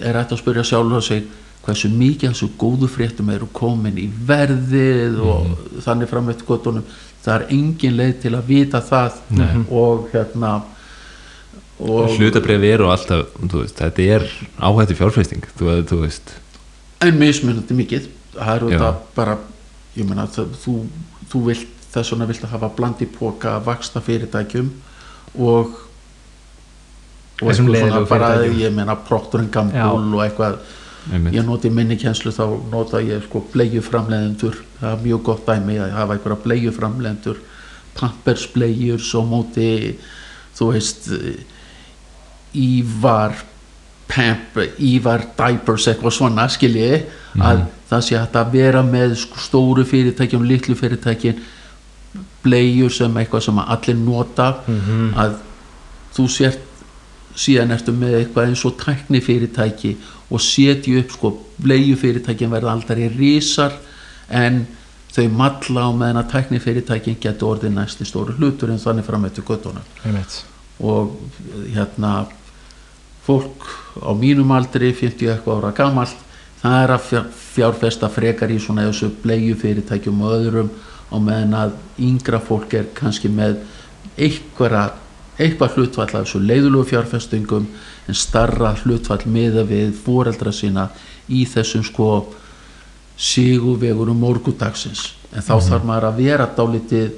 er 0.00 0.18
hægt 0.18 0.34
að 0.34 0.42
spyrja 0.42 0.64
sjálfur 0.66 1.04
sig 1.04 1.26
hversu 1.66 1.90
mikið 1.90 2.30
þessu 2.30 2.48
góðu 2.58 2.88
fréttum 2.90 3.30
eru 3.34 3.48
komin 3.54 3.98
í 3.98 4.06
verðið 4.28 5.18
og 5.24 5.48
þannig 5.82 6.10
fram 6.10 6.30
eftir 6.30 6.48
gotunum 6.48 6.86
það 7.26 7.34
er 7.36 7.44
engin 7.56 7.96
leið 7.98 8.16
til 8.22 8.34
að 8.38 8.48
vita 8.48 8.80
það 8.86 9.20
Nei. 9.36 9.52
og 9.68 10.08
hérna 10.14 10.54
og 11.76 12.14
Hlutabrif 12.16 12.62
eru 12.64 12.88
alltaf, 12.88 13.34
þú 13.36 13.60
veist, 13.60 13.76
þetta 13.82 14.04
er 14.16 14.22
áhættu 14.64 14.96
fjárfesting, 14.96 15.44
þú, 15.58 15.74
þú 15.90 15.98
veist. 16.06 16.30
En 17.04 17.18
mismunandi 17.20 17.76
mikið. 17.76 18.06
Það 18.32 18.52
er 18.54 18.62
Já. 18.64 18.70
þetta 18.70 18.92
bara 19.18 19.34
ég 19.96 20.08
meina 20.08 20.24
það, 20.32 20.54
þú, 20.62 20.76
þú 21.32 21.42
vilt 21.50 21.74
þess 21.92 22.12
vegna 22.12 22.28
vilt 22.28 22.44
að 22.44 22.54
hafa 22.56 22.70
blandi 22.76 23.08
póka 23.08 23.56
vaksta 23.64 24.02
fyrirtækjum 24.04 24.70
og 25.36 25.82
og 27.36 27.50
eitthvað 27.52 27.76
svona 27.76 28.02
bara 28.08 28.30
ég 28.48 28.72
meina 28.72 28.96
Procter 29.06 29.44
Gamble 29.52 30.16
og 30.16 30.22
eitthvað 30.24 30.58
einmitt, 31.12 31.34
ég 31.36 31.46
noti 31.46 31.70
minni 31.70 31.98
kjenslu 32.00 32.32
þá 32.34 32.44
nota 32.72 33.02
ég 33.04 33.24
sko 33.26 33.44
bleiuframleðendur 33.52 34.62
það 34.80 34.92
er 34.92 35.04
mjög 35.04 35.26
gott 35.30 35.44
dæmi 35.48 35.80
að 35.82 35.96
hafa 35.96 36.16
einhverja 36.16 36.44
bleiuframleðendur 36.46 37.42
Pampers 37.96 38.46
bleiur 38.52 39.00
svo 39.00 39.22
móti 39.24 39.68
þú 40.56 40.72
veist 40.72 41.10
Ívar 42.56 43.36
Pamp, 44.06 44.54
Ívar 44.78 45.24
Diapers 45.36 45.88
eitthvað 45.90 46.14
svona 46.14 46.46
skilji. 46.52 47.02
Að 47.42 47.64
það 47.90 48.04
sé 48.06 48.18
hægt 48.18 48.38
að 48.38 48.52
vera 48.54 48.82
með 48.86 49.16
sko, 49.20 49.40
stóru 49.42 49.84
fyrirtækjum, 49.86 50.46
litlu 50.46 50.76
fyrirtækin 50.78 51.42
bleiur 52.44 52.94
sem 52.94 53.18
eitthvað 53.18 53.48
sem 53.48 53.58
allir 53.64 53.98
nota. 53.98 54.52
Að 55.18 55.40
þú 56.16 56.28
sért 56.32 56.62
síðan 57.36 57.74
ertu 57.74 57.92
með 57.92 58.20
eitthvað 58.22 58.52
eins 58.52 58.64
og 58.64 58.78
tækni 58.80 59.20
fyrirtæki 59.20 59.96
og 60.30 60.42
setju 60.42 60.98
upp 61.00 61.12
sko 61.14 61.32
bleiu 61.62 61.96
fyrirtækin 61.96 62.50
verða 62.50 62.72
aldrei 62.74 63.08
risar 63.12 63.76
en 64.30 64.64
þau 65.14 65.28
malla 65.32 65.86
á 65.86 65.90
meðan 65.96 66.20
að 66.22 66.32
tækni 66.34 66.60
fyrirtækin 66.60 67.20
getur 67.22 67.54
orðið 67.54 67.76
næsti 67.76 68.06
stóru 68.08 68.34
hlutur 68.36 68.72
en 68.72 68.82
þannig 68.82 69.06
fram 69.06 69.24
eftir 69.28 69.46
göttunum 69.46 69.86
einmitt. 70.04 70.42
og 70.80 71.16
hérna 71.74 72.26
fólk 73.26 73.64
á 74.02 74.12
mínum 74.14 74.52
aldri 74.52 74.92
50 74.92 75.30
eitthvað 75.32 75.62
ára 75.62 75.72
gamalt 75.76 76.26
það 76.60 76.82
er 76.82 76.92
að 76.96 77.06
fjár- 77.08 77.32
fjárfesta 77.54 78.10
frekar 78.12 78.50
í 78.50 78.58
svona 78.60 78.86
þessu 78.88 79.10
bleiu 79.22 79.54
fyrirtækjum 79.56 80.20
og 80.22 80.36
öðrum 80.40 80.70
á 81.10 81.16
meðan 81.22 81.54
að 81.54 81.74
yngra 82.02 82.40
fólk 82.42 82.74
er 82.74 82.88
kannski 82.94 83.30
með 83.30 83.60
eitthvað, 84.18 84.96
eitthvað 85.38 85.76
hlutfall 85.76 86.08
af 86.10 86.24
þessu 86.26 86.42
leiðulegu 86.42 86.90
fjárfestingum 86.92 87.68
en 88.06 88.14
starra 88.14 88.74
hlutfall 88.82 89.24
miða 89.26 89.64
við 89.66 89.94
foreldra 90.04 90.52
sína 90.54 90.88
í 91.28 91.44
þessum 91.50 91.84
sko 91.86 92.10
sigurvegurum 93.16 94.18
morgudagsins 94.20 95.08
en 95.32 95.42
þá 95.42 95.54
þarf 95.70 95.86
maður 95.88 96.08
að 96.10 96.20
vera 96.20 96.48
dálítið 96.56 97.14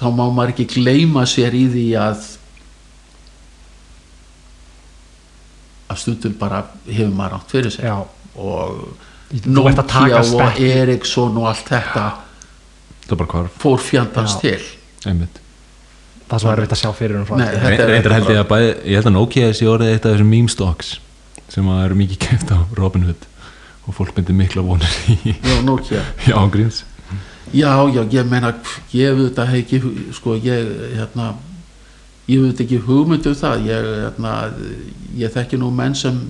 þá 0.00 0.06
má 0.16 0.24
maður 0.24 0.54
ekki 0.54 0.68
gleyma 0.78 1.26
sér 1.28 1.56
í 1.56 1.66
því 1.70 1.86
að 2.00 2.24
að 5.90 6.00
stundum 6.04 6.34
bara 6.40 6.64
hefur 6.86 7.14
maður 7.14 7.38
átt 7.40 7.54
fyrir 7.54 7.74
sér 7.74 7.90
Já. 7.90 7.96
og 8.40 9.06
Nokia 9.46 10.22
og. 10.24 10.58
Ericsson 10.58 11.36
og 11.38 11.46
allt 11.52 11.68
þetta 11.70 12.06
fór 13.60 13.82
fjandans 13.82 14.38
Já. 14.38 14.40
til 14.46 15.10
einmitt 15.10 15.40
það 16.30 16.42
sem 16.44 16.50
er 16.52 16.60
erfitt 16.62 16.74
að 16.76 16.80
sjá 16.84 16.90
fyrir 17.00 17.18
um 17.20 17.26
frá 17.28 17.36
Nei, 17.40 17.46
þetta 17.56 17.82
er- 17.84 17.90
Reyndar 17.94 18.14
held 18.16 18.30
ég 18.30 18.40
að 18.44 18.48
bæði, 18.52 18.70
ég 18.86 18.94
held 19.00 19.10
að 19.10 19.16
Nokia 19.16 19.50
sé 19.58 19.66
orðið 19.70 19.92
eitt 19.94 20.06
af 20.06 20.14
þessum 20.14 20.30
meme 20.34 20.52
stocks 20.54 20.92
sem 21.50 21.66
að 21.72 21.84
eru 21.88 21.98
mikið 21.98 22.18
kæft 22.26 22.52
á 22.54 22.58
Robinhood 22.78 23.26
og 23.88 23.94
fólk 23.96 24.14
myndi 24.16 24.36
mikla 24.38 24.62
vonir 24.62 24.96
í 25.10 25.34
Já, 25.34 25.56
Nokia. 25.66 26.02
Já, 26.30 26.38
gríns 26.54 26.84
Já, 27.50 27.72
já, 27.90 28.04
ég 28.14 28.28
meina 28.30 28.52
ég 28.94 29.16
veit 29.18 29.38
að 29.42 29.48
hef 29.50 29.64
ekki 29.64 29.80
sko, 30.14 30.36
ég, 30.38 30.68
hérna 30.94 31.32
ég 32.30 32.44
veit 32.44 32.60
ekki 32.62 32.76
hugmynd 32.84 33.26
um 33.26 33.34
það. 33.34 33.64
Ég, 33.66 33.88
hérna, 34.04 34.34
ég 35.18 35.32
þekki 35.34 35.58
nú 35.58 35.72
menn 35.74 35.96
sem 35.98 36.20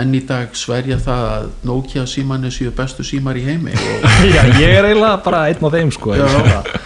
enn 0.00 0.14
í 0.16 0.22
dag 0.24 0.54
sverja 0.56 0.96
það 1.02 1.26
að 1.32 1.50
Nokia 1.68 2.06
símanni 2.08 2.50
séu 2.54 2.72
bestu 2.76 3.04
símar 3.04 3.36
í 3.36 3.44
heimi 3.44 3.74
Já, 4.34 4.42
ég 4.56 4.72
er 4.78 4.88
eiginlega 4.88 5.18
bara 5.24 5.44
einn 5.50 5.68
af 5.68 5.76
þeim 5.76 5.92
sko 5.92 6.16
já, 6.16 6.24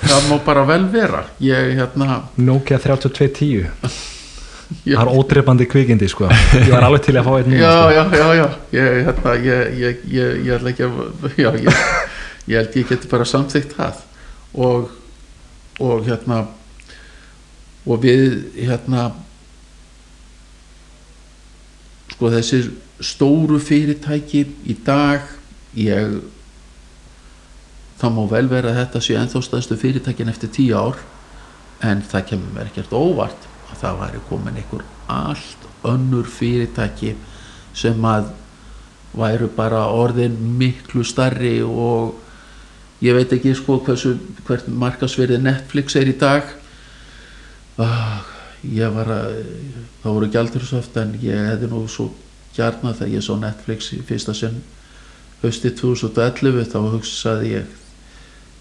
það 0.03 0.29
má 0.31 0.37
bara 0.47 0.67
vel 0.67 0.85
vera. 0.91 1.23
Ég 1.43 1.73
hérna 1.79 2.21
Nokia 2.37 2.81
3210 2.83 3.71
Já. 4.83 4.97
Það 4.97 5.05
er 5.05 5.09
ódreipandi 5.15 5.67
kvikindi 5.71 6.09
sko. 6.11 6.27
Ég 6.59 6.73
var 6.73 6.83
alveg 6.89 7.05
til 7.07 7.13
að 7.15 7.29
fá 7.29 7.35
einn 7.37 7.53
já, 7.55 7.71
sko. 7.71 7.91
já, 7.95 8.03
já, 8.19 8.27
já. 8.35 8.47
Ég, 8.75 8.97
hérna, 9.07 9.35
ég, 9.47 10.01
ég, 10.11 10.49
ætla 10.57 10.73
ekki 10.73 10.87
að 10.89 10.97
já, 11.39 11.51
ég, 11.63 11.85
held 12.51 12.79
ég 12.81 12.89
geti 12.91 13.11
bara 13.13 13.27
samþykkt 13.31 13.77
það. 13.79 14.01
Og, 14.67 14.89
og 15.79 16.03
hérna 16.09 16.41
og 17.87 18.03
við 18.03 18.35
hérna 18.59 19.07
sko 22.17 22.33
þessir 22.35 22.73
stóru 23.01 23.59
fyrirtæki 23.63 24.47
í 24.67 24.77
dag. 24.87 25.27
Ég 25.77 26.21
það 28.01 28.17
má 28.17 28.25
vel 28.31 28.47
vera 28.51 28.73
að 28.73 28.81
þetta 28.83 29.03
sé 29.05 29.17
ennþá 29.17 29.43
stæðstu 29.45 29.79
fyrirtækin 29.81 30.33
eftir 30.33 30.53
tíu 30.53 30.77
ár 30.77 30.99
en 31.85 32.03
það 32.05 32.27
kemur 32.33 32.53
mér 32.57 32.71
ekkert 32.71 32.93
óvart 32.97 33.49
að 33.71 33.81
það 33.83 34.03
væri 34.03 34.21
komin 34.29 34.61
einhver 34.61 34.85
allt 35.13 35.65
önnur 35.87 36.29
fyrirtæki 36.29 37.15
sem 37.77 38.05
að 38.09 38.31
væru 39.17 39.49
bara 39.57 39.87
orðin 39.97 40.37
miklu 40.59 41.05
starri 41.05 41.59
og 41.65 42.17
ég 43.05 43.17
veit 43.17 43.33
ekki 43.33 43.55
sko 43.57 43.79
hversu 43.85 44.17
hvert 44.45 44.69
markasverði 44.69 45.41
Netflix 45.41 45.97
er 45.97 46.11
í 46.13 46.17
dag. 46.21 46.45
Ah, 47.81 48.25
ég 48.65 48.93
var 48.93 49.11
að 49.13 49.41
það 50.03 50.17
voru 50.19 50.31
gjaldursöft 50.33 50.97
en 51.01 51.17
ég 51.23 51.49
hefði 51.53 51.73
nú 51.73 51.83
svo 51.93 52.11
gjarna 52.57 52.93
þegar 52.97 53.13
ég 53.15 53.23
sá 53.27 53.35
Netflix 53.41 53.93
í 53.93 54.01
fyrsta 54.07 54.35
sinn 54.35 54.63
hösti 55.43 55.71
2011 55.77 56.71
þá 56.73 56.79
hugsaði 56.95 57.51
ég 57.53 57.67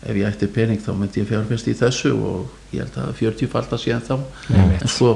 ef 0.05 0.15
ég 0.19 0.27
ætti 0.27 0.47
pening 0.53 0.81
þá 0.83 0.91
myndi 0.93 1.21
ég 1.23 1.29
fjárfest 1.31 1.67
í 1.71 1.73
þessu 1.79 2.11
og 2.13 2.49
ég 2.75 2.83
held 2.83 2.97
að 3.01 3.13
40 3.21 3.47
falda 3.49 3.77
síðan 3.81 4.03
þá 4.05 4.15
Einmitt. 4.53 4.81
en 4.81 4.91
svo 4.91 5.13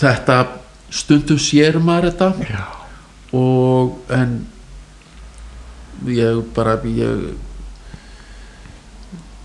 þetta 0.00 0.38
stundum 0.90 1.38
sér 1.38 1.78
maður 1.84 2.10
þetta 2.10 2.48
Já. 2.48 2.64
og 3.36 3.98
en 4.14 4.38
ég 6.08 6.40
bara 6.56 6.78
ég 6.86 7.28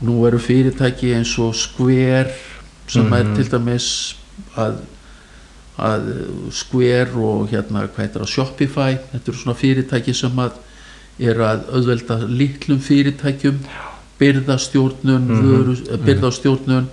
nú 0.04 0.18
eru 0.28 0.40
fyrirtæki 0.40 1.14
eins 1.16 1.32
og 1.40 1.54
Square 1.56 2.34
sem 2.88 3.14
er 3.14 3.24
Mhm. 3.24 3.36
til 3.36 3.46
dæmis 3.52 4.16
að, 4.58 4.82
að 5.78 6.10
Square 6.54 7.18
og 7.18 7.48
hérna 7.50 7.88
hvað 7.88 8.04
heitir 8.06 8.22
það 8.22 8.34
Shopify 8.34 8.98
þetta 9.12 9.32
eru 9.32 9.38
svona 9.40 9.58
fyrirtæki 9.58 10.14
sem 10.14 10.40
að 10.44 10.60
eru 11.20 11.46
að 11.46 11.64
auðvelda 11.74 12.18
litlum 12.30 12.80
fyrirtækjum 12.80 13.60
byrðastjórnun 14.20 15.28
mm 15.28 15.40
Mhm. 15.44 16.06
byrðastjórnun 16.06 16.90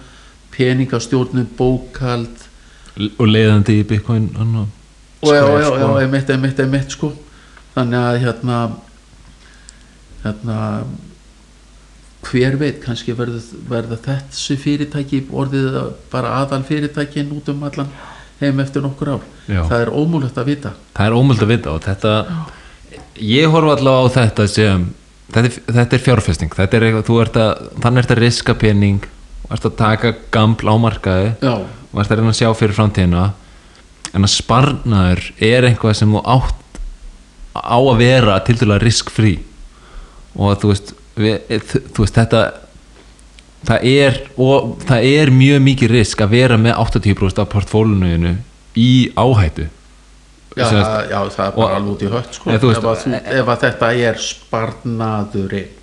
peningastjórnun, 0.50 1.48
bókald 1.56 2.46
og 3.18 3.26
leiðandi 3.28 3.80
í 3.80 3.84
Bitcoin 3.86 4.30
og 4.36 5.34
já, 5.34 5.40
já, 5.44 5.60
já, 5.60 5.66
sko. 5.66 5.98
einmitt, 5.98 6.30
einmitt, 6.30 6.60
einmitt 6.60 6.90
sko. 6.90 7.12
Þannig 7.74 7.98
að 8.00 8.18
hérna 8.24 8.56
hérna 10.24 10.56
hver 12.22 12.56
veit, 12.60 12.80
kannski 12.84 13.14
verður 13.16 13.42
verða 13.68 13.96
þessi 14.04 14.56
fyrirtæki 14.60 15.22
orðið 15.32 15.78
bara 16.12 16.34
aðal 16.42 16.62
fyrirtækin 16.68 17.30
út 17.32 17.48
um 17.48 17.62
allan 17.68 17.88
heim 18.40 18.62
eftir 18.62 18.84
nokkur 18.84 19.14
ár. 19.16 19.28
Já. 19.46 19.60
það 19.68 19.82
er 19.84 19.92
ómúlegt 19.92 20.40
að 20.40 20.50
vita. 20.50 20.72
Það 20.96 21.06
er 21.10 21.16
ómöld 21.18 21.44
að 21.44 21.52
vita 21.52 21.74
og 21.74 21.84
þetta 21.84 22.14
ég 23.20 23.52
horfa 23.52 23.76
allavega 23.76 24.08
á 24.08 24.14
þetta 24.16 24.46
sem 24.50 24.86
þetta 25.30 25.48
er, 25.48 25.58
þetta 25.80 25.96
er 25.96 26.04
fjárfesting. 26.06 26.54
Þetta 26.56 26.78
er 26.78 26.86
eitthvað, 26.86 27.04
þú 27.08 27.18
ert 27.24 27.40
að, 27.40 27.66
þannig 27.84 28.04
ert 28.04 28.14
að 28.14 28.22
riska 28.24 28.56
pening 28.60 29.10
og 29.46 29.52
ert 29.56 29.68
að 29.68 29.76
taka 29.80 30.14
gaml 30.34 30.72
ámarkaði 30.72 31.28
já, 31.42 31.52
og 31.90 32.02
ert 32.02 32.14
að 32.14 32.22
reyna 32.22 32.32
að 32.32 32.40
sjá 32.40 32.50
fyrir 32.56 32.76
framtíðina 32.78 33.26
en 34.10 34.26
að 34.26 34.32
sparnaður 34.34 35.26
er 35.50 35.68
eitthvað 35.68 35.98
sem 36.00 36.16
þú 36.16 36.24
átt 36.34 36.80
á 37.54 37.78
að 37.78 38.00
vera 38.00 38.38
til 38.46 38.56
dæla 38.60 38.80
riskfrí. 38.82 39.36
Og 40.38 40.58
þú 40.62 40.72
veist, 40.72 40.92
við, 41.18 41.38
þú 41.94 42.04
veist 42.04 42.18
þetta 42.18 42.42
það 43.68 43.88
er, 43.90 44.20
og 44.40 44.76
það 44.88 45.08
er 45.10 45.32
mjög 45.34 45.60
mikið 45.66 45.92
risk 45.96 46.22
að 46.24 46.32
vera 46.36 46.58
með 46.60 46.78
80% 46.82 47.42
af 47.42 47.50
portfólunuðinu 47.52 48.36
í 48.78 48.92
áhættu. 49.18 49.68
Já, 50.56 50.64
það, 50.66 50.94
já 51.12 51.18
það 51.30 51.44
er 51.44 51.52
bara 51.56 51.76
alveg 51.78 51.90
út 51.92 52.00
í 52.02 52.08
hött 52.10 52.36
sko 52.36 52.50
ef, 52.50 52.64
ef 53.38 53.50
að 53.52 53.60
þetta 53.64 53.90
er 54.08 54.22
sparnaðurinn. 54.24 55.76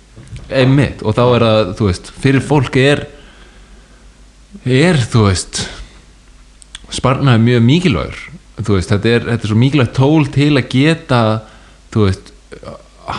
Einmitt 0.48 1.04
og 1.04 1.16
þá 1.16 1.22
er 1.24 1.44
að 1.46 1.70
þú 1.78 1.88
veist, 1.88 2.10
fyrir 2.20 2.44
fólk 2.44 2.76
er 2.80 3.06
er 4.68 4.98
þú 5.08 5.24
veist 5.28 5.62
sparnaði 6.92 7.44
mjög 7.46 7.64
mikilvægur. 7.68 8.20
Veist, 8.58 8.90
þetta 8.90 9.14
er, 9.14 9.24
þetta 9.30 9.46
er 9.46 9.52
svo 9.52 9.60
mikilvægt 9.60 9.96
tól 9.96 10.28
til 10.34 10.52
að 10.58 10.70
geta 10.72 11.22
þú 11.94 12.04
veist 12.08 12.32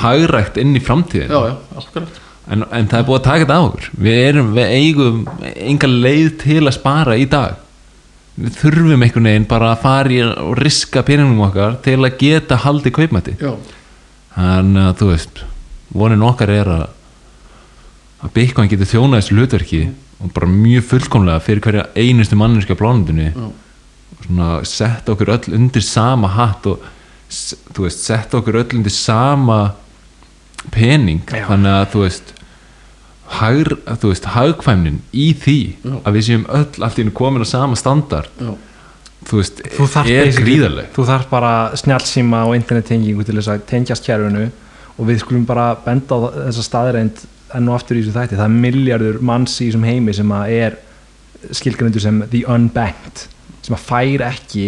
hagrægt 0.03 0.57
inn 0.61 0.75
í 0.77 0.81
framtíðin 0.83 1.31
já, 1.31 1.39
já, 1.49 1.55
akkurat 1.81 2.19
en, 2.49 2.65
en 2.65 2.89
það 2.89 2.99
er 2.99 3.07
búið 3.07 3.19
að 3.19 3.25
taka 3.29 3.45
þetta 3.45 3.57
á 3.57 3.65
okkur. 3.67 3.89
Við, 4.05 4.19
erum, 4.27 4.53
við 4.57 4.75
eigum 4.77 5.23
enga 5.53 5.89
leið 5.89 6.29
til 6.43 6.61
að 6.65 6.75
spara 6.77 7.17
í 7.19 7.25
dag. 7.29 7.65
Við 8.39 8.55
þurfum 8.61 9.03
einhvern 9.03 9.29
veginn 9.29 9.49
bara 9.49 9.73
að 9.73 9.81
fara 9.83 10.29
og 10.45 10.53
riska 10.59 11.03
peningum 11.07 11.43
okkar 11.49 11.79
til 11.83 11.99
að 11.99 12.15
geta 12.21 12.61
haldið 12.63 12.95
kaupmætti. 12.95 13.35
Þannig 14.35 14.85
að 14.85 14.95
þú 15.01 15.09
veist 15.11 15.43
vonin 15.89 16.23
okkar 16.23 16.53
er 16.53 16.71
að 16.77 16.87
að 18.19 18.35
Bitcoin 18.35 18.69
getur 18.71 18.89
þjónað 18.89 19.21
þessu 19.21 19.35
hlutverki 19.37 19.81
og 20.19 20.31
bara 20.35 20.49
mjög 20.51 20.87
fullkomlega 20.89 21.43
fyrir 21.43 21.63
hverja 21.63 21.85
einustu 21.95 22.35
manneska 22.39 22.75
plánundinni 22.75 23.29
já, 23.29 23.45
svona 24.25 24.49
setta 24.67 25.13
okkur 25.13 25.31
öll 25.37 25.55
undir 25.55 25.85
sama 25.85 26.31
hatt 26.35 26.67
og 26.67 26.83
þú 27.29 27.85
veist, 27.85 28.03
setta 28.03 28.41
okkur 28.41 28.59
öll 28.63 28.75
undir 28.79 28.91
sama 28.93 29.59
pening. 30.73 31.21
Já. 31.29 31.45
þannig 31.47 31.77
að 31.77 31.87
þú 31.93 32.03
veist 32.03 32.33
hagr, 33.37 33.75
þú 34.01 34.11
veist, 34.11 34.25
hagkvæmnin 34.33 34.99
í 35.13 35.29
því 35.37 35.59
Já. 35.83 35.93
að 36.01 36.17
við 36.17 36.25
séum 36.29 36.45
öll 36.49 36.83
allt 36.85 36.99
í 36.99 37.05
einu 37.05 37.13
komin 37.15 37.45
á 37.45 37.47
sama 37.49 37.77
standard 37.79 38.41
já, 38.41 38.53
þú 39.29 39.41
veist, 39.41 39.61
Þú 39.75 39.87
er 40.01 40.31
gríðarleg. 40.39 40.89
Þú 40.95 41.05
þarf 41.11 41.29
bara 41.31 41.53
snjálsíma 41.77 42.45
og 42.49 42.55
internettengingu 42.57 43.25
til 43.27 43.37
þess 43.37 43.53
að 43.53 43.65
tengjast 43.69 44.07
kjærfinu 44.07 44.47
og 44.99 45.07
við 45.07 45.21
skulum 45.23 45.45
bara 45.47 45.71
benda 45.85 46.17
á 46.17 46.19
þessa 46.49 46.65
staðreind 46.65 47.21
enn 47.55 47.69
og 47.69 47.79
aftur 47.79 47.97
í 47.97 48.03
þessu 48.03 48.15
þætti. 48.17 48.39
Það 48.39 48.47
er 48.49 48.57
miljardur 48.65 49.21
manns 49.25 49.55
í 49.59 49.69
þessum 49.69 49.87
heimi 49.87 50.15
sem 50.15 50.33
að 50.35 50.55
er 50.57 50.79
skilgrindur 51.55 52.03
sem 52.03 52.19
the 52.33 52.43
unbanked 52.49 53.27
sem 53.63 53.75
að 53.75 53.85
fær 53.85 54.25
ekki 54.27 54.67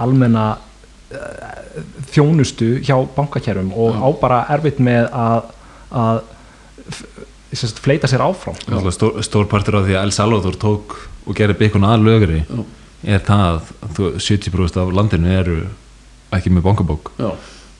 almenna 0.00 0.46
uh, 0.56 1.80
þjónustu 2.10 2.76
hjá 2.86 2.96
bankakjærfum 3.16 3.72
og 3.78 3.98
á 4.00 4.08
bara 4.20 4.42
erfitt 4.54 4.80
með 4.82 5.08
að, 5.14 5.50
að 5.90 6.22
fleita 7.82 8.06
sér 8.10 8.22
áfram. 8.24 8.54
Stór, 8.92 9.22
stór 9.26 9.46
partur 9.50 9.76
af 9.80 9.86
því 9.88 9.96
að 9.96 10.02
El 10.04 10.12
Salvador 10.14 10.56
tók 10.60 10.96
og 11.26 11.34
gerði 11.36 11.58
Bitcoin 11.58 11.84
að 11.88 12.04
lögri 12.06 12.42
já, 12.46 12.64
er 13.16 13.20
það 13.26 13.60
að 13.86 13.94
þú- 13.96 14.12
70% 14.20 14.76
af 14.82 14.92
landinu 14.94 15.28
eru 15.38 15.56
ekki 16.32 16.50
með 16.54 16.62
bankabók. 16.68 17.10
Já, 17.18 17.30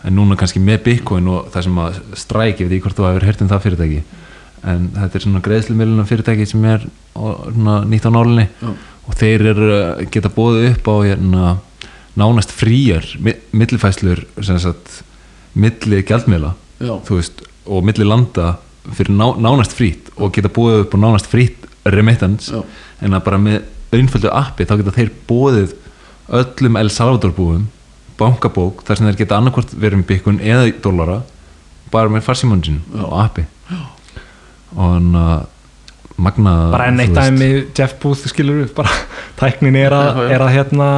en 0.05 0.17
núna 0.17 0.37
kannski 0.37 0.61
með 0.65 0.83
Bitcoin 0.85 1.29
og 1.29 1.51
það 1.53 1.63
sem 1.69 1.79
að 1.79 2.01
stræki 2.17 2.65
við 2.67 2.71
því 2.75 2.81
hvort 2.83 2.97
þú 2.99 3.07
hefur 3.09 3.27
heyrt 3.29 3.43
um 3.43 3.49
það 3.49 3.63
fyrirtæki 3.67 4.03
en 4.71 4.89
þetta 4.97 5.15
er 5.17 5.21
svona 5.25 5.41
greiðslumiluna 5.45 6.05
fyrirtæki 6.09 6.47
sem 6.49 6.65
er 6.69 6.83
nýtt 7.89 8.05
á 8.05 8.11
nálinni 8.13 8.47
Já. 8.61 8.71
og 9.09 9.15
þeir 9.17 9.45
eru 9.55 9.69
að 9.77 10.11
geta 10.13 10.29
bóðið 10.29 10.67
upp 10.75 10.89
á 10.89 10.95
hérna, 11.05 11.45
nánast 12.17 12.51
fríjar 12.53 13.07
mi- 13.21 13.37
millifæslur 13.53 14.25
milli 15.55 16.03
veist, 17.21 17.43
og 17.67 17.85
milli 17.85 18.05
landa 18.05 18.57
fyrir 18.99 19.15
ná, 19.17 19.27
nánast 19.41 19.75
frýtt 19.77 20.11
og 20.17 20.33
geta 20.37 20.51
búið 20.53 20.85
upp 20.85 20.95
á 20.95 20.99
nánast 21.05 21.29
frýtt 21.31 21.67
remittance 21.91 22.53
Já. 22.53 22.63
en 23.05 23.17
að 23.17 23.25
bara 23.29 23.39
með 23.43 23.61
einföldu 23.97 24.31
appi 24.33 24.67
þá 24.69 24.77
geta 24.81 24.95
þeir 24.99 25.13
búið 25.29 25.75
öllum 26.41 26.77
El 26.81 26.91
Salvador 26.95 27.33
búum 27.37 27.69
bankabók 28.21 28.83
þar 28.87 28.99
sem 29.01 29.09
þeir 29.09 29.21
geta 29.23 29.39
annarkvort 29.41 29.73
verið 29.81 30.03
með 30.03 30.11
byggun 30.13 30.43
eða 30.45 30.67
í 30.69 30.75
dollara 30.85 31.21
bara 31.91 32.13
með 32.13 32.27
farsímónu 32.27 32.67
sinu 32.69 33.01
og 33.07 33.17
appi 33.25 33.47
og 34.77 34.85
hann 34.85 35.09
að 35.19 35.49
magna 36.21 36.53
bara 36.71 36.91
enn 36.91 37.01
eitt 37.03 37.15
dæmi 37.17 37.49
Jeff 37.75 37.97
Booth 38.03 38.29
skilur 38.29 38.67
upp 38.67 38.75
bara 38.77 38.93
tæknin 39.41 39.79
er 39.81 39.95
að, 39.97 40.11
Já, 40.11 40.21
já. 40.21 40.35
er 40.37 40.45
að 40.45 40.53
hérna 40.59 40.89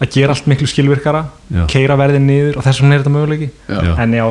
að 0.00 0.12
gera 0.14 0.32
allt 0.36 0.46
miklu 0.48 0.68
skilvirkara 0.70 1.24
Já. 1.50 1.64
keira 1.68 1.96
verðin 2.00 2.28
niður 2.30 2.60
og 2.60 2.64
þess 2.64 2.80
vegna 2.80 2.96
er 2.96 3.02
þetta 3.02 3.14
möguleiki 3.16 3.50
Já. 3.66 3.80
en 4.04 4.14
já, 4.16 4.24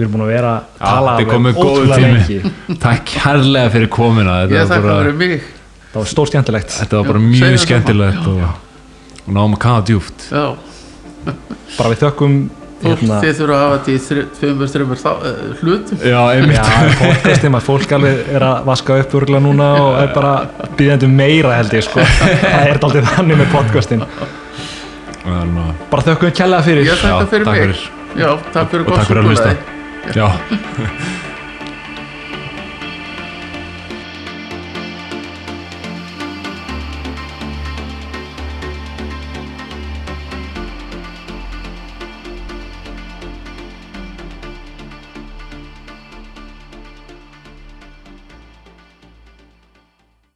við 0.00 0.06
erum 0.06 0.14
búin 0.16 0.24
að 0.24 0.30
vera 0.32 0.52
að 0.56 0.78
tala 0.80 1.16
komið 1.30 1.58
góðu 1.60 1.72
ótrúlega 1.74 1.98
tími. 2.00 2.12
lengi. 2.16 2.54
takk 2.86 3.10
kærlega 3.14 3.72
fyrir 3.74 3.90
komina 3.92 4.36
þetta 4.42 4.56
ég 4.56 4.62
var 4.64 4.70
þakka 4.80 4.94
fyrir 5.02 5.18
mig. 5.20 5.34
Það 5.90 6.00
var 6.00 6.10
stór 6.14 6.30
skemmtilegt. 6.30 6.76
Þetta 6.80 7.00
var 7.00 7.10
bara 7.10 7.20
Já, 7.20 7.28
mjög 7.34 7.58
skemmtilegt 7.66 8.30
og, 8.30 8.40
og 9.26 9.34
náum 9.36 9.56
að 9.58 9.62
kaða 9.66 9.84
djúft 9.90 10.26
já, 10.30 10.46
bara 11.76 11.92
við 11.92 12.02
þökkum 12.06 12.40
Hérna- 12.80 13.18
þið 13.20 13.34
þurfa 13.36 13.56
að 13.56 13.60
hafa 13.60 13.78
þetta 13.84 13.92
í 13.92 14.26
tveimur, 14.38 14.68
þreimur 14.72 15.00
þá- 15.00 15.24
eh, 15.28 15.40
hlutum. 15.60 15.98
Já, 16.00 16.20
einmitt. 16.32 16.70
Podcastum 17.00 17.58
að 17.58 17.66
fólk 17.66 17.90
alveg 17.92 18.30
er 18.32 18.46
að 18.46 18.64
vaska 18.70 18.96
upp 19.02 19.16
örgla 19.20 19.40
núna 19.44 19.66
og 19.82 19.98
er 20.00 20.14
bara 20.14 20.48
býðandi 20.78 21.10
meira 21.12 21.58
held 21.58 21.74
ég 21.76 21.84
sko. 21.84 22.00
Það 22.00 22.70
er 22.70 22.80
aldrei 22.80 23.02
þannig 23.10 23.42
með 23.42 23.50
podcastin. 23.52 24.06
Bara 25.90 26.06
þökkum 26.08 26.32
kjallaða 26.32 26.64
fyrir. 26.70 26.88
Já, 26.88 27.26
fyrir 27.26 27.44
takk 27.44 27.60
mig. 27.60 27.60
fyrir. 27.60 27.90
já, 28.16 28.30
takk 28.54 28.70
fyrir 28.72 29.60
og 29.68 29.79
gott 30.12 30.40